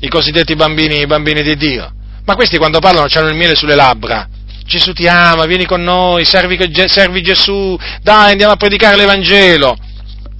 I 0.00 0.08
cosiddetti 0.08 0.54
bambini, 0.54 1.06
bambini 1.06 1.42
di 1.42 1.56
Dio. 1.56 1.92
Ma 2.24 2.34
questi 2.34 2.58
quando 2.58 2.78
parlano 2.78 3.06
hanno 3.10 3.28
il 3.28 3.36
miele 3.36 3.54
sulle 3.54 3.74
labbra. 3.74 4.28
Gesù 4.64 4.92
ti 4.92 5.08
ama, 5.08 5.46
vieni 5.46 5.64
con 5.64 5.82
noi, 5.82 6.26
servi, 6.26 6.58
servi 6.86 7.22
Gesù, 7.22 7.76
dai 8.02 8.32
andiamo 8.32 8.52
a 8.52 8.56
predicare 8.56 8.96
l'Evangelo. 8.96 9.76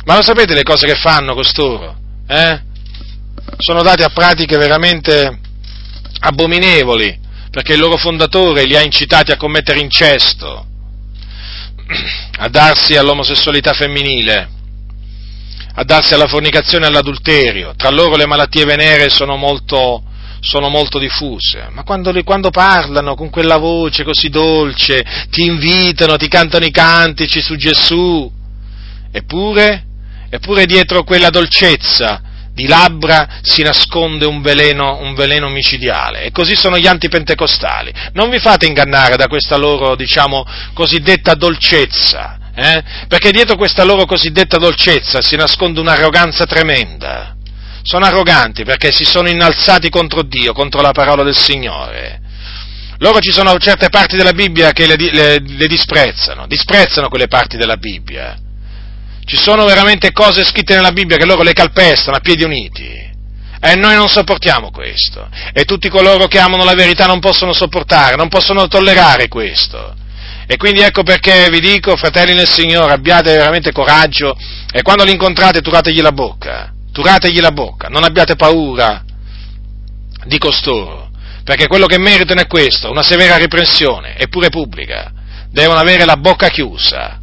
Ma 0.04 0.16
lo 0.16 0.22
sapete 0.22 0.52
le 0.52 0.62
cose 0.62 0.86
che 0.86 0.96
fanno 0.96 1.34
costoro? 1.34 1.96
Eh? 2.26 2.60
Sono 3.56 3.82
dati 3.82 4.02
a 4.02 4.10
pratiche 4.10 4.58
veramente 4.58 5.38
abominevoli 6.20 7.26
perché 7.58 7.72
il 7.72 7.80
loro 7.80 7.96
fondatore 7.96 8.66
li 8.66 8.76
ha 8.76 8.82
incitati 8.82 9.32
a 9.32 9.36
commettere 9.36 9.80
incesto, 9.80 10.64
a 12.38 12.48
darsi 12.48 12.94
all'omosessualità 12.94 13.72
femminile, 13.72 14.48
a 15.74 15.82
darsi 15.82 16.14
alla 16.14 16.28
fornicazione 16.28 16.84
e 16.84 16.88
all'adulterio. 16.88 17.74
Tra 17.76 17.90
loro 17.90 18.14
le 18.14 18.28
malattie 18.28 18.64
venere 18.64 19.08
sono 19.08 19.34
molto, 19.34 20.04
sono 20.38 20.68
molto 20.68 21.00
diffuse, 21.00 21.66
ma 21.72 21.82
quando, 21.82 22.12
quando, 22.22 22.50
parlano 22.50 23.16
con 23.16 23.28
quella 23.28 23.56
voce 23.56 24.04
così 24.04 24.28
dolce, 24.28 25.04
ti 25.28 25.44
invitano, 25.44 26.16
ti 26.16 26.28
cantano 26.28 26.64
i 26.64 26.70
cantici 26.70 27.40
su 27.40 27.56
Gesù, 27.56 28.30
eppure, 29.10 29.84
eppure 30.30 30.64
dietro 30.64 31.02
quella 31.02 31.30
dolcezza 31.30 32.22
di 32.58 32.66
labbra 32.66 33.38
si 33.40 33.62
nasconde 33.62 34.26
un 34.26 34.42
veleno, 34.42 34.98
un 35.00 35.14
veleno 35.14 35.48
micidiale. 35.48 36.22
E 36.22 36.32
così 36.32 36.56
sono 36.56 36.76
gli 36.76 36.88
antipentecostali. 36.88 37.92
Non 38.14 38.30
vi 38.30 38.40
fate 38.40 38.66
ingannare 38.66 39.14
da 39.14 39.28
questa 39.28 39.56
loro, 39.56 39.94
diciamo, 39.94 40.44
cosiddetta 40.72 41.34
dolcezza, 41.34 42.50
eh? 42.56 42.82
perché 43.06 43.30
dietro 43.30 43.54
questa 43.54 43.84
loro 43.84 44.06
cosiddetta 44.06 44.58
dolcezza 44.58 45.22
si 45.22 45.36
nasconde 45.36 45.78
un'arroganza 45.78 46.46
tremenda. 46.46 47.36
Sono 47.82 48.06
arroganti 48.06 48.64
perché 48.64 48.90
si 48.90 49.04
sono 49.04 49.28
innalzati 49.28 49.88
contro 49.88 50.22
Dio, 50.22 50.52
contro 50.52 50.80
la 50.80 50.90
parola 50.90 51.22
del 51.22 51.38
Signore. 51.38 52.22
Loro 52.98 53.20
ci 53.20 53.30
sono 53.30 53.56
certe 53.58 53.88
parti 53.88 54.16
della 54.16 54.32
Bibbia 54.32 54.72
che 54.72 54.88
le, 54.88 54.96
le, 54.96 55.38
le 55.38 55.66
disprezzano, 55.68 56.48
disprezzano 56.48 57.08
quelle 57.08 57.28
parti 57.28 57.56
della 57.56 57.76
Bibbia 57.76 58.36
ci 59.28 59.36
sono 59.36 59.66
veramente 59.66 60.10
cose 60.10 60.42
scritte 60.42 60.74
nella 60.74 60.90
Bibbia 60.90 61.18
che 61.18 61.26
loro 61.26 61.42
le 61.42 61.52
calpestano 61.52 62.16
a 62.16 62.20
piedi 62.20 62.44
uniti. 62.44 63.06
E 63.60 63.74
noi 63.74 63.94
non 63.94 64.08
sopportiamo 64.08 64.70
questo. 64.70 65.28
E 65.52 65.64
tutti 65.64 65.90
coloro 65.90 66.26
che 66.28 66.38
amano 66.38 66.64
la 66.64 66.72
verità 66.72 67.04
non 67.04 67.20
possono 67.20 67.52
sopportare, 67.52 68.16
non 68.16 68.28
possono 68.28 68.66
tollerare 68.68 69.28
questo. 69.28 69.94
E 70.46 70.56
quindi 70.56 70.80
ecco 70.80 71.02
perché 71.02 71.46
vi 71.50 71.60
dico, 71.60 71.94
fratelli 71.94 72.32
nel 72.32 72.48
Signore, 72.48 72.94
abbiate 72.94 73.36
veramente 73.36 73.70
coraggio 73.70 74.34
e 74.72 74.80
quando 74.80 75.04
li 75.04 75.12
incontrate 75.12 75.60
turategli 75.60 76.00
la 76.00 76.12
bocca. 76.12 76.72
Turategli 76.90 77.40
la 77.40 77.52
bocca, 77.52 77.88
non 77.88 78.04
abbiate 78.04 78.34
paura 78.34 79.04
di 80.24 80.38
costoro, 80.38 81.10
perché 81.44 81.66
quello 81.66 81.84
che 81.84 81.98
meritano 81.98 82.40
è 82.40 82.46
questo, 82.46 82.90
una 82.90 83.02
severa 83.02 83.36
riprensione, 83.36 84.16
eppure 84.16 84.48
pubblica. 84.48 85.12
Devono 85.50 85.80
avere 85.80 86.06
la 86.06 86.16
bocca 86.16 86.48
chiusa 86.48 87.20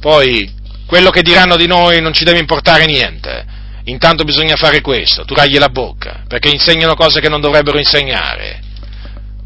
poi 0.00 0.52
quello 0.86 1.10
che 1.10 1.22
diranno 1.22 1.56
di 1.56 1.66
noi 1.66 2.00
non 2.00 2.12
ci 2.12 2.24
deve 2.24 2.38
importare 2.38 2.86
niente. 2.86 3.56
Intanto 3.84 4.24
bisogna 4.24 4.56
fare 4.56 4.80
questo, 4.80 5.24
turargli 5.24 5.58
la 5.58 5.68
bocca, 5.68 6.24
perché 6.28 6.48
insegnano 6.48 6.94
cose 6.94 7.20
che 7.20 7.28
non 7.28 7.40
dovrebbero 7.40 7.78
insegnare. 7.78 8.60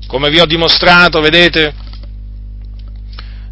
Come 0.06 0.30
vi 0.30 0.40
ho 0.40 0.46
dimostrato, 0.46 1.20
vedete, 1.20 1.74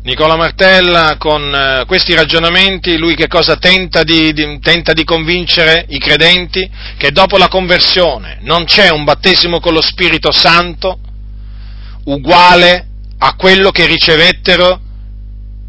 Nicola 0.02 0.34
Martella 0.34 1.16
con 1.18 1.54
eh, 1.54 1.84
questi 1.86 2.14
ragionamenti, 2.14 2.96
lui 2.96 3.14
che 3.14 3.28
cosa 3.28 3.56
tenta 3.56 4.02
di, 4.02 4.32
di, 4.32 4.58
tenta 4.58 4.92
di 4.92 5.04
convincere 5.04 5.84
i 5.88 5.98
credenti? 5.98 6.68
Che 6.96 7.12
dopo 7.12 7.36
la 7.36 7.48
conversione 7.48 8.38
non 8.40 8.64
c'è 8.64 8.90
un 8.90 9.04
battesimo 9.04 9.60
con 9.60 9.74
lo 9.74 9.82
Spirito 9.82 10.32
Santo 10.32 10.98
uguale 12.04 12.86
a 13.18 13.34
quello 13.34 13.70
che 13.70 13.84
ricevettero 13.84 14.80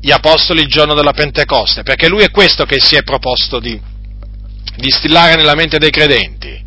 gli 0.02 0.12
apostoli 0.12 0.62
il 0.62 0.68
giorno 0.68 0.96
della 0.96 1.14
Pentecoste, 1.14 1.84
perché 1.84 2.08
lui 2.08 2.24
è 2.24 2.32
questo 2.32 2.66
che 2.66 2.80
si 2.80 2.96
è 2.96 3.04
proposto 3.04 3.60
di, 3.60 3.80
di 4.76 4.86
instillare 4.86 5.36
nella 5.36 5.54
mente 5.54 5.78
dei 5.78 5.92
credenti. 5.92 6.60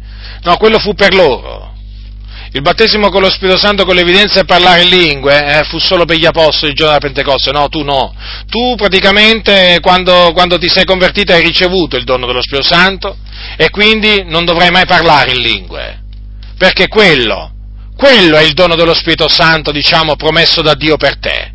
No, 0.43 0.57
quello 0.57 0.79
fu 0.79 0.95
per 0.95 1.15
loro. 1.15 1.73
Il 2.53 2.63
battesimo 2.63 3.09
con 3.09 3.21
lo 3.21 3.31
Spirito 3.31 3.59
Santo 3.59 3.85
con 3.85 3.97
l'evidenza 3.97 4.41
di 4.41 4.47
parlare 4.47 4.83
in 4.83 4.89
lingue 4.91 5.59
eh, 5.59 5.65
fu 5.65 5.79
solo 5.79 6.05
per 6.05 6.19
gli 6.19 6.25
apostoli 6.25 6.71
il 6.71 6.77
giorno 6.77 6.97
della 6.97 7.05
Pentecoste, 7.05 7.51
no, 7.51 7.69
tu 7.69 7.83
no. 7.83 8.15
Tu 8.49 8.77
praticamente 8.77 9.79
quando, 9.83 10.31
quando 10.33 10.57
ti 10.57 10.69
sei 10.69 10.85
convertito 10.85 11.33
hai 11.33 11.43
ricevuto 11.43 11.97
il 11.97 12.05
dono 12.05 12.27
dello 12.27 12.41
Spirito 12.41 12.69
Santo 12.69 13.17
e 13.57 13.71
quindi 13.71 14.23
non 14.29 14.45
dovrai 14.45 14.71
mai 14.71 14.87
parlare 14.87 15.33
in 15.33 15.41
lingue, 15.41 16.05
perché 16.57 16.87
quello, 16.87 17.51
quello 17.97 18.37
è 18.37 18.43
il 18.43 18.53
dono 18.53 18.77
dello 18.77 18.95
Spirito 18.95 19.27
Santo, 19.27 19.73
diciamo, 19.73 20.15
promesso 20.15 20.63
da 20.63 20.75
Dio 20.75 20.97
per 20.97 21.19
te. 21.19 21.55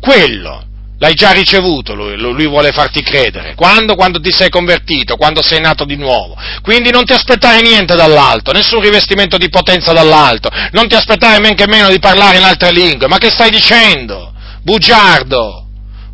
Quello, 0.00 0.64
L'hai 1.02 1.14
già 1.14 1.32
ricevuto 1.32 1.94
lui, 1.94 2.16
lui 2.16 2.46
vuole 2.46 2.70
farti 2.70 3.02
credere. 3.02 3.56
Quando? 3.56 3.96
Quando 3.96 4.20
ti 4.20 4.30
sei 4.30 4.48
convertito, 4.48 5.16
quando 5.16 5.42
sei 5.42 5.60
nato 5.60 5.84
di 5.84 5.96
nuovo. 5.96 6.36
Quindi 6.62 6.92
non 6.92 7.04
ti 7.04 7.12
aspettare 7.12 7.60
niente 7.60 7.96
dall'alto, 7.96 8.52
nessun 8.52 8.80
rivestimento 8.80 9.36
di 9.36 9.48
potenza 9.48 9.92
dall'alto, 9.92 10.48
non 10.70 10.86
ti 10.86 10.94
aspettare 10.94 11.40
men 11.40 11.56
che 11.56 11.66
meno 11.66 11.88
di 11.88 11.98
parlare 11.98 12.36
in 12.36 12.44
altre 12.44 12.70
lingue. 12.70 13.08
Ma 13.08 13.18
che 13.18 13.32
stai 13.32 13.50
dicendo? 13.50 14.32
Bugiardo, 14.62 15.66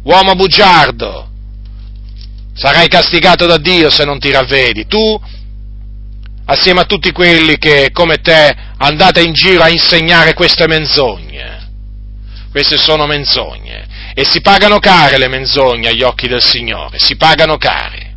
uomo 0.05 0.35
bugiardo. 0.35 1.29
Sarai 2.55 2.89
castigato 2.89 3.45
da 3.45 3.59
Dio 3.59 3.91
se 3.91 4.07
non 4.07 4.19
ti 4.19 4.31
ravvedi. 4.31 4.87
Tu, 4.87 5.21
assieme 6.47 6.81
a 6.81 6.85
tutti 6.85 7.13
quelli 7.13 7.59
che, 7.59 7.91
come 7.93 8.23
te, 8.23 8.57
andate 8.79 9.21
in 9.21 9.35
giro 9.35 9.65
a 9.65 9.69
insegnare 9.69 10.33
queste 10.33 10.67
menzogne. 10.67 11.69
Queste 12.51 12.79
sono 12.79 13.05
menzogne 13.05 13.88
e 14.19 14.25
si 14.29 14.41
pagano 14.41 14.81
care 14.81 15.17
le 15.17 15.29
menzogne 15.29 15.91
agli 15.91 16.03
occhi 16.03 16.27
del 16.27 16.43
Signore, 16.43 16.99
si 16.99 17.15
pagano 17.15 17.57
care. 17.57 18.17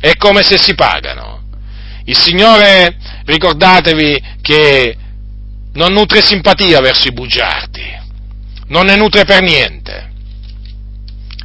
È 0.00 0.16
come 0.16 0.42
se 0.42 0.58
si 0.58 0.74
pagano. 0.74 1.44
Il 2.06 2.18
Signore, 2.18 2.96
ricordatevi 3.24 4.20
che 4.42 4.96
non 5.74 5.92
nutre 5.92 6.22
simpatia 6.22 6.80
verso 6.80 7.06
i 7.06 7.12
bugiardi, 7.12 7.86
non 8.66 8.86
ne 8.86 8.96
nutre 8.96 9.24
per 9.24 9.42
niente. 9.42 10.10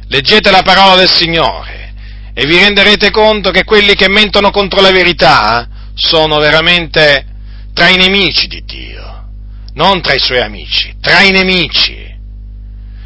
Leggete 0.08 0.50
la 0.50 0.62
parola 0.62 0.96
del 0.96 1.08
Signore 1.10 1.94
e 2.34 2.46
vi 2.46 2.58
renderete 2.58 3.12
conto 3.12 3.52
che 3.52 3.62
quelli 3.62 3.94
che 3.94 4.08
mentono 4.08 4.50
contro 4.50 4.80
la 4.80 4.90
verità 4.90 5.68
sono 5.94 6.38
veramente 6.38 7.26
tra 7.72 7.86
i 7.90 7.96
nemici 7.96 8.48
di 8.48 8.64
Dio, 8.64 9.28
non 9.74 10.00
tra 10.00 10.14
i 10.14 10.18
suoi 10.18 10.40
amici, 10.40 10.96
tra 11.00 11.20
i 11.20 11.30
nemici. 11.30 12.13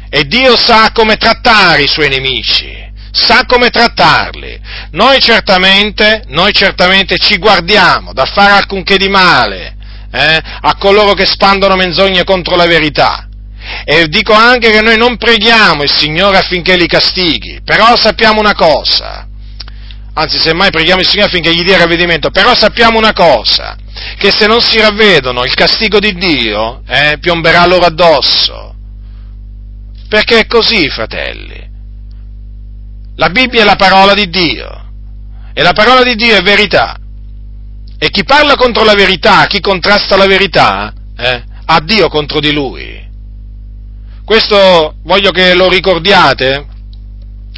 E 0.09 0.25
Dio 0.25 0.57
sa 0.57 0.91
come 0.91 1.17
trattare 1.17 1.83
i 1.83 1.87
suoi 1.87 2.09
nemici, 2.09 2.75
sa 3.11 3.45
come 3.45 3.69
trattarli. 3.69 4.59
Noi 4.91 5.19
certamente, 5.19 6.23
noi 6.27 6.51
certamente 6.51 7.17
ci 7.17 7.37
guardiamo 7.37 8.13
da 8.13 8.25
fare 8.25 8.53
alcunché 8.53 8.97
di 8.97 9.07
male 9.07 9.75
eh, 10.11 10.41
a 10.61 10.75
coloro 10.77 11.13
che 11.13 11.25
spandono 11.25 11.75
menzogne 11.75 12.23
contro 12.23 12.55
la 12.55 12.65
verità. 12.65 13.27
E 13.85 14.07
dico 14.07 14.33
anche 14.33 14.71
che 14.71 14.81
noi 14.81 14.97
non 14.97 15.17
preghiamo 15.17 15.83
il 15.83 15.91
Signore 15.91 16.37
affinché 16.37 16.75
li 16.75 16.87
castighi, 16.87 17.61
però 17.63 17.95
sappiamo 17.95 18.39
una 18.39 18.55
cosa, 18.55 19.27
anzi 20.13 20.39
semmai 20.39 20.71
preghiamo 20.71 21.01
il 21.01 21.07
Signore 21.07 21.27
affinché 21.27 21.53
gli 21.53 21.63
dia 21.63 21.77
ravvedimento, 21.77 22.31
però 22.31 22.55
sappiamo 22.55 22.97
una 22.97 23.13
cosa, 23.13 23.77
che 24.17 24.31
se 24.31 24.47
non 24.47 24.61
si 24.61 24.79
ravvedono 24.79 25.43
il 25.43 25.53
castigo 25.53 25.99
di 25.99 26.13
Dio 26.15 26.81
eh, 26.87 27.17
piomberà 27.19 27.65
loro 27.67 27.85
addosso. 27.85 28.75
Perché 30.09 30.39
è 30.39 30.47
così, 30.47 30.89
fratelli. 30.89 31.69
La 33.15 33.29
Bibbia 33.29 33.61
è 33.61 33.65
la 33.65 33.75
parola 33.75 34.15
di 34.15 34.27
Dio 34.27 34.87
e 35.53 35.61
la 35.61 35.73
parola 35.73 36.03
di 36.03 36.15
Dio 36.15 36.35
è 36.35 36.41
verità. 36.41 36.97
E 37.99 38.09
chi 38.09 38.23
parla 38.23 38.55
contro 38.55 38.83
la 38.83 38.95
verità, 38.95 39.45
chi 39.45 39.59
contrasta 39.59 40.17
la 40.17 40.25
verità, 40.25 40.91
eh, 41.15 41.43
ha 41.63 41.79
Dio 41.81 42.09
contro 42.09 42.39
di 42.39 42.51
lui. 42.51 43.07
Questo 44.25 44.95
voglio 45.03 45.29
che 45.29 45.53
lo 45.53 45.69
ricordiate 45.69 46.65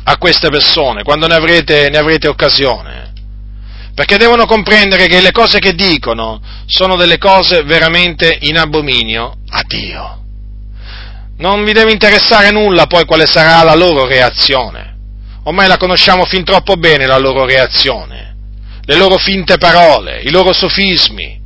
a 0.04 0.18
queste 0.18 0.50
persone 0.50 1.04
quando 1.04 1.28
ne 1.28 1.36
avrete, 1.36 1.90
ne 1.90 1.98
avrete 1.98 2.28
occasione. 2.28 3.14
Perché 3.94 4.18
devono 4.18 4.46
comprendere 4.46 5.08
che 5.08 5.22
le 5.22 5.32
cose 5.32 5.60
che 5.60 5.74
dicono 5.74 6.42
sono 6.66 6.98
delle 6.98 7.18
cose 7.18 7.64
veramente 7.64 8.40
in 8.42 8.58
abominio 8.58 9.38
a 9.48 9.64
Dio 9.66 10.21
non 11.42 11.64
vi 11.64 11.74
deve 11.74 11.92
interessare 11.92 12.52
nulla 12.52 12.86
poi 12.86 13.04
quale 13.04 13.26
sarà 13.26 13.64
la 13.64 13.74
loro 13.74 14.06
reazione. 14.06 14.90
Ormai 15.44 15.68
la 15.68 15.78
conosciamo 15.78 16.24
fin 16.26 16.44
troppo 16.44 16.76
bene 16.76 17.08
la 17.08 17.18
loro 17.18 17.46
reazione, 17.46 18.36
le 18.84 18.96
loro 18.96 19.18
finte 19.18 19.58
parole, 19.58 20.22
i 20.22 20.30
loro 20.30 20.54
sofismi. 20.54 21.40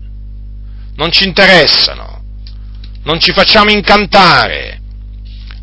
Non 0.98 1.12
ci 1.12 1.26
interessano, 1.26 2.22
non 3.04 3.20
ci 3.22 3.32
facciamo 3.32 3.72
incantare 3.72 4.82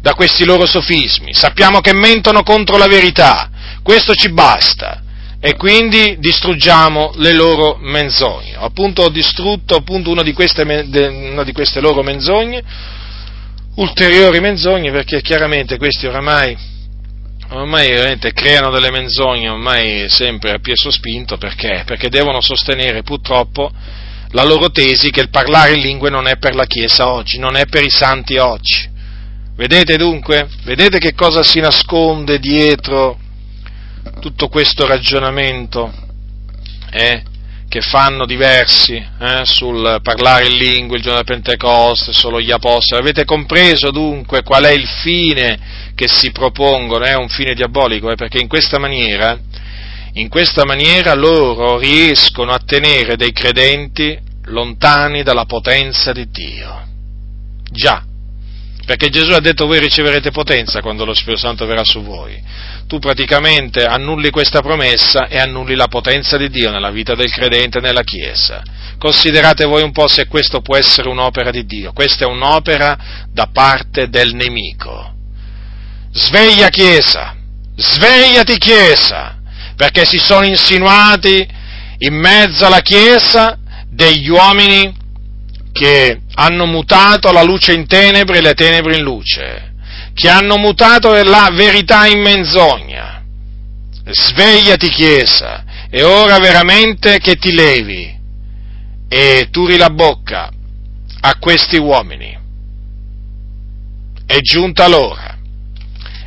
da 0.01 0.15
questi 0.15 0.45
loro 0.47 0.67
sofismi. 0.67 1.35
Sappiamo 1.35 1.81
che 1.81 1.93
mentono 1.93 2.43
contro 2.43 2.79
la 2.79 2.87
verità, 2.87 3.51
questo 3.83 4.15
ci 4.15 4.31
basta 4.31 5.03
e 5.41 5.57
quindi 5.57 6.17
distruggiamo 6.19 7.13
le 7.17 7.35
loro 7.35 7.77
menzogne. 7.79 8.55
Appunto 8.59 9.03
ho 9.03 9.09
distrutto 9.11 9.77
appunto 9.77 10.11
una 10.11 10.23
di 10.23 10.33
queste, 10.33 10.63
una 10.63 11.45
di 11.45 11.53
queste 11.53 11.81
loro 11.81 12.03
menzogne, 12.03 12.63
ulteriori 13.77 14.41
menzogne 14.41 14.91
perché 14.91 15.21
chiaramente 15.23 15.79
questi 15.79 16.07
oramai 16.07 16.57
veramente 17.49 18.33
creano 18.33 18.71
delle 18.71 18.91
menzogne 18.91 19.49
ormai 19.49 20.09
sempre 20.09 20.53
a 20.53 20.59
piè 20.59 20.75
sospinto 20.75 21.37
perché? 21.37 21.83
Perché 21.85 22.09
devono 22.09 22.41
sostenere 22.41 23.03
purtroppo 23.03 23.71
la 24.31 24.45
loro 24.45 24.71
tesi 24.71 25.11
che 25.11 25.21
il 25.21 25.31
parlare 25.31 25.75
in 25.75 25.81
lingue 25.81 26.11
non 26.11 26.27
è 26.27 26.39
per 26.39 26.55
la 26.55 26.65
Chiesa 26.65 27.09
oggi, 27.09 27.39
non 27.39 27.57
è 27.57 27.67
per 27.67 27.85
i 27.85 27.91
santi 27.91 28.39
oggi. 28.39 28.91
Vedete 29.55 29.99
dunque? 29.99 30.49
Vedete 30.65 30.99
che 30.99 31.13
cosa 31.15 31.43
si 31.43 31.61
nasconde 31.61 32.39
dietro 32.39 33.19
tutto 34.21 34.49
questo 34.49 34.87
ragionamento 34.87 35.93
eh, 36.91 37.23
che 37.73 37.81
fanno 37.81 38.27
diversi 38.27 38.97
eh, 38.97 39.41
sul 39.45 39.99
parlare 40.03 40.45
in 40.47 40.59
lingue 40.59 40.99
il 40.99 41.03
giorno 41.03 41.23
del 41.23 41.41
Pentecoste, 41.41 42.13
solo 42.13 42.39
gli 42.39 42.51
apostoli. 42.51 43.01
Avete 43.01 43.25
compreso 43.25 43.91
dunque 43.91 44.43
qual 44.43 44.65
è 44.65 44.73
il 44.73 44.87
fine 44.87 45.93
che 45.95 46.07
si 46.07 46.33
propongono? 46.33 47.07
È 47.07 47.15
un 47.15 47.31
fine 47.31 47.55
diabolico, 47.55 48.11
eh, 48.11 48.15
perché 48.15 48.41
in 48.43 48.47
questa 48.47 48.79
maniera, 48.79 49.41
in 50.13 50.29
questa 50.29 50.67
maniera 50.67 51.15
loro 51.15 51.79
riescono 51.79 52.53
a 52.53 52.61
tenere 52.63 53.17
dei 53.17 53.33
credenti 53.33 54.19
lontani 54.49 55.23
dalla 55.23 55.47
potenza 55.47 56.13
di 56.13 56.29
Dio. 56.29 56.87
Già, 57.71 58.05
perché 58.85 59.09
Gesù 59.11 59.31
ha 59.33 59.41
detto 59.41 59.67
voi 59.67 59.79
riceverete 59.79 60.31
potenza 60.31 60.81
quando 60.81 61.05
lo 61.05 61.15
Spirito 61.15 61.41
Santo 61.41 61.67
verrà 61.67 61.85
su 61.85 62.03
voi. 62.03 62.41
Tu 62.87 62.99
praticamente 62.99 63.85
annulli 63.85 64.31
questa 64.31 64.61
promessa 64.61 65.29
e 65.29 65.39
annulli 65.39 65.75
la 65.75 65.89
potenza 65.89 66.37
di 66.37 66.51
Dio 66.51 66.71
nella 66.71 66.91
vita 66.91 67.15
del 67.15 67.31
credente 67.31 67.81
nella 67.81 68.03
Chiesa. 68.03 68.63
Considerate 68.99 69.65
voi 69.65 69.83
un 69.83 69.93
po' 69.93 70.09
se 70.09 70.27
questo 70.27 70.61
può 70.61 70.77
essere 70.77 71.09
un'opera 71.09 71.51
di 71.51 71.65
Dio. 71.65 71.93
Questa 71.93 72.25
è 72.25 72.29
un'opera 72.29 73.25
da 73.31 73.49
parte 73.53 74.09
del 74.09 74.35
nemico. 74.35 75.15
Sveglia 76.13 76.69
Chiesa, 76.69 77.35
svegliati 77.75 78.59
Chiesa, 78.59 79.41
perché 79.77 80.05
si 80.05 80.19
sono 80.19 80.45
insinuati 80.45 81.47
in 81.99 82.15
mezzo 82.15 82.67
alla 82.67 82.81
Chiesa 82.81 83.59
degli 83.89 84.29
uomini 84.29 85.01
che 85.73 86.21
hanno 86.35 86.67
mutato 86.67 87.33
la 87.33 87.43
luce 87.43 87.73
in 87.73 87.87
tenebre 87.87 88.39
e 88.39 88.41
le 88.43 88.55
tenebre 88.55 88.97
in 88.97 89.03
luce, 89.03 89.75
che 90.15 90.29
hanno 90.29 90.59
mutato 90.59 91.13
la 91.23 91.51
verità 91.53 92.07
in 92.07 92.21
menzogna. 92.21 93.25
Svegliati 94.05 94.89
Chiesa, 94.89 95.65
è 95.89 96.03
ora 96.03 96.39
veramente 96.39 97.19
che 97.19 97.37
ti 97.37 97.53
levi 97.53 98.19
e 99.09 99.49
turi 99.51 99.77
la 99.77 99.91
bocca 99.91 100.51
a 101.21 101.39
questi 101.39 101.77
uomini. 101.77 102.39
È 104.27 104.41
giunta 104.41 104.89
l'ora, 104.89 105.39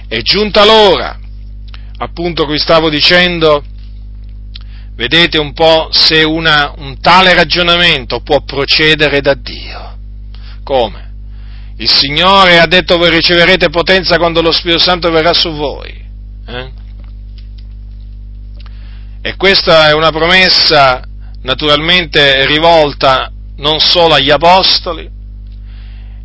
è 0.07 0.21
giunta 0.21 0.63
l'ora, 0.63 1.19
appunto 1.97 2.45
qui 2.45 2.59
stavo 2.59 2.89
dicendo, 2.89 3.63
vedete 4.95 5.37
un 5.37 5.53
po' 5.53 5.89
se 5.91 6.23
una, 6.23 6.73
un 6.77 6.99
tale 6.99 7.33
ragionamento 7.33 8.21
può 8.21 8.41
procedere 8.41 9.21
da 9.21 9.33
Dio. 9.33 9.97
Come? 10.63 11.13
Il 11.77 11.89
Signore 11.89 12.59
ha 12.59 12.67
detto 12.67 12.97
voi 12.97 13.09
riceverete 13.09 13.69
potenza 13.69 14.17
quando 14.17 14.41
lo 14.41 14.51
Spirito 14.51 14.79
Santo 14.79 15.11
verrà 15.11 15.33
su 15.33 15.51
voi. 15.51 16.03
Eh? 16.47 16.71
E 19.21 19.35
questa 19.35 19.89
è 19.89 19.93
una 19.93 20.11
promessa 20.11 21.03
naturalmente 21.41 22.45
rivolta 22.45 23.31
non 23.57 23.79
solo 23.79 24.13
agli 24.13 24.29
apostoli, 24.29 25.09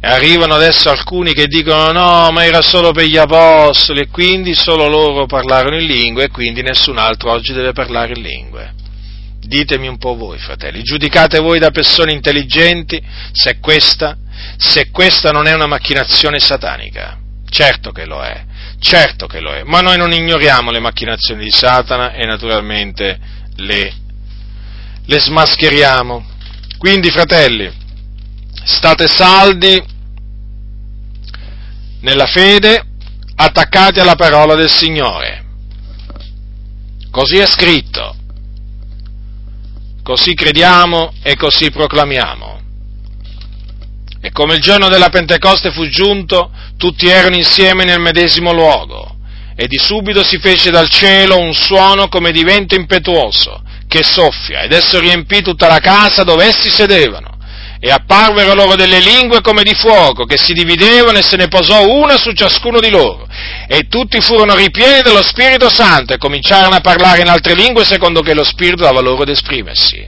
arrivano 0.09 0.55
adesso 0.55 0.89
alcuni 0.89 1.33
che 1.33 1.47
dicono 1.47 1.93
no, 1.93 2.31
ma 2.31 2.45
era 2.45 2.63
solo 2.63 2.93
per 2.93 3.05
gli 3.05 3.19
apostoli 3.19 4.01
e 4.01 4.09
quindi 4.09 4.55
solo 4.55 4.89
loro 4.89 5.27
parlarono 5.27 5.79
in 5.79 5.87
lingue 5.87 6.25
e 6.25 6.31
quindi 6.31 6.63
nessun 6.63 6.97
altro 6.99 7.31
oggi 7.31 7.53
deve 7.53 7.73
parlare 7.73 8.15
in 8.15 8.23
lingue. 8.23 8.75
Ditemi 9.41 9.89
un 9.89 9.99
po' 9.99 10.15
voi, 10.15 10.39
fratelli, 10.39 10.83
giudicate 10.83 11.39
voi 11.39 11.59
da 11.59 11.71
persone 11.71 12.13
intelligenti 12.13 13.03
se 13.33 13.59
questa, 13.59 14.17
se 14.57 14.91
questa 14.91 15.33
non 15.33 15.47
è 15.47 15.55
una 15.55 15.67
macchinazione 15.67 16.39
satanica. 16.39 17.19
Certo 17.51 17.91
che 17.91 18.07
lo 18.07 18.23
è, 18.23 18.45
certo 18.79 19.27
che 19.27 19.41
lo 19.41 19.53
è, 19.53 19.65
ma 19.65 19.81
noi 19.81 19.97
non 19.97 20.13
ignoriamo 20.13 20.71
le 20.71 20.79
macchinazioni 20.79 21.43
di 21.43 21.51
Satana 21.51 22.13
e 22.13 22.25
naturalmente 22.25 23.19
le, 23.57 23.93
le 25.05 25.21
smascheriamo. 25.21 26.25
Quindi, 26.79 27.11
fratelli, 27.11 27.80
state 28.65 29.07
saldi 29.07 29.83
nella 32.01 32.27
fede, 32.27 32.85
attaccati 33.35 34.01
alla 34.01 34.17
parola 34.17 34.55
del 34.55 34.71
Signore. 34.71 35.45
Così 37.11 37.39
è 37.39 37.47
scritto 37.47 38.17
così 40.11 40.35
crediamo 40.35 41.13
e 41.23 41.37
così 41.37 41.71
proclamiamo. 41.71 42.59
E 44.21 44.33
come 44.33 44.55
il 44.55 44.61
giorno 44.61 44.89
della 44.89 45.09
Pentecoste 45.09 45.71
fu 45.71 45.87
giunto, 45.87 46.51
tutti 46.77 47.07
erano 47.07 47.37
insieme 47.37 47.85
nel 47.85 48.01
medesimo 48.01 48.53
luogo, 48.53 49.19
e 49.55 49.69
di 49.69 49.79
subito 49.79 50.25
si 50.25 50.39
fece 50.39 50.73
dal 50.73 50.89
cielo 50.89 51.39
un 51.39 51.55
suono 51.55 52.09
come 52.09 52.33
di 52.33 52.43
vento 52.43 52.75
impetuoso, 52.75 53.63
che 53.87 54.03
soffia, 54.03 54.63
ed 54.63 54.73
esso 54.73 54.99
riempì 54.99 55.43
tutta 55.43 55.69
la 55.69 55.79
casa 55.79 56.25
dove 56.25 56.45
essi 56.45 56.71
sedevano. 56.71 57.30
E 57.83 57.91
apparvero 57.91 58.55
loro 58.55 58.77
delle 58.77 59.01
lingue 59.01 59.41
come 59.41 59.63
di 59.63 59.75
fuoco, 59.75 60.25
che 60.25 60.37
si 60.37 60.53
dividevano 60.53 61.17
e 61.17 61.23
se 61.23 61.37
ne 61.37 61.49
posò 61.49 61.89
una 61.91 62.19
su 62.19 62.33
ciascuno 62.33 62.79
di 62.79 62.91
loro. 62.91 63.27
E 63.67 63.89
tutti 63.89 64.21
furono 64.21 64.55
ripieni 64.55 65.01
dello 65.01 65.23
Spirito 65.23 65.71
Santo 65.71 66.13
e 66.13 66.19
cominciarono 66.19 66.75
a 66.75 66.81
parlare 66.81 67.23
in 67.23 67.29
altre 67.29 67.55
lingue 67.55 67.85
secondo 67.85 68.21
che 68.21 68.35
lo 68.35 68.45
Spirito 68.45 68.83
dava 68.83 69.01
loro 69.01 69.23
ad 69.23 69.31
esprimersi. 69.31 70.07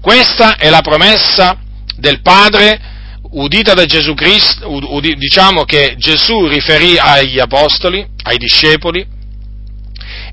Questa 0.00 0.56
è 0.56 0.68
la 0.68 0.82
promessa 0.82 1.58
del 1.96 2.20
Padre 2.20 2.94
udita 3.30 3.74
da 3.74 3.84
Gesù 3.84 4.14
Cristo, 4.14 4.70
udi, 4.70 5.14
diciamo 5.14 5.64
che 5.64 5.94
Gesù 5.98 6.46
riferì 6.46 6.96
agli 6.98 7.38
apostoli, 7.38 8.06
ai 8.22 8.36
discepoli, 8.36 9.06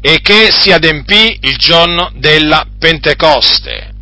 e 0.02 0.20
che 0.22 0.50
si 0.52 0.72
adempì 0.72 1.38
il 1.42 1.56
giorno 1.58 2.12
della 2.16 2.66
Pentecoste. 2.78 3.93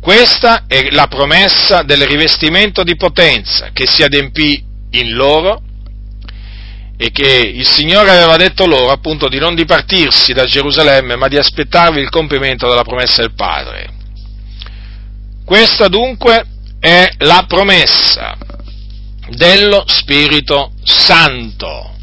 Questa 0.00 0.64
è 0.66 0.88
la 0.90 1.08
promessa 1.08 1.82
del 1.82 2.06
rivestimento 2.06 2.82
di 2.82 2.96
potenza 2.96 3.68
che 3.72 3.86
si 3.86 4.02
adempì 4.02 4.64
in 4.92 5.12
loro 5.12 5.60
e 6.96 7.10
che 7.10 7.52
il 7.54 7.66
Signore 7.68 8.10
aveva 8.10 8.36
detto 8.36 8.66
loro 8.66 8.90
appunto 8.90 9.28
di 9.28 9.38
non 9.38 9.54
dipartirsi 9.54 10.32
da 10.32 10.46
Gerusalemme 10.46 11.16
ma 11.16 11.28
di 11.28 11.36
aspettarvi 11.36 12.00
il 12.00 12.08
compimento 12.08 12.66
della 12.66 12.82
promessa 12.82 13.20
del 13.20 13.34
Padre. 13.34 13.90
Questa 15.44 15.88
dunque 15.88 16.46
è 16.78 17.06
la 17.18 17.44
promessa 17.46 18.38
dello 19.28 19.84
Spirito 19.86 20.72
Santo 20.82 21.94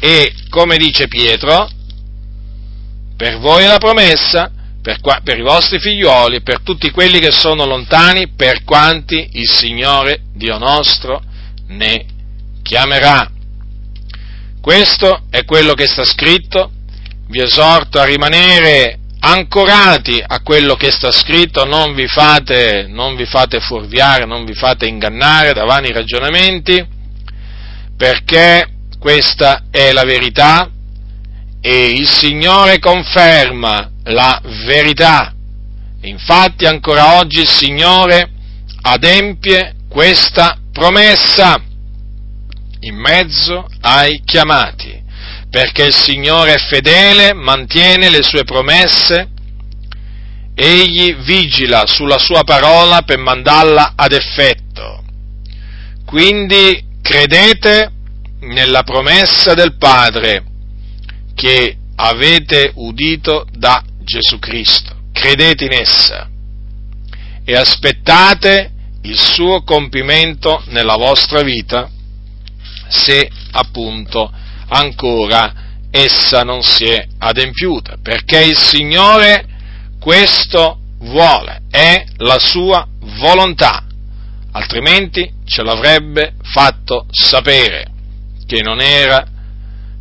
e 0.00 0.34
come 0.48 0.78
dice 0.78 1.06
Pietro, 1.06 1.68
per 3.16 3.38
voi 3.38 3.64
è 3.64 3.66
la 3.66 3.78
promessa 3.78 4.50
per, 4.84 4.98
per, 5.22 5.38
i 5.38 5.42
vostri 5.42 5.80
figlioli, 5.80 6.42
per 6.42 6.60
tutti 6.60 6.90
quelli 6.90 7.18
che 7.18 7.30
sono 7.30 7.64
lontani, 7.64 8.32
per 8.36 8.64
quanti 8.64 9.30
il 9.32 9.48
Signore 9.48 10.24
Dio 10.34 10.58
nostro 10.58 11.22
ne 11.68 12.04
chiamerà. 12.62 13.30
Questo 14.60 15.22
è 15.30 15.46
quello 15.46 15.72
che 15.72 15.86
sta 15.86 16.04
scritto, 16.04 16.70
vi 17.28 17.40
esorto 17.40 17.98
a 17.98 18.04
rimanere 18.04 18.98
ancorati 19.20 20.22
a 20.22 20.42
quello 20.42 20.74
che 20.74 20.90
sta 20.90 21.10
scritto, 21.10 21.64
non 21.64 21.94
vi 21.94 22.06
fate, 22.06 22.84
non 22.86 23.16
vi 23.16 23.24
fate 23.24 23.60
fuorviare, 23.60 24.26
non 24.26 24.44
vi 24.44 24.52
fate 24.52 24.86
ingannare 24.86 25.54
da 25.54 25.64
vani 25.64 25.92
ragionamenti, 25.92 26.86
perché 27.96 28.68
questa 28.98 29.62
è 29.70 29.92
la 29.92 30.04
verità 30.04 30.68
e 31.66 31.92
il 31.92 32.06
Signore 32.06 32.78
conferma 32.78 33.90
la 34.04 34.38
verità. 34.66 35.32
Infatti 36.02 36.66
ancora 36.66 37.16
oggi 37.16 37.40
il 37.40 37.48
Signore 37.48 38.30
adempie 38.82 39.76
questa 39.88 40.58
promessa. 40.70 41.58
in 42.80 42.96
mezzo 42.96 43.66
ai 43.80 44.20
chiamati, 44.26 45.02
perché 45.48 45.84
il 45.84 45.94
Signore 45.94 46.52
è 46.52 46.58
fedele, 46.58 47.32
mantiene 47.32 48.10
le 48.10 48.22
sue 48.22 48.44
promesse, 48.44 49.30
egli 50.54 51.14
vigila 51.14 51.86
sulla 51.86 52.18
sua 52.18 52.44
parola 52.44 53.00
per 53.00 53.16
mandarla 53.16 53.94
ad 53.96 54.12
effetto. 54.12 55.02
Quindi 56.04 56.98
credete 57.00 57.90
nella 58.40 58.82
promessa 58.82 59.54
del 59.54 59.78
Padre 59.78 60.52
che 61.34 61.76
avete 61.96 62.72
udito 62.74 63.46
da 63.52 63.82
Gesù 64.02 64.38
Cristo, 64.38 64.94
credete 65.12 65.64
in 65.64 65.72
essa 65.72 66.28
e 67.44 67.54
aspettate 67.54 68.72
il 69.02 69.18
suo 69.18 69.62
compimento 69.62 70.62
nella 70.68 70.96
vostra 70.96 71.42
vita 71.42 71.90
se 72.88 73.30
appunto 73.52 74.32
ancora 74.68 75.62
essa 75.90 76.42
non 76.42 76.62
si 76.62 76.84
è 76.84 77.06
adempiuta, 77.18 77.98
perché 78.02 78.42
il 78.42 78.56
Signore 78.56 79.46
questo 80.00 80.80
vuole, 80.98 81.62
è 81.70 82.04
la 82.16 82.38
sua 82.38 82.86
volontà, 83.18 83.84
altrimenti 84.52 85.30
ce 85.44 85.62
l'avrebbe 85.62 86.34
fatto 86.42 87.06
sapere 87.10 87.86
che 88.46 88.60
non 88.62 88.80
era, 88.80 89.24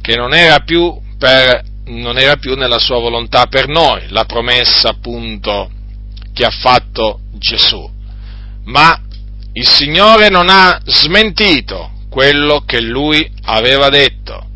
che 0.01 0.15
non 0.15 0.33
era, 0.33 0.59
più, 0.59 0.99
per, 1.23 1.63
non 1.85 2.17
era 2.17 2.35
più 2.35 2.53
nella 2.55 2.79
sua 2.79 2.99
volontà 2.99 3.45
per 3.45 3.69
noi, 3.69 4.09
la 4.09 4.25
promessa 4.25 4.89
appunto 4.89 5.71
che 6.33 6.43
ha 6.43 6.49
fatto 6.49 7.21
Gesù. 7.37 7.89
Ma 8.65 8.99
il 9.53 9.65
Signore 9.65 10.27
non 10.27 10.49
ha 10.49 10.81
smentito 10.83 11.91
quello 12.09 12.63
che 12.65 12.81
lui 12.81 13.25
aveva 13.43 13.87
detto. 13.87 14.47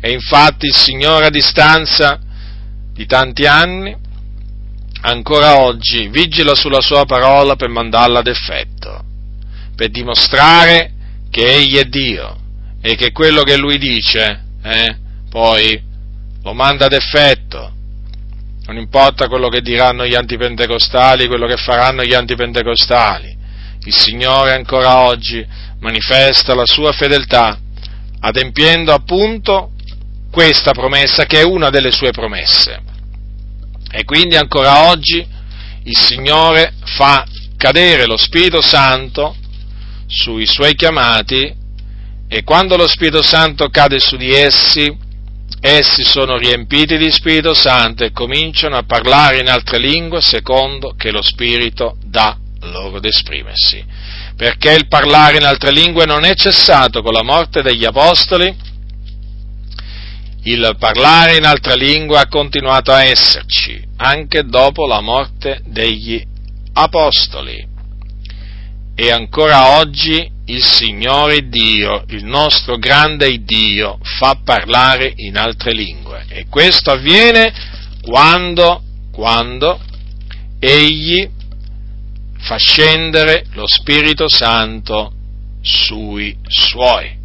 E 0.00 0.12
infatti 0.12 0.64
il 0.64 0.74
Signore 0.74 1.26
a 1.26 1.30
distanza 1.30 2.18
di 2.94 3.04
tanti 3.04 3.44
anni, 3.44 3.94
ancora 5.02 5.60
oggi, 5.60 6.08
vigila 6.08 6.54
sulla 6.54 6.80
sua 6.80 7.04
parola 7.04 7.54
per 7.56 7.68
mandarla 7.68 8.20
ad 8.20 8.28
effetto, 8.28 9.04
per 9.76 9.90
dimostrare 9.90 10.92
che 11.28 11.54
Egli 11.54 11.76
è 11.76 11.84
Dio 11.84 12.34
e 12.80 12.94
che 12.94 13.12
quello 13.12 13.42
che 13.42 13.58
Lui 13.58 13.76
dice, 13.76 14.44
eh, 14.62 14.96
poi 15.28 15.86
lo 16.42 16.54
manda 16.54 16.86
ad 16.86 16.92
effetto. 16.92 17.72
Non 18.66 18.76
importa 18.76 19.28
quello 19.28 19.48
che 19.48 19.62
diranno 19.62 20.06
gli 20.06 20.14
antipentecostali, 20.14 21.26
quello 21.26 21.46
che 21.46 21.56
faranno 21.56 22.04
gli 22.04 22.14
antipentecostali. 22.14 23.36
Il 23.84 23.94
Signore 23.94 24.52
ancora 24.52 25.00
oggi 25.00 25.46
manifesta 25.80 26.54
la 26.54 26.66
sua 26.66 26.92
fedeltà, 26.92 27.58
adempiendo 28.20 28.92
appunto 28.92 29.72
questa 30.30 30.72
promessa 30.72 31.24
che 31.24 31.40
è 31.40 31.44
una 31.44 31.70
delle 31.70 31.90
sue 31.90 32.10
promesse. 32.10 32.82
E 33.90 34.04
quindi 34.04 34.36
ancora 34.36 34.90
oggi 34.90 35.26
il 35.84 35.96
Signore 35.96 36.74
fa 36.84 37.24
cadere 37.56 38.06
lo 38.06 38.18
Spirito 38.18 38.60
Santo 38.60 39.34
sui 40.06 40.46
suoi 40.46 40.74
chiamati 40.74 41.54
e 42.28 42.44
quando 42.44 42.76
lo 42.76 42.86
Spirito 42.86 43.22
Santo 43.22 43.68
cade 43.68 43.98
su 43.98 44.16
di 44.16 44.32
essi, 44.32 44.94
essi 45.60 46.04
sono 46.04 46.36
riempiti 46.36 46.96
di 46.96 47.10
Spirito 47.10 47.54
Santo 47.54 48.04
e 48.04 48.12
cominciano 48.12 48.76
a 48.76 48.84
parlare 48.84 49.40
in 49.40 49.48
altre 49.48 49.78
lingue 49.78 50.20
secondo 50.20 50.94
che 50.96 51.10
lo 51.10 51.22
Spirito 51.22 51.96
dà 52.04 52.36
loro 52.60 52.96
ad 52.96 53.04
esprimersi 53.04 53.84
perché 54.38 54.72
il 54.72 54.86
parlare 54.86 55.38
in 55.38 55.44
altre 55.44 55.72
lingue 55.72 56.06
non 56.06 56.24
è 56.24 56.32
cessato 56.36 57.02
con 57.02 57.12
la 57.12 57.24
morte 57.24 57.60
degli 57.60 57.84
apostoli, 57.84 58.56
il 60.44 60.76
parlare 60.78 61.36
in 61.36 61.44
altra 61.44 61.74
lingua 61.74 62.20
ha 62.20 62.28
continuato 62.28 62.92
a 62.92 63.02
esserci 63.02 63.82
anche 63.96 64.44
dopo 64.44 64.86
la 64.86 65.00
morte 65.00 65.60
degli 65.64 66.22
apostoli. 66.74 67.67
E 69.00 69.12
ancora 69.12 69.78
oggi 69.78 70.28
il 70.46 70.60
Signore 70.60 71.48
Dio, 71.48 72.02
il 72.08 72.24
nostro 72.24 72.78
grande 72.78 73.44
Dio, 73.44 74.00
fa 74.02 74.40
parlare 74.42 75.12
in 75.14 75.36
altre 75.36 75.72
lingue. 75.72 76.24
E 76.26 76.46
questo 76.48 76.90
avviene 76.90 77.52
quando, 78.02 78.82
quando 79.12 79.78
Egli 80.58 81.30
fa 82.38 82.56
scendere 82.56 83.44
lo 83.52 83.68
Spirito 83.68 84.28
Santo 84.28 85.12
sui 85.60 86.36
suoi. 86.48 87.16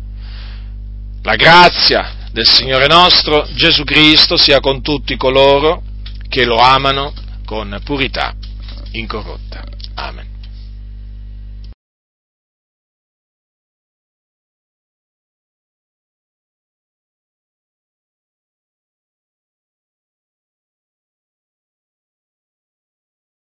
La 1.23 1.35
grazia 1.35 2.27
del 2.31 2.47
Signore 2.47 2.85
nostro 2.85 3.47
Gesù 3.55 3.83
Cristo 3.83 4.37
sia 4.37 4.59
con 4.59 4.83
tutti 4.83 5.17
coloro 5.17 5.81
che 6.29 6.45
lo 6.45 6.57
amano 6.57 7.11
con 7.45 7.81
purità 7.83 8.35
incorrotta. 8.91 9.63
Amen. 9.95 10.32